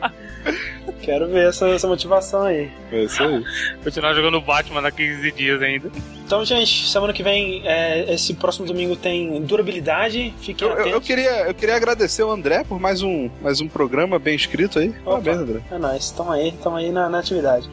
[1.02, 2.70] Quero ver essa, essa motivação aí.
[2.92, 3.44] É isso aí.
[3.84, 5.90] Continuar jogando Batman daqui 15 dias ainda.
[6.24, 10.32] Então, gente, semana que vem, é, esse próximo domingo tem durabilidade.
[10.40, 10.92] Fiquem Eu, eu- atentos.
[10.94, 14.78] eu queria, eu queria agradecer o André por mais um, mais um programa bem escrito
[14.78, 14.90] aí.
[15.04, 15.60] Parabéns, André.
[15.70, 17.68] É nóis, tamo aí, tamo aí na, na atividade.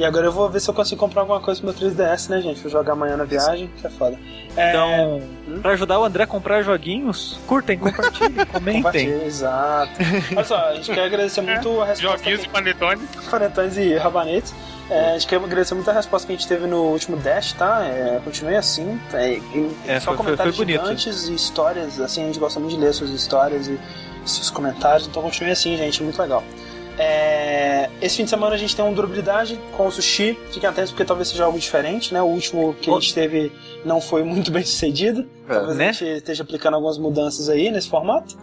[0.00, 2.40] E agora eu vou ver se eu consigo comprar alguma coisa pro meu 3DS, né,
[2.40, 2.58] gente?
[2.62, 4.18] Vou jogar amanhã na viagem, que é foda.
[4.56, 5.60] É, Então, Hum?
[5.60, 8.82] pra ajudar o André a comprar joguinhos, curtem, compartilhem, comentem.
[8.82, 9.92] compartilha, exato.
[10.34, 13.08] Olha só, a gente quer agradecer muito a resposta Joguinhos e panetones.
[13.30, 14.54] Panetones e Rabanetes.
[14.88, 17.52] É, a gente quer agradecer muito a resposta que a gente teve no último Dash,
[17.52, 17.84] tá?
[17.84, 18.98] É, continue assim.
[19.12, 19.38] É,
[19.86, 20.80] É, só foi- foi- comentários foi bonito.
[20.82, 22.00] gigantes e histórias.
[22.00, 23.78] Assim, a gente gosta muito de ler suas histórias e
[24.24, 25.06] seus comentários.
[25.06, 26.02] Então continue assim, gente.
[26.02, 26.42] Muito legal.
[27.02, 30.38] É, esse fim de semana a gente tem um durabilidade com o sushi.
[30.52, 32.20] Fiquem atentos porque talvez seja algo diferente, né?
[32.20, 33.50] O último que a gente teve
[33.86, 35.26] não foi muito bem sucedido.
[35.48, 35.88] Talvez né?
[35.88, 38.36] a gente esteja aplicando algumas mudanças aí nesse formato.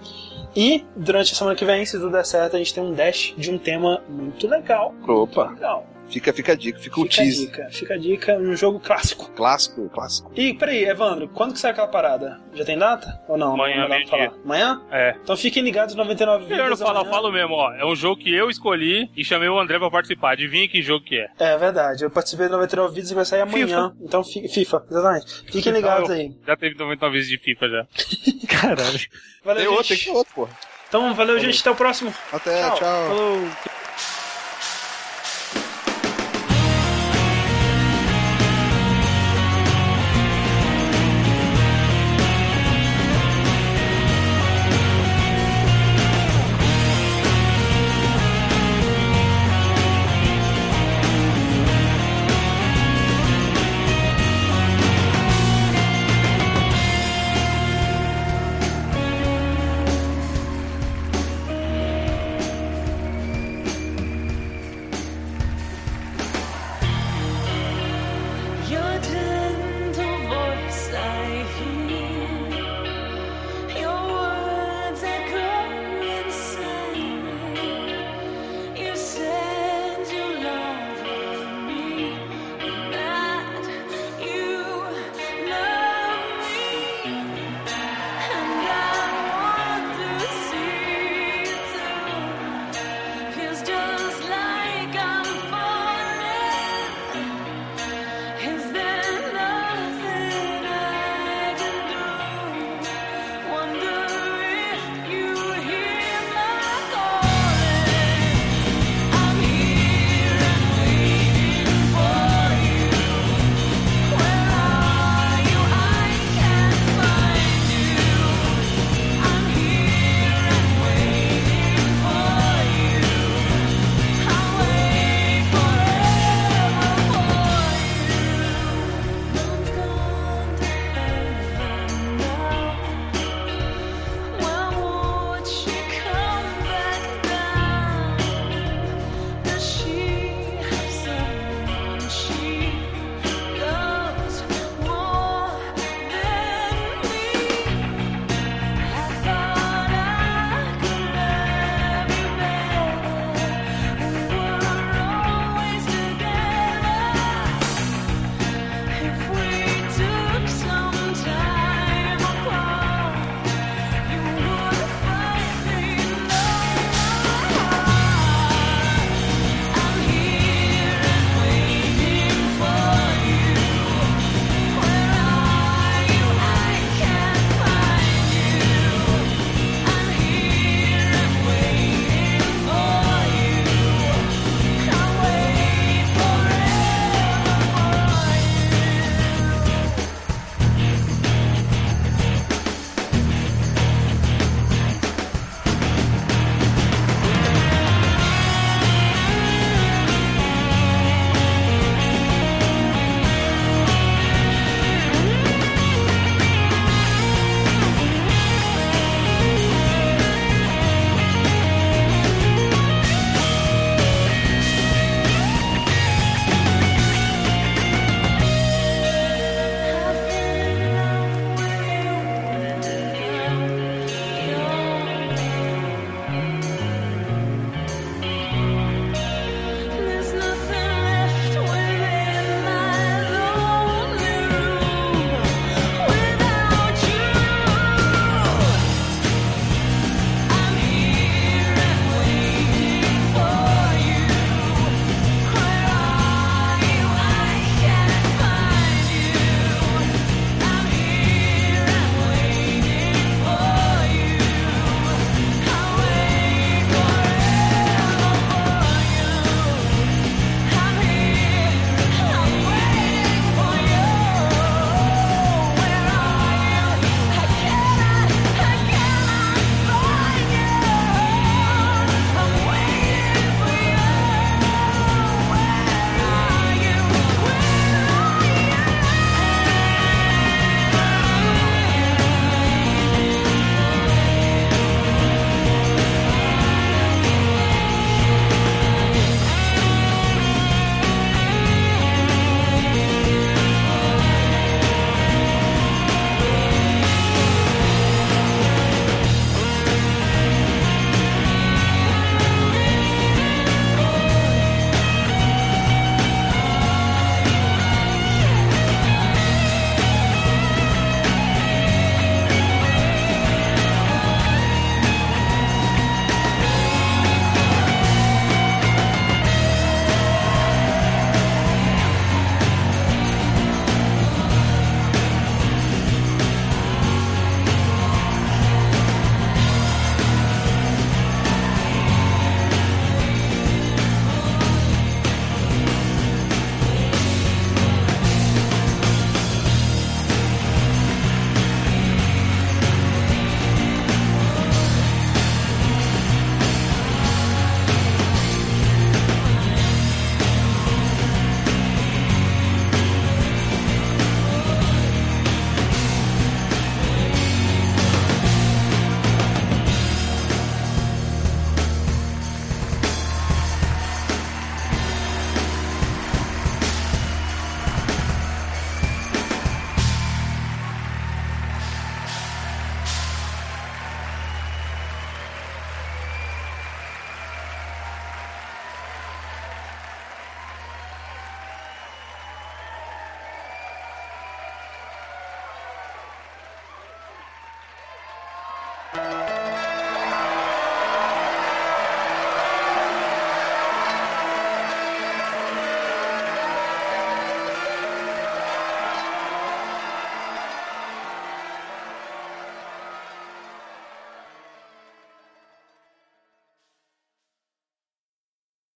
[0.56, 3.36] E durante a semana que vem, se tudo der certo, a gente tem um dash
[3.38, 4.92] de um tema muito legal.
[5.08, 5.86] Opa, Legal.
[6.10, 7.46] Fica, fica a dica, fica, o Fica a teaser.
[7.48, 9.30] dica, fica a dica, um jogo clássico.
[9.32, 10.32] Clássico, clássico.
[10.36, 12.40] E peraí, Evandro, quando que sai aquela parada?
[12.54, 13.22] Já tem data?
[13.28, 13.54] Ou não?
[13.54, 14.32] Amanhã, Não falar.
[14.44, 14.82] Amanhã?
[14.92, 15.16] É.
[15.24, 17.74] Então fiquem ligados 99 Melhor não falar, eu falo mesmo, ó.
[17.74, 20.32] É um jogo que eu escolhi e chamei o André pra participar.
[20.32, 21.28] Adivinha que jogo que é?
[21.40, 23.94] É verdade, eu participei do 99 vídeos e vai sair amanhã.
[24.02, 25.44] Então fi- FIFA, exatamente.
[25.52, 26.36] Fiquem ligados aí.
[26.46, 27.88] Já teve 99 vezes de FIFA já.
[28.48, 29.00] Caralho.
[29.44, 30.06] Valeu, Tem outro, tem gente.
[30.06, 30.48] que ter outro, pô.
[30.88, 31.60] Então valeu, gente.
[31.60, 32.14] Até o próximo.
[32.32, 32.78] Até, tchau.
[32.78, 33.42] Falou.